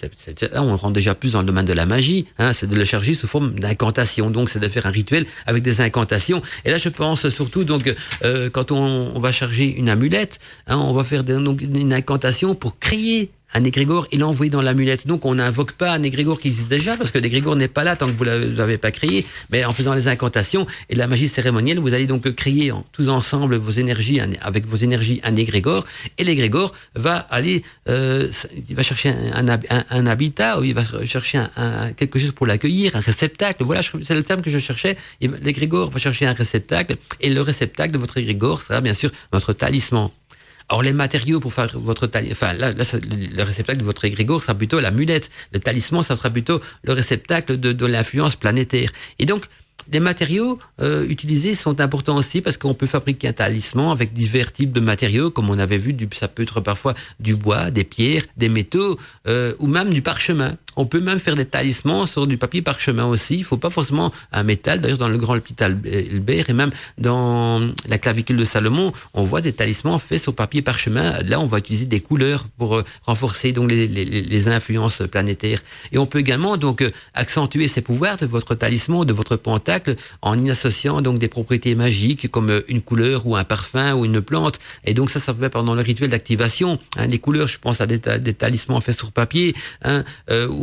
là, 0.52 0.62
on 0.62 0.74
rentre 0.74 0.94
déjà 0.94 1.14
plus 1.14 1.32
dans 1.32 1.40
le 1.40 1.46
domaine 1.46 1.66
de 1.66 1.74
la 1.74 1.84
magie. 1.84 2.24
Hein, 2.38 2.54
c'est 2.54 2.66
de 2.66 2.74
le 2.74 2.86
charger 2.86 3.12
sous 3.12 3.26
forme 3.26 3.58
d'incantation. 3.58 4.30
Donc, 4.30 4.48
c'est 4.48 4.58
de 4.58 4.68
faire 4.70 4.86
un 4.86 4.90
rituel 4.90 5.26
avec 5.44 5.62
des 5.62 5.82
incantations. 5.82 6.40
Et 6.64 6.70
là, 6.70 6.78
je 6.78 6.88
pense 6.88 7.28
surtout 7.28 7.64
donc 7.64 7.94
euh, 8.24 8.48
quand 8.48 8.72
on, 8.72 9.18
va 9.20 9.32
charger 9.32 9.66
une 9.66 9.90
amulette, 9.90 10.38
hein, 10.66 10.78
on 10.78 10.94
va 10.94 11.04
faire 11.04 11.24
donc 11.24 11.60
une 11.60 11.92
incantation 11.92 12.54
pour 12.54 12.78
créer 12.78 13.30
un 13.54 13.64
égrégore 13.64 14.06
il 14.12 14.20
l'envoie 14.20 14.48
dans 14.48 14.62
l'amulette. 14.62 15.06
Donc 15.06 15.24
on 15.24 15.36
n'invoque 15.36 15.72
pas 15.72 15.92
un 15.92 16.02
égrégore 16.02 16.40
qui 16.40 16.48
existe 16.48 16.68
déjà, 16.68 16.96
parce 16.96 17.10
que 17.10 17.18
l'égrégore 17.18 17.56
n'est 17.56 17.68
pas 17.68 17.84
là 17.84 17.96
tant 17.96 18.06
que 18.06 18.12
vous 18.12 18.24
ne 18.24 18.56
l'avez 18.56 18.78
pas 18.78 18.90
créé, 18.90 19.24
mais 19.50 19.64
en 19.64 19.72
faisant 19.72 19.94
les 19.94 20.08
incantations 20.08 20.66
et 20.90 20.94
la 20.94 21.06
magie 21.06 21.28
cérémonielle, 21.28 21.78
vous 21.78 21.94
allez 21.94 22.06
donc 22.06 22.30
créer 22.34 22.72
tous 22.92 23.08
ensemble 23.08 23.56
vos 23.56 23.70
énergies, 23.70 24.20
avec 24.42 24.66
vos 24.66 24.76
énergies 24.76 25.20
un 25.22 25.36
égrégore, 25.36 25.84
et 26.18 26.24
l'égrégore 26.24 26.72
va 26.94 27.16
aller, 27.16 27.62
euh, 27.88 28.30
il 28.68 28.74
va 28.74 28.82
chercher 28.82 29.10
un, 29.10 30.06
habitat, 30.06 30.60
ou 30.60 30.64
il 30.64 30.74
va 30.74 30.84
chercher 31.04 31.44
quelque 31.96 32.18
chose 32.18 32.32
pour 32.32 32.46
l'accueillir, 32.46 32.96
un 32.96 33.00
réceptacle, 33.00 33.64
voilà, 33.64 33.80
c'est 34.02 34.14
le 34.14 34.22
terme 34.22 34.42
que 34.42 34.50
je 34.50 34.58
cherchais, 34.58 34.96
l'égrégore 35.20 35.90
va 35.90 35.98
chercher 35.98 36.26
un 36.26 36.32
réceptacle, 36.32 36.96
et 37.20 37.30
le 37.30 37.40
réceptacle 37.40 37.92
de 37.92 37.98
votre 37.98 38.18
égrégore 38.18 38.60
sera 38.60 38.80
bien 38.80 38.94
sûr 38.94 39.10
votre 39.32 39.52
talisman. 39.52 40.10
Or, 40.70 40.82
les 40.82 40.92
matériaux 40.92 41.40
pour 41.40 41.52
faire 41.52 41.78
votre 41.78 42.06
talisman, 42.06 42.32
enfin, 42.32 42.52
là, 42.54 42.72
le 42.72 43.42
réceptacle 43.42 43.78
de 43.78 43.84
votre 43.84 44.04
égrégore 44.04 44.42
sera 44.42 44.54
plutôt 44.54 44.80
la 44.80 44.90
mulette. 44.90 45.30
Le 45.52 45.60
talisman, 45.60 46.02
ça 46.02 46.16
sera 46.16 46.30
plutôt 46.30 46.60
le 46.82 46.92
réceptacle 46.92 47.58
de, 47.58 47.86
l'influence 47.86 48.36
planétaire. 48.36 48.90
Et 49.18 49.26
donc, 49.26 49.44
les 49.92 50.00
matériaux 50.00 50.58
euh, 50.80 51.06
utilisés 51.06 51.54
sont 51.54 51.80
importants 51.80 52.16
aussi 52.16 52.40
parce 52.40 52.56
qu'on 52.56 52.72
peut 52.72 52.86
fabriquer 52.86 53.28
un 53.28 53.34
talisman 53.34 53.90
avec 53.90 54.14
divers 54.14 54.50
types 54.50 54.72
de 54.72 54.80
matériaux, 54.80 55.30
comme 55.30 55.50
on 55.50 55.58
avait 55.58 55.76
vu, 55.76 55.92
du, 55.92 56.08
ça 56.14 56.28
peut 56.28 56.42
être 56.42 56.60
parfois 56.60 56.94
du 57.20 57.36
bois, 57.36 57.70
des 57.70 57.84
pierres, 57.84 58.24
des 58.38 58.48
métaux 58.48 58.98
euh, 59.26 59.52
ou 59.58 59.66
même 59.66 59.92
du 59.92 60.00
parchemin. 60.00 60.56
On 60.76 60.86
peut 60.86 61.00
même 61.00 61.18
faire 61.18 61.34
des 61.34 61.44
talismans 61.44 62.06
sur 62.06 62.26
du 62.26 62.36
papier 62.36 62.62
parchemin 62.62 63.06
aussi. 63.06 63.36
Il 63.36 63.44
faut 63.44 63.56
pas 63.56 63.70
forcément 63.70 64.12
un 64.32 64.42
métal. 64.42 64.80
D'ailleurs, 64.80 64.98
dans 64.98 65.08
le 65.08 65.18
grand 65.18 65.36
hôpital 65.36 65.78
Albert 65.84 66.50
et 66.50 66.52
même 66.52 66.70
dans 66.98 67.60
la 67.88 67.98
clavicule 67.98 68.36
de 68.36 68.44
Salomon, 68.44 68.92
on 69.14 69.22
voit 69.22 69.40
des 69.40 69.52
talismans 69.52 69.98
faits 69.98 70.22
sur 70.22 70.34
papier 70.34 70.62
parchemin. 70.62 71.22
Là, 71.22 71.40
on 71.40 71.46
va 71.46 71.58
utiliser 71.58 71.86
des 71.86 72.00
couleurs 72.00 72.44
pour 72.58 72.76
euh, 72.76 72.84
renforcer 73.06 73.52
donc 73.52 73.70
les, 73.70 74.48
influences 74.48 75.02
planétaires. 75.10 75.60
Et 75.92 75.98
on 75.98 76.06
peut 76.06 76.18
également 76.18 76.56
donc 76.56 76.82
euh, 76.82 76.90
accentuer 77.14 77.66
ces 77.66 77.80
pouvoirs 77.80 78.16
de 78.16 78.26
votre 78.26 78.54
talisman, 78.54 79.04
de 79.04 79.12
votre 79.12 79.36
pentacle, 79.36 79.96
en 80.20 80.38
y 80.38 80.50
associant 80.50 81.00
donc 81.00 81.18
des 81.18 81.28
propriétés 81.28 81.74
magiques 81.74 82.30
comme 82.30 82.50
euh, 82.50 82.60
une 82.68 82.82
couleur 82.82 83.26
ou 83.26 83.36
un 83.36 83.44
parfum 83.44 83.94
ou 83.94 84.04
une 84.04 84.20
plante. 84.20 84.60
Et 84.84 84.92
donc 84.92 85.10
ça, 85.10 85.20
ça 85.20 85.32
fait 85.34 85.48
pendant 85.48 85.74
le 85.74 85.82
rituel 85.82 86.10
d'activation. 86.10 86.78
Hein, 86.96 87.06
les 87.06 87.18
couleurs, 87.18 87.48
je 87.48 87.58
pense 87.58 87.80
à 87.80 87.86
des, 87.86 87.98
des 87.98 88.34
talismans 88.34 88.80
faits 88.80 88.98
sur 88.98 89.12
papier. 89.12 89.54
Hein, 89.82 90.04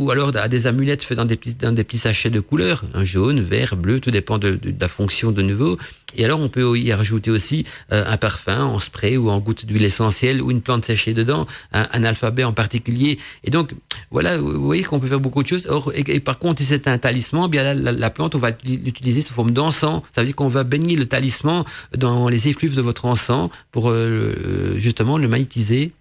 ou 0.02 0.10
alors 0.10 0.36
à 0.36 0.48
des 0.48 0.66
amulettes 0.66 1.02
faites 1.02 1.16
dans 1.16 1.24
des 1.24 1.36
petits, 1.36 1.54
dans 1.54 1.72
des 1.72 1.84
petits 1.84 1.98
sachets 1.98 2.30
de 2.30 2.40
couleurs, 2.40 2.84
un 2.94 3.04
jaune, 3.04 3.40
vert, 3.40 3.76
bleu, 3.76 4.00
tout 4.00 4.10
dépend 4.10 4.38
de, 4.38 4.58
la 4.78 4.88
fonction 4.88 5.32
de 5.32 5.42
nouveau. 5.42 5.78
Et 6.16 6.24
alors, 6.24 6.40
on 6.40 6.48
peut 6.48 6.78
y 6.78 6.92
rajouter 6.92 7.30
aussi 7.30 7.64
euh, 7.90 8.04
un 8.06 8.16
parfum 8.18 8.64
en 8.64 8.78
spray 8.78 9.16
ou 9.16 9.30
en 9.30 9.38
goutte 9.38 9.64
d'huile 9.64 9.84
essentielle 9.84 10.42
ou 10.42 10.50
une 10.50 10.60
plante 10.60 10.84
séchée 10.84 11.14
dedans, 11.14 11.46
un, 11.72 12.04
alphabet 12.04 12.44
en 12.44 12.52
particulier. 12.52 13.18
Et 13.44 13.50
donc, 13.50 13.72
voilà, 14.10 14.36
vous 14.36 14.62
voyez 14.62 14.82
qu'on 14.82 15.00
peut 15.00 15.06
faire 15.06 15.20
beaucoup 15.20 15.42
de 15.42 15.48
choses. 15.48 15.66
Or, 15.70 15.90
et, 15.94 16.20
par 16.20 16.38
contre, 16.38 16.60
si 16.60 16.66
c'est 16.66 16.86
un 16.86 16.98
talisman, 16.98 17.48
bien 17.48 17.62
la, 17.62 17.74
la, 17.74 17.92
la, 17.92 18.10
plante, 18.10 18.34
on 18.34 18.38
va 18.38 18.50
l'utiliser 18.64 19.22
sous 19.22 19.32
forme 19.32 19.52
d'encens. 19.52 20.02
Ça 20.12 20.20
veut 20.20 20.26
dire 20.26 20.36
qu'on 20.36 20.48
va 20.48 20.64
baigner 20.64 20.96
le 20.96 21.06
talisman 21.06 21.64
dans 21.96 22.28
les 22.28 22.48
effluves 22.48 22.74
de 22.74 22.82
votre 22.82 23.06
encens 23.06 23.48
pour 23.70 23.90
euh, 23.90 24.74
justement 24.76 25.16
le 25.16 25.28
magnétiser 25.28 25.92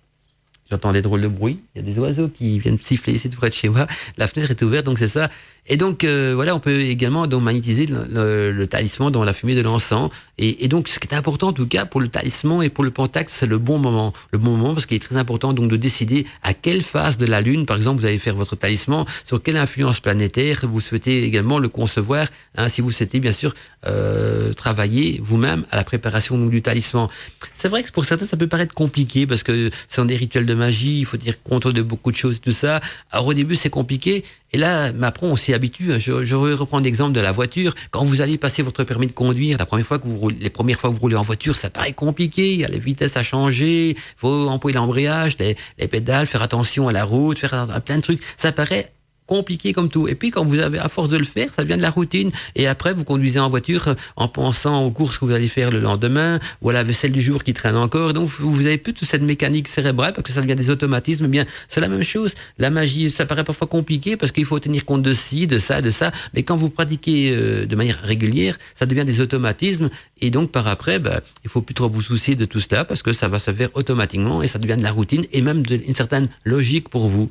J'entends 0.71 0.93
des 0.93 1.01
drôles 1.01 1.21
de 1.21 1.27
bruit. 1.27 1.59
Il 1.75 1.79
y 1.79 1.81
a 1.81 1.85
des 1.85 1.99
oiseaux 1.99 2.29
qui 2.29 2.57
viennent 2.59 2.79
siffler 2.79 3.13
ici 3.13 3.29
tout 3.29 3.37
près 3.37 3.49
de 3.49 3.53
chez 3.53 3.67
moi. 3.67 3.87
La 4.17 4.27
fenêtre 4.27 4.51
est 4.51 4.61
ouverte, 4.63 4.85
donc 4.85 4.99
c'est 4.99 5.09
ça. 5.09 5.29
Et 5.67 5.77
donc 5.77 6.03
euh, 6.03 6.33
voilà, 6.35 6.55
on 6.55 6.59
peut 6.59 6.81
également 6.81 7.27
donc 7.27 7.43
magnétiser 7.43 7.85
le, 7.85 8.51
le, 8.51 8.67
talisman 8.67 9.11
dans 9.11 9.23
la 9.23 9.31
fumée 9.31 9.53
de 9.53 9.61
l'encens. 9.61 10.09
Et, 10.39 10.65
et, 10.65 10.67
donc 10.67 10.87
ce 10.87 10.97
qui 10.97 11.07
est 11.07 11.13
important 11.13 11.49
en 11.49 11.53
tout 11.53 11.67
cas 11.67 11.85
pour 11.85 12.01
le 12.01 12.07
talisman 12.07 12.63
et 12.63 12.69
pour 12.69 12.83
le 12.83 12.89
pentacle, 12.89 13.29
c'est 13.31 13.45
le 13.45 13.59
bon 13.59 13.77
moment. 13.77 14.11
Le 14.31 14.39
bon 14.39 14.57
moment 14.57 14.73
parce 14.73 14.87
qu'il 14.87 14.97
est 14.97 15.01
très 15.01 15.17
important 15.17 15.53
donc 15.53 15.69
de 15.69 15.77
décider 15.77 16.25
à 16.41 16.55
quelle 16.55 16.81
phase 16.81 17.17
de 17.17 17.27
la 17.27 17.41
lune, 17.41 17.67
par 17.67 17.77
exemple, 17.77 18.01
vous 18.01 18.07
allez 18.07 18.17
faire 18.17 18.35
votre 18.35 18.55
talisman, 18.55 19.05
sur 19.23 19.41
quelle 19.41 19.57
influence 19.57 19.99
planétaire 19.99 20.61
vous 20.63 20.79
souhaitez 20.79 21.23
également 21.23 21.59
le 21.59 21.69
concevoir. 21.69 22.27
Hein, 22.57 22.67
si 22.67 22.81
vous 22.81 22.91
souhaitez 22.91 23.19
bien 23.19 23.31
sûr 23.31 23.53
euh, 23.85 24.53
travailler 24.53 25.19
vous-même 25.23 25.63
à 25.71 25.75
la 25.75 25.83
préparation 25.83 26.37
donc, 26.37 26.49
du 26.49 26.63
talisman. 26.63 27.07
C'est 27.53 27.67
vrai 27.67 27.83
que 27.83 27.91
pour 27.91 28.05
certains 28.05 28.25
ça 28.25 28.35
peut 28.35 28.47
paraître 28.47 28.73
compliqué 28.73 29.27
parce 29.27 29.43
que 29.43 29.69
ce 29.87 29.95
sont 29.95 30.05
des 30.05 30.15
rituels 30.15 30.47
de 30.47 30.55
magie, 30.55 30.99
il 30.99 31.05
faut 31.05 31.17
dire 31.17 31.41
compte 31.43 31.67
de 31.67 31.81
beaucoup 31.83 32.11
de 32.11 32.17
choses, 32.17 32.41
tout 32.41 32.51
ça. 32.51 32.81
Alors 33.11 33.27
au 33.27 33.33
début 33.33 33.55
c'est 33.55 33.69
compliqué, 33.69 34.23
et 34.53 34.57
là, 34.57 34.91
après, 35.01 35.27
on 35.27 35.35
s'y 35.35 35.53
habitue. 35.53 35.99
Je, 35.99 36.25
je 36.25 36.35
reprends 36.35 36.79
l'exemple 36.79 37.13
de 37.13 37.21
la 37.21 37.31
voiture. 37.31 37.73
Quand 37.89 38.03
vous 38.03 38.21
allez 38.21 38.37
passer 38.37 38.61
votre 38.61 38.83
permis 38.83 39.07
de 39.07 39.13
conduire, 39.13 39.57
la 39.57 39.65
première 39.65 39.85
fois 39.85 39.99
que 39.99 40.07
vous 40.07 40.17
roulez, 40.17 40.37
les 40.39 40.49
premières 40.49 40.79
fois 40.79 40.89
que 40.89 40.95
vous 40.95 41.01
roulez 41.01 41.15
en 41.15 41.21
voiture, 41.21 41.55
ça 41.55 41.69
paraît 41.69 41.93
compliqué. 41.93 42.53
Il 42.53 42.59
y 42.59 42.65
a 42.65 42.67
les 42.67 42.79
vitesses 42.79 43.15
à 43.15 43.23
changer, 43.23 43.95
faut 44.17 44.49
employer 44.49 44.75
l'embrayage, 44.75 45.37
les, 45.39 45.55
les, 45.77 45.87
pédales, 45.87 46.27
faire 46.27 46.41
attention 46.41 46.87
à 46.89 46.91
la 46.91 47.05
route, 47.05 47.39
faire 47.39 47.81
plein 47.85 47.97
de 47.97 48.01
trucs. 48.01 48.21
Ça 48.37 48.51
paraît 48.51 48.91
compliqué 49.25 49.73
comme 49.73 49.89
tout. 49.89 50.07
Et 50.07 50.15
puis 50.15 50.31
quand 50.31 50.43
vous 50.43 50.59
avez 50.59 50.79
à 50.79 50.89
force 50.89 51.09
de 51.09 51.17
le 51.17 51.23
faire, 51.23 51.49
ça 51.49 51.63
devient 51.63 51.77
de 51.77 51.81
la 51.81 51.89
routine. 51.89 52.31
Et 52.55 52.67
après, 52.67 52.93
vous 52.93 53.03
conduisez 53.03 53.39
en 53.39 53.49
voiture 53.49 53.87
euh, 53.87 53.93
en 54.15 54.27
pensant 54.27 54.83
aux 54.83 54.91
courses 54.91 55.17
que 55.17 55.25
vous 55.25 55.31
allez 55.31 55.47
faire 55.47 55.71
le 55.71 55.79
lendemain 55.79 56.39
ou 56.61 56.69
à 56.69 56.73
la 56.73 56.83
vaisselle 56.83 57.11
du 57.11 57.21
jour 57.21 57.43
qui 57.43 57.53
traîne 57.53 57.77
encore. 57.77 58.13
Donc 58.13 58.27
vous 58.27 58.65
avez 58.65 58.77
plus 58.77 58.93
toute 58.93 59.07
cette 59.07 59.21
mécanique 59.21 59.67
cérébrale 59.67 60.13
parce 60.13 60.27
que 60.27 60.33
ça 60.33 60.41
devient 60.41 60.55
des 60.55 60.69
automatismes. 60.69 61.25
Eh 61.25 61.29
bien, 61.29 61.45
c'est 61.69 61.81
la 61.81 61.87
même 61.87 62.03
chose. 62.03 62.35
La 62.57 62.69
magie, 62.69 63.09
ça 63.09 63.25
paraît 63.25 63.43
parfois 63.43 63.67
compliqué 63.67 64.17
parce 64.17 64.31
qu'il 64.31 64.45
faut 64.45 64.59
tenir 64.59 64.85
compte 64.85 65.01
de 65.01 65.13
ci, 65.13 65.47
de 65.47 65.57
ça, 65.57 65.81
de 65.81 65.91
ça. 65.91 66.11
Mais 66.33 66.43
quand 66.43 66.55
vous 66.55 66.69
pratiquez 66.69 67.31
euh, 67.31 67.65
de 67.65 67.75
manière 67.75 68.01
régulière, 68.03 68.57
ça 68.75 68.85
devient 68.85 69.05
des 69.05 69.21
automatismes. 69.21 69.89
Et 70.19 70.29
donc 70.29 70.51
par 70.51 70.67
après, 70.67 70.99
bah, 70.99 71.21
il 71.43 71.49
faut 71.49 71.61
plus 71.61 71.73
trop 71.73 71.89
vous 71.89 72.01
soucier 72.01 72.35
de 72.35 72.45
tout 72.45 72.59
cela 72.59 72.85
parce 72.85 73.01
que 73.01 73.13
ça 73.13 73.27
va 73.27 73.39
se 73.39 73.51
faire 73.51 73.69
automatiquement 73.73 74.43
et 74.43 74.47
ça 74.47 74.59
devient 74.59 74.77
de 74.77 74.83
la 74.83 74.91
routine 74.91 75.25
et 75.31 75.41
même 75.41 75.65
de, 75.65 75.79
une 75.87 75.95
certaine 75.95 76.29
logique 76.45 76.89
pour 76.89 77.07
vous. 77.07 77.29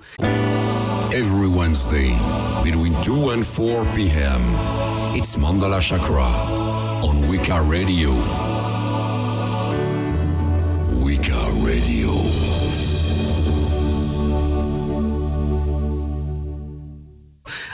Every 1.12 1.48
Wednesday, 1.48 2.16
between 2.62 2.94
2 3.02 3.30
and 3.30 3.44
4 3.44 3.84
p.m., 3.94 4.42
it's 5.16 5.34
Mandala 5.34 5.80
Chakra 5.80 6.22
on 7.02 7.28
Wicca 7.28 7.60
Radio. 7.62 8.14
Wicca 11.02 11.50
Radio. 11.66 12.10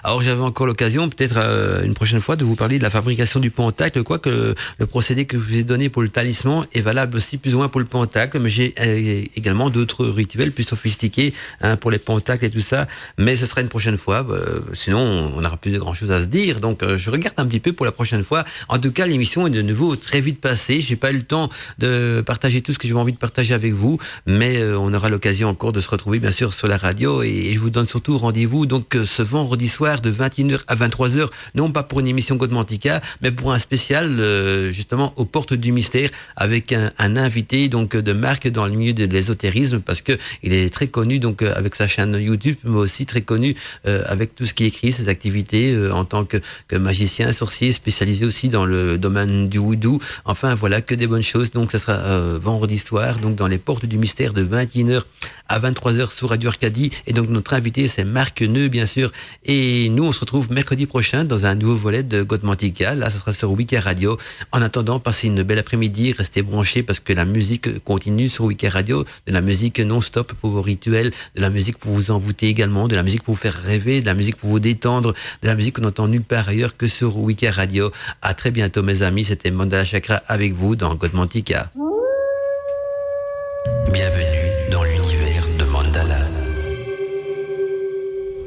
Alors 0.06 0.22
j'avais 0.22 0.42
encore 0.42 0.68
l'occasion, 0.68 1.08
peut-être 1.08 1.34
euh, 1.36 1.82
une 1.82 1.94
prochaine 1.94 2.20
fois, 2.20 2.36
de 2.36 2.44
vous 2.44 2.54
parler 2.54 2.78
de 2.78 2.84
la 2.84 2.90
fabrication 2.90 3.40
du 3.40 3.50
pentacle, 3.50 4.04
quoique 4.04 4.54
le, 4.78 4.86
procédé 4.86 5.24
que 5.24 5.36
je 5.36 5.42
vous 5.42 5.56
ai 5.56 5.64
donné 5.64 5.88
pour 5.88 6.00
le 6.00 6.08
talisman 6.08 6.64
est 6.72 6.80
valable 6.80 7.16
aussi 7.16 7.38
plus 7.38 7.56
ou 7.56 7.58
moins 7.58 7.68
pour 7.68 7.80
le 7.80 7.88
pentacle, 7.88 8.38
mais 8.38 8.48
j'ai 8.48 8.72
euh, 8.78 9.24
également 9.34 9.68
d'autres 9.68 10.06
rituels 10.06 10.52
plus 10.52 10.62
sophistiqués 10.62 11.34
hein, 11.60 11.74
pour 11.74 11.90
les 11.90 11.98
pentacles 11.98 12.44
et 12.44 12.50
tout 12.50 12.60
ça, 12.60 12.86
mais 13.18 13.34
ce 13.34 13.46
sera 13.46 13.62
une 13.62 13.68
prochaine 13.68 13.98
fois, 13.98 14.24
euh, 14.30 14.60
sinon 14.74 15.32
on 15.36 15.40
n'aura 15.40 15.56
plus 15.56 15.72
de 15.72 15.78
grand 15.80 15.92
chose 15.92 16.12
à 16.12 16.22
se 16.22 16.28
dire, 16.28 16.60
donc 16.60 16.84
euh, 16.84 16.96
je 16.96 17.10
regarde 17.10 17.34
un 17.38 17.46
petit 17.46 17.58
peu 17.58 17.72
pour 17.72 17.84
la 17.84 17.90
prochaine 17.90 18.22
fois. 18.22 18.44
En 18.68 18.78
tout 18.78 18.92
cas, 18.92 19.08
l'émission 19.08 19.48
est 19.48 19.50
de 19.50 19.62
nouveau 19.62 19.96
très 19.96 20.20
vite 20.20 20.40
passée, 20.40 20.80
j'ai 20.80 20.94
pas 20.94 21.10
eu 21.10 21.16
le 21.16 21.24
temps 21.24 21.48
de 21.78 22.22
partager 22.24 22.62
tout 22.62 22.72
ce 22.72 22.78
que 22.78 22.86
j'avais 22.86 23.00
envie 23.00 23.12
de 23.12 23.18
partager 23.18 23.54
avec 23.54 23.72
vous, 23.72 23.98
mais 24.24 24.62
on 24.62 24.94
aura 24.94 25.08
l'occasion 25.08 25.48
encore 25.48 25.72
de 25.72 25.80
se 25.80 25.88
retrouver 25.88 26.20
bien 26.20 26.30
sûr 26.30 26.54
sur 26.54 26.68
la 26.68 26.76
radio. 26.76 27.24
Et, 27.24 27.28
et 27.28 27.54
je 27.54 27.58
vous 27.58 27.70
donne 27.70 27.88
surtout 27.88 28.16
rendez-vous 28.18 28.66
donc 28.66 28.96
ce 29.04 29.22
vendredi 29.22 29.66
soir 29.66 29.95
de 30.00 30.10
21h 30.10 30.60
à 30.66 30.76
23h, 30.76 31.28
non 31.54 31.70
pas 31.70 31.82
pour 31.82 32.00
une 32.00 32.06
émission 32.06 32.36
Godmantica, 32.36 33.00
mais 33.22 33.30
pour 33.30 33.52
un 33.52 33.58
spécial 33.58 34.20
euh, 34.20 34.72
justement 34.72 35.12
aux 35.16 35.24
portes 35.24 35.54
du 35.54 35.72
mystère 35.72 36.10
avec 36.36 36.72
un, 36.72 36.92
invité 36.98 37.68
donc 37.68 37.96
de 37.96 38.12
marque 38.12 38.48
dans 38.48 38.66
le 38.66 38.72
milieu 38.72 38.92
de 38.92 39.04
l'ésotérisme 39.04 39.80
parce 39.80 40.02
que 40.02 40.18
il 40.42 40.52
est 40.52 40.72
très 40.72 40.88
connu 40.88 41.18
donc 41.18 41.42
euh, 41.42 41.52
avec 41.54 41.74
sa 41.74 41.88
chaîne 41.88 42.14
YouTube, 42.20 42.56
mais 42.64 42.76
aussi 42.76 43.06
très 43.06 43.22
connu 43.22 43.54
euh, 43.86 44.02
avec 44.06 44.34
tout 44.34 44.46
ce 44.46 44.54
qui 44.54 44.64
écrit, 44.64 44.92
ses 44.92 45.08
activités 45.08 45.76
en 45.90 46.04
tant 46.04 46.24
que, 46.24 46.38
magicien, 46.72 47.32
sorcier, 47.32 47.72
spécialisé 47.72 48.26
aussi 48.26 48.48
dans 48.48 48.66
le 48.66 48.98
domaine 48.98 49.48
du 49.48 49.58
voodoo. 49.58 50.00
Enfin 50.24 50.54
voilà 50.54 50.80
que 50.80 50.94
des 50.94 51.06
bonnes 51.06 51.22
choses. 51.22 51.50
Donc 51.50 51.72
ça 51.72 51.78
sera 51.78 52.38
vendredi 52.38 52.78
soir, 52.78 53.16
donc 53.16 53.36
dans 53.36 53.46
les 53.46 53.58
portes 53.58 53.86
du 53.86 53.98
mystère 53.98 54.32
de 54.32 54.44
21h 54.44 55.02
à 55.48 55.58
23h 55.58 56.12
sur 56.12 56.30
Radio 56.30 56.50
Arcadie. 56.50 56.90
Et 57.06 57.12
donc 57.12 57.28
notre 57.28 57.54
invité 57.54 57.88
c'est 57.88 58.04
Marc 58.04 58.42
Neu 58.42 58.68
bien 58.68 58.86
sûr 58.86 59.12
et 59.44 59.85
nous, 59.88 60.04
on 60.04 60.12
se 60.12 60.20
retrouve 60.20 60.50
mercredi 60.50 60.86
prochain 60.86 61.24
dans 61.24 61.46
un 61.46 61.54
nouveau 61.54 61.74
volet 61.74 62.02
de 62.02 62.22
Godmantica. 62.22 62.94
Là, 62.94 63.10
ça 63.10 63.18
sera 63.18 63.32
sur 63.32 63.50
Wiki 63.50 63.76
Radio. 63.76 64.18
En 64.52 64.62
attendant, 64.62 64.98
passez 65.00 65.26
une 65.26 65.42
belle 65.42 65.58
après-midi. 65.58 66.12
Restez 66.12 66.42
branchés 66.42 66.82
parce 66.82 67.00
que 67.00 67.12
la 67.12 67.24
musique 67.24 67.82
continue 67.84 68.28
sur 68.28 68.44
Wiki 68.44 68.68
Radio. 68.68 69.04
De 69.26 69.32
la 69.32 69.40
musique 69.40 69.80
non-stop 69.80 70.32
pour 70.34 70.50
vos 70.50 70.62
rituels, 70.62 71.10
de 71.34 71.40
la 71.40 71.50
musique 71.50 71.78
pour 71.78 71.92
vous 71.92 72.10
envoûter 72.10 72.48
également, 72.48 72.88
de 72.88 72.94
la 72.94 73.02
musique 73.02 73.22
pour 73.22 73.34
vous 73.34 73.40
faire 73.40 73.54
rêver, 73.54 74.00
de 74.00 74.06
la 74.06 74.14
musique 74.14 74.36
pour 74.36 74.50
vous 74.50 74.60
détendre, 74.60 75.14
de 75.42 75.48
la 75.48 75.54
musique 75.54 75.76
qu'on 75.76 75.82
n'entend 75.82 76.08
nulle 76.08 76.22
part 76.22 76.48
ailleurs 76.48 76.76
que 76.76 76.86
sur 76.86 77.16
Wiki 77.16 77.48
Radio. 77.48 77.90
À 78.22 78.34
très 78.34 78.50
bientôt, 78.50 78.82
mes 78.82 79.02
amis. 79.02 79.24
C'était 79.24 79.50
Mandala 79.50 79.84
Chakra 79.84 80.22
avec 80.28 80.52
vous 80.52 80.76
dans 80.76 80.94
Godmantica. 80.94 81.70